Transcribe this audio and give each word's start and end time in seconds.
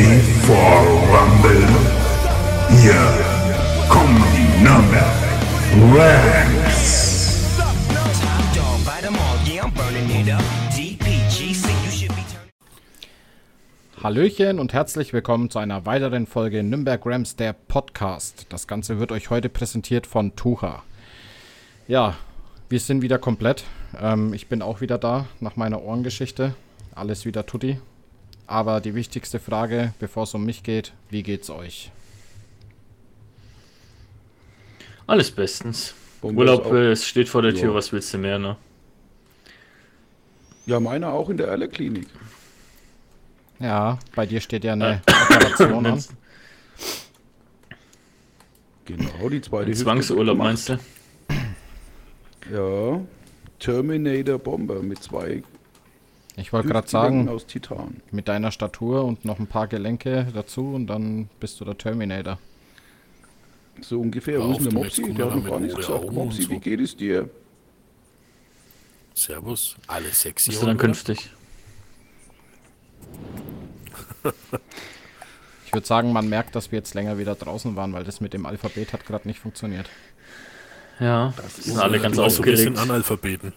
ready 0.00 0.20
for 0.46 0.56
Rumble? 1.12 1.68
Hier 2.80 2.94
kommen 3.88 4.24
die 4.34 4.64
be 10.96 12.24
turning. 12.30 12.50
Hallöchen 14.02 14.58
und 14.58 14.72
herzlich 14.72 15.12
willkommen 15.12 15.50
zu 15.50 15.58
einer 15.58 15.84
weiteren 15.84 16.26
Folge 16.26 16.62
Nürnberg 16.62 17.04
Rams, 17.04 17.36
der 17.36 17.52
Podcast. 17.52 18.46
Das 18.48 18.66
Ganze 18.66 18.98
wird 18.98 19.12
euch 19.12 19.28
heute 19.28 19.50
präsentiert 19.50 20.06
von 20.06 20.34
Tucha. 20.34 20.82
Ja, 21.88 22.14
wir 22.70 22.80
sind 22.80 23.02
wieder 23.02 23.18
komplett. 23.18 23.64
Ähm, 24.00 24.32
ich 24.32 24.48
bin 24.48 24.62
auch 24.62 24.80
wieder 24.80 24.96
da 24.96 25.26
nach 25.40 25.56
meiner 25.56 25.82
Ohrengeschichte. 25.82 26.54
Alles 26.94 27.26
wieder 27.26 27.44
tutti. 27.44 27.78
Aber 28.50 28.80
die 28.80 28.96
wichtigste 28.96 29.38
Frage, 29.38 29.94
bevor 30.00 30.24
es 30.24 30.34
um 30.34 30.44
mich 30.44 30.64
geht, 30.64 30.92
wie 31.08 31.22
geht's 31.22 31.50
euch? 31.50 31.92
Alles 35.06 35.30
bestens. 35.30 35.94
Bombe 36.20 36.40
Urlaub 36.40 36.66
äh, 36.72 36.90
es 36.90 37.06
steht 37.06 37.28
vor 37.28 37.42
der 37.42 37.54
Tür, 37.54 37.68
Ja. 37.70 37.74
was 37.74 37.92
willst 37.92 38.12
du 38.12 38.18
mehr, 38.18 38.40
ne? 38.40 38.56
Ja, 40.66 40.80
meiner 40.80 41.12
auch 41.12 41.30
in 41.30 41.36
der 41.36 41.46
Erle-Klinik. 41.46 42.08
Ja, 43.60 44.00
bei 44.16 44.26
dir 44.26 44.40
steht 44.40 44.64
ja 44.64 44.72
eine 44.72 45.00
Operation 45.08 45.86
an. 45.86 46.04
Genau, 48.84 49.28
die 49.28 49.42
zweite 49.42 49.70
Zwangsurlaub 49.70 50.36
meinst 50.36 50.70
du? 50.70 50.78
Ja. 52.52 53.00
Terminator 53.60 54.40
Bomber 54.40 54.82
mit 54.82 55.00
zwei 55.04 55.44
Ich 56.40 56.52
wollte 56.52 56.68
gerade 56.68 56.88
sagen, 56.88 57.28
aus 57.28 57.46
Titan. 57.46 58.00
mit 58.10 58.28
deiner 58.28 58.50
Statur 58.50 59.04
und 59.04 59.24
noch 59.24 59.38
ein 59.38 59.46
paar 59.46 59.68
Gelenke 59.68 60.26
dazu 60.34 60.74
und 60.74 60.86
dann 60.86 61.28
bist 61.38 61.60
du 61.60 61.64
der 61.64 61.76
Terminator. 61.76 62.38
So 63.80 64.00
ungefähr. 64.00 64.40
Wo 64.40 64.52
ist 64.52 64.64
der 64.64 64.72
Mopsi? 64.72 65.14
Der 65.14 65.26
hat 65.26 65.36
noch 65.36 65.42
mit 65.42 65.50
gar 65.50 65.60
nichts 65.60 65.76
gesagt. 65.76 66.12
Mopsi, 66.12 66.42
so. 66.42 66.50
wie 66.50 66.58
geht 66.58 66.80
es 66.80 66.96
dir? 66.96 67.28
Servus, 69.14 69.76
alles 69.86 70.22
sexy. 70.22 70.50
Bist 70.50 70.62
du 70.62 70.66
dann 70.66 70.78
künftig? 70.78 71.30
Ich 75.66 75.74
würde 75.74 75.86
sagen, 75.86 76.12
man 76.12 76.28
merkt, 76.28 76.56
dass 76.56 76.72
wir 76.72 76.80
jetzt 76.80 76.94
länger 76.94 77.16
wieder 77.16 77.36
draußen 77.36 77.76
waren, 77.76 77.92
weil 77.92 78.02
das 78.02 78.20
mit 78.20 78.34
dem 78.34 78.44
Alphabet 78.44 78.92
hat 78.92 79.06
gerade 79.06 79.28
nicht 79.28 79.38
funktioniert. 79.38 79.88
Ja, 80.98 81.32
sind 81.60 81.78
alle 81.78 82.00
ganz 82.00 82.16
bisschen 82.16 82.40
aufgeregt. 82.40 82.76
Analphabeten. 82.76 83.52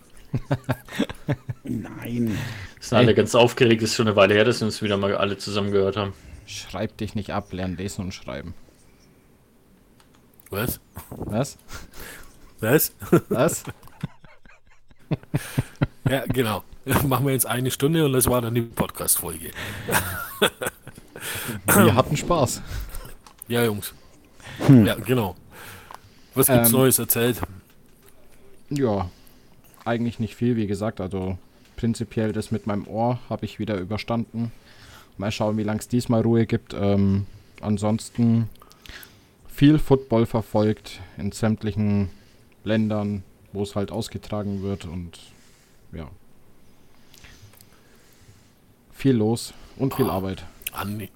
Nein. 1.63 2.37
Sind 2.79 2.97
alle 2.97 3.13
ganz 3.13 3.35
aufgeregt. 3.35 3.81
Ist 3.81 3.95
schon 3.95 4.07
eine 4.07 4.15
Weile 4.15 4.33
her, 4.33 4.45
dass 4.45 4.59
wir 4.61 4.65
uns 4.65 4.81
wieder 4.81 4.97
mal 4.97 5.15
alle 5.15 5.37
zusammen 5.37 5.71
gehört 5.71 5.97
haben. 5.97 6.13
Schreib 6.45 6.97
dich 6.97 7.15
nicht 7.15 7.31
ab, 7.31 7.53
lern 7.53 7.77
lesen 7.77 8.05
und 8.05 8.13
schreiben. 8.13 8.53
Was? 10.49 10.79
Was? 11.09 11.57
Was? 12.59 12.93
Was? 13.29 13.63
Ja, 16.09 16.25
genau. 16.25 16.63
Machen 17.05 17.25
wir 17.27 17.33
jetzt 17.33 17.45
eine 17.45 17.69
Stunde 17.71 18.03
und 18.05 18.13
das 18.13 18.25
war 18.27 18.41
dann 18.41 18.55
die 18.55 18.61
Podcast-Folge. 18.63 19.51
Wir 21.65 21.95
hatten 21.95 22.17
Spaß. 22.17 22.61
Ja, 23.47 23.63
Jungs. 23.63 23.93
Ja, 24.67 24.95
genau. 24.95 25.35
Was 26.33 26.47
gibt's 26.47 26.69
Ähm, 26.69 26.75
Neues 26.75 26.99
erzählt? 26.99 27.39
Ja, 28.69 29.09
eigentlich 29.85 30.19
nicht 30.19 30.35
viel, 30.35 30.55
wie 30.55 30.67
gesagt. 30.67 31.01
Also 31.01 31.37
prinzipiell 31.75 32.31
das 32.33 32.51
mit 32.51 32.67
meinem 32.67 32.87
Ohr 32.87 33.19
habe 33.29 33.45
ich 33.45 33.59
wieder 33.59 33.77
überstanden. 33.77 34.51
Mal 35.17 35.31
schauen, 35.31 35.57
wie 35.57 35.63
lange 35.63 35.79
es 35.79 35.87
diesmal 35.87 36.21
Ruhe 36.21 36.45
gibt. 36.45 36.73
Ähm, 36.73 37.25
ansonsten 37.61 38.49
viel 39.47 39.77
Football 39.79 40.25
verfolgt 40.25 40.99
in 41.17 41.31
sämtlichen 41.31 42.09
Ländern, 42.63 43.23
wo 43.51 43.63
es 43.63 43.75
halt 43.75 43.91
ausgetragen 43.91 44.61
wird 44.63 44.85
und 44.85 45.19
ja. 45.91 46.09
Viel 48.91 49.15
los 49.15 49.53
und 49.77 49.93
viel 49.93 50.09
Ah. 50.09 50.13
Arbeit. 50.13 50.45
Andi, 50.71 51.09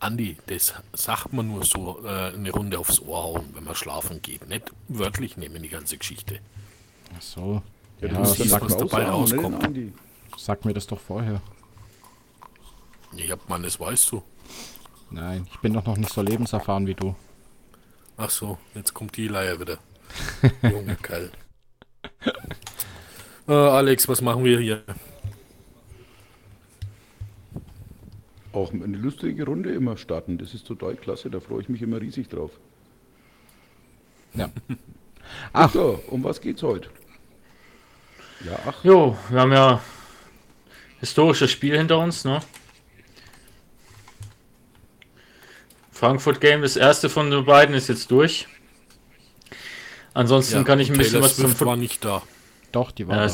Andi, 0.00 0.36
das 0.46 0.74
sagt 0.92 1.32
man 1.32 1.48
nur 1.48 1.64
so 1.64 2.04
äh, 2.04 2.34
eine 2.34 2.50
Runde 2.50 2.78
aufs 2.78 3.00
Ohr 3.00 3.22
hauen, 3.22 3.44
wenn 3.54 3.64
man 3.64 3.74
schlafen 3.74 4.20
geht. 4.20 4.46
Nicht 4.48 4.70
wörtlich 4.88 5.36
nehmen 5.36 5.62
die 5.62 5.68
ganze 5.68 5.96
Geschichte. 5.96 6.40
Ach 7.16 7.22
so. 7.22 7.62
Ja, 8.00 8.08
Ja, 8.08 8.14
du 8.14 8.20
musst 8.20 8.40
dann 8.40 8.50
was 8.50 8.72
auch 8.74 8.86
dabei 8.86 9.04
rauskommt. 9.06 9.74
ne? 9.76 9.92
Sag 10.36 10.64
mir 10.64 10.72
das 10.74 10.86
doch 10.86 11.00
vorher. 11.00 11.40
Ja, 13.14 13.36
Mann, 13.48 13.62
das 13.62 13.78
weißt 13.80 14.12
du. 14.12 14.22
Nein, 15.10 15.46
ich 15.50 15.58
bin 15.60 15.72
doch 15.72 15.84
noch 15.86 15.96
nicht 15.96 16.12
so 16.12 16.22
lebenserfahren 16.22 16.86
wie 16.86 16.94
du. 16.94 17.14
Ach 18.16 18.30
so, 18.30 18.58
jetzt 18.74 18.92
kommt 18.94 19.16
die 19.16 19.28
Leier 19.28 19.58
wieder. 19.58 19.78
Junge 20.62 20.96
Kerl. 20.96 21.30
Äh, 23.48 23.52
Alex, 23.52 24.08
was 24.08 24.20
machen 24.20 24.44
wir 24.44 24.58
hier? 24.60 24.82
Auch 28.52 28.72
eine 28.72 28.96
lustige 28.96 29.44
Runde 29.44 29.72
immer 29.72 29.96
starten. 29.96 30.38
Das 30.38 30.54
ist 30.54 30.66
total 30.66 30.96
klasse. 30.96 31.30
Da 31.30 31.40
freue 31.40 31.62
ich 31.62 31.68
mich 31.68 31.82
immer 31.82 32.00
riesig 32.00 32.28
drauf. 32.28 32.50
Ja. 34.34 34.50
Ach. 35.52 35.72
So, 35.72 36.02
um 36.08 36.24
was 36.24 36.40
geht's 36.40 36.62
heute? 36.62 36.90
Ja, 38.44 38.58
ach. 38.66 38.84
Jo, 38.84 39.16
wir 39.30 39.40
haben 39.40 39.52
ja 39.52 39.80
historisches 41.00 41.50
Spiel 41.50 41.76
hinter 41.76 41.98
uns, 41.98 42.24
ne? 42.24 42.40
Frankfurt 45.92 46.40
Game, 46.40 46.62
das 46.62 46.76
erste 46.76 47.08
von 47.08 47.30
den 47.30 47.44
beiden 47.44 47.74
ist 47.74 47.88
jetzt 47.88 48.10
durch. 48.10 48.46
Ansonsten 50.14 50.64
kann 50.64 50.78
ich 50.80 50.90
ein 50.90 50.96
bisschen 50.96 51.14
Taylor 51.14 51.24
was 51.24 51.36
zum 51.36 51.46
Swift 51.46 51.60
war 51.60 51.66
Football. 51.66 51.76
nicht 51.78 52.04
da. 52.04 52.22
Doch, 52.72 52.90
die 52.92 53.06
war 53.08 53.16
da. 53.16 53.24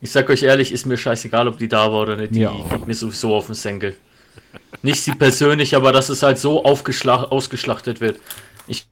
Ich 0.00 0.10
sag 0.10 0.28
euch 0.30 0.42
ehrlich, 0.42 0.72
ist 0.72 0.86
mir 0.86 0.96
scheißegal, 0.96 1.46
ob 1.46 1.58
die 1.58 1.68
da 1.68 1.92
war 1.92 2.00
oder 2.02 2.16
nicht. 2.16 2.34
Die 2.34 2.40
Mir 2.40 2.50
auch. 2.50 2.70
geht 2.70 2.86
mir 2.86 2.94
sowieso 2.94 3.36
auf 3.36 3.46
den 3.46 3.54
Senkel. 3.54 3.96
Nicht 4.82 5.02
sie 5.02 5.12
persönlich, 5.14 5.76
aber 5.76 5.92
dass 5.92 6.08
es 6.08 6.22
halt 6.22 6.38
so 6.38 6.64
ausgeschlachtet 6.64 8.00
wird. 8.00 8.18
Ich, 8.66 8.86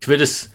ich 0.00 0.08
will 0.08 0.18
das. 0.18 0.50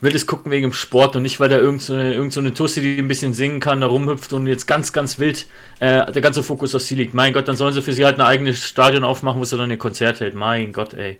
Will 0.00 0.12
das 0.12 0.26
gucken 0.26 0.50
wegen 0.50 0.62
dem 0.62 0.72
Sport 0.72 1.14
und 1.16 1.22
nicht, 1.22 1.40
weil 1.40 1.50
da 1.50 1.58
irgend 1.58 1.82
so 1.82 1.92
eine, 1.92 2.14
irgend 2.14 2.32
so 2.32 2.40
eine 2.40 2.54
Tussi, 2.54 2.80
die 2.80 2.98
ein 2.98 3.08
bisschen 3.08 3.34
singen 3.34 3.60
kann, 3.60 3.82
da 3.82 3.86
rumhüpft 3.86 4.32
und 4.32 4.46
jetzt 4.46 4.66
ganz, 4.66 4.94
ganz 4.94 5.18
wild 5.18 5.46
äh, 5.78 6.10
der 6.10 6.22
ganze 6.22 6.42
Fokus 6.42 6.74
auf 6.74 6.80
sie 6.80 6.94
liegt. 6.94 7.12
Mein 7.12 7.34
Gott, 7.34 7.48
dann 7.48 7.56
sollen 7.56 7.74
sie 7.74 7.82
für 7.82 7.92
sie 7.92 8.06
halt 8.06 8.18
ein 8.18 8.24
eigenes 8.24 8.64
Stadion 8.64 9.04
aufmachen, 9.04 9.40
wo 9.40 9.44
sie 9.44 9.58
dann 9.58 9.70
ihr 9.70 9.76
Konzert 9.76 10.20
hält. 10.20 10.34
Mein 10.34 10.72
Gott, 10.72 10.94
ey. 10.94 11.18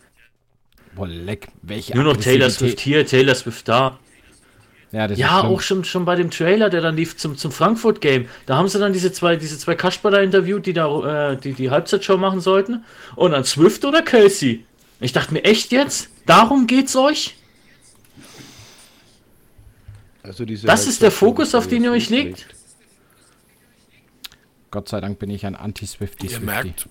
Boah, 0.94 1.06
leck, 1.06 1.48
welche 1.62 1.94
Nur 1.94 2.04
noch 2.04 2.16
Taylor. 2.16 2.48
Swift 2.48 2.80
hier, 2.80 3.06
Taylor 3.06 3.34
Swift 3.34 3.68
da. 3.68 3.98
Ja, 4.92 5.06
Ja, 5.12 5.42
auch 5.44 5.60
schon, 5.60 5.84
schon 5.84 6.04
bei 6.04 6.16
dem 6.16 6.30
Trailer, 6.30 6.68
der 6.68 6.80
dann 6.80 6.97
lief 6.97 7.16
zum, 7.16 7.36
zum 7.36 7.52
Frankfurt-Game. 7.52 8.26
Da 8.47 8.56
haben 8.56 8.66
sie 8.66 8.78
dann 8.78 8.92
diese 8.92 9.12
zwei, 9.12 9.36
diese 9.36 9.56
zwei 9.56 9.76
Kasper 9.76 10.10
da 10.10 10.18
interviewt, 10.18 10.66
die 10.66 10.72
da 10.72 11.32
äh, 11.32 11.36
die, 11.36 11.52
die 11.52 11.70
Halbzeitshow 11.70 12.16
machen 12.16 12.41
sollten. 12.41 12.84
Und 13.14 13.32
dann 13.32 13.44
Swift 13.44 13.84
oder 13.84 14.02
Kelsey. 14.02 14.64
Ich 14.98 15.12
dachte 15.12 15.32
mir, 15.32 15.44
echt 15.44 15.70
jetzt? 15.70 16.10
Darum 16.26 16.66
geht's 16.66 16.97
euch? 16.97 17.36
Also 20.22 20.44
diese 20.44 20.66
Das 20.66 20.86
ist 20.86 21.03
der 21.03 21.10
Fokus, 21.10 21.54
auf 21.54 21.66
den 21.66 21.84
ihr 21.84 21.92
euch 21.92 22.10
legt? 22.10 22.47
Gott 24.70 24.88
sei 24.88 25.00
Dank 25.00 25.19
bin 25.19 25.31
ich 25.31 25.47
ein 25.47 25.56
Anti-Swifty. 25.56 26.28
Ihr 26.28 26.41
merkt, 26.41 26.88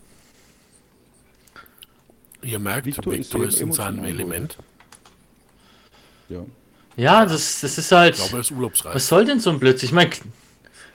ihr 2.42 2.60
merkt, 2.60 2.86
Victor 2.86 3.14
Victor, 3.14 3.46
ist 3.46 3.56
ist, 3.56 3.62
in 3.62 3.72
seinem 3.72 4.04
Element. 4.04 4.58
Ja. 6.28 6.46
Ja, 6.98 7.26
das, 7.26 7.62
das 7.62 7.78
ist 7.78 7.92
halt. 7.92 8.16
Ich 8.16 8.22
glaube, 8.22 8.38
er 8.38 8.42
ist 8.42 8.52
urlaubsreif. 8.52 8.96
Was 8.96 9.08
soll 9.08 9.24
denn 9.24 9.40
so 9.40 9.50
ein 9.50 9.60
Blödsinn? 9.60 9.88
Ich 9.88 9.94
meine, 9.94 10.10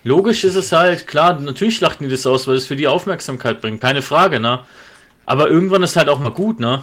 logisch 0.03 0.44
ist 0.44 0.55
es 0.55 0.73
halt, 0.73 1.06
klar, 1.06 1.41
natürlich 1.41 1.76
schlachten 1.76 2.05
die 2.05 2.11
das 2.11 2.26
aus, 2.26 2.47
weil 2.47 2.56
es 2.56 2.67
für 2.67 2.76
die 2.76 2.87
Aufmerksamkeit 2.87 3.62
bringt, 3.62 3.81
keine 3.81 4.03
Frage, 4.03 4.41
ne? 4.41 4.64
Aber 5.25 5.49
irgendwann 5.49 5.82
ist 5.82 5.97
halt 5.97 6.11
auch 6.11 6.19
mal 6.19 6.32
gut, 6.32 6.61
ne? 6.61 6.82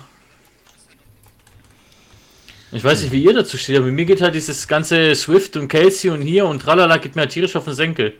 Ich 2.73 2.83
weiß 2.83 3.01
nicht, 3.01 3.11
wie 3.11 3.23
ihr 3.23 3.33
dazu 3.33 3.57
steht, 3.57 3.77
aber 3.77 3.87
mir 3.87 4.05
geht 4.05 4.21
halt 4.21 4.33
dieses 4.33 4.67
ganze 4.67 5.13
Swift 5.13 5.57
und 5.57 5.67
Kelsey 5.67 6.09
und 6.09 6.21
hier 6.21 6.45
und 6.45 6.61
tralala 6.61 6.97
geht 6.97 7.15
mir 7.15 7.23
halt 7.23 7.31
tierisch 7.31 7.55
auf 7.55 7.65
den 7.65 7.73
Senkel. 7.73 8.13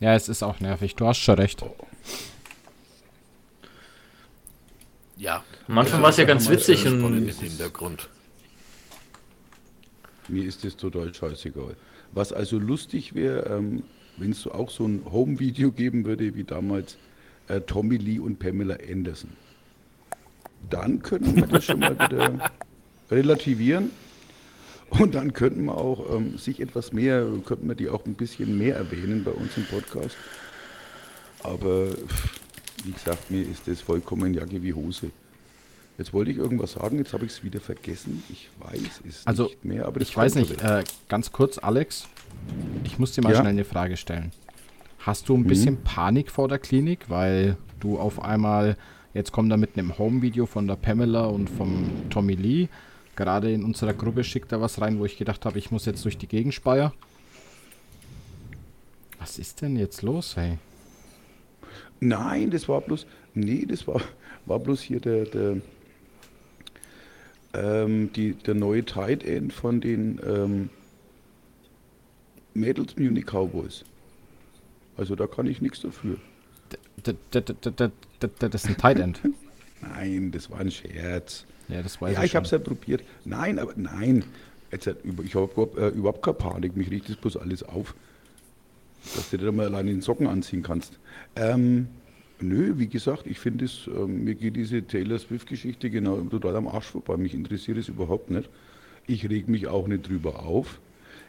Ja, 0.00 0.14
es 0.14 0.30
ist 0.30 0.42
auch 0.42 0.60
nervig. 0.60 0.96
Du 0.96 1.06
hast 1.06 1.18
schon 1.18 1.34
recht. 1.34 1.62
Ja. 5.18 5.44
Am 5.68 5.76
Anfang 5.76 6.00
war 6.00 6.08
es 6.08 6.16
ja 6.16 6.24
ganz 6.24 6.48
witzig 6.48 6.86
und 6.86 7.04
im 7.04 7.28
Hintergrund. 7.28 8.08
Mir 10.28 10.44
ist 10.44 10.64
das 10.64 10.76
total 10.76 11.12
scheißegal. 11.12 11.76
Was 12.12 12.32
also 12.32 12.58
lustig 12.58 13.14
wäre, 13.14 13.42
ähm, 13.46 13.82
wenn 14.16 14.30
es 14.30 14.40
so 14.40 14.52
auch 14.52 14.70
so 14.70 14.86
ein 14.86 15.02
Home-Video 15.10 15.70
geben 15.70 16.06
würde, 16.06 16.34
wie 16.34 16.44
damals 16.44 16.96
äh, 17.48 17.60
Tommy 17.60 17.98
Lee 17.98 18.18
und 18.18 18.38
Pamela 18.38 18.78
Anderson. 18.90 19.30
Dann 20.70 21.02
könnten 21.02 21.36
wir 21.36 21.46
das 21.46 21.64
schon 21.64 21.80
mal 21.80 21.94
wieder 21.94 22.50
relativieren. 23.10 23.90
Und 24.90 25.14
dann 25.14 25.32
könnten 25.32 25.66
wir 25.66 25.76
auch 25.76 26.16
ähm, 26.16 26.36
sich 26.36 26.60
etwas 26.60 26.92
mehr, 26.92 27.24
könnten 27.46 27.68
wir 27.68 27.76
die 27.76 27.88
auch 27.88 28.04
ein 28.06 28.14
bisschen 28.14 28.58
mehr 28.58 28.74
erwähnen 28.76 29.22
bei 29.22 29.30
uns 29.30 29.56
im 29.56 29.64
Podcast. 29.64 30.16
Aber 31.42 31.88
wie 32.84 32.90
gesagt, 32.92 33.30
mir 33.30 33.42
ist 33.42 33.66
das 33.68 33.80
vollkommen 33.80 34.34
Jacke 34.34 34.62
wie 34.62 34.74
Hose. 34.74 35.10
Jetzt 35.96 36.12
wollte 36.12 36.30
ich 36.30 36.38
irgendwas 36.38 36.72
sagen, 36.72 36.96
jetzt 36.98 37.12
habe 37.12 37.26
ich 37.26 37.32
es 37.32 37.44
wieder 37.44 37.60
vergessen. 37.60 38.22
Ich 38.30 38.48
weiß 38.58 39.02
es 39.08 39.26
Also, 39.26 39.44
nicht 39.44 39.64
mehr, 39.64 39.86
aber 39.86 40.00
ich 40.00 40.16
weiß 40.16 40.34
nicht, 40.34 40.60
äh, 40.62 40.82
ganz 41.08 41.30
kurz, 41.30 41.58
Alex, 41.58 42.08
ich 42.84 42.98
muss 42.98 43.12
dir 43.12 43.22
mal 43.22 43.32
Ja? 43.32 43.40
schnell 43.40 43.50
eine 43.50 43.64
Frage 43.64 43.96
stellen. 43.96 44.32
Hast 44.98 45.28
du 45.28 45.36
ein 45.36 45.44
bisschen 45.44 45.82
Panik 45.82 46.30
vor 46.30 46.48
der 46.48 46.58
Klinik, 46.58 47.00
weil 47.08 47.56
du 47.80 47.98
auf 47.98 48.22
einmal, 48.22 48.76
jetzt 49.14 49.30
kommt 49.32 49.52
da 49.52 49.56
mit 49.56 49.76
einem 49.78 49.98
Home-Video 49.98 50.46
von 50.46 50.66
der 50.66 50.76
Pamela 50.76 51.26
und 51.26 51.48
vom 51.48 51.90
Tommy 52.10 52.34
Lee, 52.34 52.68
gerade 53.20 53.52
in 53.52 53.64
unserer 53.64 53.92
Gruppe 53.92 54.24
schickt 54.24 54.50
da 54.50 54.60
was 54.62 54.80
rein, 54.80 54.98
wo 54.98 55.04
ich 55.04 55.18
gedacht 55.18 55.44
habe, 55.44 55.58
ich 55.58 55.70
muss 55.70 55.84
jetzt 55.84 56.04
durch 56.06 56.16
die 56.16 56.26
Gegend 56.26 56.54
speier. 56.54 56.94
Was 59.18 59.38
ist 59.38 59.60
denn 59.60 59.76
jetzt 59.76 60.00
los, 60.00 60.36
hey? 60.36 60.56
Nein, 62.00 62.50
das 62.50 62.66
war 62.66 62.80
bloß, 62.80 63.06
nee, 63.34 63.66
das 63.66 63.86
war, 63.86 64.00
war 64.46 64.58
bloß 64.58 64.80
hier 64.80 65.00
der, 65.00 65.26
der, 65.26 65.56
ähm, 67.52 68.10
die, 68.14 68.32
der 68.32 68.54
neue 68.54 68.84
Tight 68.86 69.22
End 69.22 69.52
von 69.52 69.82
den 69.82 70.18
ähm, 70.26 70.70
Mädels 72.54 72.96
Munich 72.96 73.26
Cowboys. 73.26 73.84
Also 74.96 75.14
da 75.14 75.26
kann 75.26 75.46
ich 75.46 75.60
nichts 75.60 75.80
dafür. 75.82 76.16
D- 77.04 77.14
Das 78.38 78.64
ist 78.64 78.66
ein 78.70 78.76
Tight 78.78 78.98
End. 78.98 79.20
Nein, 79.82 80.30
das 80.32 80.50
war 80.50 80.60
ein 80.60 80.70
Scherz. 80.70 81.44
Ja, 81.70 81.82
das 81.82 82.00
weiß 82.00 82.14
Ja, 82.14 82.20
ich 82.20 82.30
ich 82.30 82.36
habe 82.36 82.44
es 82.44 82.50
ja 82.50 82.58
probiert. 82.58 83.02
Nein, 83.24 83.58
aber 83.58 83.72
nein. 83.76 84.24
Jetzt, 84.72 84.86
ich 84.86 85.34
habe 85.34 85.50
überhaupt, 85.52 85.78
äh, 85.78 85.88
überhaupt 85.88 86.22
keine 86.22 86.34
Panik. 86.34 86.76
Mich 86.76 86.90
riecht 86.90 87.08
das 87.08 87.16
bloß 87.16 87.36
alles 87.36 87.62
auf. 87.62 87.94
Dass 89.16 89.30
du 89.30 89.38
dir 89.38 89.46
da 89.46 89.52
mal 89.52 89.66
alleine 89.66 89.90
den 89.90 90.02
Socken 90.02 90.26
anziehen 90.26 90.62
kannst. 90.62 90.98
Ähm, 91.36 91.88
nö, 92.40 92.74
wie 92.76 92.86
gesagt, 92.86 93.26
ich 93.26 93.38
finde 93.38 93.64
es, 93.64 93.86
ähm, 93.86 94.24
mir 94.24 94.34
geht 94.34 94.56
diese 94.56 94.86
Taylor 94.86 95.18
Swift-Geschichte 95.18 95.90
genau 95.90 96.18
total 96.22 96.56
am 96.56 96.68
Arsch 96.68 96.86
vorbei. 96.86 97.16
Mich 97.16 97.34
interessiert 97.34 97.78
es 97.78 97.88
überhaupt 97.88 98.30
nicht. 98.30 98.48
Ich 99.06 99.28
reg 99.28 99.48
mich 99.48 99.66
auch 99.66 99.88
nicht 99.88 100.08
drüber 100.08 100.40
auf. 100.44 100.80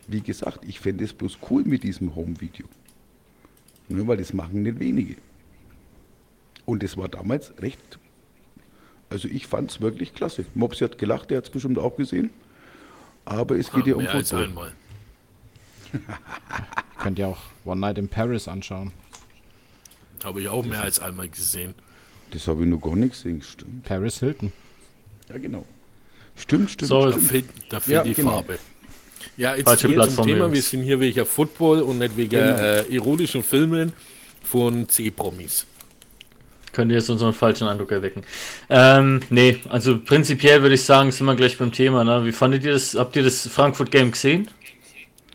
Wie 0.07 0.21
gesagt, 0.21 0.65
ich 0.67 0.79
fände 0.79 1.03
es 1.03 1.13
bloß 1.13 1.39
cool 1.49 1.63
mit 1.63 1.83
diesem 1.83 2.15
Home-Video. 2.15 2.67
Ne, 3.89 4.07
weil 4.07 4.17
das 4.17 4.33
machen 4.33 4.63
nicht 4.63 4.79
wenige. 4.79 5.15
Und 6.65 6.83
es 6.83 6.97
war 6.97 7.09
damals 7.09 7.53
recht 7.61 7.99
also 9.11 9.27
ich 9.27 9.45
fand 9.45 9.69
es 9.71 9.81
wirklich 9.81 10.13
klasse. 10.15 10.45
Mopsi 10.55 10.83
hat 10.83 10.97
gelacht, 10.97 11.29
der 11.29 11.37
hat 11.37 11.45
es 11.45 11.49
bestimmt 11.51 11.77
auch 11.77 11.95
gesehen. 11.97 12.31
Aber 13.25 13.55
es 13.57 13.71
geht 13.71 13.85
ja 13.85 13.93
um 13.95 14.01
Mehr 14.03 14.13
als 14.15 14.29
Football. 14.31 14.47
einmal. 14.47 14.71
Könnt 16.99 17.19
ihr 17.19 17.27
auch 17.27 17.39
One 17.65 17.81
Night 17.81 17.97
in 17.97 18.07
Paris 18.07 18.47
anschauen. 18.47 18.91
Habe 20.23 20.41
ich 20.41 20.47
auch 20.47 20.63
mehr 20.63 20.81
als 20.81 20.99
einmal 20.99 21.27
gesehen. 21.29 21.73
Das 22.31 22.47
habe 22.47 22.63
ich 22.63 22.69
noch 22.69 22.79
gar 22.79 22.95
nicht 22.95 23.11
gesehen. 23.13 23.41
Stimmt. 23.41 23.83
Paris 23.83 24.19
Hilton. 24.19 24.51
Ja, 25.29 25.37
genau. 25.37 25.65
Stimmt, 26.35 26.71
stimmt. 26.71 26.89
So, 26.89 27.05
Da 27.05 27.11
stimmt. 27.11 27.27
fehlt, 27.27 27.45
da 27.69 27.79
fehlt 27.79 27.95
Ja, 27.97 28.03
die 28.03 28.13
genau. 28.13 28.31
Farbe. 28.31 28.59
Ja, 29.37 29.55
jetzt 29.55 29.65
Falsche 29.67 29.87
hier 29.89 30.07
zum 30.09 30.25
Thema. 30.25 30.51
Wir 30.51 30.61
sind 30.61 30.83
hier 30.83 30.99
wegen 30.99 31.25
Football 31.25 31.81
und 31.81 31.99
nicht 31.99 32.15
wegen 32.17 32.29
Genau. 32.29 32.55
äh, 32.57 32.95
erotischen 32.95 33.43
Filmen 33.43 33.93
von 34.43 34.87
C-Promis. 34.87 35.65
Könnte 36.73 36.95
jetzt 36.95 37.09
unseren 37.09 37.33
falschen 37.33 37.67
Eindruck 37.67 37.91
erwecken. 37.91 38.23
Ähm, 38.69 39.19
nee, 39.29 39.59
also 39.69 39.99
prinzipiell 39.99 40.61
würde 40.61 40.75
ich 40.75 40.83
sagen, 40.83 41.11
sind 41.11 41.25
wir 41.25 41.35
gleich 41.35 41.57
beim 41.57 41.71
Thema. 41.71 42.03
Ne? 42.03 42.23
Wie 42.25 42.31
fandet 42.31 42.63
ihr 42.63 42.71
das? 42.71 42.95
Habt 42.95 43.15
ihr 43.17 43.23
das 43.23 43.47
Frankfurt 43.47 43.91
Game 43.91 44.11
gesehen? 44.11 44.49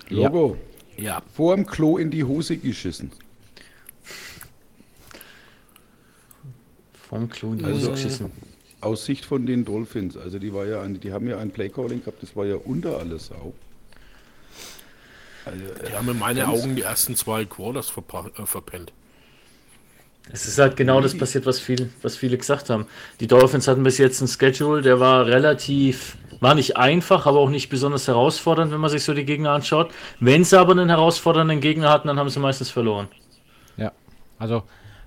Logo. 0.09 0.57
Ja, 0.97 1.23
Vor 1.35 1.55
dem 1.55 1.67
Klo 1.67 1.99
in 1.99 2.11
die 2.11 2.25
Hose 2.25 2.57
geschissen. 2.57 3.11
Vom 7.09 7.29
Klon. 7.29 7.65
Also- 7.65 7.91
geschissen. 7.93 8.33
Aus 8.81 9.05
Sicht 9.05 9.25
von 9.25 9.47
den 9.47 9.65
Dolphins. 9.65 10.17
Also 10.17 10.39
die 10.39 10.53
war 10.53 10.67
ja 10.67 10.83
ein, 10.83 11.01
die 11.01 11.13
haben 11.13 11.27
ja 11.29 11.39
ein 11.39 11.51
Playcalling 11.51 12.01
gehabt, 12.01 12.23
das 12.23 12.37
war 12.37 12.45
ja 12.45 12.57
unter 12.57 12.99
alles 12.99 13.27
Sau. 13.29 13.53
Also, 15.45 15.59
die 15.89 15.93
haben 15.95 16.09
in 16.09 16.19
meinen 16.19 16.43
Augen 16.47 16.77
die 16.77 16.83
ersten 16.83 17.17
zwei 17.17 17.45
Quarters 17.47 17.91
verpa- 17.91 18.31
äh, 18.41 18.47
verpennt. 18.47 18.93
Es 20.33 20.47
ist 20.47 20.59
halt 20.59 20.77
genau 20.77 21.01
das 21.01 21.17
passiert, 21.17 21.47
was, 21.47 21.61
viel, 21.61 21.91
was 22.03 22.17
viele 22.17 22.37
gesagt 22.37 22.69
haben. 22.69 22.87
Die 23.21 23.27
Dolphins 23.27 23.69
hatten 23.69 23.83
bis 23.85 23.99
jetzt 23.99 24.21
einen 24.21 24.29
Schedule, 24.29 24.83
der 24.83 24.99
war 24.99 25.27
relativ, 25.27 26.17
war 26.41 26.55
nicht 26.55 26.77
einfach, 26.77 27.27
aber 27.27 27.39
auch 27.39 27.49
nicht 27.49 27.69
besonders 27.69 28.09
herausfordernd, 28.09 28.73
wenn 28.73 28.81
man 28.81 28.91
sich 28.91 29.05
so 29.05 29.15
die 29.15 29.25
Gegner 29.25 29.53
anschaut. 29.53 29.93
Wenn 30.19 30.45
sie 30.45 30.59
aber 30.59 30.73
einen 30.73 30.89
herausfordernden 30.89 31.61
Gegner 31.61 31.91
hatten, 31.91 32.09
dann 32.09 32.19
haben 32.19 32.29
sie 32.29 32.41
meistens 32.41 32.71
verloren. 32.71 33.09
Ja, 33.77 33.93
also 34.39 34.65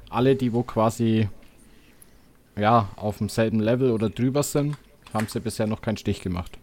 alle, 0.09 0.35
die 0.35 0.53
wo 0.53 0.63
quasi 0.63 1.27
ja 2.57 2.89
auf 2.95 3.17
demselben 3.17 3.59
Level 3.59 3.91
oder 3.91 4.09
drüber 4.09 4.43
sind, 4.43 4.77
haben 5.13 5.27
sie 5.27 5.39
bisher 5.39 5.67
noch 5.67 5.81
keinen 5.81 5.97
Stich 5.97 6.21
gemacht. 6.21 6.57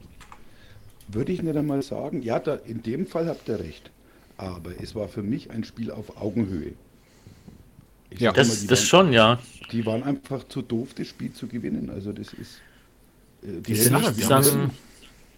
Würde 1.08 1.32
ich 1.32 1.42
nicht 1.42 1.56
einmal 1.56 1.82
sagen, 1.82 2.22
ja, 2.22 2.38
da, 2.38 2.54
in 2.54 2.82
dem 2.82 3.06
Fall 3.06 3.28
habt 3.28 3.48
ihr 3.48 3.60
recht. 3.60 3.90
Aber 4.38 4.70
es 4.82 4.94
war 4.94 5.08
für 5.08 5.22
mich 5.22 5.50
ein 5.50 5.64
Spiel 5.64 5.90
auf 5.90 6.20
Augenhöhe. 6.20 6.72
Ich 8.16 8.22
Ja. 8.22 8.32
Das, 8.32 8.60
die 8.62 8.66
das 8.66 8.80
waren- 8.80 8.86
schon, 9.06 9.12
ja. 9.12 9.38
Die 9.72 9.84
waren 9.86 10.02
einfach 10.02 10.44
zu 10.48 10.62
doof, 10.62 10.90
das 10.96 11.08
Spiel 11.08 11.32
zu 11.32 11.46
gewinnen. 11.46 11.90
Also 11.90 12.12
das 12.12 12.32
ist. 12.32 12.60
äh, 13.42 13.60
Die, 13.60 13.74
sind 13.74 13.94
nicht- 13.94 14.28
können. 14.28 14.70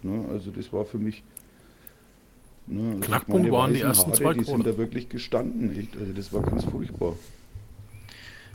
Ne, 0.03 0.25
also 0.31 0.51
das 0.51 0.73
war 0.73 0.85
für 0.85 0.99
mich. 0.99 1.23
Ne, 2.67 2.91
also 2.91 3.01
Knackpunkt 3.01 3.43
meine 3.43 3.53
waren 3.53 3.75
die 3.75 3.81
ersten 3.81 4.13
zwei 4.15 4.33
Die 4.35 4.45
sind 4.45 4.57
Quarter. 4.57 4.73
da 4.73 4.79
wirklich 4.79 5.09
gestanden. 5.09 5.77
Echt. 5.79 5.97
Also 5.99 6.13
das 6.13 6.33
war 6.33 6.43
ganz 6.43 6.65
furchtbar. 6.65 7.17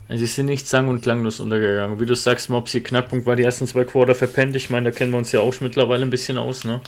Also 0.08 0.20
sie 0.24 0.30
sind 0.32 0.46
nicht 0.46 0.66
sang- 0.68 0.88
und 0.88 1.00
klanglos 1.02 1.40
untergegangen. 1.40 1.98
Wie 1.98 2.06
du 2.06 2.14
sagst, 2.14 2.48
Mopsi, 2.50 2.80
Knackpunkt 2.82 3.26
war 3.26 3.36
die 3.36 3.42
ersten 3.42 3.66
zwei 3.66 3.84
Quarter 3.84 4.14
verpennt. 4.14 4.54
Ich 4.54 4.70
meine, 4.70 4.90
da 4.90 4.96
kennen 4.96 5.12
wir 5.12 5.18
uns 5.18 5.32
ja 5.32 5.40
auch 5.40 5.52
schon 5.52 5.66
mittlerweile 5.66 6.02
ein 6.02 6.10
bisschen 6.10 6.36
aus, 6.38 6.64
ne? 6.64 6.80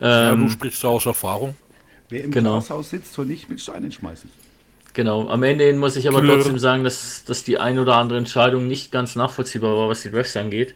Ja, 0.00 0.34
du 0.34 0.42
Ähm, 0.42 0.50
sprichst 0.50 0.82
da 0.82 0.88
aus 0.88 1.06
Erfahrung. 1.06 1.54
Wer 2.08 2.24
im 2.24 2.30
Genau. 2.30 2.58
Glashaus 2.58 2.90
sitzt, 2.90 3.12
soll 3.12 3.26
nicht 3.26 3.48
mit 3.48 3.60
Steinen 3.60 3.90
schmeißen. 3.92 4.30
Genau. 4.94 5.28
Am 5.28 5.42
Ende 5.42 5.64
hin 5.64 5.78
muss 5.78 5.96
ich 5.96 6.08
aber 6.08 6.20
Klirr. 6.20 6.36
trotzdem 6.36 6.58
sagen, 6.58 6.84
dass, 6.84 7.24
dass 7.24 7.44
die 7.44 7.58
ein 7.58 7.78
oder 7.78 7.96
andere 7.96 8.18
Entscheidung 8.18 8.66
nicht 8.66 8.90
ganz 8.92 9.16
nachvollziehbar 9.16 9.76
war, 9.76 9.88
was 9.88 10.02
die 10.02 10.08
Refs 10.08 10.36
angeht. 10.36 10.74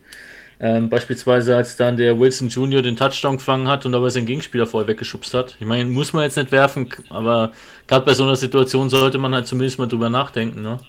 Ähm, 0.61 0.89
beispielsweise, 0.91 1.57
als 1.57 1.77
dann 1.77 1.97
der 1.97 2.19
Wilson 2.19 2.49
Jr. 2.49 2.83
den 2.83 2.97
Touchdown 2.97 3.37
gefangen 3.39 3.69
hat 3.69 3.87
und 3.87 3.93
dabei 3.93 4.11
seinen 4.11 4.27
Gegenspieler 4.27 4.67
vorher 4.67 4.89
weggeschubst 4.89 5.33
hat. 5.35 5.57
Ich 5.61 5.67
meine, 5.67 5.89
muss 5.89 6.13
man 6.13 6.25
jetzt 6.25 6.37
nicht 6.37 6.51
werfen, 6.53 6.89
aber 7.11 7.53
gerade 7.87 8.05
bei 8.05 8.15
so 8.15 8.25
einer 8.25 8.37
Situation 8.37 8.91
sollte 8.91 9.19
man 9.19 9.35
halt 9.35 9.47
zumindest 9.47 9.79
mal 9.79 9.87
drüber 9.87 10.11
nachdenken. 10.11 10.63
Ne? 10.63 10.81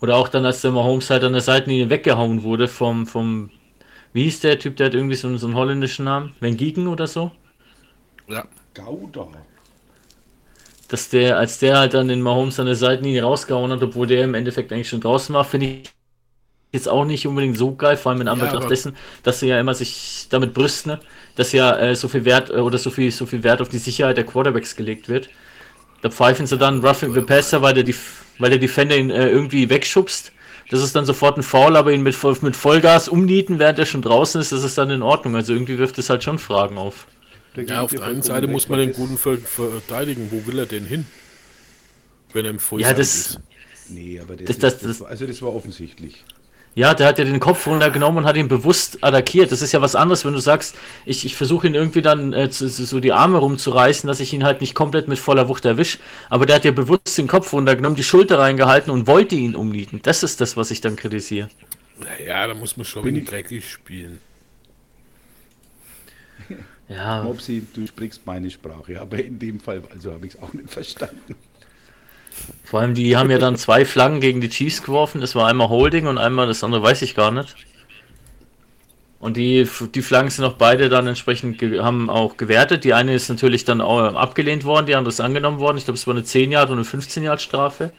Oder 0.00 0.16
auch 0.16 0.28
dann, 0.28 0.46
als 0.46 0.60
der 0.62 0.70
Mahomes 0.70 1.10
halt 1.10 1.24
an 1.24 1.32
der 1.32 1.42
Seitenlinie 1.42 1.90
weggehauen 1.90 2.42
wurde 2.44 2.68
vom, 2.68 3.06
vom 3.06 3.50
wie 4.12 4.24
hieß 4.24 4.40
der 4.40 4.58
Typ, 4.60 4.76
der 4.76 4.86
hat 4.86 4.94
irgendwie 4.94 5.16
so, 5.16 5.28
einen- 5.28 5.38
so 5.38 5.46
einen 5.46 5.56
holländischen 5.56 6.04
Namen? 6.04 6.34
Van 6.40 6.56
Gieken 6.56 6.86
oder 6.88 7.06
so? 7.08 7.32
Ja. 8.28 8.44
Gouda. 8.74 9.26
Dass 10.90 11.08
der, 11.08 11.38
als 11.38 11.60
der 11.60 11.78
halt 11.78 11.94
dann 11.94 12.08
den 12.08 12.20
Mahomes 12.20 12.58
an 12.58 12.66
der 12.66 12.74
Seitenlinie 12.74 13.22
rausgehauen 13.22 13.70
hat, 13.70 13.82
obwohl 13.82 14.08
der 14.08 14.24
im 14.24 14.34
Endeffekt 14.34 14.72
eigentlich 14.72 14.88
schon 14.88 15.00
draußen 15.00 15.32
war, 15.34 15.44
finde 15.44 15.66
ich 15.66 15.90
jetzt 16.72 16.88
auch 16.88 17.04
nicht 17.04 17.26
unbedingt 17.28 17.56
so 17.56 17.74
geil, 17.74 17.96
vor 17.96 18.10
allem 18.10 18.20
in 18.20 18.28
Anbetracht 18.28 18.56
aber- 18.56 18.68
dessen, 18.68 18.96
dass 19.22 19.38
sie 19.40 19.48
ja 19.48 19.60
immer 19.60 19.74
sich 19.74 20.26
damit 20.30 20.52
brüsten, 20.52 20.92
ne, 20.92 21.00
dass 21.36 21.52
ja 21.52 21.78
äh, 21.78 21.94
so 21.94 22.08
viel 22.08 22.24
Wert 22.24 22.50
äh, 22.50 22.54
oder 22.54 22.76
so 22.76 22.90
viel, 22.90 23.10
so 23.12 23.24
viel 23.24 23.44
Wert 23.44 23.62
auf 23.62 23.68
die 23.68 23.78
Sicherheit 23.78 24.16
der 24.16 24.26
Quarterbacks 24.26 24.74
gelegt 24.74 25.08
wird. 25.08 25.28
Da 26.02 26.10
pfeifen 26.10 26.46
sie 26.46 26.58
dann 26.58 26.84
Roughing 26.84 27.14
the 27.14 27.20
Passer, 27.20 27.62
weil 27.62 27.74
der, 27.74 27.84
die, 27.84 27.94
weil 28.38 28.50
der 28.50 28.58
Defender 28.58 28.96
ihn 28.96 29.10
äh, 29.10 29.28
irgendwie 29.28 29.70
wegschubst. 29.70 30.32
Das 30.70 30.82
ist 30.82 30.94
dann 30.96 31.04
sofort 31.04 31.36
ein 31.36 31.42
Foul, 31.42 31.76
aber 31.76 31.92
ihn 31.92 32.02
mit, 32.02 32.16
mit 32.42 32.56
Vollgas 32.56 33.08
umnieten, 33.08 33.58
während 33.58 33.78
er 33.78 33.86
schon 33.86 34.02
draußen 34.02 34.40
ist, 34.40 34.52
das 34.52 34.64
ist 34.64 34.78
dann 34.78 34.90
in 34.90 35.02
Ordnung. 35.02 35.36
Also 35.36 35.52
irgendwie 35.52 35.78
wirft 35.78 35.98
es 35.98 36.10
halt 36.10 36.24
schon 36.24 36.38
Fragen 36.38 36.78
auf. 36.78 37.06
Ja, 37.56 37.82
auf 37.82 37.90
der 37.90 38.02
einen 38.04 38.22
Seite 38.22 38.46
muss 38.46 38.68
man 38.68 38.78
den 38.78 38.92
Guten 38.92 39.18
ver 39.18 39.36
verteidigen. 39.38 40.28
Wo 40.30 40.46
will 40.46 40.58
er 40.58 40.66
denn 40.66 40.84
hin? 40.86 41.06
Wenn 42.32 42.44
er 42.44 42.52
im 42.52 42.58
Vollsang 42.60 42.90
Ja, 42.92 42.96
das- 42.96 43.14
ist. 43.16 43.40
Nee, 43.88 44.20
aber 44.20 44.36
das, 44.36 44.58
Das- 44.58 44.74
ist, 44.74 44.84
das- 44.84 45.02
also 45.02 45.26
das 45.26 45.42
war 45.42 45.52
offensichtlich. 45.54 46.24
Ja, 46.76 46.94
der 46.94 47.08
hat 47.08 47.18
ja 47.18 47.24
den 47.24 47.40
Kopf 47.40 47.66
runtergenommen 47.66 48.18
und 48.18 48.24
hat 48.28 48.36
ihn 48.36 48.46
bewusst 48.46 49.02
attackiert. 49.02 49.50
Das 49.50 49.60
ist 49.60 49.72
ja 49.72 49.80
was 49.82 49.96
anderes, 49.96 50.24
wenn 50.24 50.32
du 50.34 50.38
sagst, 50.38 50.76
ich, 51.04 51.24
ich 51.26 51.34
versuche 51.34 51.66
ihn 51.66 51.74
irgendwie 51.74 52.00
dann 52.00 52.32
äh, 52.32 52.48
zu, 52.48 52.68
so 52.68 53.00
die 53.00 53.12
Arme 53.12 53.38
rumzureißen, 53.38 54.06
dass 54.06 54.20
ich 54.20 54.32
ihn 54.32 54.44
halt 54.44 54.60
nicht 54.60 54.76
komplett 54.76 55.08
mit 55.08 55.18
voller 55.18 55.48
Wucht 55.48 55.64
erwische. 55.64 55.98
Aber 56.28 56.46
der 56.46 56.54
hat 56.56 56.64
ja 56.64 56.70
bewusst 56.70 57.18
den 57.18 57.26
Kopf 57.26 57.52
runtergenommen, 57.52 57.96
die 57.96 58.04
Schulter 58.04 58.38
reingehalten 58.38 58.92
und 58.92 59.08
wollte 59.08 59.34
ihn 59.34 59.56
umnieten. 59.56 59.98
Das 60.04 60.22
ist 60.22 60.40
das, 60.40 60.56
was 60.56 60.70
ich 60.70 60.80
dann 60.80 60.94
kritisiere. 60.94 61.50
Naja, 61.98 62.46
da 62.46 62.54
muss 62.54 62.76
man 62.76 62.86
schon 62.86 63.04
wenig 63.04 63.24
dreckig 63.24 63.68
spielen. 63.68 64.20
Ja, 66.90 67.22
Mopsi, 67.22 67.64
du 67.72 67.86
sprichst 67.86 68.26
meine 68.26 68.50
Sprache, 68.50 69.00
aber 69.00 69.22
in 69.22 69.38
dem 69.38 69.60
Fall, 69.60 69.82
also 69.92 70.12
habe 70.12 70.26
ich 70.26 70.34
es 70.34 70.42
auch 70.42 70.52
nicht 70.52 70.68
verstanden. 70.70 71.36
vor 72.64 72.80
allem 72.80 72.94
die 72.94 73.16
haben 73.16 73.30
ja 73.30 73.38
dann 73.38 73.56
zwei 73.56 73.84
Flaggen 73.84 74.20
gegen 74.20 74.40
die 74.40 74.48
Chiefs 74.48 74.82
geworfen. 74.82 75.20
Das 75.20 75.36
war 75.36 75.46
einmal 75.46 75.68
Holding 75.68 76.08
und 76.08 76.18
einmal 76.18 76.48
das 76.48 76.64
andere 76.64 76.82
weiß 76.82 77.02
ich 77.02 77.14
gar 77.14 77.30
nicht. 77.30 77.54
Und 79.20 79.36
die, 79.36 79.68
die 79.94 80.02
Flaggen 80.02 80.30
sind 80.30 80.46
auch 80.46 80.54
beide 80.54 80.88
dann 80.88 81.06
entsprechend 81.06 81.60
haben 81.62 82.10
auch 82.10 82.36
gewertet. 82.38 82.84
Die 82.84 82.94
eine 82.94 83.14
ist 83.14 83.28
natürlich 83.28 83.64
dann 83.64 83.80
auch 83.82 84.14
abgelehnt 84.14 84.64
worden, 84.64 84.86
die 84.86 84.94
andere 84.96 85.10
ist 85.10 85.20
angenommen 85.20 85.60
worden. 85.60 85.76
Ich 85.76 85.84
glaube, 85.84 85.98
es 85.98 86.06
war 86.06 86.14
eine 86.14 86.24
10 86.24 86.50
Yard 86.50 86.70
und 86.70 86.76
eine 86.76 86.84
15 86.84 87.22
Yard 87.22 87.40
Strafe. 87.40 87.92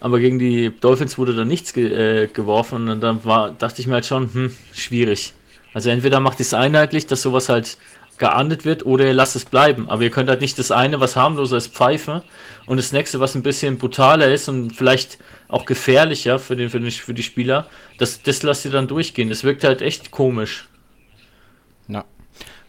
aber 0.00 0.18
gegen 0.20 0.38
die 0.38 0.72
Dolphins 0.80 1.16
wurde 1.18 1.34
da 1.34 1.44
nichts 1.44 1.72
ge 1.72 2.24
äh, 2.24 2.26
geworfen 2.26 2.88
und 2.88 3.00
dann 3.00 3.24
war, 3.24 3.52
dachte 3.52 3.80
ich 3.80 3.86
mir 3.86 3.94
halt 3.94 4.06
schon, 4.06 4.32
hm, 4.34 4.56
schwierig. 4.72 5.34
Also 5.72 5.90
entweder 5.90 6.20
macht 6.20 6.40
es 6.40 6.52
einheitlich, 6.54 7.06
dass 7.06 7.22
sowas 7.22 7.48
halt 7.48 7.78
geahndet 8.20 8.64
wird, 8.64 8.86
oder 8.86 9.04
ihr 9.06 9.14
lasst 9.14 9.34
es 9.34 9.44
bleiben. 9.44 9.90
Aber 9.90 10.02
ihr 10.02 10.10
könnt 10.10 10.28
halt 10.30 10.40
nicht 10.40 10.56
das 10.60 10.70
eine, 10.70 11.00
was 11.00 11.16
harmloser 11.16 11.56
ist, 11.56 11.74
Pfeife 11.74 12.22
und 12.66 12.76
das 12.76 12.92
nächste, 12.92 13.18
was 13.18 13.34
ein 13.34 13.42
bisschen 13.42 13.78
brutaler 13.78 14.32
ist 14.32 14.48
und 14.48 14.76
vielleicht 14.76 15.18
auch 15.48 15.64
gefährlicher 15.64 16.38
für, 16.38 16.54
den, 16.54 16.70
für, 16.70 16.78
den, 16.78 16.90
für 16.92 17.14
die 17.14 17.24
Spieler, 17.24 17.68
das, 17.98 18.22
das 18.22 18.44
lasst 18.44 18.64
ihr 18.64 18.70
dann 18.70 18.86
durchgehen. 18.86 19.28
Das 19.28 19.42
wirkt 19.42 19.64
halt 19.64 19.82
echt 19.82 20.12
komisch. 20.12 20.68
Na. 21.88 22.04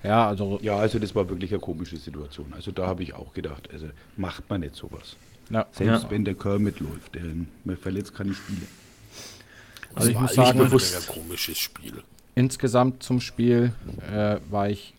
Ja, 0.04 0.28
also, 0.28 0.58
Ja, 0.64 0.78
also 0.78 0.98
das 0.98 1.14
war 1.14 1.30
wirklich 1.30 1.52
eine 1.52 1.60
komische 1.60 1.98
Situation. 1.98 2.52
Also 2.56 2.72
da 2.72 2.88
habe 2.88 3.04
ich 3.04 3.14
auch 3.14 3.34
gedacht, 3.34 3.70
also 3.72 3.86
macht 4.18 4.50
man 4.50 4.62
nicht 4.62 4.76
sowas. 4.76 5.16
ja. 5.52 5.68
Selbst 5.72 6.04
Ja. 6.06 6.10
wenn 6.12 6.26
der 6.26 6.34
Kerr 6.34 6.58
mitläuft, 6.58 7.14
der, 7.14 7.22
man 7.66 7.78
verletzt 7.78 8.16
keine 8.16 8.34
Spiele. 8.34 8.62
Also 9.94 10.10
ich 10.10 10.16
war 10.16 10.22
muss 10.24 10.34
sagen, 10.34 10.62
ein 10.62 10.70
komisches 10.70 11.60
Spiel. 11.60 12.02
insgesamt 12.34 13.04
zum 13.04 13.20
Spiel 13.20 13.74
äh, 14.12 14.38
war 14.50 14.70
ich 14.70 14.94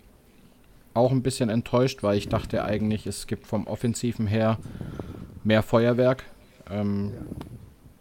auch 0.95 1.11
ein 1.11 1.23
bisschen 1.23 1.49
enttäuscht, 1.49 2.03
weil 2.03 2.19
ich 2.19 2.29
dachte 2.29 2.65
eigentlich, 2.65 3.07
es 3.07 3.27
gibt 3.27 3.47
vom 3.47 3.67
Offensiven 3.67 4.27
her 4.27 4.59
mehr 5.45 5.63
Feuerwerk. 5.63 6.25
Ähm, 6.71 7.13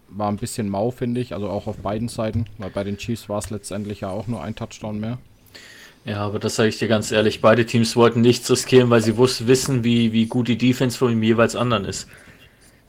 war 0.10 0.30
ein 0.30 0.38
bisschen 0.38 0.70
mau, 0.70 0.92
finde 0.92 1.22
ich, 1.22 1.34
also 1.34 1.50
auch 1.50 1.68
auf 1.68 1.78
beiden 1.78 2.10
Seiten, 2.10 2.46
weil 2.58 2.70
bei 2.70 2.84
den 2.84 2.98
Chiefs 2.98 3.30
war 3.30 3.40
es 3.40 3.50
letztendlich 3.50 4.02
ja 4.02 4.10
auch 4.10 4.28
nur 4.28 4.44
ein 4.44 4.56
Touchdown 4.56 5.00
mehr. 5.00 5.20
Ja, 6.04 6.18
aber 6.26 6.40
das 6.40 6.56
sage 6.56 6.70
ich 6.70 6.80
dir 6.80 6.88
ganz 6.88 7.12
ehrlich. 7.12 7.42
Beide 7.42 7.66
Teams 7.66 7.96
wollten 7.96 8.22
nichts 8.22 8.50
riskieren, 8.50 8.90
weil 8.90 9.02
sie 9.02 9.18
wussten, 9.18 9.48
wissen, 9.48 9.84
wie, 9.84 10.12
wie 10.12 10.26
gut 10.26 10.48
die 10.48 10.58
Defense 10.58 10.98
von 10.98 11.10
dem 11.10 11.22
jeweils 11.24 11.56
anderen 11.56 11.86
ist. 11.86 12.08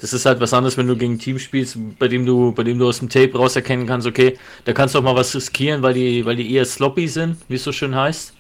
Das 0.03 0.13
ist 0.13 0.27
halt 0.27 0.41
was 0.41 0.53
anderes, 0.53 0.77
wenn 0.77 0.89
du 0.89 0.97
gegen 0.97 1.13
ein 1.13 1.19
Team 1.21 1.39
spielst, 1.39 1.79
bei 1.97 2.09
dem 2.09 2.27
du, 2.27 2.51
bei 2.51 2.65
dem 2.65 2.77
du 2.77 2.89
aus 2.89 2.99
dem 2.99 3.09
Tape 3.09 3.39
raus 3.39 3.55
erkennen 3.55 3.87
kannst, 3.87 4.05
okay, 4.05 4.37
da 4.65 4.73
kannst 4.73 4.97
du 4.97 4.99
auch 4.99 5.03
mal 5.05 5.15
was 5.15 5.33
riskieren, 5.33 5.81
weil 5.81 5.95
die, 5.95 6.27
weil 6.27 6.35
die 6.35 6.53
eher 6.53 6.65
sloppy 6.65 7.07
sind, 7.07 7.37
wie 7.47 7.55
es 7.55 7.63
so 7.63 7.71
schön 7.71 7.95
heißt. 7.95 8.35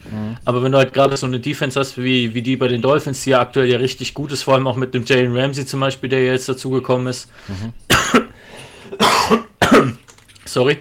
Aber 0.44 0.64
wenn 0.64 0.72
du 0.72 0.78
halt 0.78 0.92
gerade 0.92 1.16
so 1.16 1.24
eine 1.24 1.38
Defense 1.38 1.78
hast, 1.78 1.96
wie, 1.98 2.34
wie 2.34 2.42
die 2.42 2.56
bei 2.56 2.66
den 2.66 2.82
Dolphins, 2.82 3.22
die 3.22 3.30
ja 3.30 3.40
aktuell 3.40 3.70
ja 3.70 3.78
richtig 3.78 4.12
gut 4.12 4.32
ist, 4.32 4.42
vor 4.42 4.54
allem 4.54 4.66
auch 4.66 4.74
mit 4.74 4.92
dem 4.92 5.04
Jalen 5.04 5.36
Ramsey 5.36 5.64
zum 5.64 5.78
Beispiel, 5.78 6.10
der 6.10 6.24
jetzt 6.24 6.48
dazugekommen 6.48 7.06
ist. 7.06 7.30
Sorry. 10.44 10.78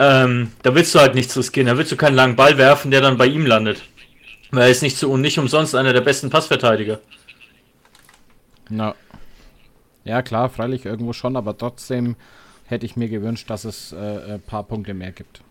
Ähm, 0.00 0.50
da 0.64 0.74
willst 0.74 0.92
du 0.92 0.98
halt 0.98 1.14
nichts 1.14 1.36
riskieren. 1.36 1.68
Da 1.68 1.78
willst 1.78 1.92
du 1.92 1.96
keinen 1.96 2.16
langen 2.16 2.34
Ball 2.34 2.58
werfen, 2.58 2.90
der 2.90 3.00
dann 3.00 3.16
bei 3.16 3.26
ihm 3.26 3.46
landet. 3.46 3.80
Weil 4.50 4.64
er 4.64 4.70
ist 4.70 4.82
nicht 4.82 4.96
so 4.96 5.08
und 5.08 5.20
nicht 5.20 5.38
umsonst 5.38 5.76
einer 5.76 5.92
der 5.92 6.00
besten 6.00 6.30
Passverteidiger. 6.30 6.98
Na. 8.68 8.96
Ja, 10.06 10.22
klar, 10.22 10.48
freilich 10.48 10.86
irgendwo 10.86 11.12
schon, 11.12 11.36
aber 11.36 11.58
trotzdem 11.58 12.16
hätte 12.66 12.86
ich 12.86 12.96
mir 12.96 13.08
gewünscht, 13.08 13.50
dass 13.50 13.64
es 13.64 13.92
äh, 13.92 14.34
ein 14.34 14.40
paar 14.40 14.62
Punkte 14.62 14.94
mehr 14.94 15.12
gibt. 15.12 15.42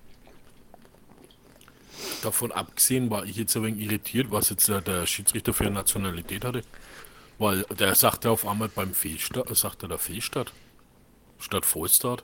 Davon 2.23 2.51
abgesehen 2.51 3.09
war 3.09 3.25
ich 3.25 3.35
jetzt 3.35 3.55
ein 3.55 3.63
wenig 3.63 3.85
irritiert, 3.85 4.27
was 4.31 4.49
jetzt 4.49 4.67
äh, 4.69 4.81
der 4.81 5.05
Schiedsrichter 5.05 5.53
für 5.53 5.65
eine 5.65 5.75
Nationalität 5.75 6.43
hatte. 6.43 6.61
Weil 7.37 7.63
der 7.77 7.95
sagte 7.95 8.29
auf 8.31 8.47
einmal 8.47 8.69
beim 8.69 8.93
Fehlstart, 8.93 9.53
sagt 9.55 9.83
er 9.83 9.89
der 9.89 9.97
Fehlstart 9.97 10.53
statt 11.39 11.65
Vollstart. 11.65 12.23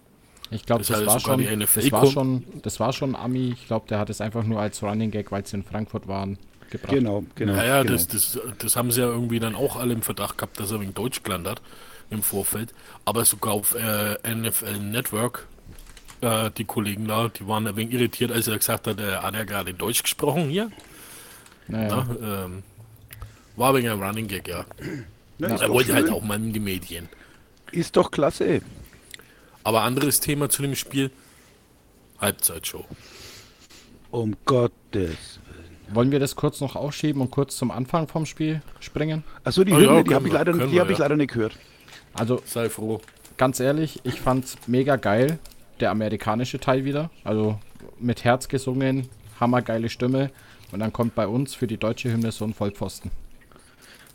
Ich 0.51 0.65
glaube, 0.65 0.79
Das 0.79 0.87
das, 0.87 1.05
war 1.05 1.19
schon, 1.19 1.59
das 1.59 1.91
war 1.91 1.99
kommt- 2.01 2.13
schon, 2.13 2.43
das 2.61 2.79
war 2.79 2.93
schon 2.93 3.15
Ami. 3.15 3.51
Ich 3.51 3.67
glaube, 3.67 3.87
der 3.89 3.99
hat 3.99 4.09
es 4.09 4.21
einfach 4.21 4.43
nur 4.43 4.59
als 4.61 4.81
Running 4.81 5.11
Gag, 5.11 5.31
weil 5.31 5.45
sie 5.45 5.57
in 5.57 5.63
Frankfurt 5.63 6.07
waren, 6.07 6.37
gebracht. 6.69 6.91
Genau, 6.91 7.25
genau. 7.35 7.53
Naja, 7.53 7.81
genau. 7.83 7.93
das, 7.93 8.07
das, 8.07 8.39
das 8.57 8.75
haben 8.77 8.91
sie 8.91 9.01
ja 9.01 9.07
irgendwie 9.07 9.39
dann 9.39 9.55
auch 9.55 9.75
alle 9.75 9.93
im 9.93 10.01
Verdacht 10.01 10.37
gehabt, 10.37 10.59
dass 10.59 10.71
er 10.71 10.79
wegen 10.79 10.93
Deutsch 10.93 11.23
gelernt 11.23 11.47
hat 11.47 11.61
im 12.11 12.21
Vorfeld. 12.21 12.73
Aber 13.05 13.25
sogar 13.25 13.53
auf 13.53 13.73
äh, 13.75 14.17
NFL 14.35 14.77
Network, 14.79 15.47
äh, 16.21 16.51
die 16.51 16.65
Kollegen 16.65 17.07
da, 17.07 17.29
die 17.29 17.47
waren 17.47 17.65
ein 17.65 17.75
wenig 17.75 17.93
irritiert, 17.93 18.31
als 18.31 18.47
er 18.47 18.57
gesagt 18.57 18.85
hat, 18.87 18.99
er 18.99 19.23
hat 19.23 19.33
ja 19.33 19.43
gerade 19.43 19.73
Deutsch 19.73 20.03
gesprochen 20.03 20.49
hier. 20.49 20.71
Naja, 21.67 22.05
Ja, 22.21 22.43
ähm, 22.45 22.63
war 23.55 23.73
wegen 23.73 23.89
ein 23.89 24.01
Running 24.01 24.27
Gag, 24.27 24.47
ja. 24.47 24.65
Ist 25.39 25.61
Er 25.61 25.69
wollte 25.69 25.93
halt 25.93 26.05
schön. 26.05 26.13
auch 26.13 26.21
mal 26.21 26.35
in 26.35 26.53
die 26.53 26.59
Medien. 26.59 27.09
Ist 27.71 27.95
doch 27.95 28.11
klasse. 28.11 28.61
Aber 29.63 29.81
anderes 29.81 30.19
Thema 30.19 30.49
zu 30.49 30.61
dem 30.61 30.75
Spiel. 30.75 31.11
Halbzeitshow. 32.19 32.85
Um 34.11 34.35
Gottes. 34.45 35.39
wollen 35.89 36.11
wir 36.11 36.19
das 36.19 36.35
kurz 36.35 36.61
noch 36.61 36.75
aufschieben 36.75 37.21
und 37.21 37.31
kurz 37.31 37.55
zum 37.57 37.71
Anfang 37.71 38.07
vom 38.07 38.25
Spiel 38.25 38.61
springen? 38.79 39.23
Achso, 39.43 39.63
die 39.63 39.71
Hymne, 39.73 39.85
ja, 39.97 40.03
die 40.03 40.13
habe 40.15 40.27
ich, 40.27 40.33
wir, 40.33 40.39
leider, 40.39 40.51
können 40.53 40.67
die 40.67 40.73
wir, 40.73 40.81
hab 40.81 40.89
ich 40.89 40.97
leider 40.97 41.15
nicht 41.15 41.33
gehört. 41.33 41.57
Also 42.13 42.41
Sei 42.45 42.69
froh. 42.69 43.01
ganz 43.37 43.59
ehrlich, 43.59 44.01
ich 44.03 44.19
fand's 44.19 44.57
mega 44.67 44.95
geil, 44.95 45.39
der 45.79 45.91
amerikanische 45.91 46.59
Teil 46.59 46.85
wieder. 46.85 47.09
Also 47.23 47.59
mit 47.99 48.23
Herz 48.23 48.47
gesungen, 48.47 49.09
hammergeile 49.39 49.89
Stimme. 49.89 50.31
Und 50.71 50.79
dann 50.79 50.93
kommt 50.93 51.15
bei 51.15 51.27
uns 51.27 51.53
für 51.55 51.67
die 51.67 51.77
deutsche 51.77 52.11
Hymne 52.11 52.31
so 52.31 52.45
ein 52.45 52.53
Vollpfosten. 52.53 53.11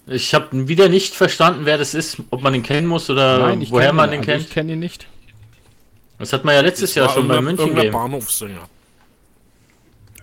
Ich 0.07 0.35
habe 0.35 0.69
wieder 0.69 0.88
nicht 0.88 1.15
verstanden, 1.15 1.65
wer 1.65 1.79
das 1.79 1.93
ist, 1.93 2.23
ob 2.31 2.41
man 2.43 2.55
ihn 2.55 2.62
kennen 2.62 2.87
muss 2.87 3.11
oder 3.11 3.38
Nein, 3.41 3.61
ich 3.61 3.71
woher 3.73 3.93
man 3.93 4.11
ihn, 4.11 4.12
den 4.12 4.21
also 4.21 4.31
kennt. 4.31 4.43
Ich 4.45 4.50
kenne 4.50 4.73
ihn 4.75 4.79
nicht. 4.79 5.07
Das 6.19 6.33
hat 6.33 6.45
man 6.45 6.55
ja 6.55 6.61
letztes 6.61 6.95
Jahr 6.95 7.09
War 7.09 7.15
schon 7.15 7.29
bei 7.29 7.41
München 7.41 7.75
Game. 7.75 7.93
Bahnhofssänger. 7.93 8.69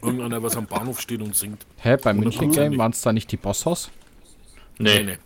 Irgendeiner, 0.01 0.41
was 0.41 0.57
am 0.57 0.65
Bahnhof 0.65 0.99
steht 0.99 1.21
und 1.21 1.35
singt. 1.35 1.65
Hä, 1.77 1.97
beim 2.01 2.19
München 2.19 2.51
Game 2.51 2.77
waren 2.77 2.91
es 2.91 3.01
da 3.01 3.13
nicht 3.13 3.31
die 3.31 3.37
Bosshaus? 3.37 3.89
Nee. 4.77 5.17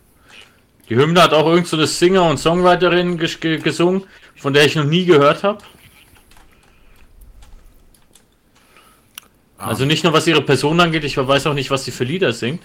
Die 0.88 0.96
Hymne 0.96 1.22
hat 1.22 1.34
auch 1.34 1.46
irgend 1.46 1.66
so 1.66 1.76
eine 1.76 1.86
Singer 1.86 2.24
und 2.24 2.38
Songwriterin 2.38 3.18
ges 3.18 3.40
ge 3.40 3.58
gesungen, 3.58 4.04
von 4.36 4.52
der 4.52 4.64
ich 4.64 4.74
noch 4.74 4.84
nie 4.84 5.04
gehört 5.04 5.42
habe. 5.42 5.62
Also 9.58 9.84
nicht 9.84 10.04
nur 10.04 10.12
was 10.12 10.26
ihre 10.26 10.40
Person 10.40 10.80
angeht, 10.80 11.04
ich 11.04 11.16
weiß 11.16 11.46
auch 11.48 11.54
nicht, 11.54 11.70
was 11.70 11.84
sie 11.84 11.90
für 11.90 12.04
Lieder 12.04 12.32
singt. 12.32 12.62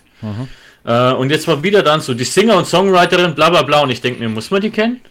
Äh, 0.86 1.14
und 1.14 1.32
jetzt 1.32 1.48
war 1.48 1.64
wieder 1.64 1.82
dann 1.82 2.02
so 2.02 2.14
die 2.14 2.24
Singer 2.24 2.56
und 2.56 2.68
Songwriterin, 2.68 3.34
bla 3.36 3.50
bla 3.50 3.64
bla. 3.64 3.82
Und 3.82 3.90
ich 3.90 4.00
denke 4.00 4.20
mir, 4.20 4.30
muss 4.30 4.52
man 4.52 4.62
die 4.62 4.70
kennen? 4.70 5.02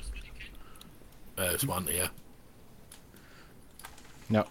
Äh, 1.37 1.55
es 1.55 1.67
waren 1.67 1.89
eher. 1.89 2.11
Ja. 4.29 4.47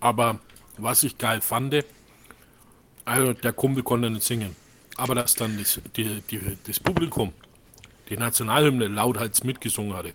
Aber 0.00 0.38
was 0.76 1.02
ich 1.02 1.16
geil 1.16 1.40
fand, 1.40 1.74
also 3.04 3.32
der 3.32 3.52
Kumpel 3.52 3.82
konnte 3.82 4.10
nicht 4.10 4.24
singen. 4.24 4.54
Aber 4.96 5.14
dass 5.14 5.34
dann 5.34 5.58
das, 5.58 5.80
die, 5.96 6.22
die, 6.30 6.40
das 6.66 6.80
Publikum 6.80 7.32
die 8.08 8.16
Nationalhymne 8.16 8.86
lauthals 8.88 9.42
mitgesungen 9.44 9.94
hatte, 9.94 10.12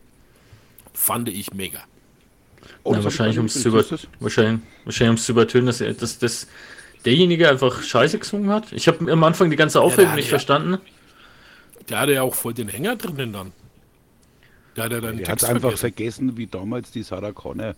fand 0.94 1.28
ich 1.30 1.54
mega. 1.54 1.80
Oh, 2.84 2.94
Ja, 2.94 3.04
wahrscheinlich, 3.04 3.38
ums 3.38 3.56
nicht 3.56 3.64
zu 3.64 3.70
über 3.70 3.84
wahrscheinlich, 4.20 4.62
wahrscheinlich 4.86 5.10
ums 5.10 5.26
zu 5.26 5.32
übertönen, 5.34 5.68
dass, 5.68 5.82
er- 5.82 5.94
dass, 5.94 6.18
dass 6.20 6.48
derjenige 7.06 7.50
einfach 7.50 7.82
scheiße 7.84 8.20
gesungen 8.20 8.50
hat. 8.50 8.72
Ich 8.72 8.88
habe 8.88 9.12
am 9.12 9.24
Anfang 9.24 9.50
die 9.50 9.56
ganze 9.56 9.82
Aufregung 9.82 10.12
der 10.12 10.16
nicht 10.18 10.26
ja- 10.28 10.30
verstanden. 10.32 10.78
Der 11.90 12.00
hatte 12.00 12.14
ja 12.14 12.22
auch 12.22 12.36
voll 12.36 12.54
den 12.54 12.70
Hänger 12.70 12.96
drinnen 12.96 13.34
dann. 13.34 13.52
Der 14.78 14.86
hat 14.86 14.92
ja 14.94 15.02
dann 15.02 15.18
Der 15.18 15.28
hat 15.28 15.44
einfach 15.44 15.78
vergessen. 15.78 15.78
vergessen, 16.30 16.38
wie 16.38 16.48
damals 16.48 16.92
die 16.92 17.04
Sarah 17.04 17.34
Connor. 17.34 17.76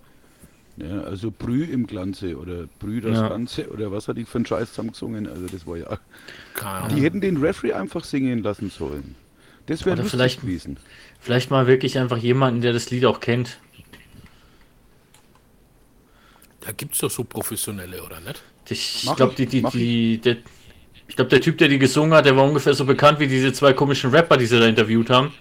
Ja, 0.77 1.01
also 1.01 1.29
Brü 1.31 1.65
im 1.65 1.85
Glanze 1.85 2.35
oder 2.37 2.65
Brü 2.79 2.99
das 2.99 3.17
Ja. 3.17 3.27
Ganze 3.27 3.69
oder 3.69 3.91
was 3.91 4.07
hat 4.07 4.17
die 4.17 4.25
für 4.25 4.39
einen 4.39 4.45
Scheiß 4.47 4.69
zusammengesungen? 4.69 5.27
Also 5.27 5.45
das 5.45 5.67
war 5.67 5.77
ja. 5.77 5.99
Keine. 6.55 6.95
Die 6.95 7.01
hätten 7.01 7.21
den 7.21 7.37
Referee 7.37 7.73
einfach 7.73 8.03
singen 8.03 8.41
lassen 8.41 8.71
sollen. 8.71 9.15
Das 9.67 9.85
wäre 9.85 10.03
vielleicht- 10.03 10.41
gewesen. 10.41 10.77
Vielleicht 11.19 11.51
mal 11.51 11.67
wirklich 11.67 11.97
einfach 11.99 12.17
jemanden, 12.17 12.61
der 12.61 12.73
das 12.73 12.89
Lied 12.91 13.05
auch 13.05 13.19
kennt. 13.19 13.59
Da 16.61 16.71
gibt 16.71 16.93
es 16.93 16.99
doch 16.99 17.11
so 17.11 17.23
professionelle, 17.23 18.01
oder 18.03 18.19
nicht? 18.21 18.41
Ich 18.69 19.07
glaube, 19.15 19.33
ich, 19.37 19.47
die, 19.49 19.61
die, 19.61 19.61
die, 19.71 20.17
der, 20.19 20.37
ich 21.07 21.15
glaube, 21.15 21.29
der 21.29 21.41
Typ, 21.41 21.57
der 21.57 21.67
die 21.67 21.77
gesungen 21.79 22.13
hat, 22.13 22.25
der 22.25 22.35
war 22.35 22.45
ungefähr 22.45 22.73
so 22.73 22.85
bekannt 22.85 23.19
wie 23.19 23.27
diese 23.27 23.51
zwei 23.53 23.73
komischen 23.73 24.11
Rapper, 24.11 24.37
die 24.37 24.45
sie 24.45 24.57
da 24.59 24.65
interviewt 24.65 25.09
haben. 25.09 25.33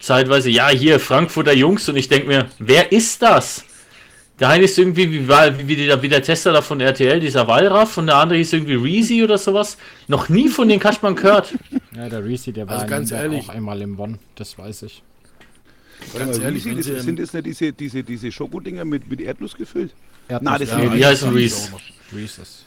Zeitweise, 0.00 0.48
ja, 0.48 0.68
hier, 0.70 0.98
Frankfurter 0.98 1.52
Jungs, 1.52 1.88
und 1.90 1.96
ich 1.96 2.08
denke 2.08 2.26
mir, 2.26 2.48
wer 2.58 2.90
ist 2.90 3.20
das? 3.22 3.64
Der 4.40 4.48
eine 4.48 4.64
ist 4.64 4.78
irgendwie 4.78 5.10
wie, 5.12 5.28
wie, 5.68 5.76
der, 5.76 6.00
wie 6.02 6.08
der 6.08 6.22
Tester 6.22 6.52
da 6.52 6.62
von 6.62 6.80
RTL, 6.80 7.20
dieser 7.20 7.46
Wallraff, 7.46 7.98
und 7.98 8.06
der 8.06 8.16
andere 8.16 8.38
hieß 8.38 8.54
irgendwie 8.54 8.74
Reezy 8.74 9.22
oder 9.22 9.36
sowas. 9.36 9.76
Noch 10.08 10.28
nie 10.30 10.48
von 10.48 10.68
den 10.68 10.80
Kaschmann 10.80 11.14
gehört. 11.14 11.52
Ja, 11.94 12.08
der 12.08 12.24
Reese, 12.24 12.50
der 12.52 12.66
war 12.66 12.76
Also 12.76 12.86
ganz 12.86 13.10
ehrlich. 13.12 13.44
auch 13.48 13.54
einmal 13.54 13.80
im 13.82 13.96
Bonn, 13.96 14.18
das 14.36 14.56
weiß 14.56 14.82
ich. 14.84 15.02
Ganz 16.18 16.38
mal, 16.38 16.44
ehrlich, 16.44 16.64
das, 16.64 16.86
sie- 16.86 17.00
sind 17.00 17.18
das 17.18 17.34
nicht 17.34 17.46
diese, 17.46 17.72
diese, 17.74 18.02
diese 18.02 18.32
Schokodinger 18.32 18.86
mit, 18.86 19.10
mit 19.10 19.20
Erdnuss 19.20 19.54
gefüllt? 19.54 19.92
Erdnuss- 20.28 20.38
Na, 20.40 20.58
das 20.58 20.70
Ja, 20.70 20.88
die 20.88 21.04
heißen 21.04 21.32
Reese. 21.34 21.66
auch 21.68 21.72
noch. 21.72 21.80
Reese's. 22.18 22.64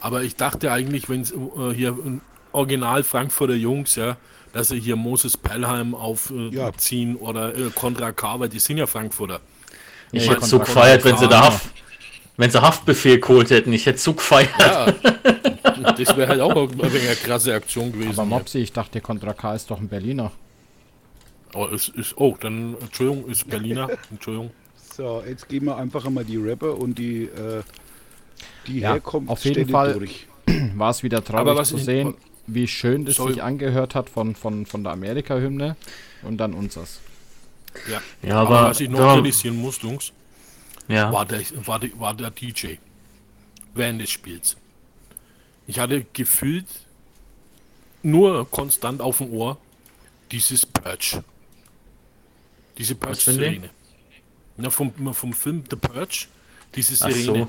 Aber 0.00 0.22
ich 0.22 0.36
dachte 0.36 0.70
eigentlich, 0.70 1.08
wenn 1.08 1.22
es 1.22 1.32
äh, 1.32 1.74
hier 1.74 1.90
ein 1.90 2.20
Original 2.52 3.02
Frankfurter 3.02 3.54
Jungs, 3.54 3.96
ja, 3.96 4.16
dass 4.52 4.68
sie 4.68 4.78
hier 4.78 4.94
Moses 4.94 5.36
Pelham 5.36 5.96
aufziehen 5.96 6.52
Ja. 6.52 6.68
äh, 6.68 6.72
ziehen 6.76 7.16
oder 7.16 7.56
äh, 7.56 7.70
Contra 7.74 8.12
K, 8.12 8.38
weil 8.38 8.48
die 8.48 8.60
sind 8.60 8.76
ja 8.78 8.86
Frankfurter. 8.86 9.40
Ich 10.12 10.28
hätte 10.30 10.44
so 10.44 10.58
gefeiert, 10.58 11.04
wenn 11.04 11.16
sie 11.16 11.28
da 11.28 11.46
Haft, 11.46 11.70
wenn 12.36 12.50
sie 12.50 12.60
Haftbefehl 12.60 13.18
geholt 13.20 13.50
hätten. 13.50 13.72
Ich 13.72 13.86
hätte 13.86 13.98
so 13.98 14.12
gefeiert. 14.14 14.50
Ja, 14.58 15.92
das 15.92 16.16
wäre 16.16 16.28
halt 16.28 16.40
auch 16.40 16.54
eine 16.54 17.16
krasse 17.24 17.54
Aktion 17.54 17.92
gewesen. 17.92 18.12
Aber 18.12 18.24
Mopsi, 18.24 18.58
ich 18.58 18.72
dachte, 18.72 19.00
Contra 19.00 19.32
K 19.32 19.54
ist 19.54 19.70
doch 19.70 19.80
ein 19.80 19.88
Berliner. 19.88 20.30
Oh, 21.54 21.66
ist, 21.66 21.88
ist, 21.90 22.14
oh, 22.16 22.36
dann, 22.40 22.76
Entschuldigung, 22.80 23.30
ist 23.30 23.48
Berliner. 23.48 23.88
Entschuldigung. 24.10 24.50
So, 24.96 25.22
jetzt 25.26 25.48
gehen 25.48 25.64
wir 25.64 25.76
einfach 25.76 26.04
einmal 26.06 26.24
die 26.24 26.36
Rapper 26.36 26.76
und 26.78 26.98
die, 26.98 27.24
äh, 27.24 27.62
die 28.66 28.80
Ja, 28.80 28.98
auf 29.02 29.44
jeden 29.44 29.68
Fall. 29.68 29.94
durch. 29.94 30.26
War 30.74 30.90
es 30.90 31.02
wieder 31.02 31.18
Aber 31.18 31.26
traurig 31.26 31.56
was 31.58 31.68
zu 31.68 31.78
sehen, 31.78 32.14
wie 32.46 32.66
schön 32.68 33.04
das 33.04 33.16
Soll- 33.16 33.32
sich 33.34 33.42
angehört 33.42 33.94
hat 33.94 34.08
von, 34.10 34.34
von, 34.34 34.66
von 34.66 34.82
der 34.84 34.92
Amerika-Hymne 34.92 35.76
und 36.22 36.38
dann 36.38 36.52
unseres. 36.54 37.00
Ja. 37.90 38.02
Ja, 38.22 38.40
aber, 38.40 38.58
aber 38.58 38.70
was 38.70 38.80
ich 38.80 38.88
noch 38.88 38.98
da- 38.98 39.14
kritisieren 39.14 39.56
muss, 39.56 39.80
Jungs, 39.82 40.12
Ja. 40.88 41.12
war 41.12 41.24
der, 41.24 41.42
war, 41.66 41.78
der, 41.78 41.90
war 41.98 42.14
der 42.14 42.30
DJ 42.30 42.74
während 43.74 44.00
des 44.00 44.10
Spiels. 44.10 44.56
Ich 45.66 45.78
hatte 45.78 46.04
gefühlt 46.12 46.66
nur 48.02 48.48
konstant 48.50 49.00
auf 49.00 49.18
dem 49.18 49.32
Ohr 49.32 49.56
dieses 50.30 50.66
Purge. 50.66 51.22
Diese? 52.78 52.94
Purge-Sirene. 52.94 53.70
Ja, 54.58 54.70
vom, 54.70 54.92
vom 55.14 55.32
Film 55.32 55.64
The 55.70 55.76
Purge, 55.76 56.26
diese 56.74 56.96
Sirene. 56.96 57.22
so. 57.24 57.48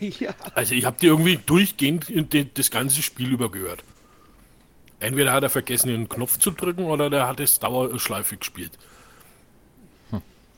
ja. 0.00 0.34
Also 0.54 0.74
ich 0.74 0.84
habe 0.84 0.96
die 1.00 1.06
irgendwie 1.06 1.36
durchgehend 1.36 2.06
das 2.56 2.70
ganze 2.70 3.02
Spiel 3.02 3.30
über 3.30 3.50
gehört. 3.50 3.84
Entweder 5.00 5.32
hat 5.32 5.42
er 5.42 5.50
vergessen, 5.50 5.88
den 5.88 6.08
Knopf 6.08 6.38
zu 6.38 6.50
drücken 6.52 6.84
oder 6.84 7.10
der 7.10 7.26
hat 7.26 7.40
es 7.40 7.58
Dauerschleife 7.58 8.36
gespielt. 8.36 8.72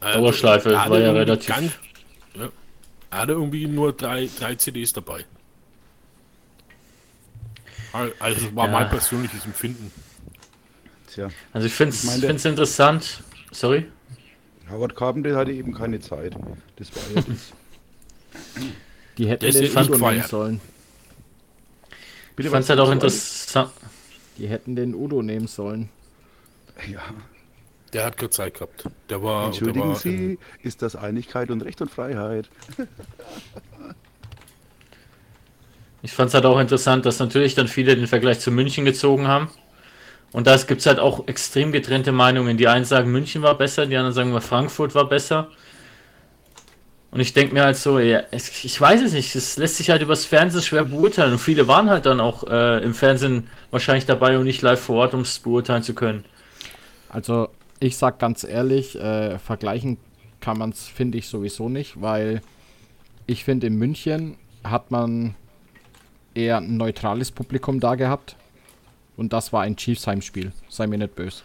Also, 0.05 0.21
Dauerschleife, 0.21 0.71
er 0.73 0.75
war 0.91 0.99
ja 0.99 1.07
irgendwie 1.07 1.19
relativ- 1.21 1.49
ganz- 1.49 1.73
ja, 2.35 2.49
er 3.11 3.19
hatte 3.19 3.33
irgendwie 3.33 3.67
nur 3.67 3.93
drei, 3.93 4.29
drei 4.39 4.55
CDs 4.57 4.93
dabei. 4.93 5.25
Also 8.19 8.55
war 8.57 8.67
Ja. 8.67 8.73
mein 8.73 8.89
persönliches 8.91 9.45
Empfinden. 9.45 9.93
Tja, 11.13 11.29
Also 11.53 11.67
ich 11.69 11.73
finde 11.75 11.95
es 11.95 12.45
interessant. 12.45 13.23
Sorry? 13.53 13.87
Howard 14.69 14.97
Carpenter 14.97 15.37
hatte 15.37 15.53
eben 15.53 15.73
keine 15.75 16.01
Zeit. 16.01 16.35
Das 16.77 16.91
war 16.97 17.03
ja 17.15 17.23
das. 17.23 17.53
Die 19.19 19.29
hätten 19.29 19.45
ist 19.45 19.61
den 19.61 19.71
Udo 19.77 20.11
nehmen 20.11 20.23
sollen. 20.27 20.61
Bitte, 22.35 22.49
Ich 22.49 22.53
fand 22.53 22.65
es 22.65 22.71
halt 22.71 22.81
auch 22.81 22.91
interessant. 22.91 23.71
Die 24.39 24.49
hätten 24.49 24.75
den 24.75 24.93
Udo 24.95 25.23
nehmen 25.23 25.47
sollen. 25.47 25.89
Ja. 26.91 27.03
Der 27.95 28.05
hat 28.05 28.17
keine 28.17 28.31
Zeit 28.31 28.55
gehabt. 28.55 28.85
Der 29.09 29.23
war. 29.23 29.39
Der 29.41 29.47
Entschuldigen 29.47 29.89
war, 29.89 29.97
Sie, 29.97 30.39
ist 30.63 30.83
das 30.83 30.97
Einigkeit 30.97 31.51
und 31.51 31.63
Recht 31.63 31.81
und 31.81 31.91
Freiheit? 31.91 32.51
Ich 36.03 36.13
fand 36.13 36.29
es 36.29 36.35
halt 36.35 36.45
auch 36.45 36.59
interessant, 36.59 37.07
dass 37.07 37.19
natürlich 37.19 37.55
dann 37.55 37.67
viele 37.67 37.97
den 37.97 38.07
Vergleich 38.07 38.39
zu 38.41 38.51
München 38.51 38.85
gezogen 38.85 39.27
haben. 39.27 39.49
Und 40.33 40.47
da 40.47 40.57
gibt 40.57 40.81
es 40.81 40.87
halt 40.87 40.99
auch 40.99 41.29
extrem 41.29 41.73
getrennte 41.73 42.13
Meinungen. 42.13 42.59
Die 42.59 42.69
einen 42.69 42.85
sagen, 42.85 43.11
München 43.11 43.41
war 43.41 43.57
besser, 43.57 43.87
die 43.87 43.97
anderen 43.97 44.13
sagen, 44.13 44.31
mal, 44.33 44.43
Frankfurt 44.43 44.95
war 44.95 45.09
besser. 45.09 45.49
Und 47.13 47.21
ich 47.21 47.33
denke 47.33 47.55
mir 47.55 47.63
halt 47.63 47.77
so, 47.77 48.01
ja, 48.01 48.25
es, 48.33 48.65
ich 48.65 48.79
weiß 48.79 49.01
es 49.01 49.13
nicht, 49.13 49.35
es 49.37 49.57
lässt 49.57 49.77
sich 49.77 49.89
halt 49.89 50.03
übers 50.03 50.27
Fernsehen 50.27 50.63
schwer 50.63 50.85
beurteilen. 50.85 51.33
Und 51.33 51.39
viele 51.39 51.69
waren 51.69 51.89
halt 51.89 52.05
dann 52.07 52.21
auch 52.21 52.43
äh, 52.49 52.83
im 52.83 52.93
Fernsehen 52.93 53.49
wahrscheinlich 53.71 54.05
dabei 54.05 54.37
und 54.37 54.45
nicht 54.45 54.61
live 54.61 54.81
vor 54.81 54.97
Ort, 54.97 55.15
um 55.15 55.21
es 55.21 55.39
beurteilen 55.39 55.85
zu 55.85 55.95
können. 55.95 56.25
Also, 57.09 57.49
ich 57.85 57.99
sag 57.99 58.19
ganz 58.19 58.45
ehrlich, 58.45 58.99
äh, 58.99 59.39
vergleichen 59.39 59.99
kann 60.41 60.59
man 60.59 60.71
es, 60.71 60.87
finde 60.87 61.19
ich, 61.19 61.29
sowieso 61.29 61.69
nicht, 61.69 62.01
weil 62.01 62.41
ich 63.27 63.45
finde, 63.45 63.67
in 63.67 63.77
München 63.77 64.37
hat 64.63 64.91
man 64.91 65.35
eher 66.35 66.59
ein 66.59 66.77
neutrales 66.77 67.31
Publikum 67.31 67.81
da 67.81 67.95
gehabt. 67.95 68.37
Und 69.17 69.33
das 69.33 69.53
war 69.53 69.63
ein 69.63 69.77
Chiefs 69.77 70.07
Heimspiel. 70.07 70.53
Sei 70.69 70.87
mir 70.87 70.99
nicht 70.99 71.15
böse. 71.15 71.43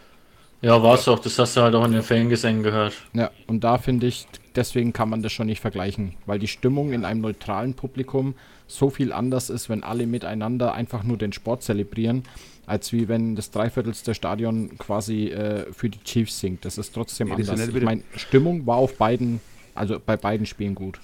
Ja, 0.62 0.82
war 0.82 0.94
es 0.94 1.08
auch, 1.08 1.18
das 1.18 1.38
hast 1.38 1.56
du 1.56 1.62
halt 1.62 1.74
auch 1.74 1.84
in 1.84 1.92
den 1.92 2.02
Fangesängen 2.02 2.62
gehört. 2.62 2.94
Ja, 3.12 3.30
und 3.46 3.62
da 3.64 3.78
finde 3.78 4.06
ich, 4.06 4.26
deswegen 4.54 4.92
kann 4.92 5.08
man 5.08 5.22
das 5.22 5.32
schon 5.32 5.46
nicht 5.46 5.60
vergleichen, 5.60 6.16
weil 6.26 6.38
die 6.38 6.48
Stimmung 6.48 6.92
in 6.92 7.04
einem 7.04 7.20
neutralen 7.20 7.74
Publikum 7.74 8.34
so 8.66 8.90
viel 8.90 9.12
anders 9.12 9.48
ist, 9.50 9.68
wenn 9.68 9.82
alle 9.82 10.06
miteinander 10.06 10.74
einfach 10.74 11.02
nur 11.02 11.16
den 11.16 11.32
Sport 11.32 11.62
zelebrieren, 11.62 12.24
als 12.70 12.92
wie 12.92 13.08
wenn 13.08 13.34
das 13.34 13.50
Dreiviertelste 13.50 14.14
Stadion 14.14 14.78
quasi 14.78 15.26
äh, 15.26 15.72
für 15.72 15.88
die 15.90 16.02
Chiefs 16.04 16.38
singt. 16.38 16.64
Das 16.64 16.78
ist 16.78 16.94
trotzdem 16.94 17.32
ist 17.32 17.50
anders. 17.50 17.68
Ich 17.68 17.82
meine, 17.82 18.02
Stimmung 18.16 18.64
war 18.66 18.76
auf 18.76 18.96
beiden, 18.96 19.40
also 19.74 20.00
bei 20.04 20.16
beiden 20.16 20.46
Spielen 20.46 20.76
gut. 20.76 21.00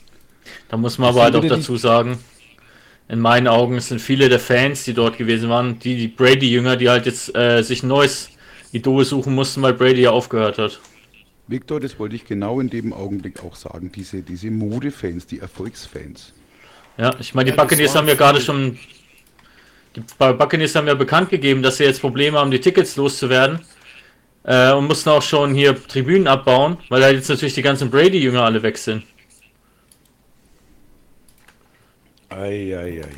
Da 0.68 0.76
muss 0.76 0.96
man 0.98 1.08
Das 1.08 1.16
aber 1.16 1.24
halt 1.24 1.36
auch 1.36 1.48
dazu 1.48 1.76
sagen, 1.76 2.18
in 3.08 3.18
meinen 3.20 3.48
Augen 3.48 3.80
sind 3.80 4.00
viele 4.00 4.28
der 4.28 4.38
Fans, 4.38 4.84
die 4.84 4.94
dort 4.94 5.18
gewesen 5.18 5.48
waren, 5.48 5.78
die, 5.80 5.96
die 5.96 6.08
Brady-Jünger, 6.08 6.76
die 6.76 6.88
halt 6.88 7.06
jetzt 7.06 7.34
äh, 7.36 7.62
sich 7.62 7.82
ein 7.82 7.88
neues 7.88 8.30
Idol 8.72 9.04
suchen 9.04 9.34
mussten, 9.34 9.60
weil 9.62 9.74
Brady 9.74 10.02
ja 10.02 10.10
aufgehört 10.10 10.58
hat. 10.58 10.80
Victor, 11.48 11.80
das 11.80 11.98
wollte 11.98 12.16
ich 12.16 12.24
genau 12.24 12.60
in 12.60 12.70
dem 12.70 12.92
Augenblick 12.92 13.42
auch 13.44 13.56
sagen. 13.56 13.90
Diese, 13.92 14.22
diese 14.22 14.50
Modefans, 14.50 15.26
die 15.26 15.40
Erfolgsfans. 15.40 16.32
Ja, 16.96 17.16
ich 17.20 17.34
meine, 17.34 17.50
die 17.50 17.56
Ja, 17.56 17.56
Buccaneers 17.56 17.94
haben 17.94 18.08
ja 18.08 18.14
gerade 18.14 18.40
schon. 18.40 18.78
Die 19.96 20.02
Buccaneers 20.18 20.74
haben 20.74 20.86
ja 20.86 20.94
bekannt 20.94 21.30
gegeben, 21.30 21.62
dass 21.62 21.78
sie 21.78 21.84
jetzt 21.84 22.00
Probleme 22.00 22.38
haben, 22.38 22.50
die 22.50 22.60
Tickets 22.60 22.96
loszuwerden. 22.96 23.60
Äh, 24.44 24.72
und 24.72 24.86
mussten 24.86 25.08
auch 25.08 25.22
schon 25.22 25.54
hier 25.54 25.74
Tribünen 25.88 26.28
abbauen, 26.28 26.76
weil 26.88 27.00
da 27.00 27.10
jetzt 27.10 27.28
natürlich 27.28 27.54
die 27.54 27.62
ganzen 27.62 27.90
Brady-Jünger 27.90 28.44
alle 28.44 28.62
weg 28.62 28.78
sind. 28.78 29.02
Eieieiei. 32.28 33.08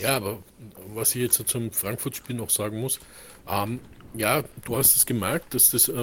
Ja, 0.00 0.16
aber 0.16 0.42
was 0.94 1.14
ich 1.14 1.22
jetzt 1.22 1.48
zum 1.48 1.70
Frankfurt-Spiel 1.70 2.36
noch 2.36 2.50
sagen 2.50 2.80
muss, 2.80 2.98
ähm, 3.48 3.80
ja, 4.14 4.42
du 4.64 4.76
hast 4.76 4.96
es 4.96 5.06
gemerkt, 5.06 5.54
dass 5.54 5.70
das, 5.70 5.88
äh, 5.88 5.94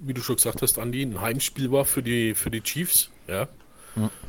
wie 0.00 0.14
du 0.14 0.20
schon 0.20 0.36
gesagt 0.36 0.62
hast, 0.62 0.78
Andi, 0.78 1.02
ein 1.02 1.20
Heimspiel 1.20 1.72
war 1.72 1.84
für 1.84 2.02
die, 2.02 2.34
für 2.34 2.50
die 2.50 2.60
Chiefs. 2.60 3.10
Ja. 3.26 3.48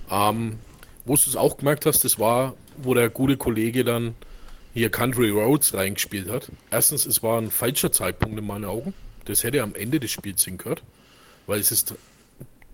Ähm, 0.10 0.60
wo 1.06 1.16
du 1.16 1.22
es 1.28 1.36
auch 1.36 1.58
gemerkt 1.58 1.86
hast, 1.86 2.04
das 2.04 2.18
war, 2.18 2.56
wo 2.78 2.94
der 2.94 3.10
gute 3.10 3.38
Kollege 3.38 3.84
dann 3.84 4.16
hier 4.78 4.92
Country 4.92 5.30
Roads 5.30 5.74
reingespielt 5.74 6.30
hat. 6.30 6.52
Erstens, 6.70 7.06
es 7.06 7.24
war 7.24 7.42
ein 7.42 7.50
falscher 7.50 7.92
Zeitpunkt 7.92 8.38
in 8.38 8.46
meinen 8.46 8.66
Augen. 8.66 8.94
Das 9.26 9.44
hätte 9.44 9.64
am 9.64 9.74
Ende 9.76 10.00
des 10.00 10.12
Spiels 10.12 10.44
hingehört, 10.46 10.84
weil 11.48 11.60
es 11.60 11.72
ist 11.72 11.96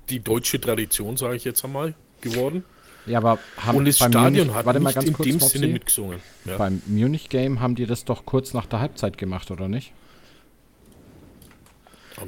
die 0.10 0.20
deutsche 0.20 0.60
Tradition, 0.60 1.16
sage 1.18 1.36
ich 1.38 1.46
jetzt 1.46 1.64
einmal, 1.64 1.94
geworden. 2.22 2.66
Ja, 3.06 3.20
aber 3.20 3.40
haben 3.58 3.78
Und 3.78 3.86
das 3.86 4.00
beim 4.00 4.12
Stadion 4.12 4.48
Munich, 4.48 4.56
hat 4.56 4.66
warte 4.66 4.80
mal 4.80 4.90
nicht 4.90 4.96
ganz 4.96 5.08
in 5.08 5.14
kurz, 5.14 5.28
dem. 5.28 5.40
Sinne 5.40 5.68
mitgesungen. 5.68 6.20
Ja. 6.46 6.58
Beim 6.58 6.82
Munich-Game 6.88 7.60
haben 7.60 7.76
die 7.76 7.86
das 7.86 8.06
doch 8.06 8.26
kurz 8.26 8.54
nach 8.54 8.66
der 8.66 8.80
Halbzeit 8.80 9.18
gemacht, 9.18 9.50
oder 9.50 9.68
nicht? 9.68 9.92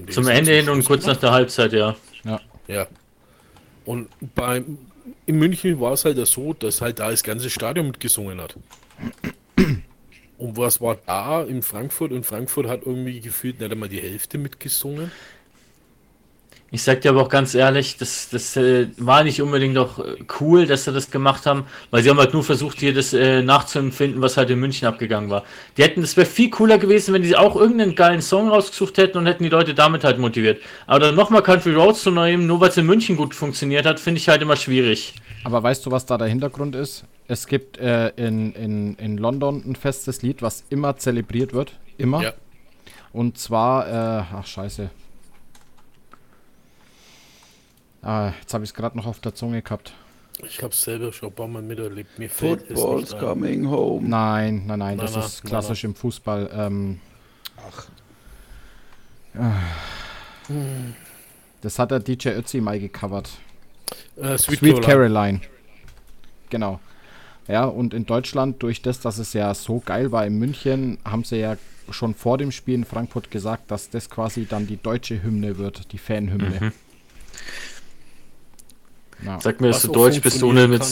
Zum 0.09 0.27
Ende 0.27 0.53
hin 0.53 0.69
und 0.69 0.83
kurz 0.85 1.05
nach 1.05 1.17
der 1.17 1.31
Halbzeit, 1.31 1.73
ja. 1.73 1.95
Ja. 2.23 2.41
Ja. 2.67 2.88
Und 3.85 4.09
beim, 4.35 4.77
in 5.25 5.38
München 5.38 5.79
war 5.79 5.93
es 5.93 6.05
halt 6.05 6.25
so, 6.27 6.53
dass 6.53 6.81
halt 6.81 6.99
da 6.99 7.11
das 7.11 7.23
ganze 7.23 7.49
Stadion 7.49 7.88
mitgesungen 7.88 8.41
hat. 8.41 8.55
Und 10.37 10.57
was 10.57 10.81
war 10.81 10.97
da 11.05 11.43
in 11.43 11.61
Frankfurt? 11.61 12.11
Und 12.11 12.25
Frankfurt 12.25 12.67
hat 12.67 12.81
irgendwie 12.85 13.21
gefühlt 13.21 13.59
nicht 13.59 13.71
einmal 13.71 13.89
die 13.89 14.01
Hälfte 14.01 14.37
mitgesungen. 14.37 15.11
Ich 16.71 16.83
sag 16.83 16.99
dir 16.99 17.11
aber 17.11 17.21
auch 17.21 17.29
ganz 17.29 17.55
ehrlich, 17.55 17.95
das, 17.95 18.27
das 18.29 18.57
äh, 18.57 18.87
war 18.97 19.23
nicht 19.23 19.41
unbedingt 19.41 19.77
auch 19.77 19.99
äh, 19.99 20.17
cool, 20.41 20.65
dass 20.65 20.83
sie 20.83 20.91
das 20.91 21.09
gemacht 21.09 21.45
haben, 21.45 21.65
weil 21.89 22.03
sie 22.03 22.09
haben 22.09 22.17
halt 22.17 22.33
nur 22.33 22.43
versucht, 22.43 22.79
hier 22.79 22.93
das 22.93 23.13
äh, 23.13 23.41
nachzuempfinden, 23.43 24.21
was 24.21 24.35
halt 24.35 24.49
in 24.49 24.59
München 24.59 24.85
abgegangen 24.85 25.29
war. 25.29 25.45
Die 25.77 25.83
hätten, 25.83 26.01
es 26.01 26.17
wäre 26.17 26.27
viel 26.27 26.49
cooler 26.49 26.77
gewesen, 26.77 27.13
wenn 27.13 27.21
die 27.21 27.35
auch 27.35 27.55
irgendeinen 27.55 27.95
geilen 27.95 28.21
Song 28.21 28.49
rausgesucht 28.49 28.97
hätten 28.97 29.17
und 29.17 29.25
hätten 29.25 29.43
die 29.43 29.49
Leute 29.49 29.73
damit 29.73 30.03
halt 30.03 30.17
motiviert. 30.17 30.61
Aber 30.85 30.99
dann 30.99 31.15
nochmal 31.15 31.43
Country 31.43 31.73
Roads 31.73 32.01
zu 32.01 32.11
nehmen, 32.11 32.45
nur 32.47 32.59
weil 32.59 32.69
es 32.69 32.77
in 32.77 32.87
München 32.87 33.15
gut 33.15 33.35
funktioniert 33.35 33.85
hat, 33.85 33.99
finde 33.99 34.19
ich 34.19 34.27
halt 34.27 34.41
immer 34.41 34.57
schwierig. 34.57 35.13
Aber 35.45 35.62
weißt 35.62 35.86
du, 35.86 35.91
was 35.91 36.08
da 36.08 36.17
der 36.17 36.27
Hintergrund 36.27 36.75
ist? 36.75 37.03
Es 37.27 37.45
gibt 37.45 37.77
äh, 37.77 38.10
in, 38.15 38.51
in, 38.53 38.95
in 38.95 39.17
London 39.19 39.63
ein 39.63 39.75
festes 39.75 40.23
Lied, 40.23 40.41
was 40.41 40.63
immer 40.71 40.97
zelebriert 40.97 41.53
wird. 41.53 41.77
Immer. 41.99 42.23
Ja. 42.23 42.34
Und 43.13 43.38
zwar, 43.38 43.88
äh, 43.88 44.23
ach 44.34 44.47
scheiße. 44.47 44.89
Ah, 48.01 48.31
jetzt 48.41 48.55
habe 48.55 48.63
ich 48.63 48.71
es 48.71 48.73
gerade 48.73 48.97
noch 48.97 49.05
auf 49.05 49.19
der 49.19 49.36
Zunge 49.36 49.62
gehabt. 49.62 49.93
Ich 50.47 50.63
habe 50.63 50.73
es 50.73 50.81
selber 50.81 51.13
schon 51.13 51.29
ein 51.29 51.36
paar 51.36 51.47
Mal 51.47 51.62
miterlebt. 51.62 52.17
Mir 52.17 52.29
fällt 52.29 52.65
Football's 52.67 53.13
ein. 53.13 53.19
coming 53.19 53.69
home. 53.69 54.10
Nein, 54.10 54.63
nein, 54.65 54.79
nein, 54.79 54.97
das 54.97 55.12
Na, 55.12 55.19
na, 55.19 55.25
ist 55.27 55.41
na, 55.43 55.49
klassisch 55.49 55.84
im 55.84 55.93
Fußball. 55.93 56.49
Ähm, 56.53 56.99
Ach, 57.69 57.86
das 61.62 61.77
hat 61.77 61.91
der 61.91 61.99
DJ 61.99 62.29
Ötzi 62.29 62.62
mal 62.62 62.79
gecovert. 62.79 63.29
Äh, 64.17 64.38
Sweet, 64.38 64.60
Sweet 64.60 64.82
Caroline. 64.82 65.39
Caroline. 65.39 65.41
Genau. 66.50 66.80
Ja, 67.48 67.65
und 67.65 67.93
in 67.93 68.06
Deutschland, 68.06 68.63
durch 68.63 68.82
das, 68.82 69.00
dass 69.00 69.17
es 69.17 69.34
ja 69.34 69.54
so 69.54 69.80
geil 69.80 70.12
war 70.12 70.26
in 70.26 70.39
München, 70.39 70.98
haben 71.06 71.24
sie 71.24 71.38
ja 71.38 71.58
schon 71.91 72.15
vor 72.15 72.38
dem 72.38 72.52
Spiel 72.52 72.76
in 72.76 72.86
Frankfurt 72.86 73.30
gesagt, 73.30 73.69
dass 73.69 73.89
das 73.89 74.10
quasi 74.10 74.48
dann 74.48 74.65
die 74.65 74.78
deutsche 74.78 75.21
Hymne 75.21 75.58
wird, 75.58 75.91
die 75.91 75.98
Fanhymne. 76.00 76.60
Mhm. 76.60 76.71
Ja. 79.26 79.39
Sag 79.39 79.62
mir, 79.62 79.67
dass 79.67 79.84
du 79.84 79.91
Deutsch 79.91 80.21
bist 80.21 80.41
ohne 80.43 80.67
mit. 80.67 80.84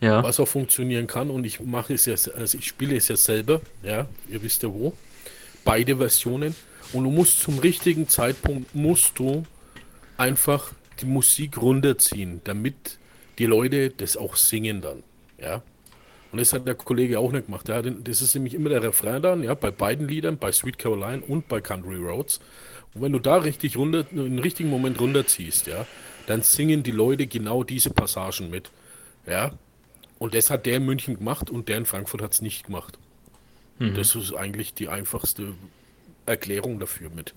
Ja. 0.00 0.22
was 0.22 0.38
auch 0.38 0.46
funktionieren 0.46 1.08
kann 1.08 1.28
und 1.28 1.42
ich 1.44 1.58
mache 1.58 1.94
es 1.94 2.06
ja, 2.06 2.14
also 2.36 2.56
ich 2.56 2.68
spiele 2.68 2.94
es 2.94 3.08
ja 3.08 3.16
selber, 3.16 3.60
ja, 3.82 4.06
ihr 4.28 4.40
wisst 4.42 4.62
ja 4.62 4.72
wo. 4.72 4.92
beide 5.64 5.96
Versionen 5.96 6.54
und 6.92 7.02
du 7.02 7.10
musst 7.10 7.40
zum 7.40 7.58
richtigen 7.58 8.08
Zeitpunkt 8.08 8.72
musst 8.76 9.18
du 9.18 9.44
einfach 10.16 10.70
die 11.00 11.06
Musik 11.06 11.60
runterziehen, 11.60 12.40
damit 12.44 12.98
die 13.38 13.46
Leute 13.46 13.90
das 13.90 14.16
auch 14.16 14.36
singen 14.36 14.80
dann, 14.80 15.02
ja. 15.38 15.62
Und 16.30 16.40
das 16.40 16.52
hat 16.52 16.66
der 16.66 16.74
Kollege 16.74 17.18
auch 17.18 17.32
nicht 17.32 17.46
gemacht. 17.46 17.68
Ja, 17.68 17.80
das 17.80 18.20
ist 18.20 18.34
nämlich 18.34 18.52
immer 18.52 18.68
der 18.68 18.82
Refrain 18.82 19.22
dann, 19.22 19.42
ja, 19.42 19.54
bei 19.54 19.70
beiden 19.70 20.06
Liedern, 20.08 20.36
bei 20.36 20.52
Sweet 20.52 20.78
Caroline 20.78 21.22
und 21.22 21.48
bei 21.48 21.60
Country 21.62 21.96
Roads. 21.96 22.40
Und 22.94 23.02
wenn 23.02 23.12
du 23.12 23.18
da 23.18 23.36
richtig 23.36 23.76
runter, 23.76 24.04
im 24.10 24.38
richtigen 24.38 24.68
Moment 24.68 25.00
runterziehst, 25.00 25.66
ja, 25.66 25.86
dann 26.26 26.42
singen 26.42 26.82
die 26.82 26.90
Leute 26.90 27.26
genau 27.26 27.64
diese 27.64 27.90
Passagen 27.90 28.50
mit. 28.50 28.70
Ja. 29.26 29.52
Und 30.18 30.34
das 30.34 30.50
hat 30.50 30.66
der 30.66 30.76
in 30.76 30.84
München 30.84 31.16
gemacht 31.16 31.48
und 31.48 31.68
der 31.68 31.78
in 31.78 31.86
Frankfurt 31.86 32.20
hat 32.20 32.32
es 32.32 32.42
nicht 32.42 32.66
gemacht. 32.66 32.98
Mhm. 33.78 33.94
Das 33.94 34.14
ist 34.14 34.34
eigentlich 34.34 34.74
die 34.74 34.88
einfachste 34.88 35.54
Erklärung 36.26 36.78
dafür 36.78 37.08
mit. 37.08 37.34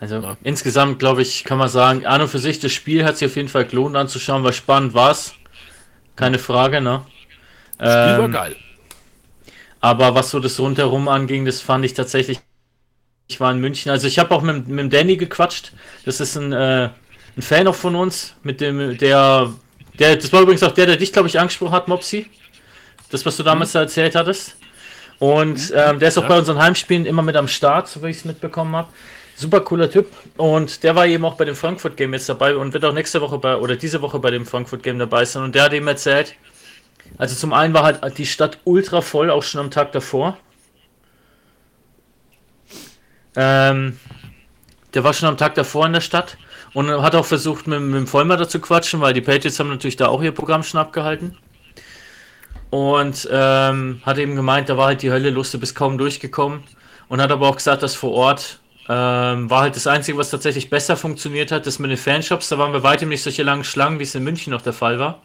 Also 0.00 0.16
Ja. 0.16 0.36
insgesamt, 0.42 0.98
glaube 0.98 1.22
ich, 1.22 1.44
kann 1.44 1.58
man 1.58 1.68
sagen, 1.68 2.04
an 2.06 2.20
und 2.20 2.28
für 2.28 2.38
sich, 2.38 2.58
das 2.60 2.72
Spiel 2.72 3.04
hat 3.04 3.16
sich 3.16 3.28
auf 3.28 3.36
jeden 3.36 3.48
Fall 3.48 3.64
gelohnt 3.64 3.96
anzuschauen, 3.96 4.42
war 4.44 4.52
spannend, 4.52 4.94
war's. 4.94 5.34
Keine 6.16 6.38
Frage, 6.38 6.80
ne? 6.80 7.04
Spiel 7.76 7.84
war 7.86 8.18
Ähm, 8.24 8.32
geil. 8.32 8.56
Aber 9.80 10.14
was 10.14 10.30
so 10.30 10.40
das 10.40 10.58
rundherum 10.60 11.08
anging, 11.08 11.44
das 11.44 11.60
fand 11.60 11.84
ich 11.84 11.94
tatsächlich. 11.94 12.40
Ich 13.26 13.40
war 13.40 13.50
in 13.52 13.58
München. 13.58 13.90
Also 13.90 14.06
ich 14.06 14.18
habe 14.18 14.34
auch 14.34 14.42
mit, 14.42 14.68
mit 14.68 14.78
dem 14.78 14.90
Danny 14.90 15.16
gequatscht. 15.16 15.72
Das 16.04 16.20
ist 16.20 16.36
ein, 16.36 16.52
äh, 16.52 16.90
ein 17.36 17.42
Fan 17.42 17.66
auch 17.66 17.74
von 17.74 17.94
uns, 17.96 18.34
mit 18.42 18.60
dem, 18.60 18.96
der, 18.98 19.52
der, 19.98 20.16
das 20.16 20.32
war 20.32 20.42
übrigens 20.42 20.62
auch 20.62 20.72
der, 20.72 20.86
der 20.86 20.96
dich, 20.96 21.12
glaube 21.12 21.28
ich, 21.28 21.38
angesprochen 21.38 21.72
hat, 21.72 21.88
Mopsi. 21.88 22.26
Das, 23.10 23.24
was 23.26 23.36
du 23.36 23.42
damals 23.42 23.72
da 23.72 23.80
erzählt 23.80 24.14
hattest. 24.14 24.56
Und 25.18 25.72
ähm, 25.74 25.98
der 25.98 26.08
ist 26.08 26.18
auch 26.18 26.22
Ja. 26.22 26.28
bei 26.28 26.38
unseren 26.38 26.58
Heimspielen 26.58 27.06
immer 27.06 27.22
mit 27.22 27.36
am 27.36 27.48
Start, 27.48 27.88
so 27.88 28.02
wie 28.02 28.08
ich 28.08 28.18
es 28.18 28.24
mitbekommen 28.24 28.74
habe. 28.76 28.88
Super 29.36 29.60
cooler 29.60 29.90
Typ. 29.90 30.10
Und 30.36 30.82
der 30.82 30.94
war 30.94 31.06
eben 31.06 31.24
auch 31.24 31.36
bei 31.36 31.44
dem 31.44 31.56
Frankfurt 31.56 31.96
Game 31.96 32.12
jetzt 32.12 32.28
dabei 32.28 32.56
und 32.56 32.72
wird 32.72 32.84
auch 32.84 32.92
nächste 32.92 33.20
Woche 33.20 33.38
bei, 33.38 33.56
oder 33.56 33.76
diese 33.76 34.00
Woche 34.00 34.18
bei 34.18 34.30
dem 34.30 34.46
Frankfurt 34.46 34.82
Game 34.82 34.98
dabei 34.98 35.24
sein. 35.24 35.42
Und 35.42 35.54
der 35.54 35.64
hat 35.64 35.72
eben 35.72 35.88
erzählt, 35.88 36.36
also 37.18 37.34
zum 37.34 37.52
einen 37.52 37.74
war 37.74 37.84
halt 37.84 38.18
die 38.18 38.26
Stadt 38.26 38.58
ultra 38.64 39.00
voll, 39.00 39.30
auch 39.30 39.42
schon 39.42 39.60
am 39.60 39.70
Tag 39.70 39.92
davor. 39.92 40.38
Ähm, 43.36 43.98
der 44.94 45.02
war 45.02 45.12
schon 45.12 45.28
am 45.28 45.36
Tag 45.36 45.54
davor 45.56 45.86
in 45.86 45.92
der 45.92 46.00
Stadt 46.00 46.36
und 46.72 46.88
hat 47.02 47.16
auch 47.16 47.24
versucht, 47.24 47.66
mit, 47.66 47.80
mit 47.80 47.94
dem 47.94 48.06
Vollmer 48.06 48.48
zu 48.48 48.60
quatschen, 48.60 49.00
weil 49.00 49.12
die 49.12 49.20
Patriots 49.20 49.58
haben 49.58 49.68
natürlich 49.68 49.96
da 49.96 50.08
auch 50.08 50.22
ihr 50.22 50.32
Programm 50.32 50.62
schon 50.62 50.80
abgehalten. 50.80 51.36
Und 52.70 53.28
ähm, 53.30 54.00
hat 54.04 54.18
eben 54.18 54.34
gemeint, 54.34 54.68
da 54.68 54.76
war 54.76 54.86
halt 54.86 55.02
die 55.02 55.10
Hölle 55.10 55.30
los, 55.30 55.52
du 55.52 55.60
bist 55.60 55.74
kaum 55.74 55.98
durchgekommen. 55.98 56.62
Und 57.08 57.20
hat 57.20 57.30
aber 57.30 57.48
auch 57.48 57.56
gesagt, 57.56 57.82
dass 57.82 57.94
vor 57.94 58.12
Ort 58.12 58.58
ähm, 58.88 59.48
war 59.48 59.62
halt 59.62 59.76
das 59.76 59.86
Einzige, 59.86 60.18
was 60.18 60.30
tatsächlich 60.30 60.68
besser 60.68 60.96
funktioniert 60.96 61.50
hat, 61.52 61.66
das 61.66 61.78
mit 61.78 61.90
den 61.90 61.96
Fanshops. 61.96 62.48
Da 62.48 62.58
waren 62.58 62.72
bei 62.72 62.82
weitem 62.82 63.08
nicht 63.08 63.22
solche 63.22 63.42
langen 63.42 63.64
Schlangen, 63.64 63.98
wie 63.98 64.04
es 64.04 64.14
in 64.14 64.24
München 64.24 64.52
noch 64.52 64.62
der 64.62 64.74
Fall 64.74 64.98
war. 64.98 65.22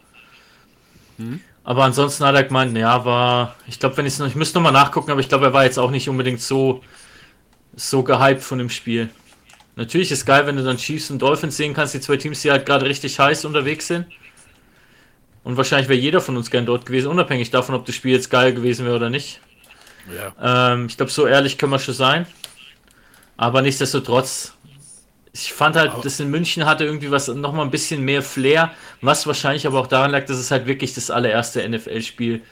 Aber 1.62 1.84
ansonsten 1.84 2.24
hat 2.24 2.34
er 2.34 2.44
gemeint, 2.44 2.76
ja, 2.76 3.04
war, 3.04 3.54
ich 3.66 3.78
glaube, 3.78 3.96
wenn 3.98 4.06
ich 4.06 4.18
noch, 4.18 4.26
ich 4.26 4.34
müsste 4.34 4.58
nochmal 4.58 4.72
nachgucken, 4.72 5.10
aber 5.10 5.20
ich 5.20 5.28
glaube, 5.28 5.46
er 5.46 5.52
war 5.52 5.64
jetzt 5.64 5.78
auch 5.78 5.90
nicht 5.90 6.08
unbedingt 6.08 6.40
so, 6.40 6.82
so 7.76 8.02
gehypt 8.02 8.42
von 8.42 8.58
dem 8.58 8.70
Spiel. 8.70 9.10
Natürlich 9.76 10.10
ist 10.10 10.24
geil, 10.24 10.46
wenn 10.46 10.56
du 10.56 10.64
dann 10.64 10.78
Chiefs 10.78 11.10
und 11.10 11.20
Dolphins 11.20 11.56
sehen 11.56 11.74
kannst, 11.74 11.94
die 11.94 12.00
zwei 12.00 12.16
Teams, 12.16 12.40
die 12.42 12.50
halt 12.50 12.66
gerade 12.66 12.86
richtig 12.86 13.18
heiß 13.18 13.44
unterwegs 13.44 13.86
sind. 13.86 14.06
Und 15.44 15.56
wahrscheinlich 15.56 15.88
wäre 15.88 15.98
jeder 15.98 16.20
von 16.20 16.36
uns 16.36 16.50
gern 16.50 16.66
dort 16.66 16.86
gewesen, 16.86 17.08
unabhängig 17.08 17.50
davon, 17.50 17.74
ob 17.74 17.86
das 17.86 17.94
Spiel 17.94 18.12
jetzt 18.12 18.30
geil 18.30 18.52
gewesen 18.52 18.84
wäre 18.84 18.96
oder 18.96 19.10
nicht. 19.10 19.40
Ja. 20.14 20.72
Ähm, 20.72 20.86
ich 20.86 20.96
glaube, 20.96 21.12
so 21.12 21.26
ehrlich 21.26 21.56
können 21.56 21.72
wir 21.72 21.78
schon 21.78 21.94
sein. 21.94 22.26
Aber 23.40 23.62
nichtsdestotrotz, 23.62 24.52
ich 25.32 25.54
fand 25.54 25.74
halt, 25.74 25.92
Aber- 25.92 26.02
das 26.02 26.20
in 26.20 26.28
München 26.30 26.66
hatte 26.66 26.84
irgendwie 26.84 27.10
was 27.10 27.26
nochmal 27.28 27.64
ein 27.64 27.70
bisschen 27.70 28.04
mehr 28.04 28.20
Flair, 28.22 28.72
was 29.00 29.26
wahrscheinlich 29.26 29.66
aber 29.66 29.80
auch 29.80 29.86
daran 29.86 30.10
lag, 30.10 30.26
dass 30.26 30.36
es 30.36 30.50
halt 30.50 30.66
wirklich 30.66 30.92
das 30.92 31.10
allererste 31.10 31.66
NFL-Spiel 31.66 32.42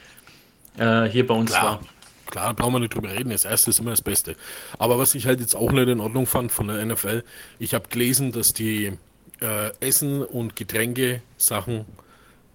äh, 0.79 1.03
hier 1.05 1.27
bei 1.27 1.35
uns 1.35 1.51
Klar, 1.51 1.63
war. 1.63 1.79
klar, 2.25 2.53
brauchen 2.55 2.73
wir 2.73 2.79
nicht 2.79 2.95
drüber 2.95 3.11
reden. 3.11 3.29
Das 3.29 3.45
erste 3.45 3.69
ist 3.69 3.77
immer 3.79 3.91
das 3.91 4.01
Beste. 4.01 4.35
Aber 4.79 4.97
was 4.97 5.13
ich 5.13 5.27
halt 5.27 5.39
jetzt 5.41 5.55
auch 5.55 5.71
nicht 5.71 5.87
in 5.89 5.99
Ordnung 5.99 6.25
fand 6.25 6.51
von 6.51 6.67
der 6.69 6.83
NFL, 6.83 7.23
ich 7.59 7.75
habe 7.75 7.87
gelesen, 7.89 8.31
dass 8.31 8.53
die 8.53 8.93
äh, 9.41 9.71
Essen- 9.81 10.23
und 10.23 10.55
Getränke-Sachen 10.55 11.85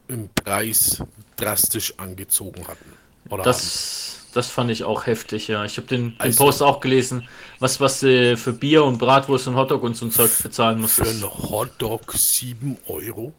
im 0.09 0.29
Preis 0.35 1.05
drastisch 1.37 1.95
angezogen 1.99 2.67
hatten. 2.67 2.93
Oder. 3.35 3.45
Das, 3.45 4.27
das 4.33 4.49
fand 4.51 4.71
ich 4.71 4.85
auch 4.85 5.07
heftig, 5.07 5.49
ja. 5.49 5.65
Ich 5.65 5.77
habe 5.77 5.87
den, 5.87 6.11
den 6.11 6.21
Also- 6.21 6.45
Post 6.45 6.63
auch 6.63 6.81
gelesen, 6.81 7.29
was, 7.61 7.81
was 7.81 8.01
du 8.01 8.37
für 8.37 8.53
Bier 8.53 8.85
und 8.85 8.99
Bratwurst 8.99 9.47
und 9.49 9.57
Hotdog 9.57 9.83
und 9.83 9.97
so 9.97 10.07
ein 10.07 10.11
Zeug 10.11 10.31
bezahlen 10.43 10.77
Für 10.77 10.83
musstest. 10.83 11.23
einen 11.25 11.35
Hotdog 11.51 12.13
7 12.13 12.77
Euro. 12.87 13.33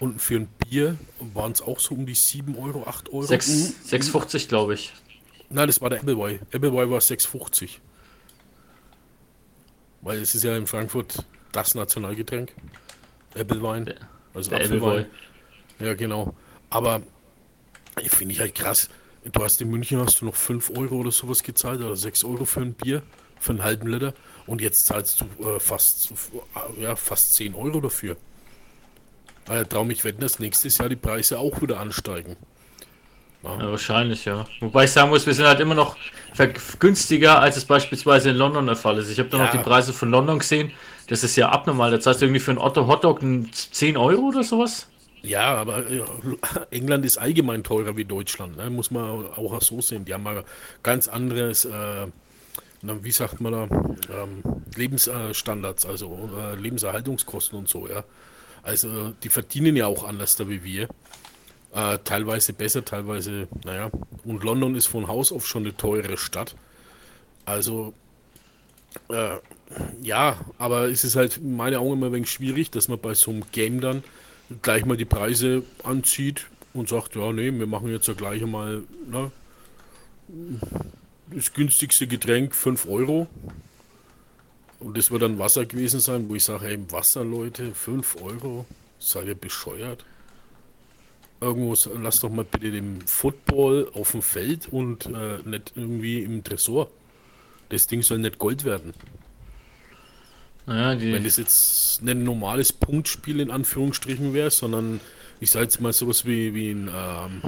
Und 0.00 0.20
für 0.20 0.36
ein 0.36 0.48
Bier 0.68 0.96
waren 1.32 1.52
es 1.52 1.62
auch 1.62 1.78
so 1.80 1.94
um 1.94 2.04
die 2.04 2.14
7 2.14 2.56
Euro, 2.58 2.84
8 2.86 3.08
Euro. 3.10 3.22
6 3.22 3.74
6,50 3.88 4.48
glaube 4.48 4.74
ich. 4.74 4.92
Nein, 5.50 5.66
das 5.66 5.80
war 5.80 5.88
der 5.90 6.00
Appleboy. 6.00 6.40
Appleboy 6.52 6.90
war 6.90 6.98
6,50. 7.00 7.78
Weil 10.02 10.18
es 10.20 10.34
ist 10.34 10.44
ja 10.44 10.56
in 10.56 10.66
Frankfurt 10.66 11.24
das 11.52 11.74
Nationalgetränk. 11.74 12.52
Applewein. 13.38 13.94
Also 14.34 14.50
Der 14.50 14.60
Apfelwein. 14.60 15.04
Appleboy. 15.04 15.06
Ja, 15.86 15.94
genau. 15.94 16.34
Aber 16.70 17.02
finde 18.08 18.34
ich 18.34 18.40
halt 18.40 18.54
krass. 18.54 18.88
Du 19.32 19.42
hast 19.42 19.60
in 19.62 19.70
München 19.70 19.98
hast 20.00 20.20
du 20.20 20.26
noch 20.26 20.34
5 20.36 20.70
Euro 20.76 20.96
oder 20.96 21.10
sowas 21.10 21.42
gezahlt 21.42 21.80
oder 21.80 21.96
6 21.96 22.24
Euro 22.24 22.44
für 22.44 22.60
ein 22.60 22.74
Bier, 22.74 23.02
für 23.40 23.52
einen 23.52 23.62
halben 23.64 23.88
Liter. 23.88 24.12
Und 24.46 24.60
jetzt 24.60 24.86
zahlst 24.86 25.22
du 25.22 25.24
äh, 25.48 25.60
fast, 25.60 26.12
äh, 26.78 26.82
ja, 26.82 26.96
fast 26.96 27.34
10 27.34 27.54
Euro 27.54 27.80
dafür. 27.80 28.16
Äh, 29.48 29.64
traum 29.64 29.90
ich 29.90 30.04
wetten, 30.04 30.20
dass 30.20 30.38
nächstes 30.38 30.76
Jahr 30.78 30.88
die 30.88 30.96
Preise 30.96 31.38
auch 31.38 31.60
wieder 31.62 31.80
ansteigen. 31.80 32.36
Ja, 33.42 33.70
wahrscheinlich, 33.70 34.24
ja. 34.24 34.46
Wobei 34.60 34.84
ich 34.84 34.90
sagen 34.92 35.10
muss, 35.10 35.26
wir 35.26 35.34
sind 35.34 35.46
halt 35.46 35.60
immer 35.60 35.74
noch 35.74 35.96
günstiger, 36.78 37.40
als 37.40 37.58
es 37.58 37.66
beispielsweise 37.66 38.30
in 38.30 38.36
London 38.36 38.64
der 38.66 38.76
Fall 38.76 38.96
ist. 38.96 39.10
Ich 39.10 39.18
habe 39.18 39.28
da 39.28 39.36
noch 39.36 39.52
Ja. 39.52 39.52
die 39.52 39.58
Preise 39.62 39.92
von 39.92 40.10
London 40.10 40.38
gesehen. 40.38 40.72
Das 41.08 41.22
ist 41.22 41.36
ja 41.36 41.50
abnormal. 41.50 41.90
Das 41.90 42.06
heißt 42.06 42.22
irgendwie 42.22 42.40
für 42.40 42.52
einen 42.52 42.58
Otto 42.58 42.86
Hotdog 42.86 43.20
ein 43.20 43.50
10 43.52 43.98
Euro 43.98 44.28
oder 44.28 44.42
sowas? 44.42 44.88
Ja, 45.24 45.54
aber 45.54 45.84
England 46.70 47.06
ist 47.06 47.16
allgemein 47.16 47.64
teurer 47.64 47.96
wie 47.96 48.04
Deutschland, 48.04 48.58
ne? 48.58 48.68
muss 48.68 48.90
man 48.90 49.26
auch 49.26 49.60
so 49.62 49.80
sehen. 49.80 50.04
Die 50.04 50.12
haben 50.12 50.22
mal 50.22 50.44
ganz 50.82 51.08
anderes, 51.08 51.64
äh, 51.64 52.06
wie 52.82 53.10
sagt 53.10 53.40
man 53.40 53.52
da, 53.52 53.62
ähm, 54.12 54.42
Lebensstandards, 54.76 55.86
also 55.86 56.28
äh, 56.38 56.56
Lebenserhaltungskosten 56.56 57.58
und 57.58 57.68
so, 57.68 57.88
ja. 57.88 58.04
Also 58.62 59.10
die 59.22 59.30
verdienen 59.30 59.76
ja 59.76 59.86
auch 59.86 60.04
anders 60.04 60.36
da 60.36 60.48
wie 60.48 60.62
wir. 60.62 60.88
Äh, 61.74 61.98
teilweise 62.04 62.52
besser, 62.52 62.84
teilweise, 62.84 63.48
naja. 63.64 63.90
Und 64.24 64.44
London 64.44 64.74
ist 64.74 64.86
von 64.86 65.08
Haus 65.08 65.32
auf 65.32 65.46
schon 65.46 65.64
eine 65.64 65.76
teure 65.76 66.18
Stadt. 66.18 66.54
Also, 67.46 67.94
äh, 69.08 69.36
ja, 70.02 70.36
aber 70.58 70.88
es 70.88 71.04
ist 71.04 71.16
halt 71.16 71.38
in 71.38 71.56
meinen 71.56 71.76
Augen 71.76 71.94
immer 71.94 72.06
ein 72.06 72.12
wenig 72.12 72.30
schwierig, 72.30 72.70
dass 72.70 72.88
man 72.88 72.98
bei 72.98 73.14
so 73.14 73.30
einem 73.30 73.44
Game 73.52 73.80
dann 73.80 74.04
gleich 74.62 74.84
mal 74.84 74.96
die 74.96 75.04
Preise 75.04 75.62
anzieht 75.82 76.46
und 76.72 76.88
sagt, 76.88 77.16
ja, 77.16 77.32
nee, 77.32 77.52
wir 77.52 77.66
machen 77.66 77.88
jetzt 77.88 78.08
ja 78.08 78.14
gleich 78.14 78.44
mal 78.44 78.82
ne, 79.06 79.30
das 81.30 81.52
günstigste 81.52 82.06
Getränk 82.06 82.54
5 82.54 82.86
Euro. 82.86 83.26
Und 84.80 84.98
das 84.98 85.10
wird 85.10 85.22
dann 85.22 85.38
Wasser 85.38 85.64
gewesen 85.64 86.00
sein, 86.00 86.28
wo 86.28 86.34
ich 86.34 86.44
sage, 86.44 86.66
hey, 86.66 86.78
Wasser, 86.90 87.24
Leute, 87.24 87.74
5 87.74 88.16
Euro, 88.22 88.66
seid 88.98 89.26
ihr 89.26 89.34
bescheuert? 89.34 90.04
Irgendwo, 91.40 91.74
lasst 92.00 92.22
doch 92.22 92.30
mal 92.30 92.44
bitte 92.44 92.70
den 92.70 93.00
Football 93.06 93.90
auf 93.94 94.12
dem 94.12 94.22
Feld 94.22 94.68
und 94.68 95.06
äh, 95.06 95.38
nicht 95.44 95.72
irgendwie 95.74 96.22
im 96.22 96.44
Tresor. 96.44 96.90
Das 97.70 97.86
Ding 97.86 98.02
soll 98.02 98.18
nicht 98.18 98.38
Gold 98.38 98.64
werden. 98.64 98.94
Die, 100.94 101.12
Wenn 101.12 101.24
das 101.24 101.36
jetzt 101.36 102.02
nicht 102.02 102.10
ein 102.12 102.24
normales 102.24 102.72
Punktspiel 102.72 103.40
in 103.40 103.50
Anführungsstrichen 103.50 104.32
wäre, 104.32 104.50
sondern 104.50 105.00
ich 105.40 105.50
sage 105.50 105.64
jetzt 105.64 105.80
mal 105.80 105.92
sowas 105.92 106.24
wie, 106.24 106.54
wie 106.54 106.70
ein 106.70 106.88
ähm, 106.88 107.42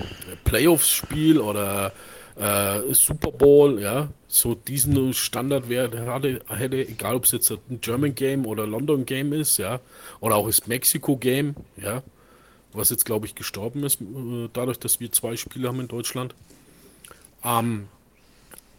Playoffs-Spiel 0.44 1.38
oder 1.40 1.92
äh, 2.37 2.92
Super 2.92 3.33
Bowl, 3.33 3.81
ja, 3.81 4.09
so 4.29 4.55
diesen 4.55 5.14
Standard 5.14 5.68
wäre, 5.68 6.07
hatte, 6.07 6.40
hätte, 6.48 6.87
egal 6.87 7.14
ob 7.14 7.24
es 7.24 7.33
jetzt 7.33 7.50
ein 7.50 7.81
German 7.81 8.14
Game 8.14 8.44
oder 8.44 8.66
London 8.66 9.07
Game 9.07 9.33
ist, 9.33 9.57
ja, 9.57 9.81
oder 10.20 10.37
auch 10.37 10.46
das 10.46 10.66
Mexiko 10.66 11.16
Game, 11.16 11.57
ja, 11.76 12.02
was 12.74 12.90
jetzt 12.90 13.07
glaube 13.07 13.26
ich 13.26 13.35
gestorben 13.35 13.85
ist, 13.85 14.02
äh, 14.02 14.48
dadurch, 14.52 14.79
dass 14.79 15.00
wir 15.00 15.11
zwei 15.11 15.37
Spiele 15.37 15.68
haben 15.68 15.81
in 15.81 15.88
Deutschland. 15.88 16.35
Ähm, 17.42 17.88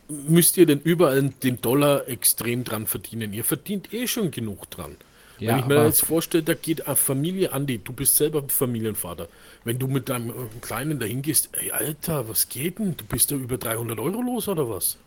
müsst 0.09 0.57
ihr 0.57 0.65
denn 0.65 0.79
überall 0.79 1.29
den 1.43 1.59
Dollar 1.61 2.07
extrem 2.07 2.63
dran 2.63 2.87
verdienen? 2.87 3.33
Ihr 3.33 3.43
verdient 3.43 3.93
eh 3.93 4.07
schon 4.07 4.31
genug 4.31 4.69
dran. 4.71 4.95
Ja, 5.39 5.51
Wenn 5.53 5.59
ich 5.59 5.65
mir 5.67 5.85
jetzt 5.85 6.03
vorstelle, 6.05 6.43
da 6.43 6.55
geht 6.55 6.87
eine 6.87 6.95
Familie 6.95 7.53
an 7.53 7.67
die, 7.67 7.77
du 7.77 7.93
bist 7.93 8.15
selber 8.17 8.43
Familienvater. 8.47 9.27
Wenn 9.63 9.77
du 9.77 9.87
mit 9.87 10.09
deinem 10.09 10.29
äh, 10.29 10.33
Kleinen 10.61 10.97
dahin 10.99 11.21
gehst, 11.21 11.49
ey 11.53 11.69
Alter, 11.71 12.27
was 12.27 12.49
geht 12.49 12.79
denn? 12.79 12.97
Du 12.97 13.05
bist 13.05 13.29
da 13.31 13.35
über 13.35 13.57
300 13.57 13.99
Euro 13.99 14.21
los 14.21 14.47
oder 14.47 14.67
was? 14.67 14.97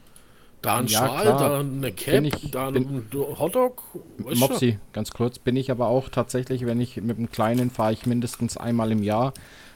Da 0.62 0.76
ein 0.78 0.86
Ja, 0.86 0.98
Schal, 0.98 1.22
klar. 1.22 1.38
da 1.40 1.58
eine 1.60 1.90
Cap, 1.90 2.22
ich- 2.24 2.50
da 2.52 2.68
ein 2.68 3.08
Hotdog. 3.12 3.82
Mopsi, 4.18 4.78
ganz 4.92 5.10
kurz, 5.10 5.38
bin 5.40 5.56
ich 5.56 5.70
aber 5.72 5.88
auch 5.88 6.10
tatsächlich, 6.10 6.64
wenn 6.64 6.80
ich 6.80 6.96
mit 6.98 7.16
dem 7.18 7.32
Kleinen 7.32 7.70
fahre 7.70 7.92
ich 7.94 8.06
mindestens 8.06 8.56
einmal 8.56 8.92
im 8.92 9.02
Jahr 9.02 9.32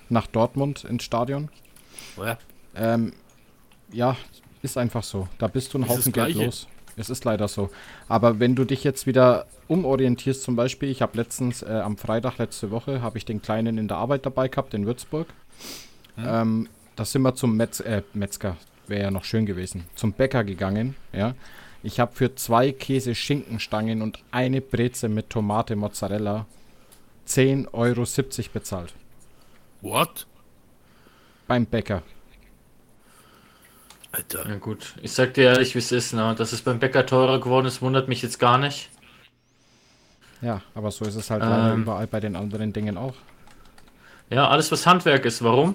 nach 0.09 0.27
Dortmund 0.29 0.85
ins 0.85 1.03
Stadion. 1.03 1.49
Ja. 2.17 2.39
Ähm, 2.77 3.13
ja, 3.91 4.17
ist 4.65 4.77
einfach 4.77 5.03
so. 5.03 5.29
Da 5.39 5.47
bist 5.47 5.73
du 5.75 5.79
das 5.79 5.89
Haufen 5.89 6.13
Geld 6.13 6.35
los. 6.35 6.67
Es 6.97 7.11
ist 7.11 7.25
leider 7.25 7.49
so. 7.49 7.71
Aber 8.09 8.39
wenn 8.39 8.55
du 8.55 8.65
dich 8.65 8.85
jetzt 8.85 9.07
wieder 9.07 9.47
umorientierst, 9.67 10.43
zum 10.43 10.57
Beispiel, 10.57 10.91
ich 10.91 11.03
habe 11.03 11.17
letztens 11.17 11.63
äh, 11.63 11.67
am 11.67 11.97
Freitag 11.97 12.39
letzte 12.39 12.71
Woche, 12.71 13.03
habe 13.03 13.19
ich 13.19 13.25
den 13.25 13.43
Kleinen 13.43 13.79
in 13.79 13.89
der 13.89 13.97
Arbeit 13.97 14.27
dabei 14.27 14.49
gehabt 14.49 14.75
in 14.75 14.87
Würzburg. 14.87 15.27
Ähm, 16.17 16.69
da 16.97 17.05
sind 17.05 17.23
wir 17.23 17.35
zum 17.35 17.57
Metz 17.57 17.81
äh, 17.81 18.03
Metzger, 18.13 18.57
wäre 18.87 19.05
ja 19.05 19.11
noch 19.11 19.25
schön 19.25 19.47
gewesen, 19.47 19.85
zum 19.97 20.13
Bäcker 20.13 20.45
gegangen. 20.45 20.95
Ja, 21.13 21.35
ich 21.83 21.99
habe 21.99 22.15
für 22.15 22.35
zwei 22.37 22.71
Käse-Schinkenstangen 22.71 24.01
und 24.01 24.23
eine 24.31 24.61
Breze 24.61 25.09
mit 25.09 25.31
Tomate 25.31 25.75
Mozzarella 25.75 26.47
10,70 27.27 27.73
Euro 27.73 28.05
bezahlt 28.53 28.95
What? 29.83 30.27
beim 31.47 31.67
Bäcker. 31.67 32.03
Alter. 34.15 34.49
Ja 34.49 34.57
gut, 34.57 34.95
ich 35.03 35.13
sag 35.13 35.35
dir 35.35 35.45
ehrlich, 35.45 35.75
wie 35.75 35.81
es 35.81 35.91
ist, 35.91 36.13
ne? 36.13 36.35
Dass 36.39 36.53
es 36.53 36.63
beim 36.63 36.79
Bäcker 36.79 37.05
teurer 37.05 37.41
geworden 37.41 37.67
ist, 37.67 37.83
wundert 37.83 38.09
mich 38.09 38.23
jetzt 38.23 38.39
gar 38.39 38.59
nicht. 38.59 38.89
Ja, 40.41 40.63
aber 40.75 40.91
so 40.91 41.05
ist 41.05 41.17
es 41.17 41.31
halt 41.31 41.43
Ähm. 41.45 41.83
überall 41.83 42.07
bei 42.07 42.21
den 42.21 42.37
anderen 42.37 42.73
Dingen 42.73 42.97
auch. 42.97 43.15
Ja, 44.31 44.49
alles 44.49 44.71
was 44.71 44.87
Handwerk 44.87 45.25
ist. 45.25 45.43
Warum? 45.43 45.75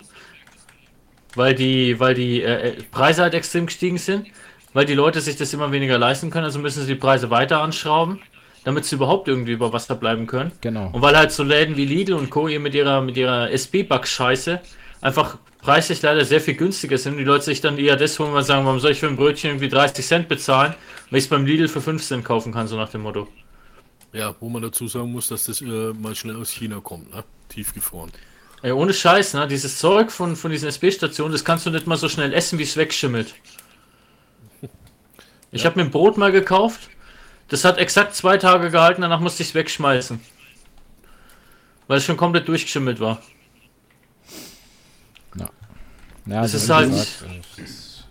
Weil 1.35 1.53
die, 1.53 1.99
weil 1.99 2.13
die 2.13 2.41
äh, 2.41 2.69
äh, 2.69 2.83
Preise 2.91 3.23
halt 3.23 3.33
extrem 3.33 3.65
gestiegen 3.65 3.97
sind, 3.97 4.27
weil 4.73 4.85
die 4.85 4.93
Leute 4.95 5.21
sich 5.21 5.35
das 5.35 5.53
immer 5.53 5.71
weniger 5.71 5.97
leisten 5.97 6.29
können, 6.29 6.45
also 6.45 6.59
müssen 6.59 6.81
sie 6.81 6.93
die 6.93 6.99
Preise 6.99 7.29
weiter 7.29 7.61
anschrauben, 7.61 8.19
damit 8.63 8.85
sie 8.85 8.95
überhaupt 8.95 9.27
irgendwie 9.27 9.51
über 9.51 9.73
Wasser 9.73 9.95
bleiben 9.95 10.27
können. 10.27 10.51
Genau. 10.61 10.89
Und 10.91 11.01
weil 11.01 11.15
halt 11.17 11.31
so 11.31 11.43
Läden 11.43 11.75
wie 11.77 11.85
Lidl 11.85 12.13
und 12.13 12.29
Co. 12.29 12.47
hier 12.47 12.59
mit 12.59 12.73
ihrer, 12.73 13.01
mit 13.01 13.17
ihrer 13.17 13.51
SB-Back-Scheiße 13.51 14.59
einfach 15.01 15.37
preislich 15.61 16.01
leider 16.01 16.25
sehr 16.25 16.41
viel 16.41 16.55
günstiger 16.55 16.97
sind 16.97 17.13
und 17.13 17.17
die 17.19 17.25
Leute 17.25 17.45
sich 17.45 17.61
dann 17.61 17.77
eher 17.77 17.95
das 17.95 18.17
holen, 18.19 18.33
weil 18.33 18.43
sie 18.43 18.47
sagen, 18.47 18.65
warum 18.65 18.79
soll 18.79 18.91
ich 18.91 18.99
für 18.99 19.07
ein 19.07 19.15
Brötchen 19.15 19.51
irgendwie 19.51 19.69
30 19.69 20.05
Cent 20.05 20.27
bezahlen, 20.27 20.73
wenn 21.09 21.17
ich 21.17 21.25
es 21.25 21.29
beim 21.29 21.45
Lidl 21.45 21.67
für 21.67 21.81
5 21.81 22.03
Cent 22.03 22.25
kaufen 22.25 22.53
kann, 22.53 22.67
so 22.67 22.77
nach 22.77 22.89
dem 22.89 23.01
Motto. 23.01 23.27
Ja, 24.11 24.35
wo 24.39 24.49
man 24.49 24.61
dazu 24.61 24.87
sagen 24.87 25.11
muss, 25.11 25.27
dass 25.27 25.45
das 25.45 25.61
äh, 25.61 25.65
mal 25.65 26.15
schnell 26.15 26.35
aus 26.35 26.49
China 26.49 26.79
kommt, 26.81 27.13
ne? 27.13 27.23
Tiefgefroren. 27.49 28.11
Ey, 28.61 28.71
ohne 28.71 28.93
Scheiß, 28.93 29.35
ne? 29.35 29.47
Dieses 29.47 29.77
Zeug 29.77 30.11
von, 30.11 30.35
von 30.35 30.51
diesen 30.51 30.67
SB-Stationen, 30.67 31.31
das 31.31 31.45
kannst 31.45 31.65
du 31.65 31.69
nicht 31.69 31.87
mal 31.87 31.97
so 31.97 32.09
schnell 32.09 32.33
essen, 32.33 32.57
wie 32.59 32.63
es 32.63 32.75
wegschimmelt. 32.75 33.33
Ich 35.51 35.65
habe 35.65 35.79
mir 35.79 35.85
ein 35.85 35.89
Brot 35.89 36.15
mal 36.15 36.31
gekauft. 36.31 36.91
Das 37.47 37.65
hat 37.65 37.79
exakt 37.79 38.13
zwei 38.13 38.37
Tage 38.37 38.69
gehalten, 38.69 39.01
danach 39.01 39.19
musste 39.19 39.41
ich 39.41 39.49
es 39.49 39.55
wegschmeißen. 39.55 40.19
Weil 41.87 41.97
es 41.97 42.03
schon 42.03 42.17
komplett 42.17 42.47
durchgeschimmelt 42.47 42.99
war. 42.99 43.19
Ja, 46.29 46.41
Das 46.43 46.53
also 46.53 46.57
ist 46.57 46.69
halt- 46.69 46.91
es 47.57 48.03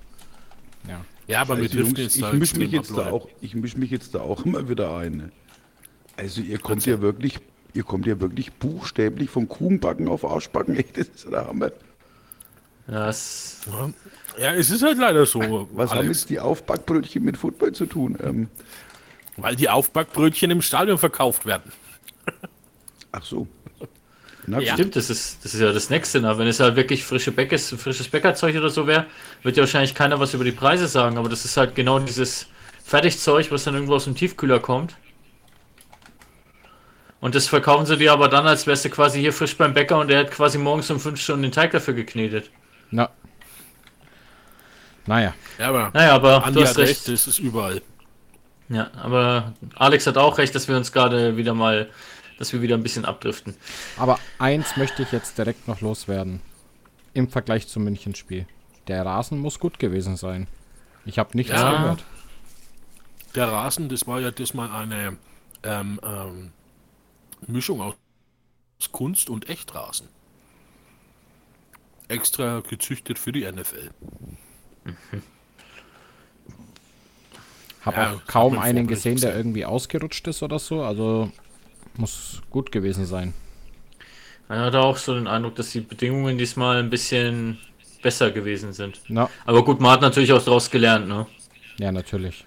Ja. 0.88 1.04
Ja, 1.26 1.40
aber 1.42 1.56
wir 1.56 1.64
Also, 1.64 1.76
dürfen 1.76 1.88
Jungs, 1.96 1.98
jetzt 2.00 2.16
ich 2.16 2.22
da 2.22 2.32
mische 2.32 2.58
mich 2.58 2.72
jetzt 2.72 2.90
da 2.96 3.10
auch, 3.10 3.28
ich 3.40 3.54
mische 3.54 3.78
mich 3.78 3.90
jetzt 3.90 4.14
da 4.14 4.20
auch 4.20 4.44
immer 4.46 4.68
wieder 4.68 4.96
ein. 4.96 5.16
Ne? 5.16 5.32
Also 6.16 6.40
ihr 6.40 6.58
kommt 6.58 6.84
ja 6.86 7.00
wirklich, 7.00 7.38
ihr 7.74 7.84
kommt 7.84 8.06
ja 8.06 8.18
wirklich 8.20 8.52
buchstäblich 8.54 9.30
vom 9.30 9.46
Kuchenbacken 9.48 10.08
auf 10.08 10.24
Arschbacken. 10.24 10.76
Echt, 10.78 10.96
das 10.96 11.08
ist 11.08 11.30
der 11.30 11.46
Hammer. 11.46 11.70
Ja, 12.88 13.08
es, 13.10 13.60
Ja, 14.40 14.54
es 14.54 14.70
ist 14.70 14.82
halt 14.82 14.96
leider 14.98 15.26
so, 15.26 15.68
Was 15.72 15.90
haben 15.90 15.98
Alex, 15.98 16.20
jetzt 16.20 16.30
die 16.30 16.40
Aufbackbrötchen 16.40 17.22
mit 17.22 17.36
Football 17.36 17.72
zu 17.72 17.84
tun? 17.86 18.16
Ähm, 18.22 18.48
weil 19.36 19.54
die 19.54 19.68
Aufbackbrötchen 19.68 20.50
im 20.50 20.62
Stadion 20.62 20.96
verkauft 20.98 21.44
werden. 21.44 21.70
ach 23.12 23.22
so. 23.24 23.46
Na 24.50 24.60
Ja. 24.60 24.74
stimmt, 24.74 24.96
das 24.96 25.10
ist, 25.10 25.44
das 25.44 25.52
ist 25.54 25.60
ja 25.60 25.72
das 25.72 25.90
Nächste. 25.90 26.20
Ne? 26.20 26.38
Wenn 26.38 26.46
es 26.46 26.58
halt 26.60 26.76
wirklich 26.76 27.04
frische 27.04 27.32
Bäckes, 27.32 27.74
frisches 27.78 28.08
Bäckerzeug 28.08 28.56
oder 28.56 28.70
so 28.70 28.86
wäre, 28.86 29.06
wird 29.42 29.56
ja 29.56 29.62
wahrscheinlich 29.62 29.94
keiner 29.94 30.18
was 30.20 30.32
über 30.34 30.44
die 30.44 30.52
Preise 30.52 30.86
sagen. 30.88 31.18
Aber 31.18 31.28
das 31.28 31.44
ist 31.44 31.56
halt 31.56 31.74
genau 31.74 31.98
dieses 31.98 32.46
Fertigzeug, 32.84 33.50
was 33.50 33.64
dann 33.64 33.74
irgendwo 33.74 33.94
aus 33.94 34.04
dem 34.04 34.14
Tiefkühler 34.14 34.60
kommt. 34.60 34.96
Und 37.20 37.34
das 37.34 37.48
verkaufen 37.48 37.84
sie 37.84 37.96
dir 37.96 38.12
aber 38.12 38.28
dann, 38.28 38.46
als 38.46 38.66
wärst 38.66 38.84
du 38.84 38.90
quasi 38.90 39.20
hier 39.20 39.32
frisch 39.32 39.56
beim 39.56 39.74
Bäcker 39.74 39.98
und 39.98 40.08
der 40.08 40.20
hat 40.20 40.30
quasi 40.30 40.56
morgens 40.56 40.88
um 40.90 41.00
5 41.00 41.20
Stunden 41.20 41.42
den 41.42 41.52
Teig 41.52 41.72
dafür 41.72 41.94
geknetet. 41.94 42.50
Na. 42.90 43.10
Naja, 45.06 45.34
Ja, 45.58 45.68
aber 45.68 45.90
Naja, 45.94 46.14
aber 46.14 46.44
Andi 46.44 46.60
du 46.60 46.62
hast 46.62 46.70
hat 46.70 46.78
recht. 46.78 46.90
recht, 46.90 47.08
das 47.08 47.26
ist 47.26 47.38
überall. 47.38 47.82
Ja, 48.68 48.90
aber 49.02 49.54
Alex 49.74 50.06
hat 50.06 50.16
auch 50.18 50.36
recht, 50.38 50.54
dass 50.54 50.68
wir 50.68 50.76
uns 50.76 50.92
gerade 50.92 51.36
wieder 51.38 51.54
mal, 51.54 51.88
dass 52.38 52.52
wir 52.52 52.62
wieder 52.62 52.76
ein 52.76 52.82
bisschen 52.82 53.04
abdriften. 53.04 53.56
aber 53.96 54.18
eins 54.38 54.76
möchte 54.76 55.02
ich 55.02 55.12
jetzt 55.12 55.36
direkt 55.38 55.68
noch 55.68 55.80
loswerden. 55.80 56.40
Im 57.14 57.28
Vergleich 57.28 57.66
zum 57.68 57.84
Münchenspiel. 57.84 58.46
Der 58.86 59.04
Rasen 59.04 59.38
muss 59.38 59.58
gut 59.58 59.78
gewesen 59.78 60.16
sein. 60.16 60.46
Ich 61.04 61.18
habe 61.18 61.36
nichts 61.36 61.52
Ja. 61.52 61.70
gehört. 61.72 62.04
Der 63.34 63.48
Rasen, 63.48 63.88
das 63.88 64.06
war 64.06 64.20
ja 64.20 64.30
diesmal 64.30 64.70
eine 64.70 65.16
ähm, 65.62 66.00
ähm, 66.02 66.52
Mischung 67.46 67.80
aus 67.82 67.94
Kunst 68.92 69.28
und 69.30 69.48
Echtrasen. 69.48 70.08
Extra 72.08 72.60
gezüchtet 72.60 73.18
für 73.18 73.32
die 73.32 73.50
NFL. 73.50 73.90
Habe 77.82 77.96
Ja, 77.96 78.12
auch 78.14 78.24
kaum 78.26 78.58
einen 78.58 78.86
gesehen, 78.86 79.20
der 79.20 79.36
irgendwie 79.36 79.64
ausgerutscht 79.64 80.26
ist 80.26 80.42
oder 80.42 80.58
so. 80.58 80.82
Also 80.82 81.30
muss 81.98 82.40
gut 82.50 82.72
gewesen 82.72 83.06
sein. 83.06 83.34
Man 84.48 84.60
hatte 84.60 84.80
auch 84.80 84.96
so 84.96 85.14
den 85.14 85.26
Eindruck, 85.26 85.56
dass 85.56 85.70
die 85.72 85.80
Bedingungen 85.80 86.38
diesmal 86.38 86.78
ein 86.78 86.88
bisschen 86.90 87.58
besser 88.02 88.30
gewesen 88.30 88.72
sind. 88.72 89.00
Na, 89.08 89.28
Aber 89.44 89.62
gut, 89.64 89.80
man 89.80 89.90
hat 89.90 90.00
natürlich 90.00 90.32
auch 90.32 90.42
daraus 90.42 90.70
gelernt, 90.70 91.06
ne? 91.08 91.26
ja, 91.78 91.92
natürlich. 91.92 92.44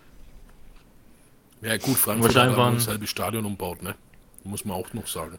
Ja 1.61 1.77
gut, 1.77 1.95
Frankfurt 1.97 2.35
hat 2.35 2.57
waren- 2.57 2.75
dasselbe 2.75 3.05
Stadion 3.05 3.45
umbaut, 3.45 3.83
ne? 3.83 3.93
Muss 4.43 4.65
man 4.65 4.75
auch 4.77 4.91
noch 4.93 5.05
sagen. 5.05 5.37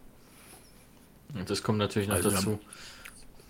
Und 1.35 1.51
das 1.51 1.63
kommt 1.65 1.79
natürlich 1.79 2.07
noch 2.09 2.15
Also, 2.17 2.31
dazu. 2.31 2.61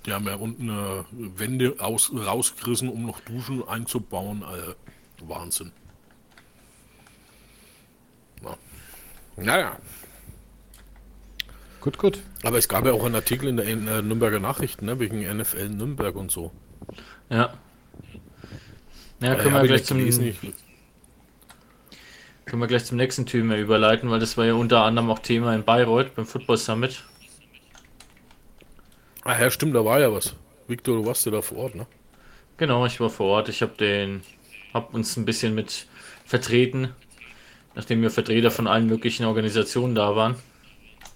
Die 0.07 0.12
haben 0.12 0.25
ja 0.27 0.37
unten 0.37 0.68
äh, 0.70 1.05
Wände 1.38 1.75
aus, 1.79 2.11
rausgerissen, 2.14 2.88
um 2.88 3.05
noch 3.05 3.20
Duschen 3.20 3.66
einzubauen. 3.68 4.42
Äh, 4.42 4.75
Wahnsinn. 5.29 5.70
Ja. 8.42 8.57
Naja, 9.37 9.77
Gut, 11.83 11.99
gut. 11.99 12.21
aber 12.45 12.59
es 12.59 12.68
gab 12.68 12.87
ja 12.87 12.92
auch 12.92 13.05
einen 13.05 13.16
Artikel 13.16 13.49
in 13.49 13.57
der 13.57 13.66
äh, 13.66 13.75
Nürnberger 13.75 14.38
Nachrichten, 14.38 14.87
ne, 14.87 15.01
wegen 15.01 15.21
NFL 15.21 15.68
Nürnberg 15.68 16.14
und 16.14 16.31
so. 16.31 16.53
Ja. 17.29 17.55
Ja, 19.21 19.35
können, 19.35 19.53
hab 19.53 19.62
wir 19.62 19.75
ich 19.75 19.85
gleich 19.85 19.85
zum, 19.85 19.99
können 22.45 22.62
wir 22.62 22.68
gleich 22.68 22.85
zum 22.85 22.99
nächsten 22.99 23.27
Thema 23.27 23.57
überleiten, 23.57 24.11
weil 24.11 24.21
das 24.21 24.37
war 24.37 24.47
ja 24.47 24.55
unter 24.55 24.85
anderem 24.85 25.11
auch 25.11 25.18
Thema 25.18 25.57
in 25.57 25.64
Bayreuth 25.64 26.14
beim 26.14 26.25
Football 26.25 26.57
Summit. 26.57 27.03
Ah 29.25 29.40
ja, 29.40 29.51
stimmt, 29.51 29.75
da 29.75 29.85
war 29.85 29.99
ja 29.99 30.12
was. 30.12 30.37
Victor, 30.68 30.99
du 30.99 31.07
warst 31.07 31.27
ja 31.27 31.33
da 31.33 31.42
vor 31.42 31.59
Ort, 31.59 31.75
ne? 31.75 31.88
Genau, 32.59 32.87
ich 32.87 33.01
war 33.01 33.11
vor 33.11 33.27
Ort. 33.27 33.49
Ich 33.49 33.61
habe 33.61 33.73
den, 33.77 34.23
habe 34.73 34.95
uns 34.97 35.16
ein 35.16 35.25
bisschen 35.25 35.57
mit 35.57 35.88
vertreten, 36.27 36.95
nachdem 37.75 38.03
wir 38.03 38.11
Vertreter 38.12 38.53
von 38.53 38.68
allen 38.68 38.87
möglichen 38.87 39.25
Organisationen 39.25 39.97
da 39.97 40.14
waren. 40.14 40.37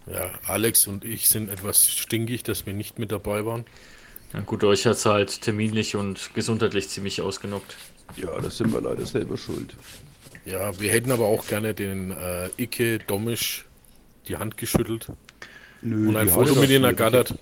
Ja, 0.07 0.31
Alex 0.47 0.87
und 0.87 1.05
ich 1.05 1.29
sind 1.29 1.51
etwas 1.51 1.89
stinkig, 1.89 2.45
dass 2.45 2.65
wir 2.67 2.73
nicht 2.73 2.99
mit 2.99 3.11
dabei 3.11 3.45
waren. 3.45 3.65
Ja, 4.33 4.41
gut, 4.41 4.63
euch 4.65 4.87
hat's 4.87 5.05
halt 5.05 5.41
terminlich 5.41 5.97
und 5.97 6.31
gesundheitlich 6.35 6.89
ziemlich 6.89 7.21
ausgenockt. 7.23 7.77
Ja, 8.17 8.41
das 8.41 8.59
sind 8.59 8.73
wir 8.73 8.81
leider 8.81 9.05
selber 9.05 9.37
schuld. 9.37 9.75
Ja, 10.45 10.79
wir 10.79 10.91
hätten 10.93 11.11
aber 11.11 11.27
auch 11.27 11.47
gerne 11.47 11.75
den 11.75 12.13
äh, 12.13 12.49
Icke 12.57 13.01
Domisch 13.01 13.65
die 14.29 14.37
Hand 14.37 14.57
geschüttelt 14.57 15.09
Nö, 15.83 16.09
und 16.09 16.17
ein 16.17 16.29
Foto 16.29 16.55
mit 16.55 16.71
ihnen 16.71 16.83
du 16.83 16.89
ergattert. 16.89 17.35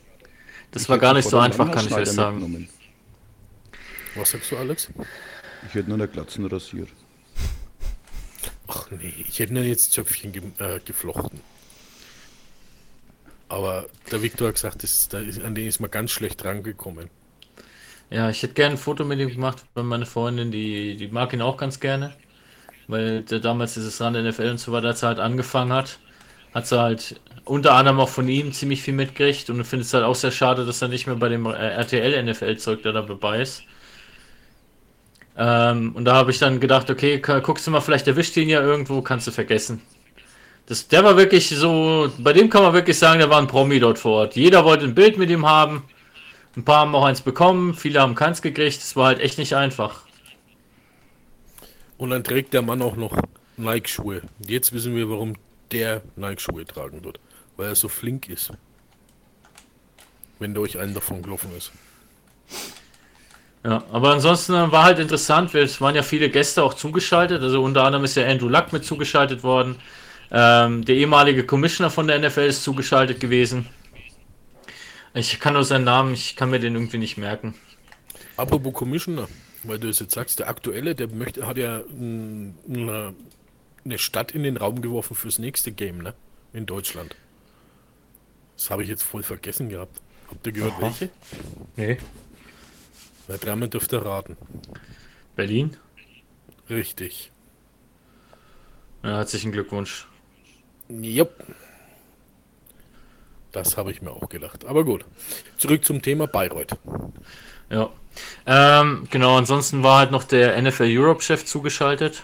Das 0.70 0.82
Ich 0.82 0.88
war 0.88 0.98
gar 0.98 1.14
nicht 1.14 1.28
so 1.28 1.38
einfach, 1.38 1.70
kann 1.70 1.86
ich 1.86 1.92
euch 1.92 2.08
sagen. 2.08 2.38
mitgenommen. 2.40 2.68
Was 4.14 4.30
sagst 4.30 4.50
du, 4.52 4.56
Alex? 4.56 4.88
Ich 5.68 5.74
hätte 5.74 5.88
nur 5.88 5.98
eine 5.98 6.08
Glatzen 6.08 6.46
rasiert. 6.46 6.88
Ach 8.66 8.90
nee, 8.90 9.12
ich 9.28 9.38
hätte 9.38 9.52
nur 9.52 9.62
jetzt 9.62 9.92
Zöpfchen 9.92 10.32
ge 10.32 10.42
äh, 10.58 10.80
geflochten. 10.84 11.40
Aber 13.54 13.86
der 14.10 14.22
Victor 14.22 14.48
hat 14.48 14.54
gesagt, 14.56 14.82
das, 14.82 15.08
da 15.08 15.18
ist, 15.20 15.40
an 15.42 15.54
den 15.54 15.66
ist 15.68 15.80
man 15.80 15.90
ganz 15.90 16.10
schlecht 16.12 16.44
rangekommen. 16.44 17.10
Ja, 18.10 18.30
ich 18.30 18.42
hätte 18.42 18.54
gerne 18.54 18.74
ein 18.74 18.78
Foto 18.78 19.04
mit 19.04 19.18
ihm 19.20 19.28
gemacht, 19.30 19.64
weil 19.74 19.84
meine 19.84 20.06
Freundin, 20.06 20.50
die, 20.52 20.96
die 20.96 21.08
mag 21.08 21.32
ihn 21.32 21.42
auch 21.42 21.56
ganz 21.56 21.80
gerne. 21.80 22.16
Weil 22.88 23.22
der 23.24 23.40
damals 23.40 23.74
dieses 23.74 24.00
Rand 24.00 24.16
NFL 24.16 24.50
und 24.50 24.58
so 24.60 24.72
weiter, 24.72 24.88
als 24.88 25.02
er 25.02 25.08
halt 25.10 25.20
angefangen 25.20 25.72
hat, 25.72 26.00
hat 26.54 26.66
sie 26.68 26.80
halt 26.80 27.20
unter 27.44 27.74
anderem 27.74 28.00
auch 28.00 28.10
von 28.10 28.28
ihm 28.28 28.52
ziemlich 28.52 28.82
viel 28.82 28.94
mitgekriegt 28.94 29.50
und 29.50 29.64
findet 29.64 29.86
es 29.88 29.94
halt 29.94 30.04
auch 30.04 30.14
sehr 30.16 30.32
schade, 30.32 30.66
dass 30.66 30.82
er 30.82 30.88
nicht 30.88 31.06
mehr 31.06 31.16
bei 31.16 31.28
dem 31.30 31.46
äh, 31.46 31.50
RTL 31.52 32.22
NFL-Zeug 32.24 32.82
da 32.82 32.92
dabei 32.92 33.42
ist. 33.42 33.64
Ähm, 35.36 35.94
und 35.96 36.04
da 36.04 36.14
habe 36.14 36.30
ich 36.30 36.38
dann 36.38 36.60
gedacht, 36.60 36.90
okay, 36.90 37.20
ka- 37.20 37.40
guckst 37.40 37.66
du 37.66 37.70
mal, 37.70 37.80
vielleicht 37.80 38.06
erwischt 38.08 38.36
ihn 38.36 38.48
ja 38.48 38.60
irgendwo, 38.62 39.02
kannst 39.02 39.26
du 39.26 39.32
vergessen. 39.32 39.82
Das, 40.66 40.88
der 40.88 41.04
war 41.04 41.16
wirklich 41.16 41.48
so, 41.50 42.10
bei 42.18 42.32
dem 42.32 42.48
kann 42.48 42.62
man 42.62 42.72
wirklich 42.72 42.98
sagen, 42.98 43.18
der 43.18 43.28
war 43.28 43.38
ein 43.38 43.46
Promi 43.46 43.78
dort 43.80 43.98
vor 43.98 44.20
Ort. 44.20 44.36
Jeder 44.36 44.64
wollte 44.64 44.84
ein 44.84 44.94
Bild 44.94 45.18
mit 45.18 45.28
ihm 45.30 45.46
haben. 45.46 45.84
Ein 46.56 46.64
paar 46.64 46.80
haben 46.80 46.94
auch 46.94 47.04
eins 47.04 47.20
bekommen, 47.20 47.74
viele 47.74 48.00
haben 48.00 48.14
keins 48.14 48.40
gekriegt. 48.40 48.78
Es 48.78 48.96
war 48.96 49.06
halt 49.06 49.20
echt 49.20 49.38
nicht 49.38 49.54
einfach. 49.56 50.02
Und 51.98 52.10
dann 52.10 52.24
trägt 52.24 52.54
der 52.54 52.62
Mann 52.62 52.80
auch 52.80 52.96
noch 52.96 53.16
Nike-Schuhe. 53.56 54.22
Jetzt 54.46 54.72
wissen 54.72 54.94
wir, 54.96 55.10
warum 55.10 55.34
der 55.70 56.02
Nike-Schuhe 56.16 56.64
tragen 56.64 57.04
wird. 57.04 57.20
Weil 57.56 57.68
er 57.68 57.74
so 57.74 57.88
flink 57.88 58.28
ist. 58.28 58.52
Wenn 60.38 60.54
durch 60.54 60.78
einen 60.78 60.94
davon 60.94 61.22
gelaufen 61.22 61.50
ist. 61.56 61.72
Ja, 63.64 63.82
aber 63.90 64.12
ansonsten 64.12 64.52
war 64.52 64.84
halt 64.84 64.98
interessant, 64.98 65.54
es 65.54 65.80
waren 65.80 65.94
ja 65.94 66.02
viele 66.02 66.28
Gäste 66.28 66.62
auch 66.62 66.74
zugeschaltet, 66.74 67.40
also 67.40 67.62
unter 67.62 67.84
anderem 67.84 68.04
ist 68.04 68.14
ja 68.14 68.26
Andrew 68.26 68.48
Luck 68.48 68.74
mit 68.74 68.84
zugeschaltet 68.84 69.42
worden. 69.42 69.76
Ähm, 70.36 70.84
der 70.84 70.96
ehemalige 70.96 71.46
Commissioner 71.46 71.90
von 71.90 72.08
der 72.08 72.18
NFL 72.18 72.40
ist 72.40 72.64
zugeschaltet 72.64 73.20
gewesen. 73.20 73.68
Ich 75.14 75.38
kann 75.38 75.54
nur 75.54 75.62
seinen 75.62 75.84
Namen, 75.84 76.12
ich 76.12 76.34
kann 76.34 76.50
mir 76.50 76.58
den 76.58 76.74
irgendwie 76.74 76.98
nicht 76.98 77.16
merken. 77.16 77.54
Apropos 78.36 78.74
Commissioner, 78.74 79.28
weil 79.62 79.78
du 79.78 79.88
es 79.88 80.00
jetzt 80.00 80.12
sagst, 80.12 80.40
der 80.40 80.48
aktuelle, 80.48 80.96
der 80.96 81.06
möchte, 81.06 81.46
hat 81.46 81.56
ja 81.56 81.82
eine, 81.88 83.14
eine 83.84 83.98
Stadt 83.98 84.32
in 84.32 84.42
den 84.42 84.56
Raum 84.56 84.82
geworfen 84.82 85.14
fürs 85.14 85.38
nächste 85.38 85.70
Game, 85.70 85.98
ne? 85.98 86.14
In 86.52 86.66
Deutschland. 86.66 87.14
Das 88.56 88.70
habe 88.70 88.82
ich 88.82 88.88
jetzt 88.88 89.04
voll 89.04 89.22
vergessen 89.22 89.68
gehabt. 89.68 90.00
Habt 90.30 90.44
ihr 90.48 90.52
gehört, 90.52 90.80
welche? 90.80 91.10
Nee. 91.76 91.98
Na, 93.28 93.36
dreimal 93.36 93.68
dürft 93.68 93.92
ihr 93.92 94.04
raten. 94.04 94.36
Berlin? 95.36 95.76
Richtig. 96.68 97.30
Ja, 99.04 99.18
herzlichen 99.18 99.52
Glückwunsch. 99.52 100.08
Jupp. 100.88 101.32
Das 103.52 103.76
habe 103.76 103.90
ich 103.92 104.02
mir 104.02 104.10
auch 104.10 104.28
gedacht. 104.28 104.64
Aber 104.64 104.84
gut. 104.84 105.04
Zurück 105.58 105.84
zum 105.84 106.02
Thema 106.02 106.26
Bayreuth. 106.26 106.76
Ja. 107.70 107.90
Ähm, 108.46 109.06
genau, 109.10 109.36
ansonsten 109.36 109.82
war 109.82 109.98
halt 109.98 110.10
noch 110.10 110.24
der 110.24 110.60
NFL 110.60 110.86
Europe-Chef 110.88 111.44
zugeschaltet. 111.44 112.22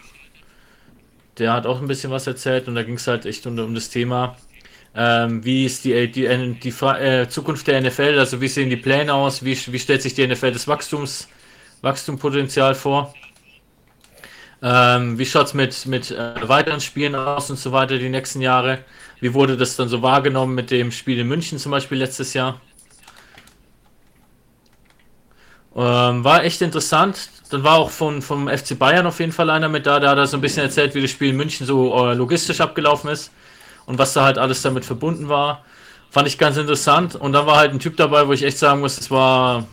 Der 1.39 1.53
hat 1.53 1.67
auch 1.67 1.81
ein 1.81 1.89
bisschen 1.89 2.11
was 2.11 2.27
erzählt 2.27 2.69
und 2.69 2.75
da 2.75 2.83
ging 2.83 2.95
es 2.97 3.07
halt 3.07 3.25
echt 3.27 3.47
um, 3.47 3.59
um 3.59 3.75
das 3.75 3.89
Thema, 3.89 4.37
ähm, 4.95 5.45
wie 5.45 5.65
ist 5.65 5.85
die, 5.85 6.11
die, 6.11 6.55
die, 6.61 6.73
Fra- 6.73 7.01
äh, 7.01 7.29
Zukunft 7.29 7.67
der 7.67 7.81
NFL, 7.81 8.19
also 8.19 8.41
wie 8.41 8.49
sehen 8.49 8.69
die 8.69 8.77
Pläne 8.77 9.15
aus, 9.15 9.45
wie, 9.45 9.57
wie 9.73 9.79
stellt 9.79 10.03
sich 10.03 10.15
die 10.15 10.27
NFL 10.27 10.53
das 10.53 10.69
Wachstums, 10.69 11.29
Wachstumspotenzial 11.83 12.75
vor, 12.75 13.15
ähm, 14.63 15.19
wie 15.19 15.27
schaut 15.27 15.47
es 15.47 15.55
mit, 15.55 15.87
mit 15.87 16.11
äh, 16.11 16.49
weiteren 16.49 16.81
Spielen 16.81 17.15
aus 17.15 17.51
und 17.51 17.59
so 17.59 17.73
weiter 17.73 17.99
die 17.99 18.09
nächsten 18.09 18.41
Jahre, 18.41 18.81
wie 19.21 19.33
wurde 19.33 19.57
das 19.57 19.77
dann 19.77 19.89
so 19.89 20.03
wahrgenommen 20.03 20.55
mit 20.55 20.71
dem 20.71 20.93
Spiel 20.93 21.19
in 21.19 21.29
München 21.29 21.59
zum 21.59 21.73
Beispiel 21.73 21.99
letztes 21.99 22.35
Jahr. 22.35 22.61
Ähm, 25.75 26.25
war 26.25 26.45
echt 26.45 26.61
interessant. 26.63 27.31
Dann 27.51 27.65
war 27.65 27.79
auch 27.79 27.91
von, 27.91 28.23
vom 28.23 28.49
FC 28.49 28.79
Bayern 28.79 29.07
auf 29.07 29.19
jeden 29.19 29.33
Fall 29.33 29.51
einer 29.51 29.69
mit 29.69 29.87
da, 29.87 29.99
der 29.99 30.11
hat 30.11 30.19
da 30.19 30.27
so 30.27 30.37
ein 30.37 30.41
bisschen 30.41 30.63
erzählt, 30.65 30.95
wie 30.95 31.03
das 31.03 31.11
Spiel 31.11 31.31
in 31.31 31.37
München 31.37 31.67
so 31.67 32.07
äh, 32.07 32.15
logistisch 32.15 32.61
abgelaufen 32.61 33.11
ist 33.11 33.33
und 33.87 33.99
was 33.99 34.13
da 34.13 34.25
halt 34.25 34.39
alles 34.39 34.63
damit 34.63 34.85
verbunden 34.85 35.29
war. 35.29 35.65
Fand 36.11 36.29
ich 36.29 36.39
ganz 36.39 36.57
interessant. 36.57 37.15
Und 37.17 37.33
dann 37.33 37.47
war 37.47 37.57
halt 37.57 37.73
ein 37.73 37.79
Typ 37.79 37.97
dabei, 37.97 38.27
wo 38.27 38.33
ich 38.33 38.43
echt 38.43 38.59
sagen 38.59 38.81
muss, 38.81 38.97
das 38.97 39.11
war, 39.11 39.67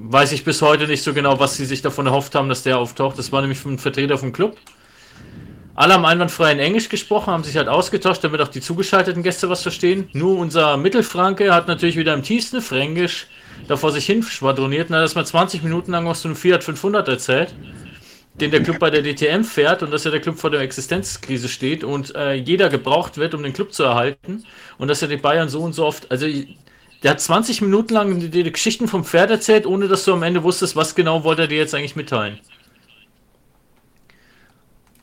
weiß 0.00 0.32
ich 0.32 0.44
bis 0.44 0.62
heute 0.62 0.86
nicht 0.86 1.02
so 1.02 1.12
genau, 1.12 1.40
was 1.40 1.56
sie 1.56 1.66
sich 1.66 1.82
davon 1.82 2.06
erhofft 2.06 2.34
haben, 2.34 2.48
dass 2.48 2.62
der 2.62 2.78
auftaucht. 2.78 3.18
Das 3.18 3.32
war 3.32 3.40
nämlich 3.40 3.64
ein 3.64 3.78
Vertreter 3.78 4.16
vom 4.16 4.32
Club. 4.32 4.56
Alle 5.74 5.94
haben 5.94 6.04
einwandfrei 6.04 6.52
in 6.52 6.58
Englisch 6.58 6.88
gesprochen, 6.88 7.32
haben 7.32 7.44
sich 7.44 7.56
halt 7.56 7.68
ausgetauscht, 7.68 8.24
damit 8.24 8.40
auch 8.40 8.48
die 8.48 8.60
zugeschalteten 8.60 9.22
Gäste 9.22 9.48
was 9.48 9.62
verstehen. 9.62 10.08
Nur 10.12 10.38
unser 10.38 10.76
Mittelfranke 10.76 11.54
hat 11.54 11.68
natürlich 11.68 11.96
wieder 11.96 12.14
im 12.14 12.22
tiefsten 12.22 12.60
Fränkisch 12.60 13.28
da 13.66 13.76
vor 13.76 13.92
sich 13.92 14.06
hin 14.06 14.22
schwadroniert 14.22 14.88
und 14.88 14.96
hat 14.96 15.02
erstmal 15.02 15.26
20 15.26 15.62
Minuten 15.62 15.92
lang 15.92 16.06
was 16.06 16.22
zu 16.22 16.28
einem 16.28 16.36
Fiat 16.36 16.64
500 16.64 17.08
erzählt, 17.08 17.54
den 18.40 18.50
der 18.50 18.62
Club 18.62 18.78
bei 18.78 18.90
der 18.90 19.02
DTM 19.02 19.42
fährt 19.42 19.82
und 19.82 19.92
dass 19.92 20.04
ja 20.04 20.10
der 20.10 20.20
Club 20.20 20.38
vor 20.38 20.50
der 20.50 20.60
Existenzkrise 20.60 21.48
steht 21.48 21.84
und 21.84 22.14
äh, 22.14 22.34
jeder 22.34 22.68
gebraucht 22.68 23.16
wird, 23.16 23.34
um 23.34 23.42
den 23.42 23.52
Club 23.52 23.72
zu 23.72 23.82
erhalten 23.82 24.44
und 24.78 24.88
dass 24.88 25.00
ja 25.00 25.08
die 25.08 25.16
Bayern 25.16 25.48
so 25.48 25.60
und 25.60 25.74
so 25.74 25.84
oft, 25.84 26.10
also 26.10 26.26
der 27.02 27.12
hat 27.12 27.20
20 27.20 27.62
Minuten 27.62 27.94
lang 27.94 28.18
die, 28.18 28.30
die 28.30 28.52
Geschichten 28.52 28.88
vom 28.88 29.04
Pferd 29.04 29.30
erzählt, 29.30 29.66
ohne 29.66 29.88
dass 29.88 30.04
du 30.04 30.12
am 30.12 30.22
Ende 30.22 30.42
wusstest, 30.42 30.76
was 30.76 30.94
genau 30.94 31.24
wollte 31.24 31.42
er 31.42 31.48
dir 31.48 31.58
jetzt 31.58 31.74
eigentlich 31.74 31.96
mitteilen. 31.96 32.40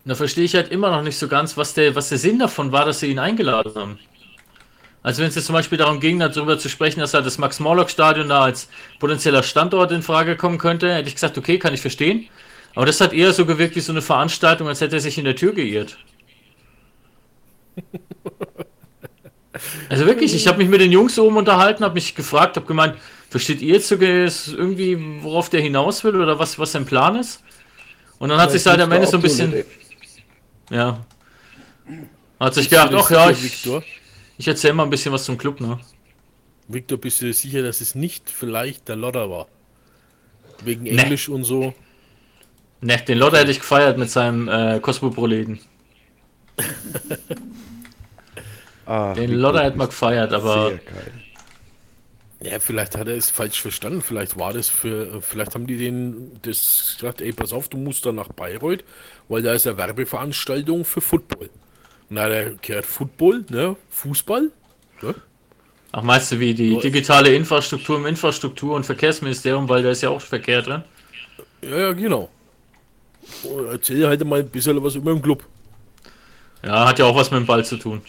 Und 0.04 0.10
da 0.10 0.16
verstehe 0.16 0.44
ich 0.44 0.56
halt 0.56 0.72
immer 0.72 0.92
noch 0.92 1.02
nicht 1.02 1.18
so 1.18 1.28
ganz, 1.28 1.58
was 1.58 1.74
der, 1.74 1.96
was 1.96 2.10
der 2.10 2.18
Sinn 2.18 2.38
davon 2.38 2.72
war, 2.72 2.86
dass 2.86 3.00
sie 3.00 3.08
ihn 3.08 3.20
eingeladen 3.20 3.74
haben. 3.76 4.00
Also 5.02 5.22
wenn 5.22 5.30
es 5.30 5.36
jetzt 5.36 5.46
zum 5.46 5.54
Beispiel 5.54 5.78
darum 5.78 6.00
ging, 6.00 6.20
darüber 6.20 6.58
zu 6.58 6.68
sprechen, 6.68 7.00
dass 7.00 7.14
halt 7.14 7.26
das 7.26 7.38
Max-Morlock-Stadion 7.38 8.30
da 8.30 8.42
als 8.42 8.70
potenzieller 9.00 9.44
Standort 9.44 9.92
in 9.92 10.02
Frage 10.02 10.36
kommen 10.36 10.58
könnte, 10.58 10.94
hätte 10.94 11.08
ich 11.08 11.14
gesagt, 11.14 11.38
okay, 11.38 11.60
kann 11.60 11.74
ich 11.74 11.82
verstehen. 11.82 12.28
Aber 12.74 12.86
das 12.86 13.00
hat 13.02 13.14
eher 13.14 13.32
so 13.32 13.46
gewirkt 13.46 13.76
wie 13.76 13.82
so 13.82 13.92
eine 13.92 14.02
Veranstaltung, 14.02 14.68
als 14.68 14.82
hätte 14.82 14.96
er 14.96 15.02
sich 15.02 15.18
in 15.18 15.26
der 15.26 15.36
Tür 15.36 15.54
geirrt. 15.54 15.98
Also 19.90 20.06
wirklich, 20.06 20.34
ich 20.34 20.48
habe 20.48 20.58
mich 20.60 20.70
mit 20.70 20.82
den 20.82 20.92
Jungs 20.92 21.18
oben 21.20 21.38
unterhalten, 21.38 21.84
habe 21.84 21.96
mich 21.96 22.16
gefragt, 22.16 22.56
habe 22.56 22.66
gemeint, 22.66 22.96
versteht 23.30 23.62
ihr 23.62 23.76
jetzt 23.76 23.92
irgendwie, 23.92 24.98
worauf 25.22 25.50
der 25.50 25.62
hinaus 25.62 26.04
will 26.04 26.16
oder 26.16 26.40
was, 26.40 26.58
was 26.58 26.72
sein 26.72 26.86
Plan 26.86 27.16
ist? 27.16 27.42
Und 28.18 28.30
dann 28.30 28.40
hat 28.40 28.52
sich 28.52 28.66
halt 28.66 28.80
am 28.80 28.92
Ende 28.92 29.08
so 29.08 29.18
ein 29.18 29.22
bisschen, 29.22 29.66
ja, 30.70 31.06
hat 32.40 32.54
sich 32.54 32.70
gedacht, 32.70 32.92
ach 32.94 33.10
ja, 33.12 33.30
ich, 33.30 33.44
Victor, 33.44 33.84
ich 34.38 34.48
erzähle 34.48 34.74
mal 34.74 34.84
ein 34.84 34.90
bisschen 34.90 35.12
was 35.12 35.26
zum 35.26 35.38
Club, 35.38 35.60
ne? 35.62 35.80
Victor, 36.68 36.98
bist 36.98 37.22
du 37.22 37.26
dir 37.26 37.34
sicher, 37.34 37.62
dass 37.62 37.82
es 37.82 37.94
nicht 37.94 38.30
vielleicht 38.30 38.88
der 38.88 38.96
Lodder 38.96 39.30
war? 39.30 39.48
Wegen 40.64 40.84
Nee. 40.84 40.98
Englisch 40.98 41.30
und 41.30 41.44
so. 41.44 41.74
Ne, 42.82 42.98
den 43.08 43.18
Lotter 43.18 43.38
hätte 43.40 43.52
ich 43.52 43.60
gefeiert 43.60 43.98
mit 43.98 44.10
seinem 44.10 44.48
äh, 44.48 44.80
Cosmoproleten. 44.80 45.60
Ah, 48.86 49.14
Den 49.14 49.32
Lotter 49.32 49.64
hätte 49.64 49.78
man 49.78 49.88
gefeiert, 49.88 50.34
aber 50.34 50.70
Sehr 50.70 50.78
geil. 50.78 51.12
Ja, 52.42 52.60
vielleicht 52.60 52.96
hat 52.98 53.08
er 53.08 53.16
es 53.16 53.30
falsch 53.32 53.62
verstanden. 53.62 54.02
Vielleicht 54.02 54.38
war 54.38 54.54
das 54.54 54.70
für, 54.70 55.22
vielleicht 55.22 55.56
haben 55.56 55.66
die 55.68 55.78
denen 55.78 56.40
das 56.44 56.96
gesagt, 56.96 57.22
ey, 57.22 57.32
pass 57.32 57.54
auf, 57.54 57.70
du 57.70 57.78
musst 57.78 58.06
da 58.06 58.12
nach 58.12 58.28
Bayreuth, 58.28 58.84
weil 59.30 59.42
da 59.42 59.54
ist 59.54 59.66
eine 59.66 59.78
Werbeveranstaltung 59.78 60.86
für 60.86 61.02
Football. 61.02 61.50
Und 62.10 62.16
da 62.18 62.24
hat 62.24 62.32
er 62.32 62.52
gehört, 62.56 62.86
Football, 62.86 63.46
ne, 63.50 63.76
Fußball, 63.90 64.52
ne? 65.02 65.16
ach, 65.92 66.04
meinst 66.04 66.32
du 66.32 66.40
wie 66.40 66.54
die 66.54 66.78
digitale 66.78 67.34
Infrastruktur 67.34 67.98
im 67.98 68.06
Infrastruktur- 68.06 68.76
und 68.76 68.86
Verkehrsministerium, 68.86 69.68
weil 69.68 69.82
da 69.82 69.90
ist 69.90 70.02
ja 70.02 70.10
auch 70.10 70.22
Verkehr 70.22 70.62
drin? 70.62 70.84
Ja, 71.64 71.78
ja, 71.78 71.94
genau. 71.94 72.30
Und 73.44 73.68
erzähl 73.68 74.06
halt 74.08 74.24
mal 74.24 74.42
ein 74.42 74.50
bisschen 74.50 74.84
was 74.84 74.96
über 74.96 75.14
den 75.14 75.22
Club. 75.22 75.44
Ja, 76.64 76.88
hat 76.88 77.00
ja 77.00 77.06
auch 77.06 77.16
was 77.16 77.32
mit 77.32 77.40
dem 77.40 77.46
Ball 77.46 77.66
zu 77.66 77.78
tun. 77.78 78.02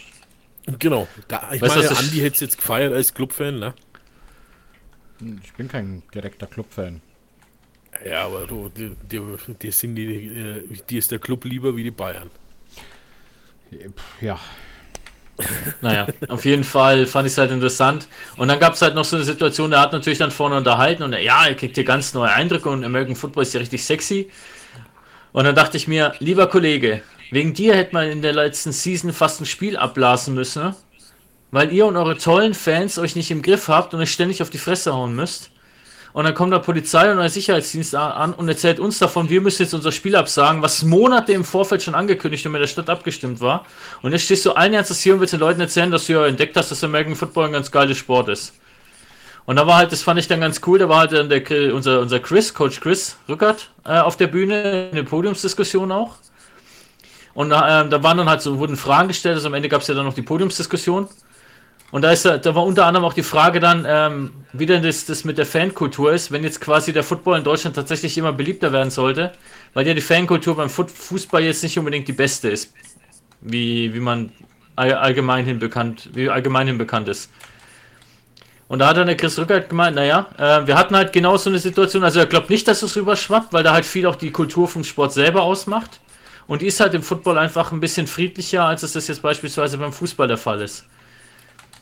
Genau. 0.79 1.07
Da, 1.27 1.49
ich 1.53 1.61
Weißt 1.61 1.75
meine, 1.75 1.87
das- 1.87 1.99
Andi 1.99 2.17
hätte 2.17 2.35
es 2.35 2.39
jetzt 2.41 2.57
gefeiert 2.57 2.93
als 2.93 3.13
Clubfan, 3.13 3.59
ne? 3.59 3.73
Ich 5.43 5.53
bin 5.53 5.67
kein 5.67 6.03
direkter 6.13 6.45
Clubfan. 6.45 7.01
Ja, 8.05 8.25
aber 8.25 8.45
du, 8.45 8.69
die, 8.69 8.91
die, 9.11 9.21
die 9.61 9.71
sind 9.71 9.95
die, 9.95 10.27
äh, 10.27 10.63
die 10.89 10.97
ist 10.97 11.09
der 11.11 11.19
Club 11.19 11.45
lieber 11.45 11.75
wie 11.75 11.83
die 11.83 11.91
Bayern. 11.91 12.29
Ja, 14.21 14.39
Naja, 15.81 16.07
auf 16.29 16.45
jeden 16.45 16.63
Fall 16.63 17.05
fand 17.05 17.27
ich 17.27 17.33
es 17.33 17.37
halt 17.37 17.51
interessant. 17.51 18.07
Und 18.37 18.47
dann 18.47 18.59
gab 18.59 18.73
es 18.73 18.81
halt 18.81 18.95
noch 18.95 19.05
so 19.05 19.15
eine 19.15 19.25
Situation, 19.25 19.71
der 19.71 19.79
hat 19.81 19.91
natürlich 19.93 20.17
dann 20.19 20.31
vorne 20.31 20.57
unterhalten 20.57 21.03
und 21.03 21.13
er, 21.13 21.21
ja, 21.21 21.45
er 21.45 21.55
kriegt 21.55 21.75
hier 21.75 21.83
ganz 21.83 22.13
neue 22.13 22.31
Eindrücke 22.31 22.69
und 22.69 22.83
American 22.83 23.15
Football 23.15 23.43
ist 23.43 23.53
ja 23.53 23.59
richtig 23.59 23.83
sexy. 23.83 24.29
Und 25.33 25.43
dann 25.43 25.53
dachte 25.55 25.77
ich 25.77 25.87
mir, 25.87 26.13
lieber 26.19 26.47
Kollege, 26.47 27.01
wegen 27.31 27.53
dir 27.53 27.75
hätte 27.75 27.93
man 27.93 28.09
in 28.09 28.21
der 28.21 28.33
letzten 28.33 28.71
Season 28.71 29.13
fast 29.13 29.41
ein 29.41 29.45
Spiel 29.45 29.77
abblasen 29.77 30.33
müssen, 30.33 30.63
ne? 30.63 30.75
weil 31.51 31.71
ihr 31.71 31.85
und 31.85 31.97
eure 31.97 32.17
tollen 32.17 32.53
Fans 32.53 32.97
euch 32.97 33.15
nicht 33.15 33.31
im 33.31 33.41
Griff 33.41 33.67
habt 33.67 33.93
und 33.93 33.99
euch 33.99 34.11
ständig 34.11 34.41
auf 34.41 34.49
die 34.49 34.57
Fresse 34.57 34.93
hauen 34.93 35.15
müsst. 35.15 35.51
Und 36.13 36.23
dann 36.23 36.33
kommt 36.33 36.51
da 36.51 36.59
Polizei 36.59 37.11
und 37.11 37.19
euer 37.19 37.29
Sicherheitsdienst 37.29 37.93
an 37.93 38.33
und 38.33 38.49
erzählt 38.49 38.79
uns 38.79 38.97
davon, 38.97 39.29
wir 39.29 39.39
müssen 39.39 39.61
jetzt 39.61 39.73
unser 39.73 39.91
Spiel 39.91 40.15
absagen, 40.15 40.63
was 40.63 40.81
Monate 40.83 41.33
im 41.33 41.43
Vorfeld 41.43 41.83
schon 41.83 41.93
angekündigt 41.93 42.45
und 42.45 42.53
mit 42.53 42.61
der 42.61 42.67
Stadt 42.67 42.89
abgestimmt 42.89 43.39
war. 43.39 43.65
Und 44.01 44.13
jetzt 44.13 44.23
stehst 44.23 44.43
du 44.45 44.53
allen 44.53 44.73
Ernstes 44.73 45.01
hier 45.01 45.13
und 45.13 45.19
willst 45.19 45.33
den 45.33 45.39
Leuten 45.39 45.61
erzählen, 45.61 45.91
dass 45.91 46.07
du 46.07 46.13
ja 46.13 46.25
entdeckt 46.25 46.57
hast, 46.57 46.71
dass 46.71 46.83
American 46.83 47.15
Football 47.15 47.45
ein 47.45 47.51
ganz 47.51 47.69
geiles 47.69 47.97
Sport 47.97 48.29
ist. 48.29 48.53
Und 49.45 49.57
da 49.57 49.67
war 49.67 49.77
halt, 49.77 49.91
das 49.91 50.01
fand 50.01 50.19
ich 50.19 50.27
dann 50.27 50.41
ganz 50.41 50.59
cool, 50.65 50.79
da 50.79 50.89
war 50.89 51.01
halt 51.01 51.11
dann 51.11 51.29
der, 51.29 51.73
unser, 51.73 52.01
unser 52.01 52.19
Chris, 52.19 52.53
Coach 52.53 52.79
Chris 52.79 53.15
Rückert, 53.29 53.69
äh, 53.85 53.99
auf 53.99 54.17
der 54.17 54.27
Bühne, 54.27 54.89
eine 54.91 55.03
Podiumsdiskussion 55.03 55.91
auch. 55.91 56.15
Und 57.37 57.51
da, 57.51 57.81
ähm, 57.81 57.91
da 57.91 58.01
waren 58.01 58.17
dann 58.17 58.27
halt 58.27 58.41
so, 58.41 58.57
wurden 58.57 58.75
Fragen 58.77 59.09
gestellt, 59.09 59.35
also 59.35 59.47
am 59.47 59.53
Ende 59.53 59.69
gab 59.69 59.81
es 59.83 59.87
ja 59.87 59.93
dann 59.93 60.05
noch 60.05 60.15
die 60.15 60.23
Podiumsdiskussion. 60.23 61.07
Und 61.91 62.01
da, 62.01 62.11
ist, 62.11 62.25
ja- 62.25 62.39
da 62.39 62.55
war 62.55 62.65
unter 62.65 62.87
anderem 62.87 63.05
auch 63.05 63.13
die 63.13 63.21
Frage 63.23 63.59
dann, 63.59 63.85
ähm, 63.87 64.31
wie 64.53 64.65
denn 64.65 64.81
das, 64.81 65.05
das 65.05 65.23
mit 65.23 65.37
der 65.37 65.45
Fankultur 65.45 66.11
ist, 66.13 66.31
wenn 66.31 66.43
jetzt 66.43 66.61
quasi 66.61 66.93
der 66.93 67.03
Football 67.03 67.37
in 67.37 67.43
Deutschland 67.43 67.75
tatsächlich 67.75 68.17
immer 68.17 68.33
beliebter 68.33 68.73
werden 68.73 68.89
sollte, 68.89 69.33
weil 69.75 69.87
ja 69.87 69.93
die 69.93 70.01
Fankultur 70.01 70.55
beim 70.55 70.69
Fußball 70.71 71.43
jetzt 71.43 71.61
nicht 71.61 71.77
unbedingt 71.77 72.07
die 72.07 72.13
beste 72.13 72.49
ist, 72.49 72.73
wie, 73.41 73.93
wie 73.93 73.99
man 74.01 74.31
all, 74.75 74.93
allgemein 74.95 75.45
hin 75.45 75.59
bekannt, 75.59 76.09
wie 76.13 76.29
allgemein 76.31 76.67
hin 76.67 76.79
bekannt 76.79 77.07
ist. 77.09 77.29
Und 78.67 78.79
da 78.79 78.87
hat 78.87 78.97
dann 78.97 79.07
der 79.07 79.15
Chris 79.15 79.37
Rückert 79.39 79.69
gemeint, 79.69 79.95
naja, 79.95 80.27
äh, 80.37 80.67
wir 80.67 80.75
hatten 80.77 80.95
halt 80.95 81.13
genau 81.13 81.37
so 81.37 81.49
eine 81.49 81.59
Situation, 81.59 82.03
also 82.03 82.19
er 82.19 82.25
glaubt 82.25 82.49
nicht, 82.49 82.67
dass 82.67 82.81
es 82.83 82.95
rüberschwappt, 82.95 83.53
weil 83.53 83.63
da 83.63 83.73
halt 83.73 83.85
viel 83.85 84.05
auch 84.07 84.15
die 84.15 84.31
Kultur 84.31 84.67
vom 84.67 84.83
Sport 84.83 85.13
selber 85.13 85.43
ausmacht. 85.43 86.01
Und 86.47 86.61
die 86.61 86.67
ist 86.67 86.79
halt 86.79 86.93
im 86.93 87.03
Football 87.03 87.37
einfach 87.37 87.71
ein 87.71 87.79
bisschen 87.79 88.07
friedlicher, 88.07 88.65
als 88.65 88.83
es 88.83 88.93
das 88.93 89.07
jetzt 89.07 89.21
beispielsweise 89.21 89.77
beim 89.77 89.91
Fußball 89.91 90.27
der 90.27 90.37
Fall 90.37 90.61
ist. 90.61 90.85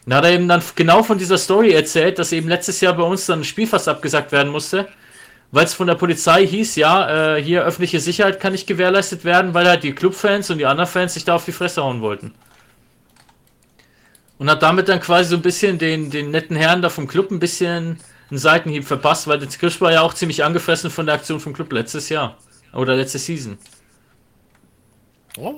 Und 0.06 0.12
da 0.12 0.18
hat 0.18 0.26
er 0.26 0.32
eben 0.32 0.48
dann 0.48 0.62
genau 0.76 1.04
von 1.04 1.18
dieser 1.18 1.38
Story 1.38 1.72
erzählt, 1.72 2.20
dass 2.20 2.32
eben 2.32 2.48
letztes 2.48 2.82
Jahr 2.82 2.94
bei 2.94 3.04
uns 3.04 3.26
dann 3.26 3.42
ein 3.42 3.44
Spiel 3.44 3.68
fast 3.68 3.88
abgesagt 3.88 4.32
werden 4.32 4.52
musste, 4.52 4.88
weil 5.52 5.66
es 5.66 5.74
von 5.74 5.88
der 5.88 5.96
Polizei 5.96 6.46
hieß, 6.46 6.76
ja, 6.76 7.36
äh, 7.38 7.44
hier 7.44 7.64
öffentliche 7.64 8.00
Sicherheit 8.00 8.40
kann 8.40 8.52
nicht 8.52 8.68
gewährleistet 8.68 9.24
werden, 9.24 9.54
weil 9.54 9.68
halt 9.68 9.84
die 9.84 9.94
Clubfans 9.94 10.50
und 10.50 10.58
die 10.58 10.66
anderen 10.66 10.90
Fans 10.90 11.14
sich 11.14 11.26
da 11.26 11.36
auf 11.36 11.46
die 11.46 11.52
Fresse 11.52 11.84
hauen 11.84 12.02
wollten. 12.02 12.34
Und 14.38 14.50
hat 14.50 14.62
damit 14.62 14.90
dann 14.90 15.00
quasi 15.00 15.30
so 15.30 15.38
ein 15.38 15.42
bisschen 15.42 15.78
den, 15.78 16.10
den 16.10 16.32
netten 16.32 16.56
Herren 16.56 16.82
da 16.82 16.90
vom 16.90 17.08
Club 17.08 17.32
ein 17.32 17.40
bisschen 17.40 18.00
einen 18.30 18.40
Seitenhieb 18.40 18.86
verpasst, 18.86 19.28
weil 19.28 19.40
der 19.40 19.48
Kirsch 19.48 19.80
war 19.80 19.92
ja 19.92 20.02
auch 20.02 20.14
ziemlich 20.14 20.44
angefressen 20.44 20.90
von 20.90 21.06
der 21.06 21.16
Aktion 21.16 21.40
vom 21.40 21.54
Club 21.54 21.72
letztes 21.72 22.10
Jahr. 22.10 22.38
Oder 22.74 22.96
letzte 22.96 23.20
Season. 23.20 23.58
Ja, 25.38 25.54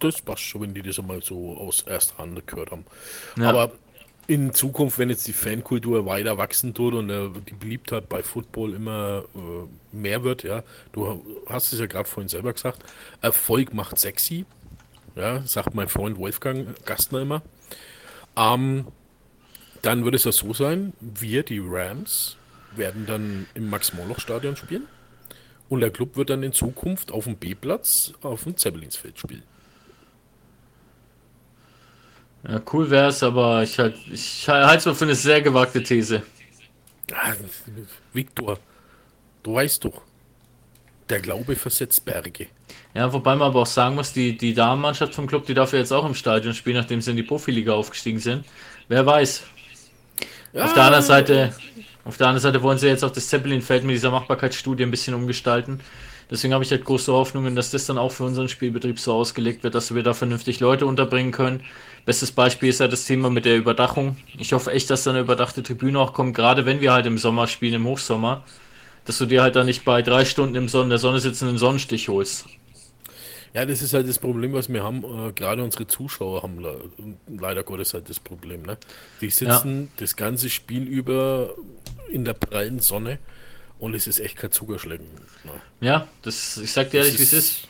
das 0.00 0.20
passt 0.22 0.42
schon, 0.42 0.62
wenn 0.62 0.74
die 0.74 0.82
das 0.82 0.98
einmal 0.98 1.22
so 1.22 1.56
aus 1.56 1.82
erster 1.82 2.18
Hand 2.18 2.46
gehört 2.46 2.70
haben. 2.70 2.84
Ja. 3.36 3.50
Aber 3.50 3.72
in 4.26 4.54
Zukunft, 4.54 4.98
wenn 4.98 5.10
jetzt 5.10 5.26
die 5.26 5.32
Fankultur 5.32 6.06
weiter 6.06 6.38
wachsen 6.38 6.72
tut 6.74 6.94
und 6.94 7.10
äh, 7.10 7.28
die 7.48 7.54
Beliebtheit 7.54 8.08
bei 8.08 8.22
Football 8.22 8.74
immer 8.74 9.24
äh, 9.34 9.96
mehr 9.96 10.24
wird, 10.24 10.42
ja, 10.42 10.62
du 10.92 11.24
hast 11.48 11.72
es 11.72 11.80
ja 11.80 11.86
gerade 11.86 12.08
vorhin 12.08 12.28
selber 12.28 12.52
gesagt, 12.52 12.82
Erfolg 13.20 13.74
macht 13.74 13.98
sexy, 13.98 14.46
ja, 15.14 15.42
sagt 15.42 15.74
mein 15.74 15.88
Freund 15.88 16.18
Wolfgang 16.18 16.74
Gastner 16.86 17.20
immer. 17.20 17.42
Ähm, 18.36 18.86
dann 19.82 20.04
wird 20.04 20.14
es 20.14 20.24
ja 20.24 20.32
so 20.32 20.54
sein, 20.54 20.94
wir, 21.00 21.42
die 21.42 21.60
Rams, 21.62 22.36
werden 22.74 23.06
dann 23.06 23.46
im 23.54 23.68
Max-Morlock-Stadion 23.70 24.56
spielen 24.56 24.88
und 25.68 25.80
der 25.80 25.90
Club 25.90 26.16
wird 26.16 26.30
dann 26.30 26.42
in 26.42 26.52
Zukunft 26.52 27.12
auf 27.12 27.24
dem 27.24 27.36
B-Platz 27.36 28.12
auf 28.22 28.44
dem 28.44 28.56
Zeppelinsfeld 28.56 29.18
spielen. 29.18 29.42
Ja, 32.46 32.60
cool 32.72 32.90
wär's, 32.90 33.22
aber 33.22 33.62
ich 33.62 33.78
halt, 33.78 33.96
ich 34.12 34.48
halte 34.48 34.76
es 34.76 34.86
mal 34.86 34.94
für 34.94 35.04
eine 35.04 35.14
sehr 35.14 35.40
gewagte 35.40 35.82
These. 35.82 36.22
Ah, 37.12 37.32
Viktor, 38.12 38.58
du 39.42 39.54
weißt 39.54 39.84
doch, 39.84 40.02
der 41.08 41.20
Glaube 41.20 41.56
versetzt 41.56 42.04
Berge. 42.04 42.48
Ja, 42.94 43.12
wobei 43.12 43.34
man 43.34 43.48
aber 43.48 43.62
auch 43.62 43.66
sagen 43.66 43.94
muss, 43.94 44.12
die, 44.12 44.36
die 44.36 44.54
Damenmannschaft 44.54 45.14
vom 45.14 45.26
Club, 45.26 45.46
die 45.46 45.54
darf 45.54 45.72
ja 45.72 45.78
jetzt 45.78 45.92
auch 45.92 46.04
im 46.04 46.14
Stadion 46.14 46.54
spielen, 46.54 46.76
nachdem 46.76 47.00
sie 47.00 47.10
in 47.10 47.16
die 47.16 47.22
Profiliga 47.22 47.72
aufgestiegen 47.72 48.18
sind. 48.18 48.44
Wer 48.88 49.04
weiß. 49.04 49.42
Auf 50.54 50.74
der 50.74 50.84
anderen 50.84 51.04
Seite, 51.04 51.52
auf 52.04 52.16
der 52.16 52.28
anderen 52.28 52.42
Seite 52.42 52.62
wollen 52.62 52.78
sie 52.78 52.88
jetzt 52.88 53.04
auch 53.04 53.10
das 53.10 53.28
Zeppelin-Feld 53.28 53.84
mit 53.84 53.94
dieser 53.94 54.10
Machbarkeitsstudie 54.10 54.82
ein 54.82 54.90
bisschen 54.90 55.14
umgestalten. 55.14 55.80
Deswegen 56.30 56.54
habe 56.54 56.64
ich 56.64 56.70
halt 56.70 56.84
große 56.84 57.12
Hoffnungen, 57.12 57.54
dass 57.54 57.70
das 57.70 57.86
dann 57.86 57.98
auch 57.98 58.12
für 58.12 58.24
unseren 58.24 58.48
Spielbetrieb 58.48 58.98
so 58.98 59.12
ausgelegt 59.12 59.62
wird, 59.62 59.74
dass 59.74 59.94
wir 59.94 60.02
da 60.02 60.14
vernünftig 60.14 60.60
Leute 60.60 60.86
unterbringen 60.86 61.32
können. 61.32 61.62
Bestes 62.06 62.32
Beispiel 62.32 62.70
ist 62.70 62.80
ja 62.80 62.88
das 62.88 63.04
Thema 63.04 63.30
mit 63.30 63.44
der 63.44 63.56
Überdachung. 63.56 64.16
Ich 64.38 64.52
hoffe 64.52 64.72
echt, 64.72 64.90
dass 64.90 65.04
da 65.04 65.10
eine 65.10 65.20
überdachte 65.20 65.62
Tribüne 65.62 65.98
auch 65.98 66.12
kommt, 66.12 66.34
gerade 66.34 66.66
wenn 66.66 66.80
wir 66.80 66.92
halt 66.92 67.06
im 67.06 67.18
Sommer 67.18 67.46
spielen, 67.46 67.74
im 67.74 67.86
Hochsommer. 67.86 68.44
Dass 69.04 69.18
du 69.18 69.26
dir 69.26 69.42
halt 69.42 69.54
da 69.54 69.64
nicht 69.64 69.84
bei 69.84 70.00
drei 70.00 70.24
Stunden 70.24 70.54
im 70.56 70.68
Sonne, 70.68 70.90
der 70.90 70.98
Sonne 70.98 71.20
sitzenden 71.20 71.58
Sonnenstich 71.58 72.08
holst. 72.08 72.46
Ja, 73.54 73.64
das 73.64 73.82
ist 73.82 73.94
halt 73.94 74.08
das 74.08 74.18
Problem, 74.18 74.52
was 74.52 74.68
wir 74.68 74.82
haben. 74.82 75.04
Äh, 75.04 75.32
gerade 75.32 75.62
unsere 75.62 75.86
Zuschauer 75.86 76.42
haben 76.42 76.58
le 76.58 76.90
leider 77.28 77.62
Gottes 77.62 77.94
halt 77.94 78.10
das 78.10 78.18
Problem. 78.18 78.62
Ne? 78.62 78.76
Die 79.20 79.30
sitzen 79.30 79.92
das 79.98 80.16
ganze 80.16 80.50
Spiel 80.50 80.82
über 80.82 81.54
in 82.10 82.24
der 82.24 82.34
prallen 82.34 82.80
Sonne 82.80 83.18
und 83.78 83.94
es 83.94 84.08
ist 84.08 84.18
echt 84.18 84.36
kein 84.36 84.50
Zuckerschlecken. 84.50 85.06
Ne? 85.44 85.52
Ja, 85.80 86.08
das, 86.22 86.56
ich 86.56 86.72
sag 86.72 86.90
dir 86.90 86.98
ehrlich, 86.98 87.18
wie 87.18 87.22
es 87.22 87.32
ist-. 87.32 87.68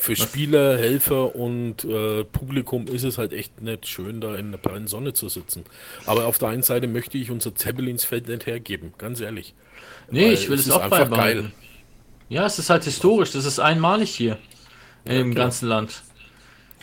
Für 0.00 0.14
Spieler, 0.14 0.78
Helfer 0.78 1.34
und 1.34 1.82
äh, 1.84 2.22
Publikum 2.22 2.86
ist 2.86 3.02
es 3.02 3.18
halt 3.18 3.32
echt 3.32 3.60
nicht 3.62 3.88
schön, 3.88 4.20
da 4.20 4.36
in 4.36 4.52
der 4.52 4.58
prallen 4.58 4.86
Sonne 4.86 5.12
zu 5.12 5.28
sitzen. 5.28 5.64
Aber 6.06 6.26
auf 6.26 6.38
der 6.38 6.50
einen 6.50 6.62
Seite 6.62 6.86
möchte 6.86 7.18
ich 7.18 7.32
unser 7.32 7.52
Zeppelinsfeld 7.52 8.28
nicht 8.28 8.46
hergeben, 8.46 8.94
ganz 8.96 9.20
ehrlich. 9.20 9.54
Nee, 10.08 10.26
Weil 10.26 10.32
ich 10.34 10.48
will 10.48 10.58
es 10.58 10.66
es 10.66 10.72
auch 10.72 10.88
beibehalten. 10.88 11.42
geil. 11.42 11.52
Ja, 12.28 12.46
es 12.46 12.60
ist 12.60 12.70
halt 12.70 12.84
historisch, 12.84 13.32
das 13.32 13.44
ist 13.44 13.58
einmalig 13.58 14.14
hier 14.14 14.38
im 15.16 15.34
klar. 15.34 15.46
ganzen 15.46 15.68
Land. 15.68 16.02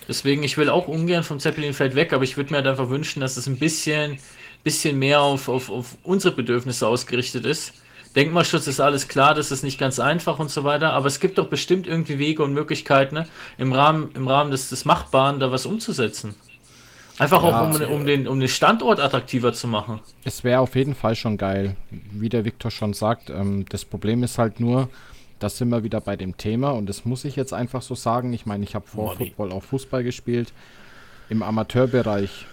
Deswegen, 0.07 0.43
ich 0.43 0.57
will 0.57 0.69
auch 0.69 0.87
ungern 0.87 1.23
vom 1.23 1.39
Zeppelinfeld 1.39 1.95
weg, 1.95 2.13
aber 2.13 2.23
ich 2.23 2.37
würde 2.37 2.51
mir 2.51 2.57
halt 2.57 2.67
einfach 2.67 2.89
wünschen, 2.89 3.21
dass 3.21 3.37
es 3.37 3.47
ein 3.47 3.57
bisschen, 3.57 4.19
bisschen 4.63 4.99
mehr 4.99 5.21
auf, 5.21 5.49
auf, 5.49 5.69
auf 5.69 5.97
unsere 6.03 6.35
Bedürfnisse 6.35 6.87
ausgerichtet 6.87 7.45
ist. 7.45 7.73
Denkmalschutz 8.15 8.67
ist 8.67 8.79
alles 8.79 9.07
klar, 9.07 9.33
das 9.33 9.51
ist 9.51 9.63
nicht 9.63 9.77
ganz 9.77 9.99
einfach 9.99 10.39
und 10.39 10.49
so 10.49 10.63
weiter, 10.63 10.93
aber 10.93 11.07
es 11.07 11.19
gibt 11.19 11.37
doch 11.37 11.47
bestimmt 11.47 11.85
irgendwie 11.85 12.17
Wege 12.17 12.43
und 12.43 12.53
Möglichkeiten, 12.53 13.15
ne, 13.15 13.27
im 13.57 13.73
Rahmen, 13.73 14.11
im 14.13 14.27
Rahmen 14.27 14.51
des, 14.51 14.69
des 14.69 14.85
Machbaren 14.85 15.39
da 15.39 15.51
was 15.51 15.65
umzusetzen. 15.65 16.35
Einfach 17.17 17.43
auch, 17.43 17.61
um, 17.61 17.81
um, 17.93 18.05
den, 18.05 18.27
um 18.27 18.39
den 18.39 18.49
Standort 18.49 18.99
attraktiver 18.99 19.53
zu 19.53 19.67
machen. 19.67 20.01
Es 20.25 20.43
wäre 20.43 20.59
auf 20.59 20.75
jeden 20.75 20.95
Fall 20.95 21.15
schon 21.15 21.37
geil, 21.37 21.75
wie 21.89 22.27
der 22.27 22.43
Viktor 22.43 22.71
schon 22.71 22.93
sagt. 22.93 23.29
Ähm, 23.29 23.65
das 23.69 23.85
Problem 23.85 24.21
ist 24.23 24.37
halt 24.37 24.59
nur, 24.59 24.89
da 25.45 25.49
sind 25.49 25.69
wir 25.69 25.83
wieder 25.83 26.01
bei 26.01 26.15
dem 26.15 26.37
Thema 26.37 26.71
und 26.71 26.87
das 26.87 27.05
muss 27.05 27.23
ich 27.23 27.35
jetzt 27.35 27.53
einfach 27.53 27.83
so 27.83 27.93
sagen. 27.93 28.33
Ich 28.33 28.47
meine, 28.47 28.63
ich 28.63 28.73
habe 28.73 28.87
vor 28.87 29.13
Money. 29.13 29.27
Football 29.27 29.51
auch 29.51 29.61
Fußball 29.61 30.03
gespielt. 30.03 30.51
Im 31.29 31.43
Amateurbereich 31.43 32.47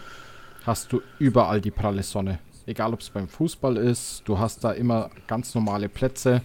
hast 0.66 0.92
du 0.92 1.00
überall 1.18 1.62
die 1.62 1.70
pralle 1.70 2.02
Sonne. 2.02 2.38
Egal 2.66 2.92
ob 2.92 3.00
es 3.00 3.08
beim 3.08 3.28
Fußball 3.28 3.78
ist, 3.78 4.24
du 4.26 4.38
hast 4.38 4.62
da 4.62 4.72
immer 4.72 5.08
ganz 5.26 5.54
normale 5.54 5.88
Plätze. 5.88 6.42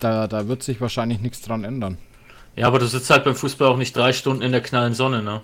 Da, 0.00 0.26
da 0.28 0.48
wird 0.48 0.62
sich 0.62 0.82
wahrscheinlich 0.82 1.20
nichts 1.20 1.40
dran 1.40 1.64
ändern. 1.64 1.96
Ja, 2.54 2.66
aber 2.66 2.78
du 2.78 2.86
sitzt 2.86 3.08
halt 3.08 3.24
beim 3.24 3.36
Fußball 3.36 3.68
auch 3.68 3.78
nicht 3.78 3.96
drei 3.96 4.12
Stunden 4.12 4.42
in 4.42 4.52
der 4.52 4.60
knallen 4.60 4.92
Sonne, 4.92 5.22
ne? 5.22 5.40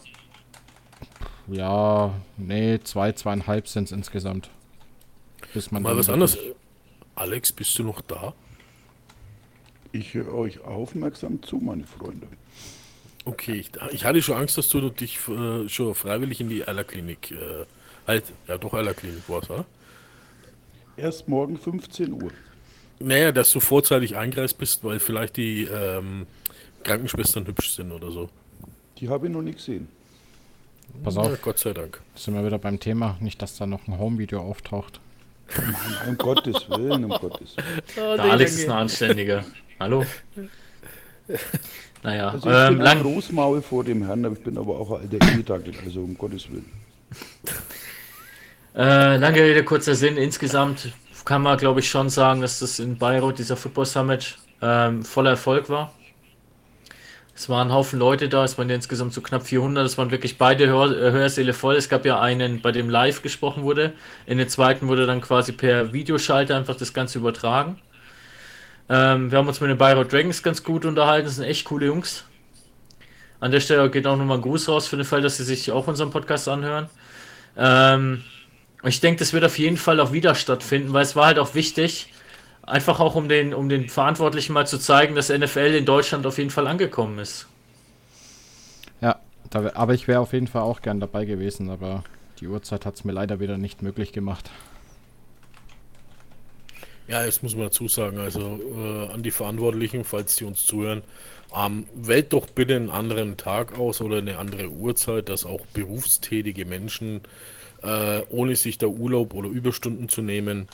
Ja, 1.47 2.13
nee, 2.37 2.79
zwei, 2.85 3.13
zweieinhalb 3.13 3.67
sind 3.69 3.85
es 3.85 3.93
insgesamt. 3.93 4.51
Bis 5.55 5.71
man 5.71 5.83
Mal 5.83 5.97
was 5.97 6.11
anderes. 6.11 6.37
Alex, 7.15 7.53
bist 7.53 7.79
du 7.79 7.85
noch 7.85 8.03
da? 8.03 8.35
Ich 9.93 10.15
höre 10.15 10.33
euch 10.35 10.61
aufmerksam 10.65 11.43
zu, 11.43 11.57
meine 11.57 11.85
Freunde. 11.85 12.27
Okay, 13.25 13.53
ich, 13.55 13.71
ich 13.93 14.05
hatte 14.05 14.21
schon 14.23 14.37
Angst, 14.37 14.59
dass 14.59 14.69
du 14.69 14.89
dich 14.91 15.19
äh, 15.29 15.69
schon 15.69 15.95
freiwillig 15.95 16.41
in 16.41 16.49
die 16.49 16.65
Allerklinik, 16.65 17.31
äh, 17.31 17.65
halt, 18.07 18.25
ja 18.49 18.59
doch 18.59 18.75
Allerklinik 18.75 19.23
warst, 19.29 19.51
oder? 19.51 19.65
Erst 20.97 21.29
morgen 21.29 21.57
15 21.57 22.13
Uhr. 22.13 22.31
Naja, 22.99 23.33
dass 23.33 23.51
du 23.53 23.61
vorzeitig 23.61 24.17
eingereist 24.17 24.59
bist, 24.59 24.83
weil 24.85 24.99
vielleicht 24.99 25.37
die 25.37 25.65
ähm, 25.65 26.27
Krankenschwestern 26.85 27.47
hübsch 27.47 27.71
sind 27.71 27.93
oder 27.93 28.11
so. 28.11 28.29
Die 28.99 29.09
habe 29.09 29.27
ich 29.27 29.33
noch 29.33 29.43
nicht 29.43 29.59
gesehen. 29.59 29.89
Pass 31.03 31.15
Ja, 31.15 31.23
auf, 31.23 31.43
Gott 31.43 31.59
sei 31.59 31.73
Dank. 31.73 32.01
sind 32.15 32.35
wir 32.35 32.45
wieder 32.45 32.59
beim 32.59 32.79
Thema. 32.79 33.17
Nicht, 33.21 33.41
dass 33.43 33.57
da 33.57 33.67
noch 33.67 33.87
ein 33.89 33.99
Home-Video 33.99 34.41
auftaucht. 34.41 35.01
Um 36.09 36.17
Gottes 36.17 36.69
Willen, 36.71 37.05
um 37.05 37.11
Gottes 37.11 37.57
Willen. 37.57 38.17
Der 38.17 38.25
Alex 38.25 38.55
ist 38.55 38.65
ein 38.67 38.71
Anständiger. 38.73 39.45
Hallo? 39.81 40.05
Naja, 42.03 42.31
Also 42.31 42.51
ich 42.51 42.57
ähm, 42.57 42.79
bin 42.79 42.79
ein 42.79 42.85
lang, 42.85 43.03
Großmaul 43.03 43.63
vor 43.63 43.85
dem 43.85 44.05
Herrn, 44.05 44.25
aber 44.25 44.37
ich 44.37 44.43
bin 44.43 44.59
aber 44.59 44.79
auch 44.79 44.91
ein 44.91 45.03
alter 45.03 45.25
Ehetagel, 45.25 45.75
also 45.85 46.01
um 46.01 46.19
Gottes 46.19 46.51
Willen. 46.51 46.71
äh, 48.75 49.17
lange 49.19 49.41
Rede, 49.41 49.63
kurzer 49.63 49.95
Sinn. 49.95 50.17
Insgesamt 50.17 50.93
kann 51.25 51.43
man, 51.43 51.57
glaube 51.59 51.79
ich, 51.79 51.89
schon 51.89 52.11
sagen, 52.11 52.41
dass 52.41 52.59
das 52.59 52.81
in 52.81 52.99
Bayreuth, 52.99 53.39
dieser 53.39 53.57
Football 53.57 53.87
Summit, 53.87 54.37
ähm, 54.61 55.05
voller 55.05 55.31
Erfolg 55.31 55.69
war. 55.69 55.93
Es 57.35 57.49
waren 57.49 57.69
ein 57.69 57.73
Haufen 57.73 57.99
Leute 57.99 58.29
da, 58.29 58.45
es 58.45 58.59
waren 58.59 58.69
ja 58.69 58.75
insgesamt 58.75 59.15
so 59.15 59.21
knapp 59.21 59.47
400, 59.47 59.87
es 59.87 59.97
waren 59.97 60.11
wirklich 60.11 60.39
beide 60.39 60.69
Hör 60.69 60.91
äh, 60.91 61.13
Hörsäle 61.13 61.55
voll. 61.55 61.77
Es 61.77 61.89
gab 61.89 62.05
ja 62.05 62.21
einen, 62.21 62.61
bei 62.61 62.73
dem 62.73 62.91
live 62.91 63.23
gesprochen 63.23 63.63
wurde. 63.63 63.95
In 64.27 64.39
den 64.39 64.49
zweiten 64.49 64.89
wurde 64.89 65.07
dann 65.07 65.21
quasi 65.21 65.53
per 65.53 65.93
Videoschalter 65.93 66.57
einfach 66.57 66.77
das 66.77 66.93
Ganze 66.93 67.19
übertragen. 67.19 67.79
Ähm, 68.89 69.31
wir 69.31 69.39
haben 69.39 69.49
uns 69.49 69.61
mit 69.61 69.71
den 69.71 69.79
Bayreuth 69.79 70.13
Dragons 70.13 70.43
ganz 70.43 70.63
gut 70.63 70.85
unterhalten, 70.85 71.27
das 71.27 71.37
sind 71.37 71.45
echt 71.45 71.65
coole 71.65 71.87
Jungs. 71.87 72.25
An 73.41 73.51
der 73.51 73.61
Stelle 73.61 73.91
geht 73.91 74.07
auch 74.07 74.17
nochmal 74.17 74.39
ein 74.39 74.43
Gruß 74.43 74.69
raus 74.69 74.87
für 74.87 74.97
den 74.97 75.05
Fall, 75.05 75.21
dass 75.23 75.37
sie 75.37 75.45
sich 75.45 75.73
auch 75.73 75.89
unseren 75.89 76.11
Podcast 76.11 76.49
anhören. 76.49 76.89
Ähm, 77.57 78.23
ich 78.85 79.01
denke, 79.01 79.19
das 79.21 79.33
wird 79.33 79.45
auf 79.45 79.59
jeden 79.59 79.77
Fall 79.77 80.01
auch 80.01 80.13
wieder 80.13 80.35
stattfinden, 80.35 80.93
weil 80.93 81.03
es 81.03 81.17
war 81.17 81.27
halt 81.27 81.39
auch 81.39 81.55
wichtig, 81.55 82.13
einfach 82.63 83.01
auch 83.01 83.15
um 83.15 83.29
den, 83.29 83.55
um 83.55 83.69
den 83.69 83.89
Verantwortlichen 83.89 84.53
mal 84.53 84.67
zu 84.67 84.79
zeigen, 84.79 85.15
dass 85.15 85.29
NFL 85.29 85.75
in 85.77 85.85
Deutschland 85.85 86.27
auf 86.27 86.39
jeden 86.39 86.51
Fall 86.51 86.67
angekommen 86.67 87.19
ist. 87.19 87.47
Ja, 89.01 89.17
da, 89.51 89.71
aber 89.75 89.95
ich 89.95 90.09
wäre 90.09 90.21
auf 90.21 90.33
jeden 90.33 90.47
Fall 90.47 90.63
auch 90.63 90.83
gern 90.83 91.01
dabei 91.01 91.25
gewesen, 91.25 91.71
aber 91.71 92.05
Die 92.41 92.49
Uhrzeit 92.49 92.87
hat 92.87 92.97
es 92.97 93.05
mir 93.05 93.13
leider 93.13 93.39
wieder 93.39 93.57
nicht 93.57 93.83
möglich 93.83 94.13
gemacht. 94.13 94.51
Ja, 97.13 97.27
jetzt 97.27 97.43
muss 97.43 97.55
man 97.55 97.65
dazu 97.67 97.89
sagen, 97.89 98.17
also 98.17 98.59
äh, 98.75 99.13
an 99.13 99.23
die 99.23 99.33
Verantwortlichen, 99.33 100.03
falls 100.03 100.37
die 100.37 100.45
uns 100.45 100.65
zuhören, 100.65 101.03
ähm, 101.55 101.87
wählt 101.95 102.33
doch 102.33 102.47
bitte 102.47 102.75
einen 102.75 102.89
anderen 102.89 103.37
Tag 103.37 103.79
aus 103.79 104.01
oder 104.01 104.17
eine 104.17 104.39
andere 104.39 104.71
Uhrzeit, 104.71 105.29
dass 105.29 105.45
auch 105.45 105.61
berufstätige 105.75 106.65
Menschen, 106.65 107.21
äh, 107.83 108.23
ohne 108.31 108.57
sich 108.57 108.79
da 108.79 108.87
Urlaub 108.87 109.35
oder 109.35 109.51
Überstunden 109.51 110.09
zu 110.09 110.23
nehmen, 110.23 110.69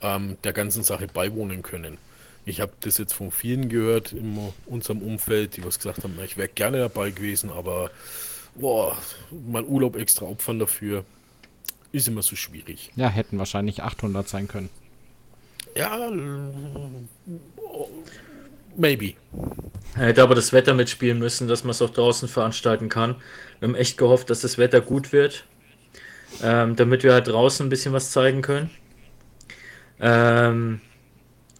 ähm, 0.00 0.36
der 0.44 0.52
ganzen 0.52 0.84
Sache 0.84 1.08
beiwohnen 1.08 1.62
können. 1.62 1.98
Ich 2.44 2.60
habe 2.60 2.70
das 2.82 2.96
jetzt 2.98 3.14
von 3.14 3.32
vielen 3.32 3.68
gehört 3.68 4.12
in 4.12 4.38
unserem 4.66 5.02
Umfeld, 5.02 5.56
die 5.56 5.64
was 5.64 5.78
gesagt 5.78 6.04
haben, 6.04 6.16
ich 6.24 6.36
wäre 6.36 6.46
gerne 6.46 6.78
dabei 6.78 7.10
gewesen, 7.10 7.50
aber 7.50 7.90
boah, 8.54 8.96
mein 9.48 9.66
Urlaub 9.66 9.96
extra 9.96 10.24
opfern 10.26 10.60
dafür 10.60 11.04
ist 11.90 12.06
immer 12.06 12.22
so 12.22 12.36
schwierig. 12.36 12.92
Ja, 12.94 13.08
hätten 13.08 13.38
wahrscheinlich 13.38 13.82
800 13.82 14.28
sein 14.28 14.46
können. 14.46 14.70
Ja, 15.80 16.10
maybe. 18.76 19.14
Er 19.96 20.08
hätte 20.08 20.22
aber 20.22 20.34
das 20.34 20.52
Wetter 20.52 20.74
mitspielen 20.74 21.18
müssen, 21.18 21.48
dass 21.48 21.64
man 21.64 21.70
es 21.70 21.80
auch 21.80 21.88
draußen 21.88 22.28
veranstalten 22.28 22.90
kann. 22.90 23.16
Wir 23.60 23.68
haben 23.68 23.74
echt 23.74 23.96
gehofft, 23.96 24.28
dass 24.28 24.42
das 24.42 24.58
Wetter 24.58 24.82
gut 24.82 25.10
wird, 25.12 25.44
ähm, 26.42 26.76
damit 26.76 27.02
wir 27.02 27.14
halt 27.14 27.28
draußen 27.28 27.64
ein 27.64 27.70
bisschen 27.70 27.94
was 27.94 28.10
zeigen 28.10 28.42
können. 28.42 28.68
Ähm, 30.00 30.82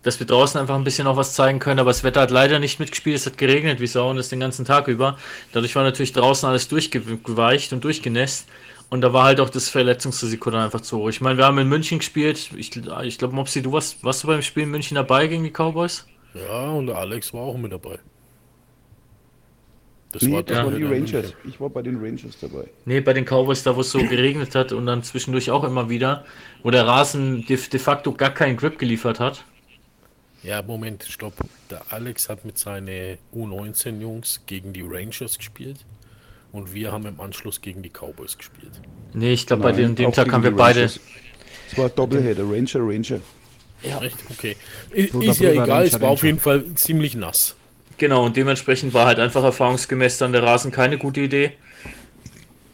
dass 0.02 0.20
wir 0.20 0.26
draußen 0.26 0.60
einfach 0.60 0.74
ein 0.74 0.84
bisschen 0.84 1.06
auch 1.06 1.16
was 1.16 1.32
zeigen 1.32 1.58
können, 1.58 1.80
aber 1.80 1.90
das 1.90 2.04
Wetter 2.04 2.20
hat 2.20 2.30
leider 2.30 2.58
nicht 2.58 2.78
mitgespielt, 2.78 3.16
es 3.16 3.24
hat 3.24 3.38
geregnet 3.38 3.80
wie 3.80 3.86
Sau 3.86 4.10
und 4.10 4.16
das 4.16 4.28
den 4.28 4.40
ganzen 4.40 4.66
Tag 4.66 4.88
über. 4.88 5.18
Dadurch 5.52 5.74
war 5.76 5.82
natürlich 5.82 6.12
draußen 6.12 6.46
alles 6.46 6.68
durchgeweicht 6.68 7.72
und 7.72 7.84
durchgenässt 7.84 8.46
und 8.90 9.00
da 9.02 9.12
war 9.12 9.24
halt 9.24 9.40
auch 9.40 9.50
das 9.50 9.68
Verletzungsrisiko 9.68 10.50
dann 10.50 10.64
einfach 10.64 10.80
zu 10.80 10.98
hoch. 10.98 11.08
Ich 11.08 11.20
meine, 11.20 11.38
wir 11.38 11.44
haben 11.44 11.58
in 11.58 11.68
München 11.68 11.98
gespielt, 11.98 12.50
ich, 12.56 12.76
ich 12.76 13.18
glaube, 13.18 13.34
Mopsi, 13.34 13.62
du 13.62 13.72
warst, 13.72 14.02
warst 14.02 14.24
du 14.24 14.26
beim 14.26 14.42
Spiel 14.42 14.64
in 14.64 14.70
München 14.70 14.96
dabei 14.96 15.28
gegen 15.28 15.44
die 15.44 15.50
Cowboys? 15.50 16.06
Ja, 16.34 16.70
und 16.70 16.90
Alex 16.90 17.32
war 17.32 17.42
auch 17.42 17.56
mit 17.56 17.72
dabei. 17.72 18.00
Das 20.12 20.22
nee, 20.22 20.32
war, 20.32 20.42
das 20.42 20.56
ja. 20.56 20.64
waren 20.64 20.74
die 20.74 20.82
Rangers. 20.82 21.34
Ich 21.44 21.60
war 21.60 21.70
bei 21.70 21.82
den 21.82 21.98
Rangers 21.98 22.36
dabei. 22.40 22.64
Nee, 22.84 23.00
bei 23.00 23.12
den 23.12 23.24
Cowboys, 23.24 23.62
da 23.62 23.76
wo 23.76 23.82
es 23.82 23.92
so 23.92 24.00
geregnet 24.00 24.56
hat 24.56 24.72
und 24.72 24.86
dann 24.86 25.04
zwischendurch 25.04 25.52
auch 25.52 25.62
immer 25.62 25.88
wieder, 25.88 26.24
wo 26.64 26.72
der 26.72 26.84
Rasen 26.84 27.46
de, 27.46 27.56
de 27.56 27.78
facto 27.78 28.12
gar 28.12 28.30
keinen 28.30 28.56
Grip 28.56 28.76
geliefert 28.76 29.20
hat. 29.20 29.44
Ja, 30.42 30.62
Moment, 30.62 31.04
stopp. 31.04 31.34
Der 31.70 31.82
Alex 31.90 32.28
hat 32.28 32.44
mit 32.44 32.58
seinen 32.58 33.18
U19-Jungs 33.32 34.42
gegen 34.46 34.72
die 34.72 34.82
Rangers 34.82 35.38
gespielt 35.38 35.84
und 36.52 36.74
wir 36.74 36.92
haben 36.92 37.06
im 37.06 37.20
Anschluss 37.20 37.60
gegen 37.60 37.82
die 37.82 37.90
Cowboys 37.90 38.36
gespielt. 38.36 38.72
Nee, 39.12 39.32
ich 39.32 39.46
glaube, 39.46 39.62
bei 39.62 39.72
Nein, 39.72 39.94
dem, 39.94 39.94
dem 39.96 40.12
Tag 40.12 40.32
haben 40.32 40.42
wir 40.42 40.54
beide. 40.54 40.82
Es 40.84 41.00
war 41.76 41.88
Doppelheader, 41.88 42.42
Ranger, 42.44 42.80
Ranger. 42.80 43.20
Ja, 43.82 44.00
echt? 44.02 44.16
Okay. 44.30 44.56
I- 44.94 45.06
Bruder, 45.06 45.30
ist 45.30 45.40
ja 45.40 45.50
egal, 45.52 45.84
es 45.84 46.00
war 46.00 46.10
auf 46.10 46.22
jeden 46.22 46.38
Fall 46.40 46.64
ziemlich 46.74 47.14
nass. 47.14 47.56
Genau, 47.98 48.24
und 48.24 48.36
dementsprechend 48.36 48.94
war 48.94 49.06
halt 49.06 49.18
einfach 49.18 49.44
erfahrungsgemäß 49.44 50.18
dann 50.18 50.32
der 50.32 50.42
Rasen 50.42 50.70
keine 50.70 50.98
gute 50.98 51.20
Idee. 51.20 51.52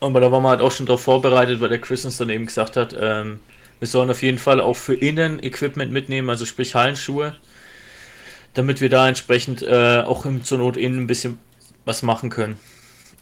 Aber 0.01 0.21
da 0.21 0.31
waren 0.31 0.43
wir 0.43 0.51
halt 0.51 0.61
auch 0.61 0.71
schon 0.73 0.87
darauf 0.87 1.03
vorbereitet, 1.03 1.61
weil 1.61 1.69
der 1.69 1.81
Chris 1.81 2.05
uns 2.05 2.17
dann 2.17 2.31
eben 2.31 2.47
gesagt 2.47 2.77
hat, 2.77 2.95
ähm, 2.99 3.41
wir 3.79 3.89
sollen 3.89 4.11
auf 4.11 4.23
jeden 4.23 4.39
Fall 4.39 4.61
auch 4.61 4.77
für 4.77 4.95
innen 4.95 5.43
Equipment 5.43 5.93
mitnehmen, 5.93 6.31
also 6.31 6.45
sprich 6.45 6.75
Hallenschuhe, 6.75 7.35
damit 8.55 8.81
wir 8.81 8.89
da 8.89 9.09
entsprechend 9.09 9.63
äh, 9.63 10.03
auch 10.05 10.25
im, 10.27 10.45
zur 10.45 10.59
Not 10.59 10.77
innen 10.77 11.01
ein 11.01 11.07
bisschen 11.07 11.39
was 11.85 12.03
machen 12.03 12.31
können. 12.31 12.59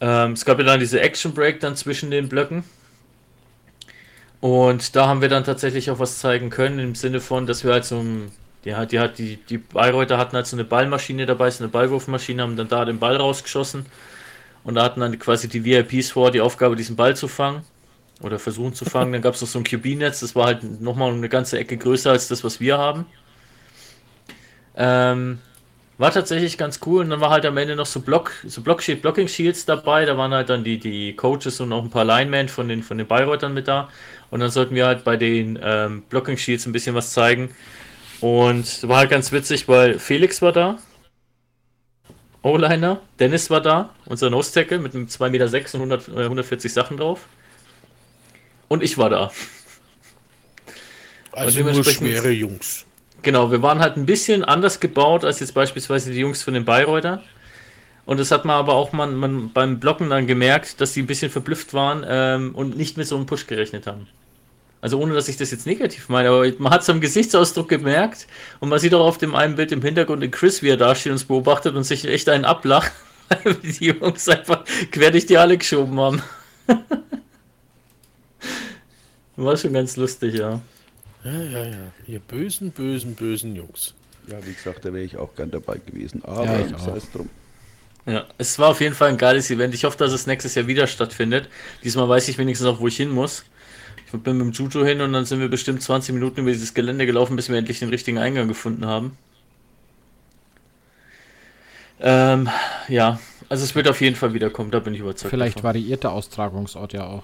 Ähm, 0.01 0.33
es 0.33 0.45
gab 0.45 0.59
ja 0.59 0.65
dann 0.65 0.79
diese 0.79 0.99
Action 0.99 1.33
Break 1.33 1.59
dann 1.59 1.75
zwischen 1.75 2.11
den 2.11 2.29
Blöcken. 2.29 2.63
Und 4.41 4.95
da 4.95 5.07
haben 5.07 5.21
wir 5.21 5.29
dann 5.29 5.43
tatsächlich 5.43 5.89
auch 5.89 5.99
was 5.99 6.19
zeigen 6.19 6.49
können, 6.49 6.79
im 6.79 6.95
Sinne 6.95 7.21
von, 7.21 7.47
dass 7.47 7.63
wir 7.63 7.71
halt 7.71 7.85
so 7.85 7.99
ein, 7.99 8.31
die 8.63 8.75
die 8.87 9.09
die, 9.17 9.37
die 9.37 9.57
Bayreuther 9.57 10.17
hatten 10.17 10.35
halt 10.35 10.47
so 10.47 10.55
eine 10.55 10.65
Ballmaschine 10.65 11.25
dabei, 11.25 11.49
so 11.49 11.63
eine 11.63 11.71
Ballwurfmaschine, 11.71 12.41
haben 12.43 12.55
dann 12.55 12.67
da 12.67 12.85
den 12.85 12.99
Ball 12.99 13.15
rausgeschossen. 13.15 13.85
Und 14.63 14.75
da 14.75 14.83
hatten 14.83 14.99
dann 14.99 15.17
quasi 15.19 15.47
die 15.47 15.63
VIPs 15.63 16.11
vor, 16.11 16.31
die 16.31 16.41
Aufgabe, 16.41 16.75
diesen 16.75 16.95
Ball 16.95 17.15
zu 17.15 17.27
fangen. 17.27 17.63
Oder 18.21 18.39
versuchen 18.39 18.73
zu 18.73 18.85
fangen. 18.85 19.13
Dann 19.13 19.21
gab 19.21 19.35
es 19.35 19.41
noch 19.41 19.47
so 19.47 19.59
ein 19.59 19.63
QB-Netz, 19.63 20.21
das 20.21 20.35
war 20.35 20.45
halt 20.45 20.81
nochmal 20.81 21.11
eine 21.11 21.29
ganze 21.29 21.59
Ecke 21.59 21.77
größer 21.77 22.11
als 22.11 22.27
das, 22.27 22.43
was 22.43 22.59
wir 22.59 22.77
haben. 22.77 23.05
Ähm, 24.75 25.39
war 25.97 26.11
tatsächlich 26.11 26.57
ganz 26.57 26.79
cool 26.85 27.03
und 27.03 27.09
dann 27.09 27.21
war 27.21 27.29
halt 27.29 27.45
am 27.45 27.57
Ende 27.57 27.75
noch 27.75 27.85
so 27.85 28.01
Block, 28.01 28.31
so 28.45 28.61
Block 28.61 28.83
Shield, 28.83 29.01
Blocking 29.01 29.27
Shields 29.27 29.65
dabei. 29.65 30.05
Da 30.05 30.17
waren 30.17 30.33
halt 30.33 30.49
dann 30.49 30.63
die, 30.63 30.77
die 30.77 31.15
Coaches 31.15 31.59
und 31.61 31.71
auch 31.71 31.83
ein 31.83 31.89
paar 31.89 32.03
Linemen 32.03 32.49
von 32.49 32.67
den, 32.67 32.83
von 32.83 32.97
den 32.97 33.07
Bayreutern 33.07 33.53
mit 33.53 33.67
da. 33.67 33.89
Und 34.29 34.41
dann 34.41 34.49
sollten 34.49 34.75
wir 34.75 34.87
halt 34.87 35.03
bei 35.03 35.15
den 35.15 35.57
ähm, 35.61 36.03
Blocking 36.09 36.37
Shields 36.37 36.65
ein 36.65 36.73
bisschen 36.73 36.95
was 36.95 37.11
zeigen. 37.11 37.55
Und 38.19 38.87
war 38.87 38.97
halt 38.97 39.09
ganz 39.09 39.31
witzig, 39.31 39.67
weil 39.67 39.99
Felix 39.99 40.41
war 40.41 40.51
da. 40.51 40.79
O-Liner, 42.41 43.01
Dennis 43.19 43.49
war 43.49 43.61
da, 43.61 43.89
unser 44.05 44.29
Nose 44.29 44.53
Tackle 44.53 44.77
mit 44.77 44.93
einem 44.93 45.07
2,6 45.07 45.29
Meter 45.29 45.45
und 45.75 45.91
100, 45.91 46.07
äh, 46.09 46.23
140 46.25 46.71
Sachen 46.71 46.97
drauf. 46.97 47.27
Und 48.67 48.83
ich 48.83 48.97
war 48.97 49.09
da. 49.09 49.31
Also 51.31 51.61
nur 51.61 51.83
schwere 51.83 52.29
Jungs. 52.29 52.85
Genau, 53.25 53.49
wir 53.49 53.63
waren 53.63 53.79
halt 53.79 53.97
ein 53.97 54.05
bisschen 54.05 54.43
anders 54.43 54.79
gebaut 54.79 55.25
als 55.25 55.39
jetzt 55.39 55.55
beispielsweise 55.55 56.11
die 56.11 56.19
Jungs 56.19 56.43
von 56.43 56.53
den 56.53 56.63
Bayreuther. 56.63 57.23
Und 58.05 58.19
das 58.19 58.29
hat 58.29 58.45
man 58.45 58.55
aber 58.55 58.75
auch 58.75 58.91
man, 58.91 59.15
man 59.15 59.51
beim 59.51 59.79
Blocken 59.79 60.11
dann 60.11 60.27
gemerkt, 60.27 60.79
dass 60.79 60.93
die 60.93 61.01
ein 61.01 61.07
bisschen 61.07 61.31
verblüfft 61.31 61.73
waren 61.73 62.05
ähm, 62.07 62.53
und 62.53 62.77
nicht 62.77 62.97
mit 62.97 63.07
so 63.07 63.15
einem 63.15 63.25
Push 63.25 63.47
gerechnet 63.47 63.87
haben. 63.87 64.05
Also 64.79 64.99
ohne, 64.99 65.15
dass 65.15 65.27
ich 65.27 65.37
das 65.37 65.49
jetzt 65.49 65.65
negativ 65.65 66.07
meine, 66.07 66.29
aber 66.29 66.45
man 66.59 66.71
hat 66.71 66.83
es 66.83 66.89
am 66.91 67.01
Gesichtsausdruck 67.01 67.67
gemerkt 67.67 68.27
und 68.59 68.69
man 68.69 68.77
sieht 68.77 68.93
auch 68.93 69.03
auf 69.03 69.17
dem 69.17 69.33
einen 69.33 69.55
Bild 69.55 69.71
im 69.71 69.81
Hintergrund 69.81 70.21
den 70.21 70.29
Chris, 70.29 70.61
wie 70.61 70.69
er 70.69 70.77
da 70.77 70.93
steht 70.93 71.07
und 71.09 71.13
uns 71.13 71.25
beobachtet 71.25 71.75
und 71.75 71.83
sich 71.83 72.05
echt 72.05 72.29
einen 72.29 72.45
ablacht, 72.45 72.91
weil 73.43 73.55
die 73.55 73.85
Jungs 73.87 74.29
einfach 74.29 74.65
quer 74.91 75.09
durch 75.09 75.25
die 75.25 75.39
Halle 75.39 75.57
geschoben 75.57 75.99
haben. 75.99 76.21
War 79.35 79.57
schon 79.57 79.73
ganz 79.73 79.97
lustig, 79.97 80.35
ja. 80.35 80.61
Ja, 81.25 81.41
ja, 81.41 81.65
ja. 81.65 81.91
Ihr 82.05 82.19
bösen, 82.19 82.71
bösen, 82.71 83.15
bösen 83.15 83.55
Jungs. 83.55 83.93
Ja, 84.27 84.37
wie 84.45 84.53
gesagt, 84.53 84.85
da 84.85 84.93
wäre 84.93 85.03
ich 85.03 85.17
auch 85.17 85.35
gern 85.35 85.51
dabei 85.51 85.79
gewesen. 85.83 86.23
Aber 86.23 86.45
Ja, 86.45 86.59
ich 86.59 86.77
sei 86.77 86.97
es 86.97 87.11
drum. 87.11 87.29
Ja, 88.05 88.25
es 88.37 88.59
war 88.59 88.69
auf 88.69 88.81
jeden 88.81 88.93
Fall 88.93 89.09
ein 89.09 89.17
geiles 89.17 89.49
Event. 89.49 89.73
Ich 89.73 89.83
hoffe, 89.83 89.97
dass 89.97 90.13
es 90.13 90.27
nächstes 90.27 90.53
Jahr 90.53 90.67
wieder 90.67 90.85
stattfindet. 90.85 91.49
Diesmal 91.83 92.07
weiß 92.07 92.27
ich 92.27 92.37
wenigstens 92.37 92.67
auch, 92.67 92.79
wo 92.79 92.87
ich 92.87 92.97
hin 92.97 93.09
muss. 93.09 93.43
Ich 94.05 94.11
bin 94.11 94.37
mit 94.37 94.45
dem 94.45 94.51
Juju 94.51 94.85
hin 94.85 95.01
und 95.01 95.13
dann 95.13 95.25
sind 95.25 95.39
wir 95.39 95.49
bestimmt 95.49 95.81
20 95.81 96.13
Minuten 96.13 96.41
über 96.41 96.51
dieses 96.51 96.75
Gelände 96.75 97.07
gelaufen, 97.07 97.35
bis 97.35 97.49
wir 97.49 97.57
endlich 97.57 97.79
den 97.79 97.89
richtigen 97.89 98.19
Eingang 98.19 98.47
gefunden 98.47 98.85
haben. 98.85 99.17
Ähm, 101.99 102.49
ja, 102.87 103.19
also 103.49 103.63
es 103.63 103.73
wird 103.73 103.87
auf 103.87 104.01
jeden 104.01 104.15
Fall 104.15 104.33
wiederkommen, 104.33 104.69
da 104.69 104.79
bin 104.79 104.93
ich 104.93 104.99
überzeugt. 104.99 105.31
Vielleicht 105.31 105.57
davon. 105.57 105.69
variiert 105.69 106.03
der 106.03 106.11
Austragungsort 106.11 106.93
ja 106.93 107.07
auch. 107.07 107.23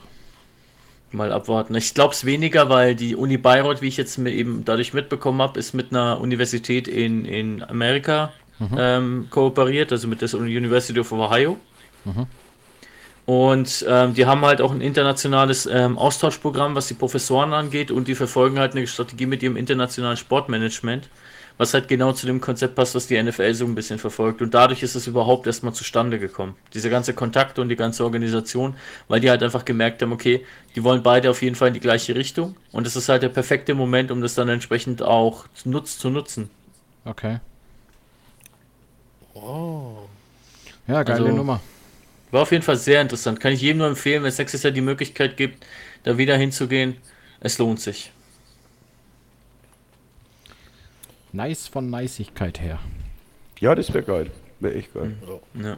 Mal 1.14 1.32
abwarten. 1.32 1.76
Ich 1.76 1.94
glaube 1.94 2.14
es 2.14 2.26
weniger, 2.26 2.70
weil 2.70 2.96
die 2.96 3.16
Uni 3.16 3.38
Bayreuth, 3.38 3.82
wie 3.82 3.88
ich 3.88 3.98
jetzt 3.98 4.18
mir 4.18 4.32
eben 4.32 4.64
dadurch 4.66 4.94
mitbekommen 4.94 5.42
habe, 5.42 5.60
ist 5.60 5.74
mit 5.74 5.92
einer 5.92 6.20
Universität 6.22 6.88
in, 6.88 7.26
in 7.26 7.64
Amerika 7.64 8.32
ähm, 8.78 9.28
kooperiert, 9.30 9.92
also 9.92 10.08
mit 10.08 10.22
der 10.22 10.34
University 10.34 11.00
of 11.00 11.12
Ohio. 11.12 11.58
Und 13.26 13.86
ähm, 13.88 14.14
die 14.14 14.26
haben 14.26 14.42
halt 14.46 14.62
auch 14.62 14.72
ein 14.72 14.82
internationales 14.82 15.66
ähm, 15.66 15.98
Austauschprogramm, 15.98 16.76
was 16.76 16.88
die 16.88 16.96
Professoren 16.96 17.54
angeht 17.54 17.92
und 17.92 18.08
die 18.08 18.16
verfolgen 18.16 18.60
halt 18.60 18.76
eine 18.76 18.86
Strategie 18.88 19.26
mit 19.26 19.44
ihrem 19.44 19.58
internationalen 19.58 20.18
Sportmanagement, 20.18 21.08
was 21.58 21.74
halt 21.74 21.88
genau 21.88 22.12
zu 22.14 22.26
dem 22.26 22.42
Konzept 22.42 22.76
passt, 22.76 22.96
was 22.96 23.08
die 23.08 23.22
NFL 23.22 23.54
so 23.54 23.66
ein 23.66 23.76
bisschen 23.76 24.00
verfolgt. 24.00 24.42
Und 24.42 24.54
dadurch 24.54 24.84
ist 24.84 24.96
es 24.96 25.08
überhaupt 25.08 25.48
erstmal 25.48 25.74
zustande 25.74 26.18
gekommen. 26.20 26.56
Diese 26.74 26.90
ganze 26.90 27.14
Kontakte 27.14 27.62
und 27.62 27.70
die 27.70 27.76
ganze 27.76 28.04
Organisation, 28.04 28.76
weil 29.08 29.20
die 29.20 29.30
halt 29.30 29.44
einfach 29.44 29.66
gemerkt 29.66 30.02
haben, 30.02 30.12
okay, 30.12 30.46
die 30.76 30.84
wollen 30.84 31.04
beide 31.04 31.30
auf 31.30 31.42
jeden 31.42 31.56
Fall 31.56 31.68
in 31.70 31.74
die 31.74 31.80
gleiche 31.80 32.16
Richtung. 32.16 32.56
Und 32.72 32.88
es 32.88 32.96
ist 32.96 33.10
halt 33.10 33.24
der 33.24 33.30
perfekte 33.30 33.74
Moment, 33.76 34.12
um 34.12 34.22
das 34.22 34.36
dann 34.36 34.50
entsprechend 34.50 35.02
auch 35.04 35.46
nutz, 35.66 35.98
zu 35.98 36.10
nutzen. 36.10 36.50
Okay. 37.06 37.40
Oh. 39.34 39.98
Ja, 40.88 41.04
geile 41.04 41.26
Also- 41.26 41.36
Nummer. 41.36 41.62
War 42.32 42.44
auf 42.44 42.52
jeden 42.52 42.64
Fall 42.64 42.78
sehr 42.78 43.02
interessant. 43.02 43.42
Kann 43.42 43.52
ich 43.52 43.62
jedem 43.62 43.80
nur 43.80 43.88
empfehlen, 43.88 44.24
wenn 44.24 44.30
es 44.30 44.38
nächstes 44.38 44.64
Jahr 44.64 44.72
die 44.72 44.80
Möglichkeit 44.82 45.36
gibt, 45.36 45.66
da 46.04 46.18
wieder 46.18 46.38
hinzugehen. 46.38 46.96
Es 47.42 47.58
lohnt 47.58 47.82
sich. 47.82 48.12
Nice 51.34 51.68
von 51.68 51.90
Niceigkeit 51.90 52.60
her. 52.60 52.80
Ja, 53.60 53.76
das 53.76 53.94
wäre 53.94 54.04
geil. 54.04 54.32
Wäre 54.60 54.76
echt 54.76 54.94
geil. 54.94 55.16
Ja. 55.62 55.78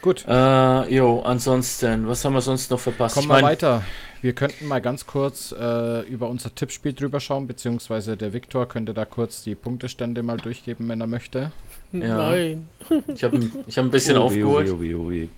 Gut, 0.00 0.24
Äh, 0.28 0.94
jo, 0.94 1.22
ansonsten, 1.22 2.06
was 2.06 2.24
haben 2.24 2.32
wir 2.34 2.40
sonst 2.40 2.70
noch 2.70 2.78
verpasst? 2.78 3.14
kommen 3.16 3.24
Ich 3.24 3.28
wir 3.30 3.34
mein- 3.42 3.44
weiter. 3.44 3.82
Wir 4.20 4.32
könnten 4.32 4.66
mal 4.66 4.80
ganz 4.80 5.06
kurz 5.06 5.52
äh, 5.58 6.00
über 6.02 6.28
unser 6.28 6.52
Tippspiel 6.54 6.92
drüber 6.92 7.20
schauen, 7.20 7.46
beziehungsweise 7.46 8.16
der 8.16 8.32
Viktor 8.32 8.66
könnte 8.68 8.92
da 8.94 9.04
kurz 9.04 9.42
die 9.44 9.54
Punktestände 9.54 10.22
mal 10.24 10.36
durchgeben, 10.38 10.88
wenn 10.88 11.00
er 11.00 11.06
möchte. 11.06 11.52
Ja. 11.92 12.16
Nein. 12.30 12.68
Ich 13.14 13.22
habe 13.24 13.50
ich 13.66 13.78
hab 13.78 13.84
ein 13.84 13.90
bisschen 13.90 14.16
Oh 14.18 14.22
weh, 14.32 14.42
aufgeholt. 14.42 14.70
oh 14.70 14.74
oh 14.74 15.04
oh 15.06 15.10
weh. 15.10 15.28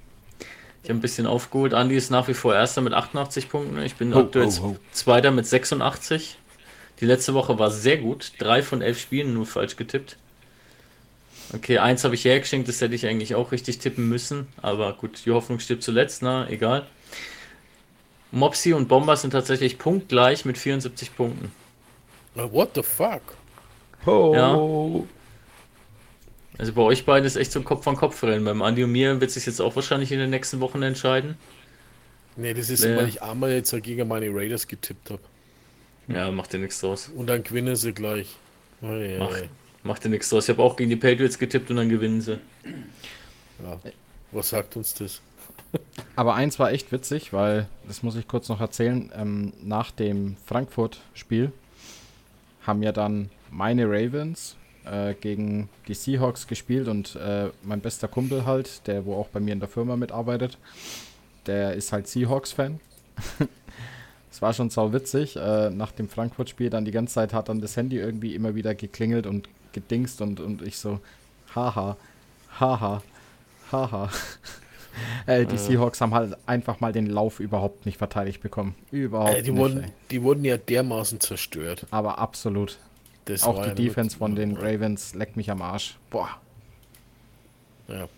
Ich 0.82 0.88
habe 0.88 0.98
ein 0.98 1.02
bisschen 1.02 1.26
aufgeholt. 1.26 1.74
Andi 1.74 1.94
ist 1.94 2.10
nach 2.10 2.26
wie 2.28 2.32
vor 2.34 2.54
Erster 2.54 2.80
mit 2.80 2.94
88 2.94 3.50
Punkten. 3.50 3.80
Ich 3.82 3.96
bin 3.96 4.14
Ho, 4.14 4.20
aktuell 4.20 4.46
ho, 4.46 4.62
ho. 4.62 4.76
Zweiter 4.92 5.30
mit 5.30 5.46
86. 5.46 6.38
Die 7.00 7.06
letzte 7.06 7.34
Woche 7.34 7.58
war 7.58 7.70
sehr 7.70 7.96
gut. 7.96 8.32
Drei 8.38 8.62
von 8.62 8.82
elf 8.82 9.00
Spielen 9.00 9.32
nur 9.34 9.46
falsch 9.46 9.76
getippt. 9.76 10.16
Okay, 11.52 11.78
eins 11.78 12.04
habe 12.04 12.14
ich 12.14 12.24
hergeschenkt, 12.24 12.68
das 12.68 12.80
hätte 12.80 12.94
ich 12.94 13.06
eigentlich 13.06 13.34
auch 13.34 13.50
richtig 13.50 13.78
tippen 13.78 14.08
müssen. 14.08 14.46
Aber 14.62 14.92
gut, 14.92 15.22
die 15.26 15.32
Hoffnung 15.32 15.58
stirbt 15.58 15.82
zuletzt, 15.82 16.22
na, 16.22 16.48
egal. 16.48 16.86
Mopsy 18.30 18.72
und 18.72 18.86
Bomber 18.86 19.16
sind 19.16 19.30
tatsächlich 19.30 19.78
punktgleich 19.78 20.44
mit 20.44 20.56
74 20.58 21.16
Punkten. 21.16 21.50
What 22.36 22.70
the 22.76 22.82
fuck? 22.84 23.22
Ho. 24.06 25.06
Also 26.56 26.72
bei 26.72 26.82
euch 26.82 27.04
beiden 27.04 27.26
ist 27.26 27.36
echt 27.36 27.50
so 27.50 27.58
ein 27.58 27.64
Kopf 27.64 27.88
an 27.88 27.96
Kopf 27.96 28.22
rennen. 28.22 28.44
Beim 28.44 28.62
Andi 28.62 28.84
und 28.84 28.92
mir 28.92 29.20
wird 29.20 29.30
sich 29.32 29.46
jetzt 29.46 29.60
auch 29.60 29.74
wahrscheinlich 29.74 30.12
in 30.12 30.18
den 30.20 30.30
nächsten 30.30 30.60
Wochen 30.60 30.82
entscheiden. 30.82 31.36
Nee, 32.36 32.54
das 32.54 32.70
ist, 32.70 32.84
Ja. 32.84 32.96
weil 32.96 33.08
ich 33.08 33.22
einmal 33.22 33.50
jetzt 33.50 33.74
gegen 33.82 34.06
meine 34.06 34.28
Raiders 34.32 34.68
getippt 34.68 35.10
habe. 35.10 35.22
Ja, 36.12 36.30
macht 36.30 36.52
dir 36.52 36.58
nichts 36.58 36.80
draus. 36.80 37.08
Und 37.14 37.28
dann 37.28 37.42
gewinnen 37.42 37.76
sie 37.76 37.92
gleich. 37.92 38.36
Oh, 38.82 38.86
ja, 38.86 39.18
Mach, 39.18 39.36
ja. 39.36 39.44
macht 39.82 40.04
dir 40.04 40.08
nichts 40.08 40.28
draus. 40.30 40.48
Ich 40.48 40.50
habe 40.50 40.62
auch 40.62 40.76
gegen 40.76 40.90
die 40.90 40.96
Patriots 40.96 41.38
getippt 41.38 41.70
und 41.70 41.76
dann 41.76 41.88
gewinnen 41.88 42.20
sie. 42.20 42.38
Ja. 43.62 43.78
Was 44.32 44.50
sagt 44.50 44.76
uns 44.76 44.94
das? 44.94 45.20
Aber 46.16 46.34
eins 46.34 46.58
war 46.58 46.72
echt 46.72 46.92
witzig, 46.92 47.32
weil, 47.32 47.68
das 47.86 48.02
muss 48.02 48.16
ich 48.16 48.26
kurz 48.26 48.48
noch 48.48 48.60
erzählen, 48.60 49.10
ähm, 49.14 49.52
nach 49.62 49.90
dem 49.90 50.36
Frankfurt-Spiel 50.46 51.52
haben 52.62 52.82
ja 52.82 52.92
dann 52.92 53.30
meine 53.50 53.86
Ravens 53.86 54.56
äh, 54.84 55.14
gegen 55.14 55.68
die 55.88 55.94
Seahawks 55.94 56.46
gespielt 56.46 56.88
und 56.88 57.16
äh, 57.16 57.50
mein 57.62 57.80
bester 57.80 58.08
Kumpel 58.08 58.44
halt, 58.44 58.86
der 58.86 59.04
wo 59.04 59.14
auch 59.14 59.28
bei 59.28 59.40
mir 59.40 59.52
in 59.52 59.60
der 59.60 59.68
Firma 59.68 59.96
mitarbeitet, 59.96 60.58
der 61.46 61.74
ist 61.74 61.92
halt 61.92 62.08
Seahawks-Fan. 62.08 62.80
Es 64.30 64.42
war 64.42 64.52
schon 64.52 64.70
sau 64.70 64.92
witzig. 64.92 65.36
Äh, 65.36 65.70
nach 65.70 65.92
dem 65.92 66.08
Frankfurt-Spiel 66.08 66.70
dann 66.70 66.84
die 66.84 66.92
ganze 66.92 67.14
Zeit 67.14 67.32
hat 67.32 67.48
dann 67.48 67.60
das 67.60 67.76
Handy 67.76 67.96
irgendwie 67.98 68.34
immer 68.34 68.54
wieder 68.54 68.74
geklingelt 68.74 69.26
und 69.26 69.48
gedingst 69.72 70.20
und, 70.20 70.40
und 70.40 70.62
ich 70.62 70.78
so, 70.78 71.00
haha, 71.54 71.96
haha, 72.58 73.02
haha. 73.72 74.10
äh, 75.26 75.46
die 75.46 75.58
Seahawks 75.58 76.00
haben 76.00 76.14
halt 76.14 76.36
einfach 76.46 76.80
mal 76.80 76.92
den 76.92 77.06
Lauf 77.06 77.40
überhaupt 77.40 77.86
nicht 77.86 77.98
verteidigt 77.98 78.40
bekommen. 78.42 78.74
Überhaupt 78.90 79.34
Äh, 79.36 79.42
die, 79.42 79.52
nicht. 79.52 79.60
wurden, 79.60 79.84
ey. 79.84 79.92
die 80.10 80.22
wurden 80.22 80.44
ja 80.44 80.56
dermaßen 80.56 81.20
zerstört. 81.20 81.86
Aber 81.90 82.18
absolut. 82.18 82.78
Das 83.26 83.42
Auch 83.44 83.62
die 83.64 83.74
Defense 83.74 84.16
von 84.16 84.34
den 84.34 84.56
Ravens 84.56 85.14
leckt 85.14 85.36
mich 85.36 85.50
am 85.50 85.62
Arsch. 85.62 85.98
Boah. 86.10 86.40
Ja. 87.88 88.08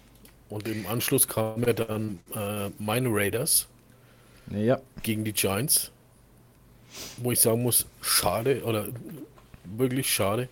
Und 0.49 0.69
im 0.69 0.87
Anschluss 0.87 1.29
kamen 1.29 1.65
ja 1.67 1.73
dann 1.73 2.21
äh, 2.35 2.71
meine 2.79 3.09
Raiders 3.11 3.69
Ja, 4.51 4.81
gegen 5.03 5.25
die 5.25 5.33
Giants. 5.33 5.91
Wo 7.19 7.33
ich 7.33 7.41
sagen 7.41 7.63
muss, 7.63 7.87
schade 8.01 8.63
oder 8.65 8.89
wirklich 9.65 10.13
schade 10.13 10.49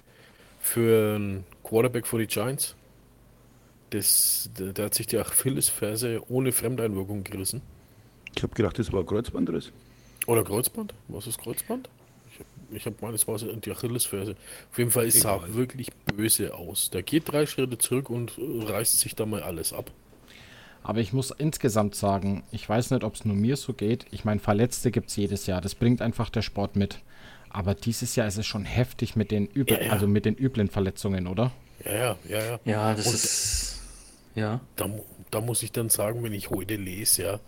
für 0.60 1.16
einen 1.16 1.44
Quarterback 1.62 2.06
für 2.06 2.18
die 2.18 2.26
Giants. 2.26 2.74
Das, 3.90 4.48
der, 4.58 4.72
der 4.72 4.84
hat 4.86 4.94
sich 4.94 5.06
die 5.06 5.18
Achillesferse 5.18 6.22
ohne 6.28 6.52
Fremdeinwirkung 6.52 7.24
gerissen. 7.24 7.60
Ich 8.36 8.42
habe 8.42 8.54
gedacht, 8.54 8.78
das 8.78 8.92
war 8.92 9.04
Kreuzbandriss. 9.04 9.72
Oder 10.26 10.44
Kreuzband? 10.44 10.94
Was 11.08 11.26
ist 11.26 11.38
Kreuzband? 11.40 11.88
Ich 12.72 12.86
habe 12.86 12.94
hab 12.94 13.02
meines 13.02 13.26
war 13.26 13.36
die 13.38 13.70
Achillesferse. 13.72 14.36
Auf 14.70 14.78
jeden 14.78 14.90
Fall, 14.92 15.06
es 15.06 15.20
sah 15.20 15.38
Egal. 15.38 15.54
wirklich 15.54 15.88
böse 16.14 16.54
aus. 16.54 16.90
Der 16.90 17.02
geht 17.02 17.30
drei 17.30 17.46
Schritte 17.46 17.78
zurück 17.78 18.10
und 18.10 18.34
reißt 18.38 19.00
sich 19.00 19.16
da 19.16 19.26
mal 19.26 19.42
alles 19.42 19.72
ab. 19.72 19.90
Aber 20.82 21.00
ich 21.00 21.12
muss 21.12 21.30
insgesamt 21.30 21.94
sagen, 21.94 22.42
ich 22.52 22.68
weiß 22.68 22.90
nicht, 22.90 23.04
ob 23.04 23.14
es 23.14 23.24
nur 23.24 23.36
mir 23.36 23.56
so 23.56 23.72
geht. 23.72 24.06
Ich 24.10 24.24
meine, 24.24 24.40
Verletzte 24.40 24.90
gibt 24.90 25.10
es 25.10 25.16
jedes 25.16 25.46
Jahr. 25.46 25.60
Das 25.60 25.74
bringt 25.74 26.00
einfach 26.02 26.30
der 26.30 26.42
Sport 26.42 26.76
mit. 26.76 27.00
Aber 27.50 27.74
dieses 27.74 28.14
Jahr 28.16 28.26
ist 28.28 28.38
es 28.38 28.46
schon 28.46 28.64
heftig 28.64 29.16
mit 29.16 29.30
den 29.30 29.46
übel, 29.46 29.76
Ja, 29.78 29.86
ja. 29.86 29.92
also 29.92 30.06
mit 30.06 30.24
den 30.24 30.36
üblen 30.36 30.68
Verletzungen, 30.68 31.26
oder? 31.26 31.50
Ja, 31.84 31.92
ja, 31.92 32.16
ja, 32.28 32.38
ja. 32.44 32.58
Ja, 32.64 32.94
das 32.94 33.06
Und- 33.06 33.14
ist. 33.14 33.80
Ja. 34.36 34.60
Da, 34.76 34.88
da 35.30 35.40
muss 35.40 35.62
ich 35.62 35.72
dann 35.72 35.88
sagen, 35.88 36.22
wenn 36.22 36.32
ich 36.32 36.50
heute 36.50 36.76
lese, 36.76 37.40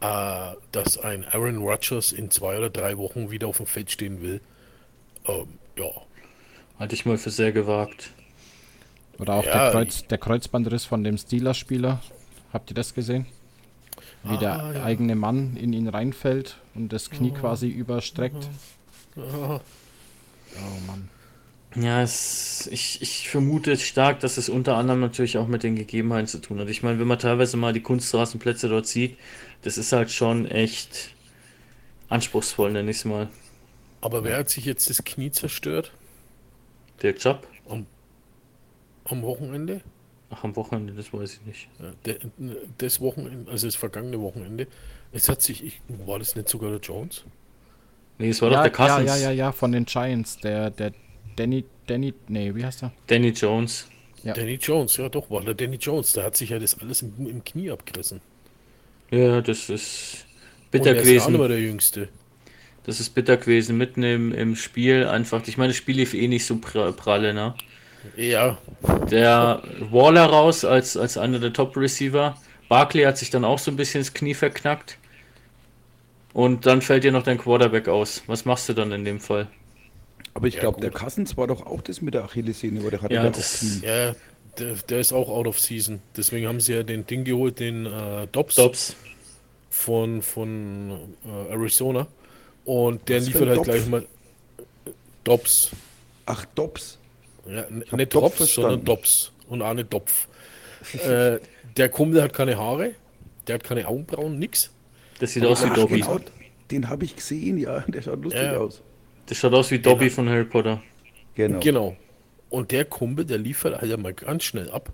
ja, 0.00 0.50
äh, 0.52 0.56
dass 0.72 0.96
ein 0.98 1.24
Aaron 1.26 1.58
Rodgers 1.58 2.12
in 2.12 2.30
zwei 2.30 2.56
oder 2.58 2.70
drei 2.70 2.96
Wochen 2.96 3.30
wieder 3.30 3.48
auf 3.48 3.56
dem 3.56 3.66
Feld 3.66 3.90
stehen 3.90 4.22
will. 4.22 4.40
Ähm, 5.26 5.48
ja, 5.76 5.86
Halte 6.78 6.94
ich 6.94 7.04
mal 7.04 7.18
für 7.18 7.30
sehr 7.30 7.52
gewagt. 7.52 8.10
Oder 9.18 9.34
auch 9.34 9.44
Ja, 9.44 9.64
der, 9.64 9.72
Kreuz, 9.72 10.06
der 10.06 10.16
Kreuzbandriss 10.16 10.84
von 10.86 11.04
dem 11.04 11.18
Steelers-Spieler. 11.18 12.00
Habt 12.52 12.70
ihr 12.70 12.74
das 12.74 12.94
gesehen? 12.94 13.26
Wie 14.22 14.36
der 14.38 14.60
Ah, 14.62 14.72
ja. 14.74 14.84
eigene 14.84 15.14
Mann 15.14 15.56
in 15.56 15.72
ihn 15.72 15.88
reinfällt 15.88 16.56
und 16.74 16.92
das 16.92 17.10
Knie 17.10 17.30
quasi 17.32 17.68
überstreckt. 17.68 18.48
Ah, 19.16 19.60
Oh 20.56 20.80
Mann. 20.86 21.08
Ja, 21.76 22.02
es, 22.02 22.68
ich, 22.72 23.00
ich 23.00 23.28
vermute 23.28 23.76
stark, 23.76 24.18
dass 24.20 24.36
es 24.36 24.48
unter 24.48 24.76
anderem 24.76 24.98
natürlich 25.00 25.38
auch 25.38 25.46
mit 25.46 25.62
den 25.62 25.76
Gegebenheiten 25.76 26.26
zu 26.26 26.38
tun 26.40 26.58
hat. 26.58 26.68
Ich 26.68 26.82
meine, 26.82 26.98
wenn 26.98 27.06
man 27.06 27.20
teilweise 27.20 27.56
mal 27.56 27.72
die 27.72 27.80
Kunststraßenplätze 27.82 28.68
dort 28.68 28.88
sieht, 28.88 29.16
das 29.62 29.78
ist 29.78 29.92
halt 29.92 30.10
schon 30.10 30.46
echt 30.46 31.14
anspruchsvoll, 32.08 32.72
nenne 32.72 32.90
ich 32.90 32.96
es 32.98 33.04
mal. 33.04 33.28
aber 34.00 34.24
wer 34.24 34.38
hat 34.38 34.48
sich 34.50 34.64
jetzt 34.64 34.90
das 34.90 35.04
Knie 35.04 35.30
zerstört 35.30 35.92
Der 37.02 37.14
Job, 37.14 37.46
am 39.04 39.22
Wochenende? 39.22 39.80
Ach, 40.30 40.44
am 40.44 40.56
Wochenende, 40.56 40.94
das 40.94 41.12
weiß 41.12 41.34
ich 41.34 41.42
nicht. 41.46 41.68
Ja, 41.78 41.92
der, 42.04 42.18
das 42.78 43.00
Wochenende, 43.00 43.50
also 43.50 43.66
das 43.66 43.76
vergangene 43.76 44.20
Wochenende. 44.20 44.68
Es 45.12 45.28
hat 45.28 45.42
sich, 45.42 45.64
ich, 45.64 45.82
war 45.88 46.18
das 46.18 46.36
nicht 46.36 46.48
sogar 46.48 46.70
der 46.70 46.80
Jones? 46.80 47.24
Nee, 48.18 48.30
es 48.30 48.42
war 48.42 48.50
doch 48.50 48.58
Ja, 48.58 48.62
der 48.62 48.72
ja, 48.78 49.00
Cousins, 49.00 49.06
ja, 49.06 49.16
ja, 49.16 49.30
ja, 49.30 49.52
von 49.52 49.72
den 49.72 49.84
Giants. 49.86 50.38
Der, 50.40 50.70
der 50.70 50.92
Danny, 51.36 51.64
Danny, 51.86 52.14
nee, 52.28 52.54
wie 52.54 52.64
heißt 52.64 52.82
er? 52.84 52.94
Danny 53.06 53.30
Jones. 53.32 53.90
Ja. 54.22 54.34
Danny 54.34 54.54
Jones, 54.56 54.96
ja 54.96 55.08
doch, 55.08 55.30
war 55.30 55.42
der 55.44 55.54
Danny 55.54 55.76
Jones. 55.76 56.12
Der 56.12 56.24
hat 56.24 56.36
sich 56.36 56.50
ja 56.50 56.58
das 56.58 56.78
alles 56.80 57.02
im, 57.02 57.26
im 57.26 57.44
Knie 57.44 57.70
abgerissen. 57.70 58.22
Ja, 59.10 59.40
das 59.40 59.68
ist 59.70 60.26
Und 60.72 60.82
bitter 60.82 60.94
er 60.94 61.00
ist 61.02 61.12
ja 61.12 61.22
auch 61.22 61.28
nicht 61.28 61.38
gewesen. 61.38 61.38
mehr 61.38 61.48
der 61.48 61.60
Jüngste. 61.60 62.08
Das 62.84 63.00
ist 63.00 63.10
bitter 63.10 63.36
gewesen, 63.36 63.76
mitten 63.78 64.02
im, 64.02 64.32
im 64.32 64.56
Spiel 64.56 65.06
einfach. 65.06 65.46
Ich 65.46 65.56
meine, 65.58 65.68
das 65.70 65.76
Spiel 65.76 65.96
lief 65.96 66.14
eh 66.14 66.28
nicht 66.28 66.46
so 66.46 66.58
pra 66.58 66.92
pralle, 66.92 67.34
ne? 67.34 67.54
Ja, 68.16 68.58
Der 69.10 69.62
Waller 69.90 70.26
raus 70.26 70.64
als, 70.64 70.96
als 70.96 71.18
einer 71.18 71.38
der 71.38 71.52
Top-Receiver. 71.52 72.36
Barkley 72.68 73.02
hat 73.04 73.18
sich 73.18 73.30
dann 73.30 73.44
auch 73.44 73.58
so 73.58 73.70
ein 73.70 73.76
bisschen 73.76 74.00
das 74.00 74.14
Knie 74.14 74.34
verknackt. 74.34 74.96
Und 76.32 76.66
dann 76.66 76.80
fällt 76.80 77.04
dir 77.04 77.12
noch 77.12 77.24
dein 77.24 77.38
Quarterback 77.38 77.88
aus. 77.88 78.22
Was 78.26 78.44
machst 78.44 78.68
du 78.68 78.72
dann 78.72 78.92
in 78.92 79.04
dem 79.04 79.20
Fall? 79.20 79.48
Aber 80.34 80.46
ich 80.46 80.54
Ja, 80.54 80.60
glaube, 80.60 80.80
der. 80.80 80.90
Cousins 80.92 81.36
war 81.36 81.48
doch 81.48 81.66
auch 81.66 81.82
das 81.82 82.00
mit 82.00 82.14
der 82.14 82.24
Achillessehne, 82.24 82.80
oder 82.82 83.02
hatte 83.02 83.14
Ja, 83.14 83.22
der 83.22 83.30
das- 83.32 83.80
ja 83.82 84.14
der, 84.58 84.74
der 84.88 85.00
ist 85.00 85.12
auch 85.12 85.28
out 85.28 85.46
of 85.46 85.58
season. 85.58 86.00
Deswegen 86.16 86.46
haben 86.46 86.60
sie 86.60 86.74
ja 86.74 86.82
den 86.82 87.06
Ding 87.06 87.24
geholt, 87.24 87.58
den 87.60 87.86
äh, 87.86 88.26
Dobbs, 88.30 88.54
Dobbs. 88.56 88.94
von, 89.70 90.22
von 90.22 91.14
äh, 91.24 91.52
Arizona. 91.52 92.06
Und 92.64 93.08
der 93.08 93.18
Was 93.20 93.26
liefert 93.26 93.48
halt 93.48 93.58
Dobbs? 93.58 93.68
gleich 93.68 93.86
mal 93.86 94.06
Dobbs. 95.24 95.70
Ach, 96.26 96.44
Dobbs. 96.54 96.98
Ja, 97.46 97.64
nicht 97.70 98.14
Dopf 98.14 98.36
Drops, 98.36 98.54
sondern. 98.54 98.84
Dobbs. 98.84 99.32
Und 99.48 99.62
auch 99.62 99.74
nicht 99.74 99.92
Dopf. 99.92 100.28
äh, 101.04 101.38
der 101.76 101.88
Kumpel 101.88 102.22
hat 102.22 102.32
keine 102.32 102.56
Haare, 102.56 102.92
der 103.46 103.54
hat 103.56 103.64
keine 103.64 103.86
Augenbrauen, 103.86 104.38
nix. 104.38 104.70
Das 105.18 105.32
sieht 105.32 105.44
aus 105.44 105.64
wie 105.64 105.70
Dobby. 105.70 106.00
genau, 106.00 106.20
den 106.70 106.88
habe 106.88 107.04
ich 107.04 107.16
gesehen, 107.16 107.58
ja. 107.58 107.80
Der 107.88 108.00
schaut 108.02 108.22
lustig 108.22 108.42
Ja. 108.42 108.56
aus. 108.58 108.82
Das 109.26 109.36
schaut 109.38 109.52
aus 109.52 109.70
wie 109.70 109.78
Dobby 109.78 110.08
von 110.10 110.28
Harry 110.28 110.44
Potter. 110.44 110.82
Genau. 111.34 111.60
Genau. 111.60 111.96
Und 112.48 112.70
der 112.72 112.84
Kumpel, 112.84 113.24
der 113.24 113.38
liefert 113.38 113.80
halt 113.80 113.96
mal 114.00 114.12
ganz 114.14 114.44
schnell 114.44 114.70
ab. 114.70 114.90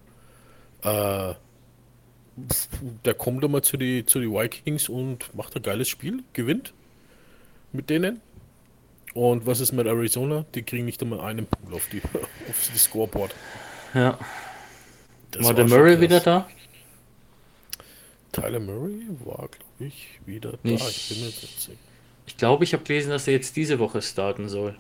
Äh, 0.83 1.35
der 3.05 3.15
kommt 3.15 3.43
dann 3.43 3.51
mal 3.51 3.63
zu 3.63 3.77
die, 3.77 4.05
zu 4.05 4.21
die 4.21 4.31
Vikings 4.31 4.89
und 4.89 5.35
macht 5.35 5.57
ein 5.57 5.63
geiles 5.63 5.89
Spiel, 5.89 6.23
gewinnt 6.35 6.75
mit 7.73 7.89
denen. 7.89 8.21
Und 9.17 9.47
was 9.47 9.61
ist 9.61 9.73
mit 9.73 9.87
Arizona? 9.87 10.45
Die 10.55 10.63
kriegen 10.63 10.85
nicht 10.85 11.01
einmal 11.03 11.21
einen 11.21 11.47
Punkt 11.47 11.73
auf 11.75 11.89
die 11.91 12.03
auf 12.51 12.69
das 12.73 12.85
Scoreboard. 12.85 13.35
Ja. 13.95 14.19
Das 15.31 15.43
war 15.43 15.55
der 15.55 15.67
Murray 15.67 15.93
krass. 15.95 16.01
wieder 16.03 16.21
da? 16.21 16.49
Tyler 18.33 18.61
Murray 18.61 19.07
war, 19.25 19.49
glaube 19.49 19.55
ich, 19.79 20.21
wieder 20.27 20.53
da. 20.53 20.59
Nicht- 20.63 20.87
Ich 20.89 21.09
bin 21.09 21.21
mir 21.21 21.27
nicht 21.27 21.61
sicher. 21.61 21.79
Ich 22.27 22.37
glaube, 22.37 22.65
ich 22.65 22.73
habe 22.75 22.83
gelesen, 22.85 23.11
dass 23.11 23.27
er 23.27 23.33
jetzt 23.35 23.57
diese 23.57 23.79
Woche 23.79 24.03
starten 24.03 24.49
soll. 24.51 24.77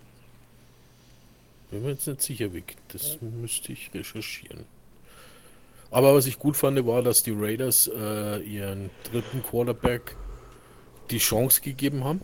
Bin 1.70 1.82
mir 1.82 1.91
jetzt 1.93 2.07
nicht 2.07 2.20
sicher, 2.22 2.53
Vic. 2.53 2.76
Das 2.89 3.18
müsste 3.22 3.72
ich 3.72 3.91
recherchieren. 3.95 4.64
Aber 5.91 6.14
was 6.14 6.26
ich 6.26 6.39
gut 6.39 6.57
fand, 6.57 6.84
war, 6.87 7.01
dass 7.03 7.22
die 7.22 7.32
Raiders 7.34 7.89
äh, 7.95 8.41
ihren 8.43 8.91
dritten 9.11 9.43
Quarterback 9.43 10.14
die 11.11 11.18
Chance 11.18 11.61
gegeben 11.62 12.05
haben. 12.05 12.20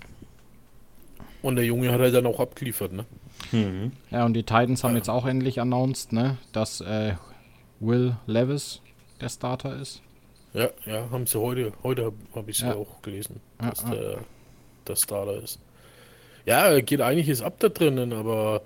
Und 1.42 1.56
der 1.56 1.64
Junge 1.64 1.92
hat 1.92 2.00
halt 2.00 2.14
dann 2.14 2.26
auch 2.26 2.40
abgeliefert, 2.40 2.92
ne? 2.92 3.04
Mhm. 3.50 3.92
Ja, 4.10 4.24
und 4.24 4.34
die 4.34 4.44
Titans 4.44 4.84
haben 4.84 4.94
jetzt 4.94 5.10
auch 5.10 5.26
endlich 5.26 5.60
announced, 5.60 6.12
ne, 6.12 6.38
dass 6.52 6.80
äh, 6.80 7.14
Will 7.80 8.16
Levis 8.26 8.80
der 9.20 9.28
Starter 9.28 9.76
ist. 9.76 10.02
Ja, 10.54 10.68
ja, 10.86 11.10
haben 11.10 11.26
sie 11.26 11.40
heute, 11.40 11.72
heute 11.82 12.04
habe 12.04 12.16
hab 12.34 12.48
ich 12.48 12.58
es 12.58 12.62
Ja. 12.62 12.74
auch 12.74 13.02
gelesen, 13.02 13.40
Ja, 13.60 13.70
dass 13.70 13.82
ja. 13.82 13.90
der, 13.90 14.18
der 14.86 14.96
Star 14.96 15.26
da 15.26 15.32
ist. 15.32 15.58
Ja, 16.44 16.80
geht 16.80 17.00
einiges 17.00 17.42
ab 17.42 17.54
da 17.58 17.68
drinnen, 17.68 18.12
aber 18.12 18.62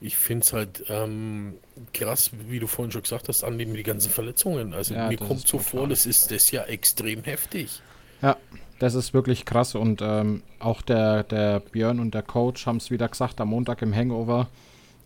ich 0.00 0.16
finde 0.16 0.44
es 0.44 0.52
halt 0.52 0.84
ähm, 0.88 1.54
krass, 1.92 2.30
wie 2.48 2.58
du 2.58 2.66
vorhin 2.66 2.92
schon 2.92 3.02
gesagt 3.02 3.28
hast, 3.28 3.44
an 3.44 3.58
die 3.58 3.82
ganzen 3.82 4.10
Verletzungen. 4.10 4.74
Also 4.74 4.94
Ja, 4.94 5.08
mir 5.08 5.16
kommt 5.16 5.46
so 5.46 5.58
vor, 5.58 5.88
das 5.88 6.06
ist 6.06 6.30
das 6.30 6.50
ja 6.50 6.62
extrem 6.64 7.24
heftig. 7.24 7.82
Ja, 8.22 8.36
das 8.78 8.94
ist 8.94 9.12
wirklich 9.14 9.44
krass 9.44 9.74
und 9.74 10.00
ähm, 10.02 10.42
auch 10.60 10.82
der, 10.82 11.24
der 11.24 11.60
Björn 11.60 12.00
und 12.00 12.14
der 12.14 12.22
Coach 12.22 12.66
haben 12.66 12.76
es 12.76 12.90
wieder 12.90 13.08
gesagt 13.08 13.40
am 13.40 13.48
Montag 13.48 13.82
im 13.82 13.94
Hangover. 13.94 14.48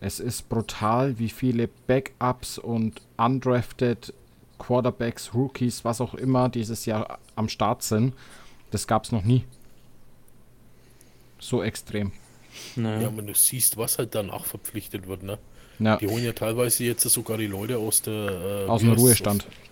Es 0.00 0.20
ist 0.20 0.48
brutal, 0.48 1.18
wie 1.18 1.28
viele 1.28 1.68
Backups 1.86 2.58
und 2.58 3.00
undrafted 3.16 4.12
Quarterbacks, 4.58 5.32
Rookies, 5.34 5.84
was 5.84 6.00
auch 6.00 6.14
immer 6.14 6.48
dieses 6.48 6.86
Jahr 6.86 7.18
am 7.36 7.48
Start 7.48 7.82
sind. 7.82 8.14
Das 8.70 8.86
gab 8.86 9.04
es 9.04 9.12
noch 9.12 9.24
nie. 9.24 9.44
So 11.38 11.62
extrem. 11.62 12.12
Naja. 12.76 13.02
Ja, 13.02 13.16
wenn 13.16 13.26
du 13.26 13.34
siehst, 13.34 13.76
was 13.76 13.98
halt 13.98 14.14
danach 14.14 14.44
verpflichtet 14.44 15.06
wird, 15.06 15.22
ne? 15.22 15.38
Ja, 15.78 15.96
Die 15.96 16.06
holen 16.06 16.24
ja 16.24 16.32
teilweise 16.32 16.84
jetzt 16.84 17.02
sogar 17.02 17.38
die 17.38 17.46
Leute 17.46 17.78
aus 17.78 18.02
der 18.02 18.64
äh, 18.66 18.68
aus 18.68 18.82
dem 18.82 18.92
Ruhestand. 18.92 19.46
das? 19.46 19.71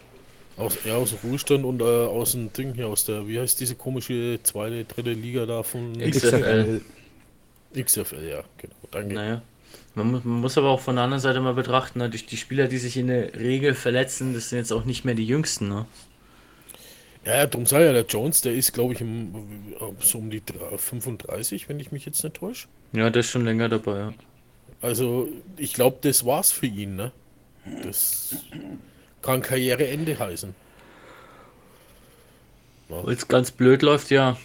Aus, 0.61 0.78
ja, 0.84 0.96
aus 0.96 1.11
dem 1.11 1.18
Ruhestand 1.30 1.64
und 1.64 1.80
äh, 1.80 1.84
aus 1.84 2.32
dem 2.32 2.52
Ding 2.52 2.74
hier, 2.74 2.88
aus 2.88 3.04
der, 3.04 3.26
wie 3.26 3.38
heißt 3.40 3.58
diese 3.61 3.74
komische 3.74 4.38
zweite, 4.42 4.84
dritte 4.84 5.12
Liga 5.12 5.46
da 5.46 5.62
von 5.62 5.98
XFL. 5.98 6.80
XFL, 7.74 8.28
ja, 8.28 8.42
genau. 8.58 8.74
Danke. 8.90 9.14
Naja. 9.14 9.42
Man, 9.94 10.12
man 10.12 10.22
muss 10.24 10.56
aber 10.56 10.68
auch 10.68 10.80
von 10.80 10.96
der 10.96 11.04
anderen 11.04 11.20
Seite 11.20 11.40
mal 11.40 11.54
betrachten, 11.54 11.98
ne? 11.98 12.11
durch 12.11 12.26
die 12.26 12.36
Spieler, 12.36 12.68
die 12.68 12.78
sich 12.78 12.96
in 12.96 13.08
der 13.08 13.34
Regel 13.34 13.74
verletzen, 13.74 14.34
das 14.34 14.48
sind 14.48 14.58
jetzt 14.58 14.72
auch 14.72 14.84
nicht 14.84 15.04
mehr 15.04 15.14
die 15.14 15.26
jüngsten. 15.26 15.68
Ne? 15.68 15.86
Ja, 17.24 17.36
ja, 17.38 17.46
darum 17.46 17.66
sei 17.66 17.84
ja 17.84 17.92
der 17.92 18.06
Jones, 18.06 18.40
der 18.40 18.54
ist, 18.54 18.72
glaube 18.72 18.94
ich, 18.94 19.00
im, 19.00 19.34
so 20.00 20.18
um 20.18 20.30
die 20.30 20.44
drei- 20.44 20.78
35, 20.78 21.68
wenn 21.68 21.80
ich 21.80 21.92
mich 21.92 22.06
jetzt 22.06 22.22
nicht 22.22 22.36
täusche. 22.36 22.68
Ja, 22.92 23.11
der 23.11 23.20
ist 23.20 23.30
schon 23.30 23.44
länger 23.44 23.68
dabei. 23.68 23.98
Ja. 23.98 24.14
Also, 24.80 25.28
ich 25.56 25.74
glaube, 25.74 25.98
das 26.00 26.24
war's 26.24 26.50
für 26.52 26.66
ihn, 26.66 26.96
ne? 26.96 27.12
Das 27.82 28.36
kann 29.23 29.43
Karriereende 29.43 30.18
heißen. 30.18 30.55
Weil 32.89 33.14
es 33.14 33.29
ganz 33.29 33.51
blöd 33.51 33.83
läuft, 33.83 34.11
ja. 34.11 34.37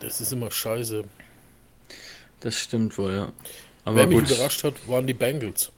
Das 0.00 0.20
ist 0.20 0.32
immer 0.32 0.50
scheiße. 0.50 1.04
Das 2.40 2.58
stimmt 2.58 2.96
wohl, 2.98 3.12
ja. 3.12 3.32
Aber 3.84 3.96
Wer 3.96 4.06
mich 4.06 4.18
gut, 4.20 4.30
überrascht 4.30 4.62
hat, 4.64 4.74
waren 4.88 5.06
die 5.06 5.14
Bengals. 5.14 5.72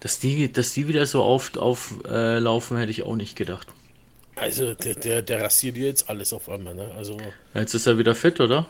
dass 0.00 0.18
die, 0.18 0.52
dass 0.52 0.74
die 0.74 0.86
wieder 0.88 1.06
so 1.06 1.22
oft 1.22 1.56
auflaufen, 1.58 2.04
äh, 2.12 2.38
laufen, 2.38 2.76
hätte 2.76 2.90
ich 2.90 3.02
auch 3.02 3.16
nicht 3.16 3.36
gedacht. 3.36 3.68
Also, 4.36 4.74
der, 4.74 4.94
der, 4.94 5.22
der 5.22 5.42
rasiert 5.42 5.76
dir 5.76 5.86
jetzt 5.86 6.08
alles 6.08 6.32
auf 6.32 6.48
einmal, 6.48 6.74
ne? 6.74 6.90
Also, 6.96 7.16
Jetzt 7.54 7.74
ist 7.74 7.86
er 7.86 7.98
wieder 7.98 8.14
fit, 8.14 8.40
oder? 8.40 8.66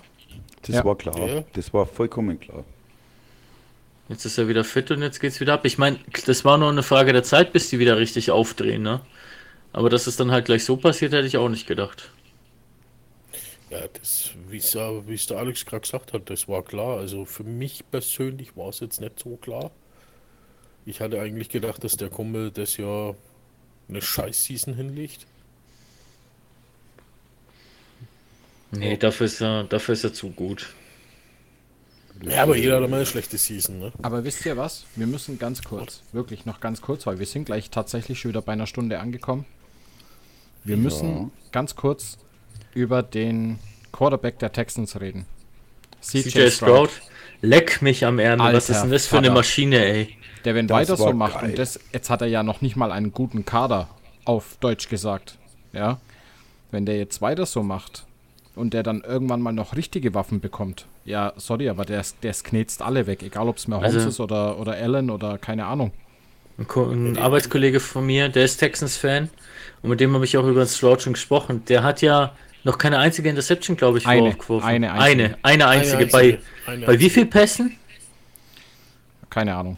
Das 0.63 0.77
Ja. 0.77 0.85
war 0.85 0.97
klar. 0.97 1.19
Ja. 1.19 1.45
Das 1.53 1.73
war 1.73 1.87
vollkommen 1.87 2.39
klar. 2.41 2.65
Jetzt 4.11 4.25
ist 4.27 4.39
er 4.39 4.49
wieder 4.49 4.65
fit 4.65 4.91
und 4.91 5.03
jetzt 5.03 5.21
geht's 5.21 5.41
wieder 5.41 5.55
ab. 5.55 5.65
Ich 5.65 5.79
meine, 5.79 6.01
das 6.27 6.45
war 6.45 6.59
nur 6.59 6.69
eine 6.69 6.83
Frage 6.83 7.13
der 7.13 7.23
Zeit, 7.23 7.53
bis 7.53 7.71
die 7.71 7.79
wieder 7.79 7.97
richtig 7.97 8.33
aufdrehen, 8.33 8.83
ne? 8.83 9.03
Aber 9.73 9.89
dass 9.89 10.09
es 10.09 10.17
dann 10.17 10.33
halt 10.33 10.47
gleich 10.47 10.65
so 10.65 10.77
passiert, 10.77 11.13
hätte 11.13 11.29
ich 11.29 11.37
auch 11.37 11.49
nicht 11.49 11.67
gedacht. 11.69 12.11
ja, 13.71 13.87
das, 13.93 14.31
wie 14.49 14.57
es 14.59 14.73
der 15.29 15.39
Alex 15.39 15.65
gerade 15.65 15.83
gesagt 15.83 16.13
hat, 16.13 16.29
das 16.29 16.49
war 16.49 16.65
klar. 16.65 16.99
Also, 16.99 17.25
für 17.25 17.45
mich 17.45 17.85
persönlich 17.91 18.57
war 18.57 18.71
es 18.71 18.81
jetzt 18.81 19.01
nicht 19.01 19.21
so 19.21 19.37
klar. 19.37 19.71
Ich 20.85 21.01
hatte 21.01 21.21
eigentlich 21.21 21.49
gedacht, 21.49 21.85
dass 21.85 21.97
der 21.97 22.11
Kumpel 22.11 22.51
das 22.51 22.77
Jahr 22.79 23.15
eine 23.89 24.03
Scheiß-Season 24.03 24.75
hinlegt. 24.75 25.27
Nee, 28.73 28.97
dafür 28.97 29.27
ist 29.27 29.41
er, 29.41 29.65
dafür 29.65 29.95
ist 29.95 30.05
er 30.05 30.13
zu 30.13 30.31
gut. 30.31 30.75
Ja, 32.23 32.43
aber 32.43 32.57
jeder 32.57 32.77
hat 32.77 32.85
immer 32.85 32.97
eine 32.97 33.07
schlechte 33.07 33.39
Season, 33.39 33.79
ne? 33.79 33.93
Aber 34.03 34.25
wisst 34.25 34.45
ihr 34.45 34.57
was? 34.57 34.85
Wir 34.97 35.07
müssen 35.07 35.39
ganz 35.39 35.63
kurz, 35.63 36.03
wirklich 36.13 36.45
noch 36.47 36.61
ganz 36.61 36.83
kurz, 36.83 37.07
weil 37.07 37.19
wir 37.19 37.27
sind 37.27 37.45
gleich 37.47 37.71
tatsächlich 37.71 38.21
schon 38.21 38.31
wieder 38.31 38.43
bei 38.43 38.53
einer 38.53 38.67
Stunde 38.67 38.99
angekommen. 39.01 39.47
Wir 40.65 40.77
müssen 40.77 41.31
ganz 41.53 41.75
kurz 41.77 42.19
über 42.75 43.03
den 43.03 43.59
Quarterback 43.93 44.39
der 44.39 44.53
Texans 44.53 45.01
reden. 45.01 45.25
CJ 46.03 46.51
Stroud, 46.51 46.91
leck 47.41 47.83
mich 47.83 48.05
am 48.05 48.19
Ärmel. 48.19 48.55
Was 48.55 48.69
Alter 48.69 48.73
ist 48.73 48.83
denn 48.83 48.91
das 48.91 49.07
für 49.07 49.19
eine 49.19 49.29
Vater. 49.29 49.39
Maschine, 49.41 49.85
ey? 49.85 50.17
Der, 50.45 50.55
wenn 50.55 50.67
Das 50.67 50.77
weiter 50.77 50.97
so 50.97 51.13
macht, 51.13 51.41
geil. 51.41 51.51
und 51.51 51.59
das, 51.59 51.79
jetzt 51.93 52.09
hat 52.11 52.23
er 52.23 52.29
ja 52.29 52.43
noch 52.43 52.61
nicht 52.61 52.77
mal 52.77 52.93
einen 52.93 53.13
guten 53.13 53.45
Kader, 53.45 53.89
auf 54.25 54.57
Deutsch 54.61 54.89
gesagt. 54.89 55.37
Ja. 55.73 56.01
Wenn 56.71 56.87
der 56.87 56.97
jetzt 56.97 57.21
weiter 57.21 57.47
so 57.47 57.63
macht 57.63 58.05
und 58.55 58.73
der 58.75 58.83
dann 58.83 59.03
irgendwann 59.03 59.41
mal 59.43 59.53
noch 59.53 59.77
richtige 59.77 60.15
Waffen 60.15 60.41
bekommt, 60.41 60.87
ja, 61.11 61.33
sorry, 61.37 61.69
aber 61.69 61.85
der, 61.85 62.03
der 62.23 62.33
knetzt 62.33 62.83
alle 62.83 63.07
weg, 63.07 63.23
egal 63.23 63.49
ob 63.49 63.57
es 63.59 63.69
mehr 63.69 63.79
Holmes 63.79 63.95
Also- 63.95 64.09
ist 64.09 64.21
oder, 64.21 64.59
oder 64.59 64.73
Allen 64.73 65.11
oder 65.11 65.39
keine 65.39 65.67
Ahnung. 65.67 65.93
Ein, 66.59 66.67
Ko 66.69 66.91
ein 66.91 67.17
Arbeitskollege 67.19 67.81
von 67.81 68.05
mir, 68.07 68.29
der 68.29 68.45
ist 68.45 68.59
Texans-Fan 68.59 69.31
und 69.83 69.91
mit 69.91 70.01
dem 70.01 70.15
habe 70.15 70.25
ich 70.25 70.37
auch 70.37 70.47
über 70.47 70.65
den 70.65 70.69
Stroud 70.69 71.01
schon 71.03 71.15
gesprochen. 71.15 71.65
Der 71.67 71.83
hat 71.83 72.03
ja 72.03 72.33
noch 72.65 72.77
keine 72.77 72.99
einzige 72.99 73.29
Interception, 73.31 73.77
glaube 73.77 73.99
ich, 73.99 74.07
Eine, 74.07 74.33
vorgeworfen. 74.33 74.67
eine 74.69 74.93
eine, 74.93 75.03
einzige. 75.03 75.37
eine, 75.43 75.69
einzige. 75.69 75.97
Eine 75.97 76.07
Bei, 76.07 76.19
einzige, 76.21 76.43
eine 76.67 76.87
bei 76.87 77.01
wie 77.01 77.11
viel 77.11 77.27
Pässen? 77.27 77.77
Keine 79.31 79.55
Ahnung. 79.55 79.77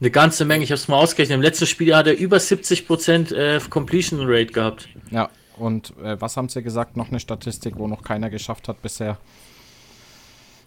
Eine 0.00 0.10
ganze 0.10 0.44
Menge. 0.44 0.62
Ich 0.62 0.70
habe 0.70 0.76
es 0.78 0.88
mal 0.88 0.98
ausgerechnet. 0.98 1.34
Im 1.36 1.42
letzten 1.42 1.66
Spiel 1.66 1.94
hat 1.96 2.06
er 2.06 2.16
über 2.16 2.36
70% 2.36 3.34
äh, 3.34 3.60
Completion 3.70 4.20
Rate 4.22 4.52
gehabt. 4.52 4.88
Ja, 5.10 5.30
und 5.56 5.94
äh, 6.02 6.20
was 6.20 6.36
haben 6.36 6.48
sie 6.50 6.62
gesagt? 6.62 6.96
Noch 6.96 7.08
eine 7.08 7.18
Statistik, 7.18 7.74
wo 7.78 7.88
noch 7.88 8.02
keiner 8.02 8.28
geschafft 8.30 8.68
hat 8.68 8.82
bisher. 8.82 9.16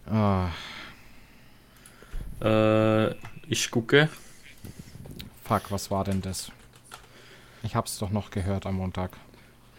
Ah, 0.05 0.51
Äh, 2.41 3.13
ich 3.47 3.69
gucke. 3.71 4.09
fuck, 5.43 5.71
was 5.71 5.91
war 5.91 6.03
denn 6.05 6.21
das? 6.21 6.51
Ich 7.63 7.75
hab's 7.75 7.97
doch 7.99 8.09
noch 8.11 8.31
gehört 8.31 8.65
am 8.65 8.75
Montag. 8.75 9.11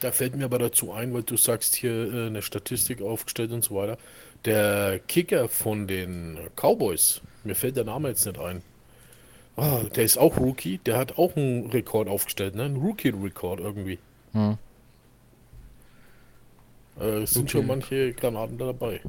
Da 0.00 0.12
fällt 0.12 0.34
mir 0.36 0.44
aber 0.46 0.58
dazu 0.58 0.92
ein, 0.92 1.12
weil 1.14 1.22
du 1.22 1.36
sagst 1.36 1.74
hier 1.74 2.12
äh, 2.12 2.26
eine 2.26 2.42
Statistik 2.42 3.02
aufgestellt 3.02 3.52
und 3.52 3.64
so 3.64 3.74
weiter. 3.76 3.98
Der 4.44 4.98
Kicker 5.00 5.48
von 5.48 5.86
den 5.86 6.38
Cowboys, 6.56 7.20
mir 7.44 7.54
fällt 7.54 7.76
der 7.76 7.84
Name 7.84 8.08
jetzt 8.08 8.24
nicht 8.26 8.38
ein. 8.38 8.62
Ah, 9.56 9.82
der 9.94 10.04
ist 10.04 10.18
auch 10.18 10.38
Rookie, 10.38 10.78
der 10.78 10.98
hat 10.98 11.18
auch 11.18 11.36
einen 11.36 11.70
Rekord 11.70 12.08
aufgestellt, 12.08 12.54
ne? 12.56 12.64
Ein 12.64 12.76
Rookie-Rekord 12.76 13.60
irgendwie. 13.60 13.98
Hm. 14.32 14.58
Äh, 17.00 17.22
es 17.22 17.34
sind 17.34 17.50
schon 17.50 17.66
manche 17.66 18.12
Granaten 18.14 18.56
da 18.58 18.66
dabei. 18.66 19.00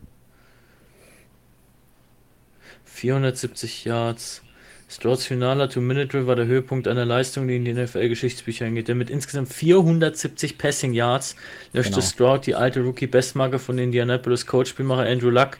470 2.85 3.85
Yards. 3.85 4.41
Strouds 4.89 5.25
finaler 5.25 5.69
Two-Minute-Drill 5.69 6.27
war 6.27 6.35
der 6.35 6.47
Höhepunkt 6.47 6.87
einer 6.87 7.05
Leistung, 7.05 7.47
die 7.47 7.55
in 7.55 7.63
die 7.63 7.73
NFL-Geschichtsbücher 7.73 8.65
eingeht. 8.65 8.89
Denn 8.89 8.97
mit 8.97 9.09
insgesamt 9.09 9.53
470 9.53 10.57
Passing 10.57 10.93
Yards 10.93 11.35
löschte 11.71 11.93
Genau. 11.95 12.05
Stroud 12.05 12.45
die 12.45 12.55
alte 12.55 12.81
Rookie-Bestmarke 12.81 13.57
von 13.57 13.77
Indianapolis 13.77 14.45
Coach-Spielmacher 14.45 15.07
Andrew 15.07 15.29
Luck. 15.29 15.57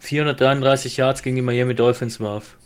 433 0.00 0.96
Yards 0.96 1.22
gegen 1.22 1.36
die 1.36 1.42
Miami 1.42 1.74
Dolphins 1.74 2.18
warf. 2.18 2.56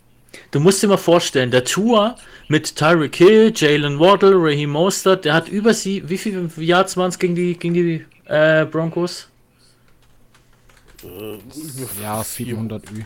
Du 0.51 0.61
musst 0.61 0.83
dir 0.83 0.89
mal 0.89 0.97
vorstellen, 0.97 1.51
der 1.51 1.65
Tour 1.65 2.17
mit 2.49 2.77
Tyreek 2.77 3.17
Hill, 3.17 3.53
Jalen 3.55 4.01
Waddle, 4.01 4.35
Raheem 4.37 4.71
Mostert, 4.71 5.25
der 5.25 5.35
hat 5.35 5.49
über 5.49 5.75
sie, 5.75 6.09
wie 6.09 6.19
viele 6.19 6.49
Yards 6.57 6.97
waren 6.97 7.11
es 7.11 7.19
gegen 7.19 7.35
die, 7.35 7.57
gegen 7.59 7.75
die 7.75 8.05
äh, 8.27 8.65
Broncos? 8.65 9.29
Ja, 12.03 12.25
700 12.25 12.91
Ü. 12.91 13.05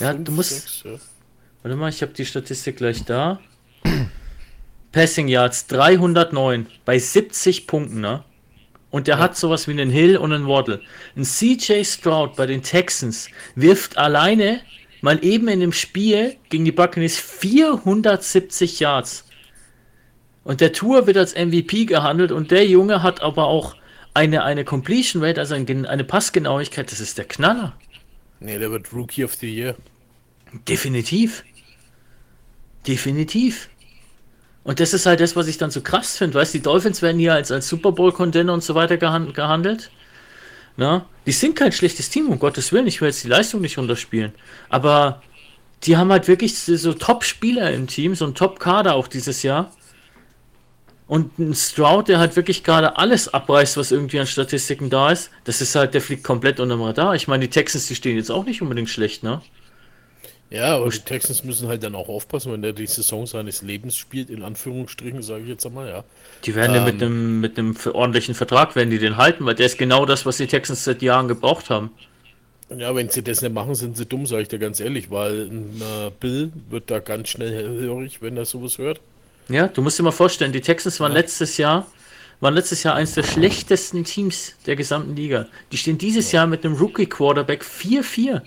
Ja, 0.00 0.12
Fünf, 0.12 0.24
du 0.24 0.32
musst- 0.32 0.50
sechs, 0.50 0.82
ja. 0.84 0.98
Warte 1.62 1.76
mal, 1.76 1.88
ich 1.88 2.02
habe 2.02 2.12
die 2.12 2.24
Statistik 2.26 2.76
gleich 2.76 3.04
da. 3.04 3.40
Passing 4.92 5.28
Yards 5.28 5.66
309 5.66 6.66
bei 6.84 6.98
70 6.98 7.66
Punkten, 7.66 8.00
ne? 8.00 8.24
Und 8.90 9.08
der 9.08 9.18
hat 9.18 9.36
sowas 9.36 9.66
wie 9.68 9.72
einen 9.72 9.90
Hill 9.90 10.16
und 10.16 10.32
einen 10.32 10.46
Waddle. 10.46 10.80
Ein 11.16 11.24
CJ 11.24 11.84
Stroud 11.84 12.36
bei 12.36 12.46
den 12.46 12.62
Texans 12.62 13.28
wirft 13.54 13.98
alleine 13.98 14.60
mal 15.02 15.22
eben 15.24 15.48
in 15.48 15.60
dem 15.60 15.72
Spiel 15.72 16.36
gegen 16.48 16.64
die 16.64 16.72
Buccaneers 16.72 17.18
470 17.18 18.80
Yards. 18.80 19.24
Und 20.44 20.60
der 20.60 20.72
Tour 20.72 21.06
wird 21.06 21.16
als 21.16 21.34
MVP 21.34 21.84
gehandelt 21.86 22.32
und 22.32 22.50
der 22.52 22.66
Junge 22.66 23.02
hat 23.02 23.20
aber 23.20 23.48
auch 23.48 23.74
eine, 24.14 24.44
eine 24.44 24.64
Completion 24.64 25.22
Rate, 25.22 25.40
also 25.40 25.54
ein, 25.54 25.84
eine 25.84 26.04
Passgenauigkeit, 26.04 26.90
das 26.90 27.00
ist 27.00 27.18
der 27.18 27.26
Knaller. 27.26 27.74
Nee, 28.40 28.58
der 28.58 28.70
wird 28.70 28.92
Rookie 28.92 29.24
of 29.24 29.34
the 29.34 29.52
Year. 29.52 29.76
Definitiv. 30.68 31.44
Definitiv. 32.86 33.68
Und 34.64 34.80
das 34.80 34.94
ist 34.94 35.06
halt 35.06 35.20
das, 35.20 35.36
was 35.36 35.46
ich 35.46 35.58
dann 35.58 35.70
so 35.70 35.80
krass 35.80 36.16
finde. 36.16 36.38
Weißt 36.38 36.52
du, 36.52 36.58
die 36.58 36.62
Dolphins 36.62 37.00
werden 37.02 37.18
hier 37.18 37.34
als, 37.34 37.52
als 37.52 37.68
Super 37.68 37.92
Bowl-Contender 37.92 38.52
und 38.52 38.64
so 38.64 38.74
weiter 38.74 38.96
gehan 38.96 39.32
gehandelt. 39.32 39.90
Na? 40.76 41.06
Die 41.24 41.32
sind 41.32 41.56
kein 41.56 41.72
schlechtes 41.72 42.10
Team, 42.10 42.28
um 42.28 42.38
Gottes 42.38 42.72
Willen. 42.72 42.86
Ich 42.86 43.00
will 43.00 43.08
jetzt 43.08 43.24
die 43.24 43.28
Leistung 43.28 43.60
nicht 43.60 43.78
runterspielen. 43.78 44.32
Aber 44.68 45.22
die 45.84 45.96
haben 45.96 46.10
halt 46.10 46.28
wirklich 46.28 46.58
so 46.58 46.92
Top-Spieler 46.92 47.72
im 47.72 47.86
Team, 47.86 48.14
so 48.14 48.26
ein 48.26 48.34
Top-Kader 48.34 48.94
auch 48.94 49.08
dieses 49.08 49.42
Jahr. 49.42 49.72
Und 51.08 51.38
ein 51.38 51.54
Stroud, 51.54 52.08
der 52.08 52.18
halt 52.18 52.34
wirklich 52.36 52.64
gerade 52.64 52.96
alles 52.96 53.28
abreißt, 53.32 53.76
was 53.76 53.92
irgendwie 53.92 54.18
an 54.20 54.26
Statistiken 54.26 54.90
da 54.90 55.10
ist, 55.12 55.30
das 55.44 55.60
ist 55.60 55.74
halt, 55.76 55.94
der 55.94 56.00
fliegt 56.00 56.24
komplett 56.24 56.58
unterm 56.60 56.82
Radar. 56.82 57.14
Ich 57.14 57.28
meine, 57.28 57.44
die 57.46 57.50
Texans, 57.50 57.86
die 57.86 57.94
stehen 57.94 58.16
jetzt 58.16 58.30
auch 58.30 58.44
nicht 58.44 58.60
unbedingt 58.62 58.88
schlecht, 58.90 59.22
ne? 59.22 59.42
Ja, 60.50 60.76
aber 60.76 60.90
die 60.90 61.00
Texans 61.00 61.42
müssen 61.44 61.68
halt 61.68 61.82
dann 61.82 61.94
auch 61.96 62.08
aufpassen, 62.08 62.52
wenn 62.52 62.62
der 62.62 62.72
die 62.72 62.86
Saison 62.86 63.26
seines 63.26 63.62
Lebens 63.62 63.96
spielt, 63.96 64.30
in 64.30 64.42
Anführungsstrichen, 64.42 65.22
sage 65.22 65.42
ich 65.44 65.48
jetzt 65.48 65.66
einmal, 65.66 65.88
ja. 65.88 66.04
Die 66.44 66.54
werden 66.54 66.74
ja 66.74 66.80
mit 66.80 67.02
Ähm. 67.02 67.02
einem 67.02 67.40
mit 67.40 67.58
einem 67.58 67.76
ordentlichen 67.92 68.34
Vertrag 68.34 68.74
werden 68.74 68.88
die 68.90 68.98
den 68.98 69.16
halten, 69.18 69.44
weil 69.44 69.54
der 69.54 69.66
ist 69.66 69.76
genau 69.78 70.06
das, 70.06 70.24
was 70.24 70.38
die 70.38 70.46
Texans 70.46 70.84
seit 70.84 71.02
Jahren 71.02 71.28
gebraucht 71.28 71.68
haben. 71.70 71.90
Ja, 72.68 72.94
wenn 72.96 73.08
sie 73.08 73.22
das 73.22 73.42
nicht 73.42 73.52
machen, 73.54 73.74
sind 73.76 73.96
sie 73.96 74.06
dumm, 74.06 74.26
sage 74.26 74.42
ich 74.42 74.48
dir 74.48 74.58
ganz 74.58 74.80
ehrlich, 74.80 75.10
weil 75.10 75.46
ein 75.48 75.80
äh, 75.80 76.10
Bill 76.18 76.52
wird 76.68 76.90
da 76.90 76.98
ganz 76.98 77.28
schnell 77.28 77.52
hellhörig, 77.54 78.22
wenn 78.22 78.36
er 78.36 78.44
sowas 78.44 78.78
hört. 78.78 79.00
Ja, 79.48 79.68
du 79.68 79.82
musst 79.82 79.98
dir 79.98 80.02
mal 80.02 80.10
vorstellen, 80.10 80.52
die 80.52 80.60
Texans 80.60 80.98
waren 81.00 81.12
letztes 81.12 81.56
Jahr 81.56 81.86
waren 82.40 82.54
letztes 82.54 82.82
Jahr 82.82 82.94
eines 82.94 83.14
der 83.14 83.22
schlechtesten 83.22 84.04
Teams 84.04 84.54
der 84.66 84.76
gesamten 84.76 85.16
Liga. 85.16 85.46
Die 85.72 85.78
stehen 85.78 85.98
dieses 85.98 86.32
Jahr 86.32 86.46
mit 86.46 86.64
einem 86.64 86.74
Rookie 86.74 87.06
Quarterback 87.06 87.64
4-4. 87.64 88.42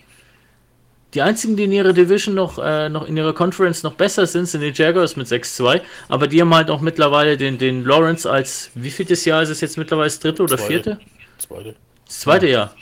Die 1.15 1.23
einzigen, 1.23 1.57
die 1.57 1.63
in 1.63 1.71
ihrer 1.71 1.91
Division 1.91 2.35
noch, 2.35 2.59
äh, 2.59 2.87
noch 2.87 3.07
in 3.07 3.17
ihrer 3.17 3.33
Conference 3.33 3.81
noch 3.81 3.95
besser 3.95 4.27
sind, 4.27 4.45
sind 4.45 4.61
die 4.61 4.71
Jaguars 4.71 5.15
mit 5.15 5.25
6-2. 5.27 5.81
Aber 6.07 6.27
die 6.27 6.39
haben 6.39 6.53
halt 6.53 6.69
auch 6.69 6.81
mittlerweile 6.81 7.35
den, 7.35 7.57
den 7.57 7.83
Lawrence 7.83 8.29
als, 8.29 8.69
wie 8.75 8.91
vieltes 8.91 9.25
Jahr 9.25 9.41
ist 9.41 9.49
es 9.49 9.59
jetzt 9.61 9.77
mittlerweile, 9.77 10.07
das 10.07 10.19
dritte 10.19 10.43
oder 10.43 10.57
Zweite. 10.57 10.67
vierte? 10.67 10.99
Zweite. 11.39 11.75
Das 12.05 12.19
zweite 12.19 12.47
Jahr. 12.47 12.75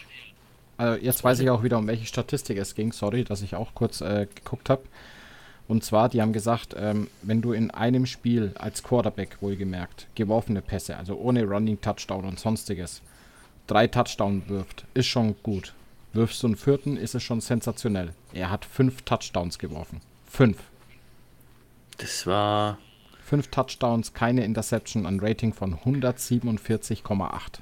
Also 0.76 1.02
jetzt 1.02 1.24
weiß 1.24 1.40
ich 1.40 1.50
auch 1.50 1.64
wieder, 1.64 1.78
um 1.78 1.88
welche 1.88 2.06
Statistik 2.06 2.58
es 2.58 2.76
ging. 2.76 2.92
Sorry, 2.92 3.24
dass 3.24 3.42
ich 3.42 3.56
auch 3.56 3.74
kurz 3.74 4.02
äh, 4.02 4.28
geguckt 4.36 4.70
habe. 4.70 4.84
Und 5.68 5.84
zwar, 5.84 6.10
die 6.10 6.22
haben 6.22 6.34
gesagt, 6.34 6.76
ähm, 6.78 7.10
wenn 7.24 7.42
du 7.42 7.52
in 7.52 7.72
einem 7.72 8.06
Spiel 8.06 8.54
als 8.56 8.84
Quarterback 8.84 9.38
wohlgemerkt 9.42 10.08
geworfene 10.16 10.62
Pässe, 10.62 10.98
also 10.98 11.18
ohne 11.18 11.44
Running 11.44 11.82
Touchdown 11.82 12.24
und 12.26 12.40
sonstiges, 12.40 13.02
drei 13.68 13.88
Touchdown 13.88 14.44
wirft, 14.48 14.86
ist 14.94 15.08
schon 15.08 15.36
gut. 15.44 15.74
Wirfst 16.14 16.42
du 16.42 16.48
einen 16.48 16.56
vierten, 16.56 16.96
ist 16.96 17.16
es 17.16 17.24
schon 17.24 17.42
sensationell. 17.42 18.14
Er 18.34 18.50
hat 18.50 18.64
fünf 18.64 19.02
Touchdowns 19.02 19.60
geworfen. 19.60 20.02
Fünf. 20.26 20.58
Das 21.98 22.26
war. 22.26 22.78
Fünf 23.26 23.50
Touchdowns, 23.50 24.14
keine 24.14 24.46
Interception, 24.46 25.06
ein 25.06 25.20
Rating 25.20 25.54
von 25.54 25.76
147,8. 25.76 27.60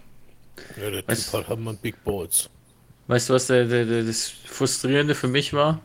Ja, 0.80 0.92
der? 0.92 1.08
Typ 1.08 1.34
hat, 1.34 1.48
hat 1.50 1.60
man 1.60 1.76
Big 1.78 2.04
Balls. 2.04 2.50
Weißt 3.08 3.30
du, 3.30 3.34
was 3.34 3.48
der, 3.48 3.66
der, 3.66 3.86
der, 3.86 4.04
das 4.04 4.28
Frustrierende 4.28 5.16
für 5.16 5.28
mich 5.28 5.54
war? 5.54 5.82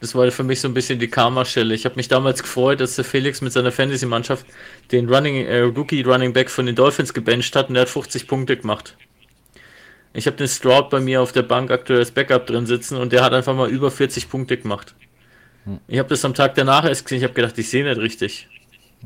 Das 0.00 0.14
war 0.14 0.30
für 0.30 0.42
mich 0.42 0.60
so 0.60 0.68
ein 0.68 0.74
bisschen 0.74 0.98
die 0.98 1.08
Karma-Stelle. 1.08 1.74
Ich 1.74 1.84
habe 1.84 1.96
mich 1.96 2.08
damals 2.08 2.42
gefreut, 2.42 2.80
dass 2.80 2.96
der 2.96 3.04
Felix 3.04 3.40
mit 3.40 3.52
seiner 3.52 3.72
Fantasy-Mannschaft 3.72 4.44
den 4.92 5.08
Running, 5.08 5.46
äh, 5.46 5.60
Rookie 5.60 6.02
Running 6.02 6.32
Back 6.32 6.50
von 6.50 6.66
den 6.66 6.74
Dolphins 6.74 7.14
gebencht 7.14 7.56
hat 7.56 7.68
und 7.68 7.74
der 7.74 7.82
hat 7.82 7.88
50 7.88 8.28
Punkte 8.28 8.56
gemacht. 8.56 8.96
Ich 10.12 10.26
habe 10.26 10.36
den 10.36 10.48
Stroud 10.48 10.90
bei 10.90 11.00
mir 11.00 11.22
auf 11.22 11.32
der 11.32 11.42
Bank 11.42 11.70
aktuell 11.70 12.00
als 12.00 12.10
Backup 12.10 12.46
drin 12.46 12.66
sitzen 12.66 12.96
und 12.96 13.12
der 13.12 13.22
hat 13.22 13.32
einfach 13.32 13.54
mal 13.54 13.68
über 13.68 13.90
40 13.90 14.28
Punkte 14.28 14.56
gemacht. 14.56 14.94
Ich 15.88 15.98
habe 15.98 16.08
das 16.08 16.24
am 16.24 16.32
Tag 16.32 16.54
danach 16.54 16.84
erst 16.84 17.04
gesehen, 17.04 17.18
ich 17.18 17.24
habe 17.24 17.34
gedacht, 17.34 17.58
ich 17.58 17.68
sehe 17.68 17.84
nicht 17.84 18.00
richtig. 18.00 18.48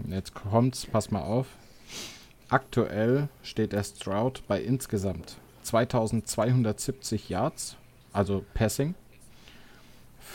Jetzt 0.09 0.35
kommt's, 0.35 0.87
pass 0.87 1.11
mal 1.11 1.23
auf. 1.23 1.47
Aktuell 2.49 3.29
steht 3.43 3.73
der 3.73 3.83
Stroud 3.83 4.43
bei 4.47 4.61
insgesamt 4.61 5.37
2270 5.63 7.29
Yards, 7.29 7.77
also 8.13 8.45
Passing, 8.55 8.95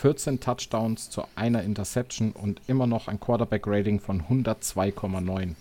14 0.00 0.40
Touchdowns 0.40 1.10
zu 1.10 1.24
einer 1.36 1.62
Interception 1.62 2.32
und 2.32 2.60
immer 2.66 2.86
noch 2.86 3.08
ein 3.08 3.18
Quarterback-Rating 3.18 4.00
von 4.00 4.22
102,9. 4.22 5.54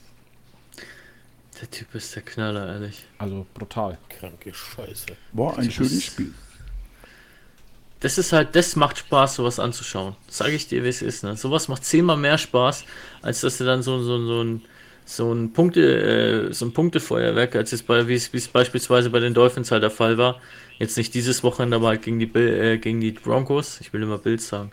Der 1.61 1.71
Typ 1.71 1.95
ist 1.95 2.15
der 2.15 2.23
Knaller, 2.23 2.67
ehrlich. 2.67 3.05
Also 3.17 3.45
brutal. 3.53 3.97
Kranke 4.09 4.53
Scheiße. 4.53 5.07
War 5.31 5.57
ein 5.57 5.71
schönes 5.71 6.03
Spiel. 6.03 6.33
Das 8.01 8.17
ist 8.17 8.33
halt, 8.33 8.55
das 8.55 8.75
macht 8.75 8.97
Spaß, 8.97 9.35
sowas 9.35 9.57
anzuschauen. 9.57 10.15
Sage 10.27 10.51
ich 10.51 10.67
dir, 10.67 10.83
wie 10.83 10.89
es 10.89 11.01
ist. 11.01 11.23
Ne? 11.23 11.37
Sowas 11.37 11.69
macht 11.69 11.85
zehnmal 11.85 12.17
mehr 12.17 12.37
Spaß, 12.37 12.83
als 13.21 13.41
dass 13.41 13.57
du 13.57 13.63
dann 13.63 13.83
so, 13.83 14.03
so, 14.03 14.23
so 14.25 14.43
ein 14.43 14.61
so 15.05 15.31
ein 15.31 15.53
Punkte, 15.53 16.47
äh, 16.49 16.53
so 16.53 16.65
ein 16.65 16.73
Punktefeuerwerk, 16.73 17.55
als 17.55 17.71
es 17.73 17.83
bei, 17.83 18.07
wie 18.07 18.15
es, 18.15 18.47
beispielsweise 18.47 19.09
bei 19.11 19.19
den 19.19 19.33
Dolphins 19.33 19.71
halt 19.71 19.83
der 19.83 19.91
Fall 19.91 20.17
war. 20.17 20.41
Jetzt 20.79 20.97
nicht 20.97 21.13
dieses 21.13 21.43
Wochenende, 21.43 21.77
aber 21.77 21.89
halt 21.89 22.01
gegen 22.01 22.19
die, 22.19 22.25
äh, 22.37 22.77
gegen 22.77 22.99
die 22.99 23.11
Broncos. 23.11 23.79
Ich 23.81 23.93
will 23.93 24.01
immer 24.03 24.17
Bills 24.17 24.47
sagen. 24.47 24.71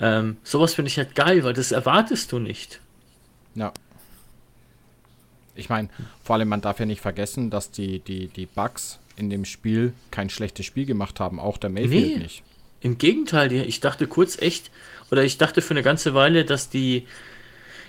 Ähm, 0.00 0.38
sowas 0.42 0.74
finde 0.74 0.88
ich 0.88 0.96
halt 0.98 1.14
geil, 1.14 1.44
weil 1.44 1.52
das 1.52 1.70
erwartest 1.70 2.32
du 2.32 2.38
nicht. 2.38 2.80
Ja. 3.54 3.72
Ich 5.54 5.68
meine, 5.68 5.88
vor 6.24 6.36
allem, 6.36 6.48
man 6.48 6.60
darf 6.60 6.80
ja 6.80 6.86
nicht 6.86 7.00
vergessen, 7.00 7.50
dass 7.50 7.70
die, 7.70 8.00
die, 8.00 8.26
die 8.28 8.46
Bucks 8.46 8.98
in 9.16 9.30
dem 9.30 9.44
Spiel 9.44 9.92
kein 10.10 10.28
schlechtes 10.30 10.66
Spiel 10.66 10.86
gemacht 10.86 11.20
haben, 11.20 11.38
auch 11.38 11.58
der 11.58 11.70
Mayfield 11.70 12.16
Nee. 12.16 12.22
nicht. 12.22 12.42
Im 12.80 12.98
Gegenteil, 12.98 13.52
ich 13.52 13.80
dachte 13.80 14.06
kurz 14.08 14.36
echt, 14.42 14.70
oder 15.10 15.22
ich 15.22 15.38
dachte 15.38 15.62
für 15.62 15.70
eine 15.70 15.82
ganze 15.82 16.14
Weile, 16.14 16.44
dass 16.44 16.68
die, 16.68 17.06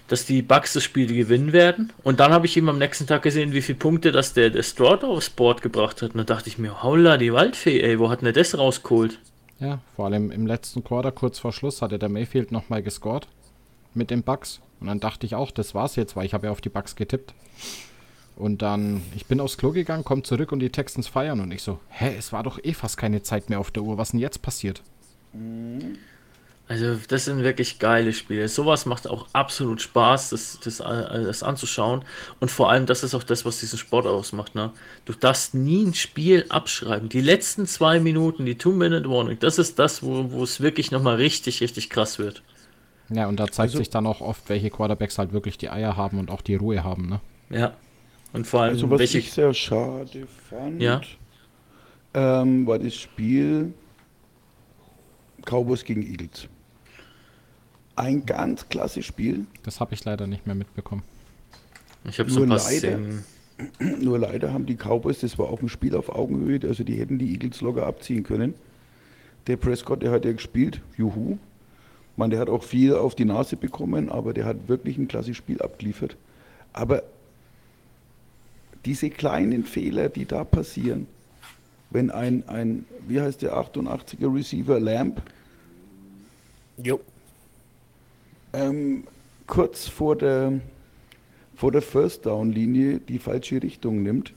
dass 0.08 0.26
die 0.26 0.42
Bucks 0.42 0.74
das 0.74 0.84
Spiel 0.84 1.08
gewinnen 1.08 1.54
werden. 1.54 1.92
Und 2.04 2.20
dann 2.20 2.32
habe 2.32 2.46
ich 2.46 2.56
eben 2.58 2.70
am 2.70 2.78
nächsten 2.78 3.08
Tag 3.08 3.24
gesehen, 3.24 3.54
wie 3.54 3.62
viele 3.62 3.78
Punkte 3.78 4.12
das 4.12 4.34
der, 4.34 4.50
der 4.50 4.64
Stroud 4.64 5.04
aufs 5.04 5.30
Board 5.30 5.62
gebracht 5.62 6.02
hat. 6.02 6.12
Und 6.12 6.18
dann 6.18 6.26
dachte 6.26 6.50
ich 6.50 6.58
mir, 6.58 6.84
holla, 6.84 7.18
die 7.18 7.34
Waldfee, 7.34 7.82
ey, 7.82 8.00
wo 8.00 8.10
hat 8.10 8.22
denn 8.22 8.26
der 8.26 8.34
das 8.34 8.58
rausgeholt? 8.58 9.20
Ja, 9.60 9.80
vor 9.96 10.06
allem 10.06 10.32
im 10.32 10.46
letzten 10.46 10.84
Quarter, 10.84 11.12
kurz 11.12 11.40
vor 11.40 11.54
Schluss, 11.54 11.82
hatte 11.82 11.98
der 11.98 12.10
Mayfield 12.10 12.52
nochmal 12.52 12.84
gescored 12.84 13.28
mit 13.94 14.12
den 14.12 14.24
Bucks. 14.24 14.60
Und 14.80 14.88
dann 14.88 15.00
dachte 15.00 15.26
ich 15.26 15.36
auch, 15.36 15.52
das 15.52 15.74
war's 15.74 15.96
jetzt, 15.96 16.16
weil 16.16 16.26
ich 16.26 16.34
habe 16.34 16.48
ja 16.48 16.52
auf 16.52 16.62
die 16.62 16.70
Bucks 16.70 16.96
getippt. 16.96 17.34
Und 18.36 18.62
dann, 18.62 19.02
ich 19.16 19.26
bin 19.28 19.40
aufs 19.40 19.58
Klo 19.58 19.72
gegangen, 19.72 20.04
komm 20.04 20.26
zurück 20.26 20.52
und 20.52 20.60
die 20.60 20.70
Texans 20.70 21.08
feiern. 21.08 21.40
Und 21.40 21.52
ich 21.52 21.64
so, 21.64 21.80
hä, 21.90 22.14
es 22.18 22.34
war 22.34 22.44
doch 22.44 22.60
eh 22.62 22.74
fast 22.74 22.98
keine 22.98 23.24
Zeit 23.24 23.50
mehr 23.50 23.60
auf 23.60 23.72
der 23.72 23.84
Uhr. 23.84 23.98
Was 23.98 24.12
denn 24.12 24.20
jetzt 24.20 24.42
passiert? 24.42 24.84
Also, 26.68 26.96
das 27.08 27.26
sind 27.26 27.44
wirklich 27.44 27.78
geile 27.78 28.12
Spiele. 28.12 28.48
Sowas 28.48 28.88
macht 28.88 29.08
auch 29.08 29.28
absolut 29.34 29.82
Spaß, 29.84 30.32
das, 30.32 30.60
das, 30.64 30.80
äh, 30.80 31.24
das 31.24 31.44
anzuschauen. 31.44 32.04
Und 32.40 32.50
vor 32.50 32.72
allem, 32.72 32.88
das 32.88 33.04
ist 33.04 33.14
auch 33.14 33.22
das, 33.22 33.46
was 33.46 33.60
diesen 33.60 33.78
Sport 33.78 34.08
ausmacht. 34.08 34.56
Ne? 34.56 34.72
Du 35.06 35.14
darfst 35.14 35.54
nie 35.54 35.84
ein 35.86 35.94
Spiel 35.94 36.46
abschreiben. 36.50 37.08
Die 37.08 37.22
letzten 37.22 37.68
zwei 37.68 38.00
Minuten, 38.00 38.46
die 38.48 38.58
Two-Minute-Warning, 38.58 39.38
das 39.40 39.60
ist 39.60 39.78
das, 39.78 40.02
wo, 40.02 40.32
wo 40.32 40.44
es 40.44 40.60
wirklich 40.60 40.90
nochmal 40.90 41.18
richtig, 41.18 41.62
richtig 41.62 41.92
krass 41.92 42.18
wird. 42.18 42.42
Ja, 43.10 43.28
und 43.28 43.40
da 43.40 43.46
zeigt 43.46 43.74
sich 43.74 43.92
dann 43.92 44.08
auch 44.08 44.22
oft, 44.22 44.50
welche 44.50 44.72
Quarterbacks 44.72 45.20
halt 45.20 45.34
wirklich 45.34 45.60
die 45.60 45.70
Eier 45.70 45.96
haben 45.96 46.18
und 46.18 46.32
auch 46.32 46.42
die 46.42 46.56
Ruhe 46.56 46.84
haben, 46.84 47.08
ne? 47.08 47.22
Ja. 47.52 47.74
Und 48.34 48.48
vor 48.48 48.62
allem, 48.64 48.74
Also 48.74 48.90
was 48.90 49.00
welche. 49.00 49.20
ich 49.20 49.32
sehr 49.32 49.54
schade 49.54 50.26
fand, 50.50 50.82
Ja. 50.82 51.00
ähm, 52.16 52.66
war 52.66 52.80
das 52.80 52.96
Spiel 52.96 53.76
Cowboys 55.46 55.84
gegen 55.84 56.02
Eagles. 56.02 56.48
Ein 57.96 58.26
ganz 58.26 58.68
klasse 58.70 59.02
Spiel, 59.04 59.46
Das 59.64 59.80
habe 59.80 59.94
ich 59.94 60.04
leider 60.04 60.28
nicht 60.28 60.46
mehr 60.46 60.56
mitbekommen. 60.56 61.04
Ich 62.08 62.20
habe 62.20 62.30
so 62.30 62.42
Nur 62.42 62.48
ein 62.48 62.50
paar 62.60 62.72
leider- 62.72 62.98
Szenen. 62.98 63.24
nur 64.02 64.20
leider 64.20 64.52
haben 64.52 64.66
die 64.66 64.76
Cowboys, 64.76 65.20
das 65.22 65.38
war 65.40 65.48
auch 65.50 65.62
ein 65.62 65.70
Spiel 65.70 65.96
auf 65.96 66.10
Augenhöhe, 66.10 66.60
also 66.68 66.84
die 66.84 67.00
hätten 67.00 67.18
die 67.18 67.32
Eagles 67.32 67.62
locker 67.62 67.86
abziehen 67.88 68.24
können. 68.24 68.54
Der 69.48 69.56
Prescott, 69.56 70.02
der 70.04 70.12
hat 70.12 70.26
ja 70.26 70.34
gespielt, 70.34 70.82
juhu. 70.98 71.38
Man, 72.18 72.32
der 72.32 72.40
hat 72.40 72.50
auch 72.50 72.64
viel 72.64 72.94
auf 72.96 73.16
die 73.16 73.24
Nase 73.26 73.56
bekommen, 73.56 74.10
aber 74.10 74.34
der 74.34 74.46
hat 74.46 74.68
wirklich 74.68 74.98
ein 74.98 75.08
klasse 75.08 75.34
Spiel 75.34 75.62
abgeliefert. 75.62 76.18
Aber 76.74 77.04
diese 78.86 79.10
kleinen 79.10 79.64
Fehler, 79.64 80.10
die 80.10 80.26
da 80.26 80.44
passieren, 80.44 81.08
wenn 81.92 82.12
ein, 82.12 82.48
ein 82.48 82.86
wie 83.08 83.22
heißt 83.22 83.42
der 83.42 83.54
88er 83.56 84.34
Receiver, 84.34 84.80
Lamp, 84.80 85.22
Jo. 86.84 87.00
Ähm, 88.56 89.04
kurz 89.48 89.88
vor 89.88 90.16
der, 90.16 90.60
vor 91.56 91.72
der 91.72 91.82
First 91.82 92.26
Down 92.26 92.52
Linie 92.52 93.00
die 93.00 93.20
falsche 93.20 93.62
Richtung 93.62 94.04
nimmt, 94.04 94.34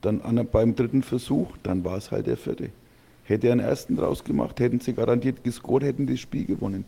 dann 0.00 0.20
an, 0.20 0.46
beim 0.50 0.74
dritten 0.74 1.02
Versuch, 1.02 1.56
dann 1.62 1.84
war 1.84 1.96
es 1.96 2.10
halt 2.10 2.26
der 2.26 2.36
vierte. 2.36 2.70
Hätte 3.24 3.46
er 3.46 3.52
einen 3.52 3.60
ersten 3.60 3.96
draus 3.96 4.24
gemacht, 4.24 4.58
hätten 4.60 4.80
sie 4.80 4.94
garantiert 4.94 5.44
gescored, 5.44 5.84
hätten 5.84 6.06
das 6.06 6.20
Spiel 6.20 6.44
gewonnen. 6.44 6.84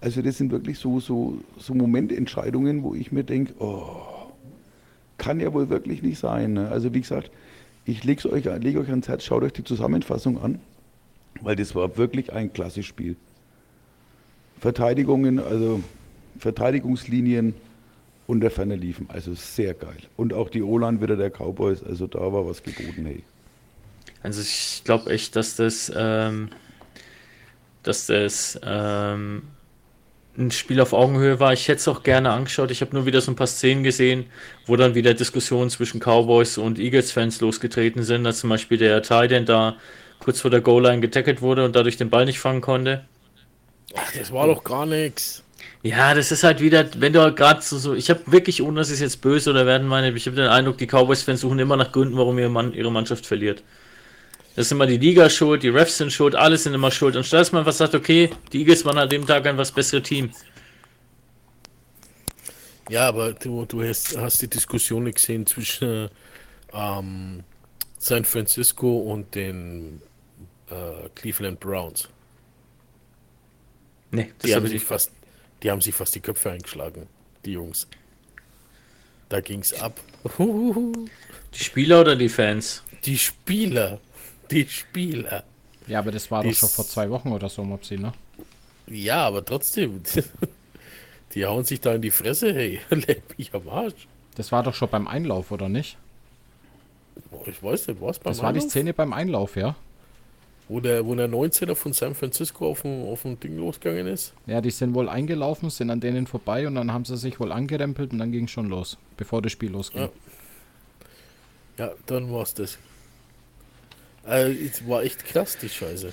Also 0.00 0.22
das 0.22 0.36
sind 0.36 0.52
wirklich 0.52 0.78
so, 0.78 1.00
so, 1.00 1.38
so 1.58 1.74
Momententscheidungen, 1.74 2.82
wo 2.82 2.94
ich 2.94 3.10
mir 3.10 3.24
denke, 3.24 3.54
oh, 3.58 4.28
kann 5.16 5.40
ja 5.40 5.52
wohl 5.52 5.70
wirklich 5.70 6.02
nicht 6.02 6.18
sein. 6.18 6.52
Ne? 6.52 6.68
Also 6.68 6.94
wie 6.94 7.00
gesagt, 7.00 7.30
ich 7.84 8.04
lege 8.04 8.30
euch, 8.30 8.44
leg 8.44 8.76
euch 8.76 8.90
ans 8.90 9.08
Herz, 9.08 9.24
schaut 9.24 9.42
euch 9.42 9.54
die 9.54 9.64
Zusammenfassung 9.64 10.40
an, 10.40 10.60
weil 11.40 11.56
das 11.56 11.74
war 11.74 11.96
wirklich 11.96 12.32
ein 12.32 12.52
klasse 12.52 12.82
Spiel. 12.82 13.16
Verteidigungen, 14.60 15.38
also 15.38 15.82
Verteidigungslinien 16.38 17.54
unter 18.26 18.50
Ferner 18.50 18.76
liefen. 18.76 19.06
Also 19.10 19.34
sehr 19.34 19.74
geil. 19.74 19.96
Und 20.16 20.32
auch 20.34 20.50
die 20.50 20.62
O-Line 20.62 21.00
wieder 21.00 21.16
der 21.16 21.30
Cowboys, 21.30 21.82
also 21.82 22.06
da 22.06 22.20
war 22.20 22.46
was 22.46 22.62
geboten, 22.62 23.06
hey. 23.06 23.22
Also 24.22 24.42
ich 24.42 24.82
glaube 24.84 25.10
echt, 25.10 25.36
dass 25.36 25.56
das, 25.56 25.92
ähm, 25.94 26.50
dass 27.82 28.06
das 28.06 28.60
ähm, 28.64 29.42
ein 30.36 30.50
Spiel 30.50 30.80
auf 30.80 30.92
Augenhöhe 30.92 31.40
war. 31.40 31.52
Ich 31.52 31.68
hätte 31.68 31.78
es 31.78 31.88
auch 31.88 32.02
gerne 32.02 32.30
angeschaut. 32.30 32.70
Ich 32.70 32.80
habe 32.80 32.94
nur 32.94 33.06
wieder 33.06 33.20
so 33.20 33.32
ein 33.32 33.36
paar 33.36 33.46
Szenen 33.46 33.82
gesehen, 33.82 34.26
wo 34.66 34.76
dann 34.76 34.94
wieder 34.94 35.14
Diskussionen 35.14 35.70
zwischen 35.70 36.00
Cowboys 36.00 36.58
und 36.58 36.78
Eagles-Fans 36.78 37.40
losgetreten 37.40 38.02
sind. 38.02 38.26
Als 38.26 38.40
zum 38.40 38.50
Beispiel 38.50 38.78
der 38.78 39.02
Titan 39.02 39.46
da 39.46 39.76
kurz 40.20 40.40
vor 40.40 40.50
der 40.50 40.60
Goal-Line 40.60 41.00
getackelt 41.00 41.42
wurde 41.42 41.64
und 41.64 41.74
dadurch 41.74 41.96
den 41.96 42.10
Ball 42.10 42.24
nicht 42.24 42.40
fangen 42.40 42.60
konnte. 42.60 43.04
Ach, 44.00 44.12
das 44.12 44.32
war 44.32 44.46
doch 44.46 44.62
gar 44.62 44.86
nichts. 44.86 45.42
Ja, 45.82 46.14
das 46.14 46.32
ist 46.32 46.44
halt 46.44 46.60
wieder, 46.60 46.88
wenn 46.98 47.12
du 47.12 47.32
gerade 47.34 47.62
so, 47.62 47.78
so, 47.78 47.94
ich 47.94 48.10
habe 48.10 48.20
wirklich, 48.26 48.62
ohne 48.62 48.80
dass 48.80 48.90
es 48.90 49.00
jetzt 49.00 49.20
böse 49.20 49.50
oder 49.50 49.64
werden 49.64 49.86
meine, 49.86 50.10
ich 50.10 50.26
habe 50.26 50.36
den 50.36 50.48
Eindruck, 50.48 50.78
die 50.78 50.86
Cowboys-Fans 50.86 51.40
suchen 51.40 51.58
immer 51.58 51.76
nach 51.76 51.92
Gründen, 51.92 52.16
warum 52.16 52.38
ihre, 52.38 52.48
Mann, 52.48 52.74
ihre 52.74 52.90
Mannschaft 52.90 53.26
verliert. 53.26 53.62
Das 54.56 54.66
ist 54.66 54.72
immer 54.72 54.86
die 54.86 54.98
Liga 54.98 55.30
schuld, 55.30 55.62
die 55.62 55.68
Refs 55.68 55.98
sind 55.98 56.12
schuld, 56.12 56.34
alles 56.34 56.64
sind 56.64 56.74
immer 56.74 56.90
schuld. 56.90 57.14
Und 57.14 57.24
statt 57.24 57.40
dass 57.40 57.52
man 57.52 57.64
was 57.64 57.78
sagt, 57.78 57.94
okay, 57.94 58.30
die 58.52 58.58
Eagles 58.60 58.84
waren 58.84 58.98
an 58.98 59.08
dem 59.08 59.26
Tag 59.26 59.46
ein 59.46 59.56
was 59.56 59.70
bessere 59.70 60.02
Team. 60.02 60.32
Ja, 62.88 63.08
aber 63.08 63.32
du, 63.32 63.64
du 63.66 63.82
hast, 63.82 64.16
hast 64.16 64.42
die 64.42 64.48
Diskussion 64.48 65.04
gesehen 65.12 65.46
zwischen 65.46 66.08
ähm, 66.72 67.44
San 67.98 68.24
Francisco 68.24 68.98
und 68.98 69.34
den 69.34 70.02
äh, 70.70 71.08
Cleveland 71.14 71.60
Browns. 71.60 72.08
Nee, 74.10 74.32
das 74.38 74.46
Die 74.48 74.54
haben, 74.54 74.56
habe 74.60 74.66
ich 74.66 74.72
sich 74.72 74.80
nicht. 74.82 74.88
fast, 74.88 75.10
die 75.62 75.70
haben 75.70 75.80
sich 75.80 75.94
fast 75.94 76.14
die 76.14 76.20
Köpfe 76.20 76.50
eingeschlagen, 76.50 77.06
die 77.44 77.52
Jungs. 77.52 77.86
Da 79.28 79.40
ging's 79.40 79.72
ab. 79.74 80.00
Die 81.54 81.64
Spieler 81.64 82.00
oder 82.02 82.16
die 82.16 82.28
Fans? 82.28 82.82
Die 83.04 83.16
Spieler. 83.18 84.00
Die 84.50 84.66
Spieler. 84.68 85.44
Ja, 85.86 85.98
aber 86.00 86.10
das 86.12 86.30
war 86.30 86.42
doch 86.42 86.48
Die 86.50 86.54
schon 86.54 86.68
s- 86.68 86.74
vor 86.74 86.86
zwei 86.86 87.08
Wochen 87.10 87.32
oder 87.32 87.48
so, 87.48 87.62
Mopsi, 87.64 87.96
ne? 87.98 88.12
Ja, 88.86 89.26
aber 89.26 89.44
trotzdem. 89.44 90.02
Die 91.34 91.44
hauen 91.46 91.64
sich 91.64 91.80
da 91.80 91.94
in 91.94 92.02
die 92.02 92.10
Fresse, 92.10 92.54
hey. 92.54 92.80
Leck 92.90 93.22
mich 93.38 93.52
am 93.54 93.68
Arsch. 93.68 94.06
Das 94.34 94.50
war 94.52 94.62
doch 94.62 94.74
schon 94.74 94.88
beim 94.88 95.06
Einlauf, 95.08 95.50
oder 95.50 95.68
nicht? 95.68 95.96
Boah, 97.30 97.46
Ich 97.48 97.62
weiß 97.62 97.88
nicht, 97.88 98.00
was 98.00 98.18
beim 98.18 98.32
Das 98.32 98.42
war 98.42 98.52
die 98.52 98.58
Einlauf? 98.60 98.70
Szene 98.70 98.94
beim 98.94 99.12
Einlauf, 99.12 99.56
ja? 99.56 99.74
Wo 100.68 100.80
der, 100.80 101.06
wo 101.06 101.14
der 101.14 101.30
19er 101.30 101.74
von 101.74 101.94
San 101.94 102.14
Francisco 102.14 102.68
auf 102.68 102.82
dem, 102.82 103.04
auf 103.04 103.22
dem 103.22 103.40
Ding 103.40 103.56
losgegangen 103.56 104.06
ist. 104.06 104.34
Ja, 104.46 104.60
die 104.60 104.70
sind 104.70 104.94
wohl 104.94 105.08
eingelaufen, 105.08 105.70
sind 105.70 105.90
an 105.90 106.00
denen 106.00 106.26
vorbei 106.26 106.66
und 106.66 106.74
dann 106.74 106.92
haben 106.92 107.06
sie 107.06 107.16
sich 107.16 107.40
wohl 107.40 107.52
angerempelt 107.52 108.12
und 108.12 108.18
dann 108.18 108.32
ging 108.32 108.44
es 108.44 108.50
schon 108.50 108.68
los, 108.68 108.98
bevor 109.16 109.40
das 109.40 109.52
Spiel 109.52 109.70
losging. 109.70 110.02
Ja. 110.02 110.10
Ja, 111.78 111.92
dann 112.06 112.30
war's 112.32 112.54
das. 112.54 112.76
Äh, 114.26 114.52
es 114.52 114.86
war 114.86 115.04
echt 115.04 115.24
krass, 115.24 115.56
die 115.56 115.68
Scheiße. 115.68 116.12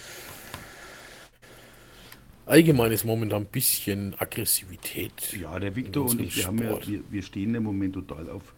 Allgemein 2.46 2.92
ist 2.92 3.04
momentan 3.04 3.42
ein 3.42 3.48
bisschen 3.48 4.16
Aggressivität. 4.20 5.36
Ja, 5.42 5.58
der 5.60 5.76
Victor 5.76 6.06
und 6.06 6.22
ich, 6.22 6.38
wir, 6.38 6.46
haben 6.46 6.60
ja, 6.60 6.88
wir, 6.88 7.02
wir 7.10 7.22
stehen 7.24 7.56
im 7.56 7.64
Moment 7.64 7.96
total 7.96 8.30
auf, 8.30 8.54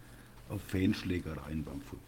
auf 0.50 0.60
Fanschlägereien 0.68 1.64
beim 1.64 1.80
Football. 1.80 2.07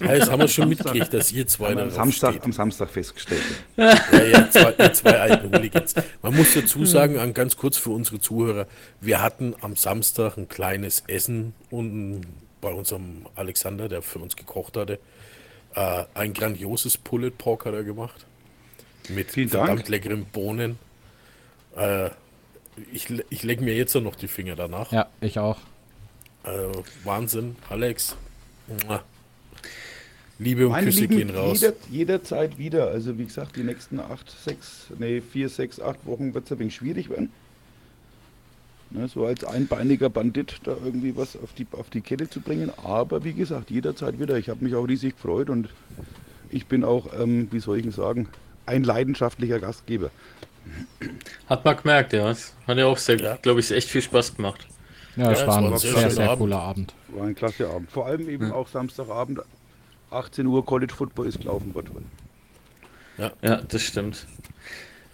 Ja, 0.00 0.18
das 0.18 0.30
haben 0.30 0.40
wir 0.40 0.48
schon 0.48 0.68
mitgekriegt, 0.68 1.12
dass 1.12 1.32
ihr 1.32 1.46
zwei 1.46 1.76
am 1.76 1.90
Samstag, 1.90 2.30
steht. 2.30 2.44
am 2.44 2.52
Samstag 2.52 2.90
festgestellt. 2.90 3.42
Ja, 3.76 3.94
ja, 4.22 4.50
zwei, 4.50 4.88
zwei 4.90 5.18
alten 5.20 5.54
Hooligans. 5.54 5.94
Man 6.22 6.34
muss 6.36 6.54
dazu 6.54 6.84
sagen, 6.84 7.18
an 7.18 7.34
ganz 7.34 7.56
kurz 7.56 7.76
für 7.76 7.90
unsere 7.90 8.20
Zuhörer, 8.20 8.66
wir 9.00 9.22
hatten 9.22 9.54
am 9.60 9.76
Samstag 9.76 10.36
ein 10.36 10.48
kleines 10.48 11.04
Essen 11.06 11.54
unten 11.70 12.26
bei 12.60 12.72
unserem 12.72 13.26
Alexander, 13.34 13.88
der 13.88 14.02
für 14.02 14.18
uns 14.20 14.36
gekocht 14.36 14.76
hatte. 14.76 14.98
Äh, 15.74 16.04
ein 16.14 16.32
grandioses 16.34 16.96
Pulled 16.96 17.38
Pork 17.38 17.64
hat 17.64 17.74
er 17.74 17.84
gemacht. 17.84 18.26
Mit 19.08 19.32
Vielen 19.32 19.50
Dank. 19.50 19.66
verdammt 19.66 19.88
leckeren 19.88 20.24
Bohnen. 20.26 20.78
Äh, 21.76 22.10
ich, 22.92 23.08
ich 23.30 23.42
leg 23.42 23.60
mir 23.60 23.74
jetzt 23.74 23.94
noch 23.94 24.14
die 24.14 24.28
Finger 24.28 24.54
danach. 24.56 24.92
Ja, 24.92 25.08
ich 25.20 25.38
auch. 25.38 25.58
Äh, 26.44 26.68
Wahnsinn, 27.04 27.56
Alex. 27.68 28.16
Mua. 28.86 29.02
Liebe 30.42 30.66
und 30.66 30.72
Meine 30.72 30.86
Küsse 30.86 31.00
Lieben, 31.00 31.16
gehen 31.16 31.30
raus. 31.30 31.60
jeder, 31.60 31.74
jederzeit 31.90 32.58
wieder. 32.58 32.88
Also 32.88 33.16
wie 33.18 33.24
gesagt, 33.24 33.56
die 33.56 33.62
nächsten 33.62 34.00
acht, 34.00 34.30
sechs, 34.44 34.86
nee, 34.98 35.20
vier, 35.20 35.48
sechs, 35.48 35.80
acht 35.80 36.04
Wochen 36.06 36.34
wird 36.34 36.46
es 36.46 36.52
ein 36.52 36.58
wenig 36.58 36.74
schwierig 36.74 37.08
werden. 37.10 37.30
Ne, 38.90 39.08
so 39.08 39.24
als 39.24 39.42
einbeiniger 39.44 40.10
Bandit 40.10 40.60
da 40.64 40.76
irgendwie 40.84 41.16
was 41.16 41.34
auf 41.36 41.52
die, 41.54 41.66
auf 41.72 41.88
die 41.88 42.02
Kette 42.02 42.28
zu 42.28 42.40
bringen. 42.40 42.70
Aber 42.84 43.24
wie 43.24 43.32
gesagt, 43.32 43.70
jederzeit 43.70 44.18
wieder. 44.20 44.36
Ich 44.36 44.48
habe 44.50 44.62
mich 44.64 44.74
auch 44.74 44.84
riesig 44.86 45.14
gefreut 45.16 45.48
und 45.48 45.68
ich 46.50 46.66
bin 46.66 46.84
auch, 46.84 47.06
ähm, 47.18 47.48
wie 47.50 47.60
soll 47.60 47.78
ich 47.78 47.84
denn 47.84 47.92
sagen, 47.92 48.28
ein 48.66 48.84
leidenschaftlicher 48.84 49.60
Gastgeber. 49.60 50.10
Hat 51.48 51.64
man 51.64 51.76
gemerkt, 51.76 52.12
ja. 52.12 52.30
Es 52.30 52.52
Hat 52.66 52.76
ja 52.78 52.86
auch 52.86 52.98
sehr, 52.98 53.16
Ja. 53.18 53.36
glaube 53.36 53.60
ich, 53.60 53.70
echt 53.70 53.88
viel 53.88 54.02
Spaß 54.02 54.36
gemacht. 54.36 54.66
Ja, 55.16 55.32
es 55.32 55.40
es 55.40 55.46
war 55.46 55.58
ein 55.58 55.76
sehr, 55.78 55.90
sehr 55.92 56.00
sehr, 56.02 56.10
schöner 56.10 56.24
Abend. 56.30 56.38
cooler 56.40 56.60
Abend. 56.60 56.94
War 57.08 57.26
ein 57.26 57.34
klasse 57.34 57.68
Abend. 57.68 57.90
Vor 57.90 58.06
allem 58.06 58.28
eben 58.28 58.52
auch 58.52 58.68
Samstagabend, 58.68 59.40
18 60.12 60.46
Uhr 60.46 60.64
College 60.64 60.94
Football 60.94 61.26
ist 61.26 61.40
gelaufen. 61.40 61.72
Gott 61.72 61.94
will. 61.94 62.02
Ja, 63.42 63.56
das 63.56 63.82
stimmt. 63.82 64.26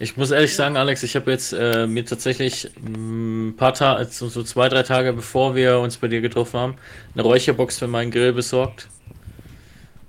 Ich 0.01 0.15
muss 0.15 0.31
ehrlich 0.31 0.55
sagen, 0.55 0.77
Alex, 0.77 1.03
ich 1.03 1.17
habe 1.17 1.29
jetzt 1.29 1.51
äh, 1.51 1.85
mir 1.85 2.05
tatsächlich 2.05 2.71
ein 2.77 3.55
paar 3.57 3.73
Tage, 3.73 3.99
also 3.99 4.29
so 4.29 4.43
zwei, 4.43 4.69
drei 4.69 4.83
Tage 4.83 5.11
bevor 5.11 5.55
wir 5.55 5.79
uns 5.79 5.97
bei 5.97 6.07
dir 6.07 6.21
getroffen 6.21 6.57
haben, 6.57 6.75
eine 7.13 7.23
Räucherbox 7.23 7.79
für 7.79 7.87
meinen 7.87 8.09
Grill 8.09 8.31
besorgt. 8.31 8.87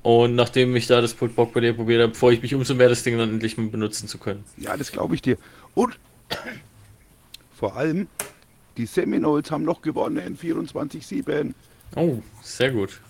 Und 0.03 0.37
nachdem 0.37 0.77
ich 0.77 0.87
da 0.87 1.01
das 1.01 1.13
Pulled 1.13 1.35
Pork 1.35 1.53
bei 1.53 1.61
dir 1.61 1.75
probiert 1.75 2.03
habe, 2.03 2.15
freue 2.15 2.35
ich 2.35 2.43
mich 2.43 2.55
umso 2.55 2.75
mehr, 2.75 2.89
das 2.89 3.03
Ding 3.03 3.19
dann 3.19 3.31
endlich 3.31 3.59
mal 3.59 3.67
benutzen 3.67 4.07
zu 4.07 4.19
können. 4.19 4.45
Ja, 4.57 4.77
das 4.77 4.93
glaube 4.93 5.17
ich 5.17 5.23
dir. 5.23 5.37
Und 5.75 5.99
vor 7.59 7.77
allem, 7.77 8.07
die 8.77 8.87
Seminoles 8.87 9.51
haben 9.51 9.65
noch 9.65 9.83
gewonnen, 9.83 10.39
24-7. 10.41 11.53
Oh, 11.97 12.23
sehr 12.43 12.71
gut. 12.71 13.01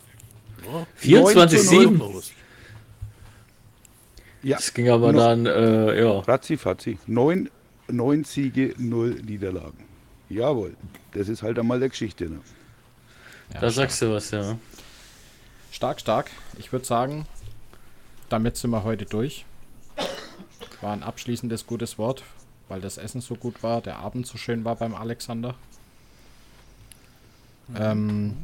Ja. 0.64 0.86
24-7. 1.00 2.32
Ja, 4.42 4.56
Das 4.56 4.72
ging 4.72 4.88
aber 4.88 5.12
noch- 5.12 5.20
dann, 5.20 5.46
äh, 5.46 6.02
ja. 6.02 6.18
Ratzi, 6.20 6.56
fatzi. 6.56 6.98
Neun, 7.06 7.50
neun 7.88 8.24
Siege, 8.24 8.74
null 8.78 9.20
Niederlagen. 9.22 9.84
Jawohl, 10.28 10.76
das 11.12 11.28
ist 11.28 11.42
halt 11.42 11.58
einmal 11.58 11.78
der 11.80 11.88
Geschichte. 11.90 12.24
Ne? 12.30 12.40
Ja, 13.52 13.61
Da 13.61 13.70
sagst 13.70 14.00
du 14.00 14.12
was, 14.14 14.30
ja. 14.30 14.56
Stark, 15.72 16.00
stark. 16.00 16.30
Ich 16.58 16.72
würde 16.72 16.84
sagen, 16.86 17.26
damit 18.28 18.56
sind 18.56 18.70
wir 18.70 18.84
heute 18.84 19.04
durch. 19.06 19.44
War 20.80 20.92
ein 20.94 21.02
abschließendes 21.02 21.66
gutes 21.66 21.98
Wort, 21.98 22.22
weil 22.68 22.80
das 22.80 22.96
Essen 22.96 23.20
so 23.20 23.34
gut 23.34 23.62
war, 23.62 23.82
der 23.82 23.98
Abend 23.98 24.26
so 24.26 24.38
schön 24.38 24.64
war 24.64 24.76
beim 24.76 24.94
Alexander. 24.94 25.54
Ähm, 27.76 28.36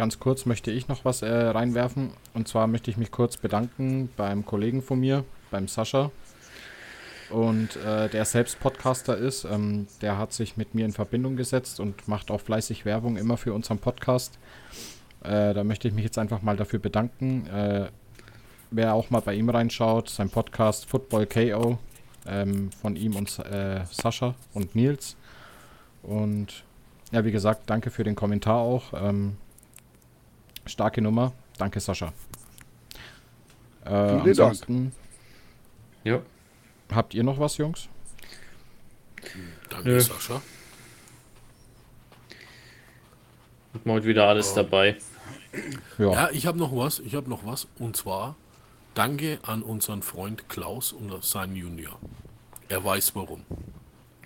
ganz 0.00 0.18
kurz 0.18 0.46
möchte 0.46 0.70
ich 0.70 0.88
noch 0.88 1.04
was 1.04 1.20
äh, 1.20 1.28
reinwerfen. 1.30 2.12
Und 2.32 2.48
zwar 2.48 2.66
möchte 2.66 2.90
ich 2.90 2.96
mich 2.96 3.10
kurz 3.10 3.36
bedanken 3.36 4.08
beim 4.16 4.46
Kollegen 4.46 4.80
von 4.80 4.98
mir, 4.98 5.26
beim 5.50 5.68
Sascha. 5.68 6.10
Und 7.28 7.76
äh, 7.76 8.08
der 8.08 8.24
selbst 8.24 8.58
Podcaster 8.60 9.14
ist. 9.18 9.44
Ähm, 9.44 9.88
der 10.00 10.16
hat 10.16 10.32
sich 10.32 10.56
mit 10.56 10.74
mir 10.74 10.86
in 10.86 10.92
Verbindung 10.92 11.36
gesetzt 11.36 11.80
und 11.80 12.08
macht 12.08 12.30
auch 12.30 12.40
fleißig 12.40 12.86
Werbung 12.86 13.18
immer 13.18 13.36
für 13.36 13.52
unseren 13.52 13.76
Podcast. 13.76 14.38
Äh, 15.22 15.52
da 15.52 15.64
möchte 15.64 15.86
ich 15.86 15.92
mich 15.92 16.04
jetzt 16.04 16.16
einfach 16.16 16.40
mal 16.40 16.56
dafür 16.56 16.78
bedanken. 16.78 17.46
Äh, 17.48 17.90
wer 18.70 18.94
auch 18.94 19.10
mal 19.10 19.20
bei 19.20 19.34
ihm 19.34 19.50
reinschaut, 19.50 20.08
sein 20.08 20.30
Podcast 20.30 20.86
Football 20.86 21.26
KO 21.26 21.78
ähm, 22.26 22.70
von 22.80 22.96
ihm 22.96 23.16
und 23.16 23.38
äh, 23.40 23.84
Sascha 23.90 24.34
und 24.54 24.74
Nils. 24.74 25.16
Und 26.02 26.64
ja, 27.12 27.22
wie 27.22 27.32
gesagt, 27.32 27.68
danke 27.68 27.90
für 27.90 28.02
den 28.02 28.14
Kommentar 28.14 28.60
auch. 28.60 28.94
Ähm, 28.94 29.36
starke 30.66 31.00
Nummer. 31.02 31.32
Danke, 31.58 31.80
Sascha. 31.80 32.12
Äh, 33.84 33.90
Dank. 33.90 34.26
ansonsten 34.26 34.92
Ja. 36.04 36.20
habt 36.92 37.14
ihr 37.14 37.22
noch 37.24 37.38
was, 37.38 37.56
Jungs? 37.58 37.88
Danke, 39.68 39.88
Nö. 39.88 40.00
Sascha. 40.00 40.40
Hat 43.74 43.86
man 43.86 43.96
heute 43.96 44.06
wieder 44.06 44.26
alles 44.26 44.52
dabei. 44.54 44.96
Ja. 45.98 46.12
Ja, 46.12 46.30
ich 46.30 46.46
habe 46.46 46.58
noch 46.58 46.74
was. 46.74 46.98
Ich 47.00 47.14
habe 47.14 47.28
noch 47.28 47.44
was. 47.44 47.66
Und 47.78 47.96
zwar 47.96 48.36
danke 48.94 49.38
an 49.42 49.62
unseren 49.62 50.02
Freund 50.02 50.48
Klaus 50.48 50.92
und 50.92 51.22
seinen 51.24 51.56
Junior. 51.56 51.98
Er 52.68 52.84
weiß 52.84 53.14
warum. 53.14 53.44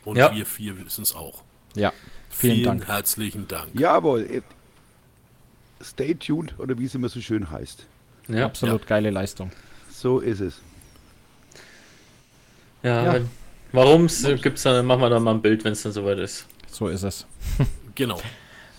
Und 0.05 0.17
Ja. 0.17 0.35
wir 0.35 0.47
vier 0.47 0.79
wissen 0.85 1.03
es 1.03 1.15
auch. 1.15 1.43
Ja. 1.75 1.93
Vielen, 2.31 2.55
Vielen 2.57 2.65
Dank. 2.65 2.89
herzlichen 2.89 3.49
Dank. 3.49 3.69
Jawohl, 3.79 4.43
stay 5.83 6.15
tuned 6.15 6.59
oder 6.59 6.79
wie 6.79 6.85
es 6.85 6.95
immer 6.95 7.09
so 7.09 7.21
schön 7.21 7.51
heißt. 7.51 7.87
Ja. 8.29 8.47
Absolut 8.47 8.87
geile 8.87 9.11
Leistung. 9.11 9.51
So 9.91 10.21
ist 10.21 10.41
es. 10.41 10.61
Ja, 12.83 13.17
Ja. 13.17 13.21
Warum 13.73 14.07
gibt's 14.07 14.63
dann, 14.63 14.87
machen 14.87 15.01
wir 15.01 15.11
dann 15.11 15.25
mal 15.25 15.35
ein 15.35 15.43
Bild, 15.43 15.65
wenn 15.65 15.73
es 15.73 15.83
dann 15.83 15.91
soweit 15.91 16.19
ist. 16.19 16.47
So 16.69 16.89
ist 16.89 17.03
es. 17.03 17.27
Genau. 17.97 18.21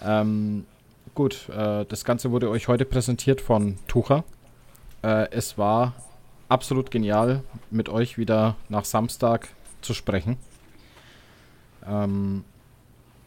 Ähm, 0.04 0.66
gut, 1.14 1.48
äh, 1.48 1.86
das 1.86 2.04
Ganze 2.04 2.30
wurde 2.32 2.50
euch 2.50 2.68
heute 2.68 2.84
präsentiert 2.84 3.40
von 3.40 3.78
Tucher. 3.88 4.26
Äh, 5.04 5.30
es 5.32 5.58
war 5.58 5.94
absolut 6.50 6.92
genial, 6.92 7.42
mit 7.72 7.88
euch 7.88 8.18
wieder 8.18 8.58
nach 8.68 8.84
Samstag 8.84 9.48
zu 9.82 9.94
sprechen. 9.94 10.36
Ähm, 11.88 12.44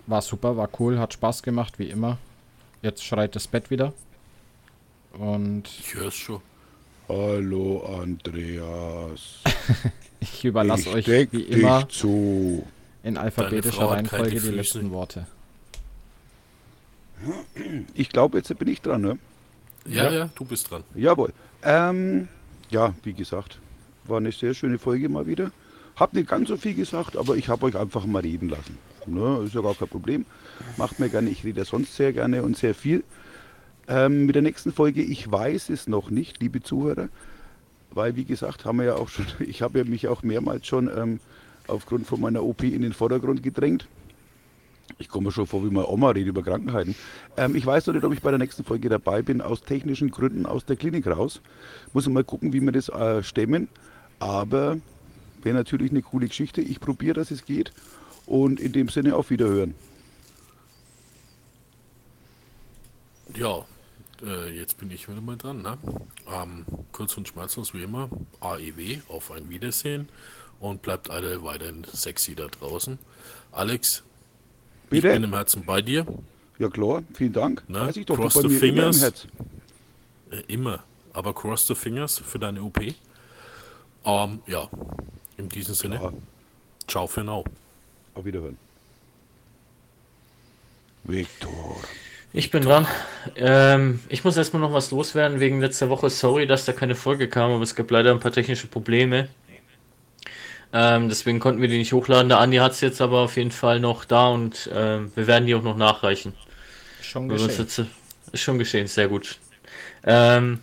war 0.06 0.20
super, 0.20 0.58
war 0.58 0.68
cool, 0.78 0.98
hat 0.98 1.14
Spaß 1.14 1.42
gemacht, 1.42 1.78
wie 1.78 1.88
immer. 1.88 2.18
Jetzt 2.82 3.04
schreit 3.04 3.34
das 3.34 3.48
Bett 3.48 3.70
wieder. 3.70 3.92
Und 5.12 5.68
Ich 5.80 5.94
höre 5.94 6.08
es 6.08 6.14
schon. 6.14 6.40
Hallo 7.08 8.00
Andreas. 8.00 9.42
ich 10.20 10.44
überlasse 10.44 10.90
ich 10.90 10.94
euch 10.94 11.04
deck 11.06 11.28
wie 11.32 11.42
immer 11.42 11.84
dich 11.84 11.98
zu. 11.98 12.66
in 13.02 13.16
alphabetischer 13.16 13.90
Reihenfolge 13.90 14.40
die 14.40 14.50
letzten 14.50 14.90
Worte. 14.90 15.26
Ich 17.94 18.10
glaube, 18.10 18.38
jetzt 18.38 18.56
bin 18.58 18.68
ich 18.68 18.80
dran, 18.80 19.00
ne? 19.00 19.18
Ja, 19.86 20.10
ja, 20.10 20.30
du 20.34 20.44
bist 20.44 20.70
dran. 20.70 20.84
Jawohl. 20.94 21.32
Ähm, 21.62 22.28
ja, 22.70 22.94
wie 23.02 23.14
gesagt, 23.14 23.58
war 24.04 24.18
eine 24.18 24.30
sehr 24.30 24.54
schöne 24.54 24.78
Folge 24.78 25.08
mal 25.08 25.26
wieder. 25.26 25.50
Hab 25.96 26.12
nicht 26.12 26.28
ganz 26.28 26.48
so 26.48 26.56
viel 26.56 26.74
gesagt, 26.74 27.16
aber 27.16 27.36
ich 27.36 27.48
habe 27.48 27.66
euch 27.66 27.76
einfach 27.76 28.06
mal 28.06 28.20
reden 28.20 28.50
lassen. 28.50 28.78
Ne, 29.06 29.42
ist 29.44 29.54
ja 29.54 29.62
gar 29.62 29.74
kein 29.74 29.88
Problem. 29.88 30.26
Macht 30.76 30.98
mir 30.98 31.08
gerne, 31.08 31.30
ich 31.30 31.44
rede 31.44 31.64
sonst 31.64 31.96
sehr 31.96 32.12
gerne 32.12 32.42
und 32.42 32.56
sehr 32.56 32.74
viel. 32.74 33.04
Ähm, 33.88 34.26
mit 34.26 34.34
der 34.34 34.42
nächsten 34.42 34.72
Folge, 34.72 35.02
ich 35.02 35.30
weiß 35.30 35.70
es 35.70 35.88
noch 35.88 36.10
nicht, 36.10 36.40
liebe 36.40 36.62
Zuhörer, 36.62 37.08
weil 37.90 38.16
wie 38.16 38.24
gesagt, 38.24 38.64
haben 38.64 38.78
wir 38.78 38.84
ja 38.86 38.94
auch 38.96 39.08
schon, 39.08 39.26
ich 39.40 39.62
habe 39.62 39.78
ja 39.78 39.84
mich 39.84 40.08
auch 40.08 40.22
mehrmals 40.22 40.66
schon 40.66 40.90
ähm, 40.94 41.20
aufgrund 41.66 42.06
von 42.06 42.20
meiner 42.20 42.42
OP 42.42 42.62
in 42.62 42.82
den 42.82 42.92
Vordergrund 42.92 43.42
gedrängt. 43.42 43.88
Ich 44.98 45.08
komme 45.08 45.30
schon 45.30 45.46
vor, 45.46 45.62
wie 45.64 45.70
meine 45.70 45.86
Oma 45.88 46.10
redet 46.10 46.28
über 46.28 46.42
Krankheiten. 46.42 46.94
Ähm, 47.36 47.54
ich 47.54 47.64
weiß 47.64 47.86
noch 47.86 47.94
nicht, 47.94 48.04
ob 48.04 48.12
ich 48.12 48.20
bei 48.20 48.30
der 48.30 48.38
nächsten 48.38 48.64
Folge 48.64 48.88
dabei 48.88 49.22
bin, 49.22 49.40
aus 49.40 49.62
technischen 49.62 50.10
Gründen 50.10 50.44
aus 50.44 50.64
der 50.64 50.76
Klinik 50.76 51.06
raus. 51.06 51.40
Muss 51.92 52.08
mal 52.08 52.24
gucken, 52.24 52.52
wie 52.52 52.60
wir 52.60 52.72
das 52.72 52.88
äh, 52.88 53.22
stemmen. 53.22 53.68
Aber 54.18 54.78
wäre 55.42 55.54
natürlich 55.56 55.90
eine 55.90 56.02
coole 56.02 56.26
Geschichte. 56.26 56.60
Ich 56.60 56.80
probiere, 56.80 57.14
dass 57.14 57.30
es 57.30 57.44
geht. 57.44 57.72
Und 58.26 58.60
in 58.60 58.72
dem 58.72 58.88
Sinne 58.88 59.14
auf 59.14 59.30
Wiederhören. 59.30 59.74
Ja, 63.34 63.64
äh, 64.22 64.50
jetzt 64.56 64.78
bin 64.78 64.90
ich 64.90 65.08
wieder 65.08 65.20
mal 65.20 65.36
dran. 65.36 65.62
Ne? 65.62 65.78
Ähm, 66.32 66.64
kurz 66.92 67.16
und 67.16 67.28
schmerzlos 67.28 67.74
wie 67.74 67.82
immer. 67.82 68.08
AEW, 68.40 69.00
auf 69.08 69.30
ein 69.30 69.48
Wiedersehen. 69.48 70.08
Und 70.60 70.82
bleibt 70.82 71.08
alle 71.10 71.42
weiterhin 71.44 71.84
sexy 71.92 72.34
da 72.34 72.46
draußen. 72.48 72.98
Alex, 73.52 74.02
ich 74.84 74.90
bin 74.90 75.02
Bitte? 75.02 75.14
im 75.14 75.32
Herzen 75.32 75.64
bei 75.64 75.82
dir. 75.82 76.04
Ja 76.58 76.68
klar, 76.68 77.04
vielen 77.14 77.32
Dank. 77.32 77.62
Na, 77.68 77.86
Weiß 77.86 77.96
ich 77.96 78.06
doch, 78.06 78.16
cross 78.16 78.34
the 78.34 78.48
mir 78.48 78.62
immer 78.62 78.86
im 78.86 78.92
fingers. 78.92 79.26
Äh, 80.30 80.42
immer. 80.48 80.82
Aber 81.12 81.32
cross 81.32 81.66
the 81.66 81.76
fingers 81.76 82.18
für 82.18 82.40
deine 82.40 82.62
OP. 82.62 82.80
Ähm, 84.04 84.40
ja, 84.46 84.68
in 85.36 85.48
diesem 85.48 85.74
Sinne. 85.74 85.96
Ja. 85.96 86.12
Ciao 86.88 87.06
für 87.06 87.22
now. 87.22 87.44
Auf 88.14 88.24
Wiederhören. 88.24 88.58
Viktor. 91.04 91.76
Ich 92.32 92.50
bin 92.50 92.62
dran. 92.62 92.86
Ähm, 93.36 94.00
ich 94.08 94.22
muss 94.24 94.36
erstmal 94.36 94.60
noch 94.60 94.72
was 94.72 94.90
loswerden 94.90 95.40
wegen 95.40 95.60
letzter 95.60 95.88
Woche. 95.88 96.10
Sorry, 96.10 96.46
dass 96.46 96.64
da 96.66 96.72
keine 96.72 96.94
Folge 96.94 97.28
kam, 97.28 97.50
aber 97.52 97.62
es 97.62 97.74
gab 97.74 97.90
leider 97.90 98.10
ein 98.12 98.20
paar 98.20 98.32
technische 98.32 98.66
Probleme. 98.66 99.28
Ähm, 100.72 101.08
deswegen 101.08 101.40
konnten 101.40 101.62
wir 101.62 101.68
die 101.68 101.78
nicht 101.78 101.92
hochladen. 101.94 102.28
Der 102.28 102.40
Andi 102.40 102.58
hat 102.58 102.72
es 102.72 102.82
jetzt 102.82 103.00
aber 103.00 103.20
auf 103.20 103.36
jeden 103.36 103.50
Fall 103.50 103.80
noch 103.80 104.04
da 104.04 104.28
und 104.28 104.68
ähm, 104.74 105.10
wir 105.14 105.26
werden 105.26 105.46
die 105.46 105.54
auch 105.54 105.62
noch 105.62 105.76
nachreichen. 105.76 106.34
Schon 107.00 107.30
uns 107.30 107.42
geschehen. 107.46 107.58
jetzt- 107.64 107.82
Ist 108.32 108.42
schon 108.42 108.58
geschehen, 108.58 108.86
sehr 108.86 109.08
gut. 109.08 109.38
Ähm, 110.04 110.60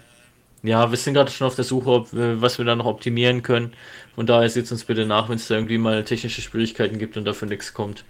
ja, 0.61 0.91
wir 0.91 0.97
sind 0.97 1.16
gerade 1.16 1.32
schon 1.32 1.47
auf 1.47 1.55
der 1.55 1.66
Suche, 1.66 1.89
ob, 1.89 2.13
wir- 2.13 2.39
was 2.39 2.59
wir 2.59 2.66
da 2.66 2.76
noch 2.76 2.86
optimieren 2.86 3.41
können. 3.41 3.74
Von 4.13 4.28
daher 4.28 4.47
seht 4.49 4.72
uns 4.72 4.86
bitte 4.86 5.07
nach, 5.07 5.28
wenn 5.30 5.38
es 5.38 5.47
da 5.47 5.55
irgendwie 5.55 5.80
mal 5.80 6.03
technische 6.03 6.41
Schwierigkeiten 6.41 6.99
gibt 6.99 7.18
und 7.18 7.26
dafür 7.26 7.47
nichts 7.47 7.74
kommt. 7.74 8.05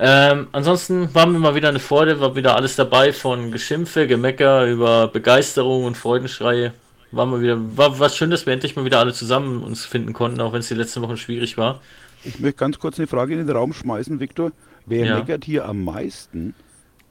Ähm, 0.00 0.46
ansonsten 0.52 1.12
war 1.14 1.26
mir 1.26 1.38
mal 1.40 1.54
wieder 1.56 1.68
eine 1.68 1.80
Freude, 1.80 2.20
war 2.20 2.36
wieder 2.36 2.54
alles 2.54 2.76
dabei, 2.76 3.12
von 3.12 3.50
Geschimpfe, 3.50 4.06
Gemecker 4.06 4.64
über 4.66 5.08
Begeisterung 5.08 5.84
und 5.84 5.96
Freudenschreie. 5.96 6.72
War 7.10 7.26
mal 7.26 7.40
wieder, 7.40 7.58
war 7.76 7.98
was 7.98 8.16
schön, 8.16 8.30
dass 8.30 8.46
wir 8.46 8.52
endlich 8.52 8.76
mal 8.76 8.84
wieder 8.84 9.00
alle 9.00 9.12
zusammen 9.12 9.62
uns 9.62 9.84
finden 9.84 10.12
konnten, 10.12 10.40
auch 10.40 10.52
wenn 10.52 10.60
es 10.60 10.68
die 10.68 10.74
letzten 10.74 11.02
Wochen 11.02 11.16
schwierig 11.16 11.56
war. 11.56 11.80
Ich 12.22 12.38
möchte 12.38 12.58
ganz 12.58 12.78
kurz 12.78 12.98
eine 12.98 13.06
Frage 13.08 13.32
in 13.34 13.44
den 13.44 13.56
Raum 13.56 13.72
schmeißen, 13.72 14.20
Viktor. 14.20 14.52
Wer 14.86 15.04
Ja. 15.06 15.18
meckert 15.18 15.44
hier 15.44 15.64
am 15.66 15.82
meisten? 15.84 16.54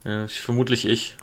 Ja, 0.05 0.25
ich, 0.25 0.39
vermutlich 0.39 0.88
ich. 0.88 1.15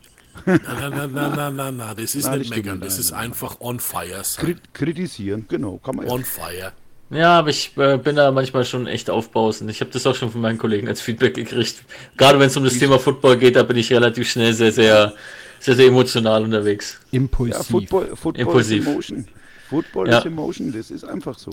Na, 0.44 0.58
na, 0.64 0.88
na, 0.90 1.06
na, 1.06 1.28
na, 1.28 1.50
na, 1.50 1.70
na, 1.72 1.94
das 1.94 2.14
ist 2.14 2.26
Nein, 2.26 2.40
nicht 2.40 2.50
meckern, 2.50 2.80
das 2.80 2.94
Nein, 2.94 3.00
ist 3.00 3.10
nein, 3.12 3.20
einfach 3.20 3.60
on 3.60 3.78
fire 3.78 4.22
sein. 4.24 4.44
Krit 4.44 4.74
kritisieren, 4.74 5.46
genau, 5.48 5.78
kann 5.78 5.96
man 5.96 6.06
ja. 6.06 6.12
On 6.12 6.24
fire. 6.24 6.72
Ja, 7.10 7.38
aber 7.38 7.50
ich 7.50 7.72
äh, 7.76 7.96
bin 7.98 8.16
da 8.16 8.30
manchmal 8.32 8.64
schon 8.64 8.86
echt 8.86 9.10
aufbrausend. 9.10 9.70
Ich 9.70 9.80
habe 9.80 9.90
das 9.90 10.06
auch 10.06 10.14
schon 10.14 10.30
von 10.30 10.40
meinen 10.40 10.58
Kollegen 10.58 10.88
als 10.88 11.00
Feedback 11.00 11.34
gekriegt. 11.34 11.76
Gerade 12.16 12.38
wenn 12.40 12.46
es 12.48 12.56
um 12.56 12.64
das 12.64 12.78
Thema 12.78 12.98
Football 12.98 13.36
geht, 13.36 13.56
da 13.56 13.62
bin 13.62 13.76
ich 13.76 13.92
relativ 13.92 14.28
schnell 14.30 14.52
sehr, 14.54 14.72
sehr, 14.72 15.12
sehr, 15.60 15.76
sehr 15.76 15.86
emotional 15.86 16.42
unterwegs. 16.42 17.00
Impulsiv. 17.12 17.56
Ja, 17.56 17.62
Football, 17.62 18.16
Football 18.16 18.40
Impulsiv. 18.40 18.82
ist 18.82 18.88
Emotion. 18.88 19.28
Football 19.68 20.08
Ja. 20.08 20.18
ist 20.18 20.26
Emotion, 20.26 20.72
das 20.72 20.90
ist 20.90 21.04
einfach 21.04 21.38
so. 21.38 21.52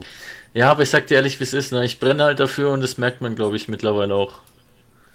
Ja, 0.53 0.71
aber 0.71 0.83
ich 0.83 0.89
sag 0.89 1.07
dir 1.07 1.15
ehrlich, 1.15 1.39
wie 1.39 1.43
es 1.43 1.53
ist. 1.53 1.71
Ne? 1.71 1.85
Ich 1.85 1.99
brenne 1.99 2.23
halt 2.23 2.39
dafür 2.39 2.71
und 2.71 2.81
das 2.81 2.97
merkt 2.97 3.21
man, 3.21 3.35
glaube 3.35 3.55
ich, 3.55 3.67
mittlerweile 3.67 4.15
auch. 4.15 4.39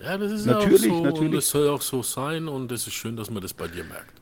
Ja, 0.03 0.17
das 0.19 0.31
ist 0.33 0.45
Natürlich, 0.47 0.85
ja 0.85 0.91
auch 0.91 0.97
so 0.97 0.97
und 1.03 1.03
natürlich. 1.05 1.39
es 1.39 1.49
soll 1.49 1.69
auch 1.71 1.81
so 1.83 2.03
sein 2.03 2.49
und 2.49 2.71
es 2.71 2.87
ist 2.87 2.93
schön, 2.95 3.17
dass 3.17 3.31
man 3.31 3.43
das 3.43 3.55
bei 3.55 3.67
dir 3.67 3.85
merkt. 3.85 4.13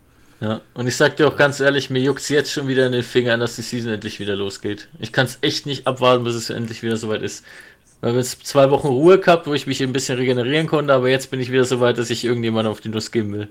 Ja, 0.41 0.61
und 0.75 0.87
ich 0.87 0.97
sag 0.97 1.17
dir 1.17 1.29
auch 1.29 1.37
ganz 1.37 1.61
ehrlich, 1.61 1.91
mir 1.91 2.01
juckt's 2.03 2.29
jetzt 2.29 2.53
schon 2.53 2.69
wieder 2.69 2.87
in 2.87 2.93
den 2.93 3.03
Fingern, 3.03 3.41
dass 3.41 3.57
die 3.57 3.63
Season 3.63 3.93
endlich 3.93 4.21
wieder 4.21 4.37
losgeht. 4.37 4.89
Ich 4.99 5.13
kann 5.13 5.27
es 5.27 5.39
echt 5.43 5.65
nicht 5.67 5.87
abwarten, 5.87 6.25
bis 6.25 6.35
es 6.35 6.51
endlich 6.51 6.83
wieder 6.83 6.97
soweit 6.97 7.23
ist. 7.23 7.45
Weil 8.01 8.13
wir 8.15 8.21
jetzt 8.21 8.47
zwei 8.47 8.71
Wochen 8.71 8.89
Ruhe 8.89 9.19
gehabt, 9.21 9.47
wo 9.47 9.55
ich 9.55 9.67
mich 9.67 9.83
ein 9.83 9.93
bisschen 9.93 10.19
regenerieren 10.19 10.67
konnte, 10.67 10.93
aber 10.95 11.09
jetzt 11.09 11.31
bin 11.31 11.41
ich 11.41 11.51
wieder 11.53 11.65
so 11.65 11.81
weit, 11.81 11.99
dass 11.99 12.11
ich 12.11 12.25
irgendjemandem 12.25 12.73
auf 12.73 12.81
die 12.81 12.91
Nuss 12.91 13.11
geben 13.13 13.33
will. 13.33 13.49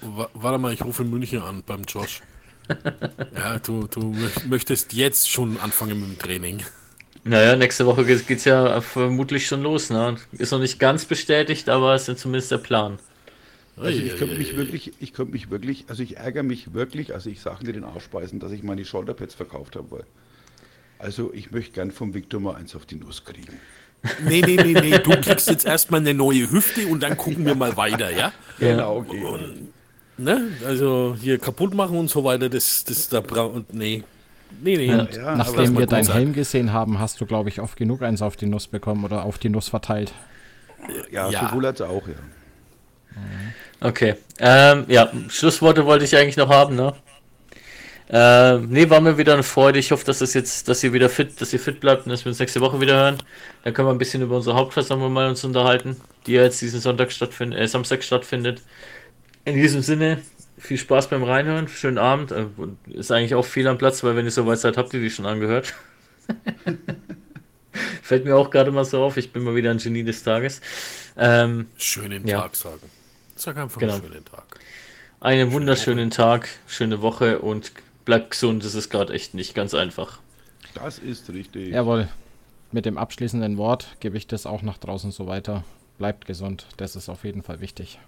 Wa- 0.00 0.30
Warte 0.34 0.58
mal, 0.58 0.72
ich 0.72 0.84
rufe 0.84 1.02
in 1.02 1.10
München 1.10 1.42
an 1.42 1.62
beim 1.64 1.84
Josh. 1.84 2.22
ja, 3.36 3.58
du, 3.60 3.86
du 3.88 4.12
mö- 4.12 4.46
möchtest 4.48 4.92
jetzt 4.92 5.30
schon 5.30 5.58
anfangen 5.58 6.00
mit 6.00 6.08
dem 6.10 6.18
Training. 6.18 6.64
Naja, 7.24 7.56
nächste 7.56 7.86
Woche 7.86 8.04
geht, 8.04 8.26
geht's 8.26 8.44
ja 8.44 8.80
vermutlich 8.80 9.46
schon 9.46 9.62
los, 9.62 9.90
ne? 9.90 10.16
Ist 10.32 10.52
noch 10.52 10.60
nicht 10.60 10.78
ganz 10.78 11.04
bestätigt, 11.06 11.68
aber 11.68 11.94
ist 11.94 12.08
ja 12.08 12.16
zumindest 12.16 12.50
der 12.52 12.58
Plan. 12.58 12.98
Also 13.76 13.98
ich 13.98 14.16
könnte 14.16 14.36
mich 14.36 14.56
wirklich, 14.56 14.92
ich 15.00 15.12
könnte 15.12 15.32
mich 15.32 15.50
wirklich, 15.50 15.84
also 15.88 16.02
ich 16.02 16.16
ärgere 16.16 16.42
mich 16.42 16.72
wirklich, 16.72 17.12
also 17.12 17.28
ich 17.28 17.40
sage 17.40 17.64
dir 17.64 17.72
den 17.72 17.84
Ausspeisen, 17.84 18.40
dass 18.40 18.52
ich 18.52 18.62
meine 18.62 18.84
Shoulderpads 18.84 19.34
verkauft 19.34 19.76
habe. 19.76 19.90
Weil, 19.90 20.04
also 20.98 21.30
ich 21.34 21.50
möchte 21.50 21.72
gern 21.72 21.90
vom 21.90 22.14
Victor 22.14 22.40
mal 22.40 22.56
eins 22.56 22.74
auf 22.74 22.86
die 22.86 22.96
Nuss 22.96 23.24
kriegen. 23.24 23.58
Nee, 24.24 24.40
nee, 24.40 24.56
nee, 24.56 24.72
nee, 24.80 24.98
du 24.98 25.10
kriegst 25.20 25.48
jetzt 25.48 25.66
erstmal 25.66 26.00
eine 26.00 26.14
neue 26.14 26.50
Hüfte 26.50 26.86
und 26.86 27.02
dann 27.02 27.16
gucken 27.16 27.44
wir 27.44 27.54
mal 27.54 27.76
weiter, 27.76 28.10
ja? 28.10 28.32
Genau, 28.58 28.96
okay. 28.98 29.22
Ne? 30.18 30.48
Also 30.64 31.16
hier 31.20 31.38
kaputt 31.38 31.74
machen 31.74 31.98
und 31.98 32.08
so 32.08 32.24
weiter, 32.24 32.48
das, 32.48 32.84
das 32.84 33.08
da 33.08 33.20
braucht. 33.20 33.74
Nee. 33.74 34.04
Nee, 34.62 34.76
nee. 34.76 34.86
Ja. 34.86 35.36
Nachdem 35.36 35.76
wir 35.76 35.86
deinen. 35.86 36.10
Helm 36.10 36.32
gesehen 36.32 36.72
haben, 36.72 36.98
hast 36.98 37.20
du, 37.20 37.26
glaube 37.26 37.48
ich, 37.48 37.60
oft 37.60 37.76
genug 37.76 38.00
eins 38.02 38.22
auf 38.22 38.36
die 38.36 38.46
Nuss 38.46 38.68
bekommen 38.68 39.04
oder 39.04 39.24
auf 39.24 39.38
die 39.38 39.48
Nuss 39.48 39.68
verteilt. 39.68 40.14
ja, 41.10 41.28
Ja. 41.30 41.48
sowohl 41.48 41.66
als 41.66 41.80
auch, 41.82 42.06
ja. 42.06 42.14
Okay. 43.80 44.14
Ähm, 44.38 44.84
ja, 44.88 45.10
Schlussworte 45.28 45.84
wollte 45.86 46.04
ich 46.04 46.16
eigentlich 46.16 46.36
noch 46.36 46.48
haben, 46.48 46.76
ne? 46.76 46.94
Ähm, 48.08 48.68
nee, 48.70 48.88
war 48.88 49.00
mir 49.00 49.18
wieder 49.18 49.32
eine 49.34 49.42
Freude. 49.42 49.78
Ich 49.80 49.90
hoffe, 49.90 50.04
dass 50.04 50.20
das 50.20 50.32
jetzt, 50.34 50.68
dass 50.68 50.82
ihr 50.84 50.92
wieder 50.92 51.08
fit, 51.08 51.40
dass 51.40 51.52
ihr 51.52 51.58
fit 51.58 51.80
bleibt 51.80 52.06
und 52.06 52.10
dass 52.10 52.24
wir 52.24 52.30
uns 52.30 52.38
nächste 52.38 52.60
Woche 52.60 52.80
wieder 52.80 52.94
hören. 52.94 53.18
Dann 53.64 53.74
können 53.74 53.88
wir 53.88 53.92
ein 53.92 53.98
bisschen 53.98 54.22
über 54.22 54.36
unsere 54.36 54.54
Hauptversammlung 54.56 55.12
mal 55.12 55.28
uns 55.28 55.42
unterhalten, 55.44 55.96
die 56.26 56.32
ja 56.34 56.42
jetzt 56.42 56.60
diesen 56.62 56.80
Sonntag 56.80 57.10
stattfindet, 57.10 57.58
äh, 57.58 57.66
Samstag 57.66 58.04
stattfindet. 58.04 58.62
In 59.44 59.56
diesem 59.56 59.82
Sinne, 59.82 60.22
viel 60.56 60.78
Spaß 60.78 61.08
beim 61.08 61.24
Reinhören, 61.24 61.66
schönen 61.66 61.98
Abend. 61.98 62.30
Äh, 62.30 62.46
ist 62.92 63.10
eigentlich 63.10 63.34
auch 63.34 63.44
viel 63.44 63.66
am 63.66 63.78
Platz, 63.78 64.04
weil 64.04 64.14
wenn 64.14 64.24
ihr 64.24 64.30
so 64.30 64.46
weit 64.46 64.60
seid, 64.60 64.76
habt 64.76 64.94
ihr 64.94 65.00
die 65.00 65.10
schon 65.10 65.26
angehört. 65.26 65.74
Fällt 68.02 68.24
mir 68.24 68.36
auch 68.36 68.50
gerade 68.50 68.70
mal 68.70 68.84
so 68.84 69.02
auf, 69.02 69.16
ich 69.16 69.32
bin 69.32 69.42
mal 69.42 69.56
wieder 69.56 69.70
ein 69.70 69.78
Genie 69.78 70.04
des 70.04 70.22
Tages. 70.22 70.60
Ähm, 71.16 71.66
Schönen 71.76 72.26
Ja. 72.26 72.42
Tag 72.42 72.54
sagen. 72.54 72.80
Sag 73.36 73.56
einfach 73.56 73.80
Genau. 73.80 73.94
einen 73.94 74.02
schönen 74.02 74.24
Tag. 74.24 74.60
Einen 75.20 75.52
wunderschönen 75.52 76.10
Tag, 76.10 76.48
schöne 76.66 77.00
Woche 77.02 77.38
und 77.38 77.72
bleibt 78.04 78.32
gesund. 78.32 78.64
Das 78.64 78.74
ist 78.74 78.90
gerade 78.90 79.12
echt 79.12 79.34
nicht 79.34 79.54
ganz 79.54 79.74
einfach. 79.74 80.18
Das 80.74 80.98
ist 80.98 81.30
richtig. 81.30 81.68
Jawohl. 81.68 82.08
Mit 82.72 82.84
dem 82.84 82.98
abschließenden 82.98 83.56
Wort 83.56 83.96
gebe 84.00 84.16
ich 84.18 84.26
das 84.26 84.44
auch 84.46 84.62
nach 84.62 84.78
draußen 84.78 85.10
so 85.12 85.26
weiter. 85.26 85.64
Bleibt 85.98 86.26
gesund, 86.26 86.66
das 86.76 86.96
ist 86.96 87.08
auf 87.08 87.24
jeden 87.24 87.42
Fall 87.42 87.60
wichtig. 87.60 87.98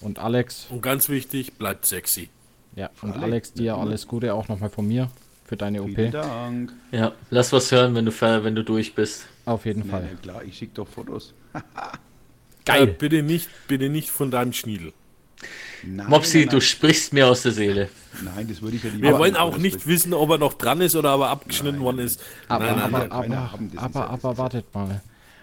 Und 0.00 0.18
Alex, 0.18 0.66
Und 0.70 0.82
ganz 0.82 1.08
wichtig, 1.08 1.54
bleibt 1.54 1.86
sexy. 1.86 2.28
ja, 2.76 2.90
und 3.02 3.12
Alex, 3.12 3.22
Alex, 3.24 3.52
dir 3.54 3.76
alles 3.76 4.06
Gute 4.06 4.34
auch 4.34 4.46
nochmal 4.48 4.70
von 4.70 4.86
mir 4.86 5.10
für 5.44 5.56
deine 5.56 5.82
Vielen 5.82 6.06
OP. 6.08 6.12
Dank. 6.12 6.72
Ja, 6.92 7.12
lass 7.30 7.52
was 7.52 7.72
hören, 7.72 7.94
wenn 7.94 8.04
du 8.04 8.12
wenn 8.12 8.54
du 8.54 8.62
durch 8.62 8.94
bist. 8.94 9.26
Auf 9.46 9.64
jeden 9.64 9.82
Na, 9.86 9.92
Fall. 9.92 10.08
na 10.12 10.20
klar, 10.20 10.44
ich 10.44 10.58
schicke 10.58 10.74
doch 10.74 10.86
Fotos. 10.86 11.32
Geil. 12.66 12.88
Äh, 12.88 12.92
bitte 12.92 13.22
nicht, 13.22 13.48
bitte 13.68 13.88
nicht 13.88 14.10
von 14.10 14.30
deinem 14.30 14.52
Schniedel. 14.52 14.92
Nein, 15.82 16.08
Mopsi, 16.08 16.40
nein, 16.40 16.48
du 16.48 16.60
sprichst 16.60 17.12
mir 17.12 17.28
aus 17.28 17.42
der 17.42 17.52
Seele. 17.52 17.88
nein, 18.14 18.32
nein, 18.34 18.48
das 18.48 18.60
würde 18.60 18.76
ich 18.76 18.82
ja 18.82 18.90
lieber 18.90 19.08
Wir 19.08 19.18
wollen 19.18 19.36
auch 19.36 19.56
nicht 19.56 19.86
wissen, 19.86 20.12
ob 20.12 20.30
er 20.30 20.38
noch 20.38 20.54
dran 20.54 20.80
ist 20.80 20.96
oder 20.96 21.14
ob 21.14 21.22
er 21.22 21.28
abgeschnitten 21.28 21.80
worden 21.80 22.00
ist. 22.00 22.20
Aber, 22.48 22.64
nein, 22.64 22.76
nein, 22.76 23.12
aber, 23.12 23.28
nein, 23.28 23.70
aber, 23.76 24.10
aber 24.10 24.38
wartet 24.38 24.74
mal. 24.74 25.00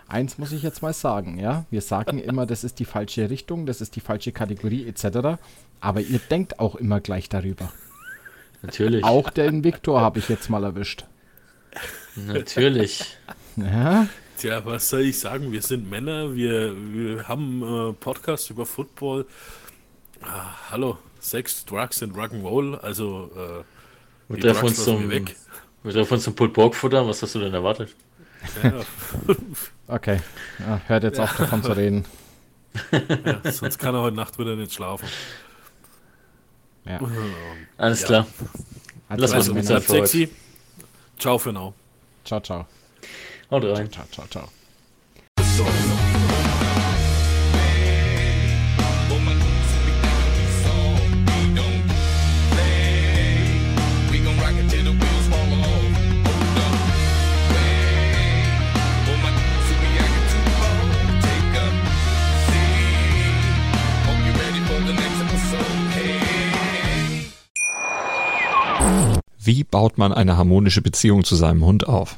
eins 0.07 0.37
muss 0.37 0.51
ich 0.51 0.63
jetzt 0.63 0.81
mal 0.81 0.93
sagen, 0.93 1.39
ja. 1.39 1.65
Wir 1.71 1.81
sagen 1.81 2.19
immer, 2.19 2.45
das 2.45 2.63
ist 2.63 2.79
die 2.79 2.85
falsche 2.85 3.29
Richtung, 3.29 3.65
das 3.65 3.79
ist 3.79 3.95
die 3.95 4.01
falsche 4.01 4.31
Kategorie 4.31 4.85
etc. 4.87 5.39
Aber 5.79 6.01
ihr 6.01 6.19
denkt 6.19 6.59
auch 6.59 6.75
immer 6.75 6.99
gleich 6.99 7.29
darüber. 7.29 7.71
Natürlich. 8.61 9.03
Auch 9.03 9.29
den 9.29 9.63
Viktor 9.63 10.01
habe 10.01 10.19
ich 10.19 10.29
jetzt 10.29 10.49
mal 10.49 10.63
erwischt. 10.63 11.05
Natürlich. 12.15 13.17
Ja, 13.55 14.07
Tja, 14.37 14.65
was 14.65 14.89
soll 14.89 15.01
ich 15.01 15.19
sagen? 15.19 15.51
Wir 15.51 15.61
sind 15.61 15.89
Männer, 15.89 16.35
wir, 16.35 16.75
wir 16.75 17.27
haben 17.27 17.61
äh, 17.89 17.93
Podcast 17.93 18.49
über 18.49 18.65
Football. 18.65 19.25
Ah, 20.21 20.53
hallo, 20.71 20.97
Sex, 21.19 21.65
Drugs 21.65 22.01
and 22.03 22.15
Rock'n'Roll. 22.15 22.75
Also, 22.79 23.29
äh, 23.35 23.63
von 24.27 24.39
Drugs 24.39 24.61
lassen 24.61 24.75
zum, 24.75 25.01
wir 25.09 25.09
weg. 25.25 25.35
wird 25.83 25.95
er 25.95 26.05
von 26.05 26.19
zum 26.19 26.35
Pulled 26.35 26.53
Pork 26.53 26.75
futtern? 26.75 27.07
Was 27.07 27.21
hast 27.21 27.35
du 27.35 27.39
denn 27.39 27.53
erwartet? 27.53 27.95
Ja, 28.63 28.73
okay. 29.87 30.19
Ja, 30.59 30.81
hört 30.87 31.03
jetzt 31.03 31.19
auf 31.19 31.35
davon 31.37 31.63
zu 31.63 31.71
reden. 31.73 32.05
ja, 32.91 33.51
sonst 33.51 33.77
kann 33.77 33.93
er 33.95 34.01
heute 34.01 34.15
Nacht 34.15 34.37
wieder 34.39 34.55
nicht 34.55 34.73
schlafen. 34.73 35.07
Ja. 36.85 36.99
Alles 37.77 38.01
Ja. 38.01 38.07
klar. 38.07 38.27
Also, 39.07 39.21
Lass 39.21 39.47
mal 39.49 39.57
Also, 39.57 39.79
sexy. 39.79 40.29
Ciao 41.19 41.37
für 41.37 41.53
now. 41.53 41.73
Ciao, 42.25 42.41
ciao. 42.41 42.65
Haut 43.53 43.63
rein. 43.65 43.87
Ciao, 43.91 44.05
ciao, 44.09 44.25
ciao. 44.31 44.47
Hey. 65.93 66.23
Wie 69.37 69.63
baut 69.63 69.99
man 69.99 70.11
eine 70.11 70.37
harmonische 70.37 70.81
Beziehung 70.81 71.23
zu 71.23 71.35
seinem 71.35 71.63
Hund 71.63 71.87
auf? 71.87 72.17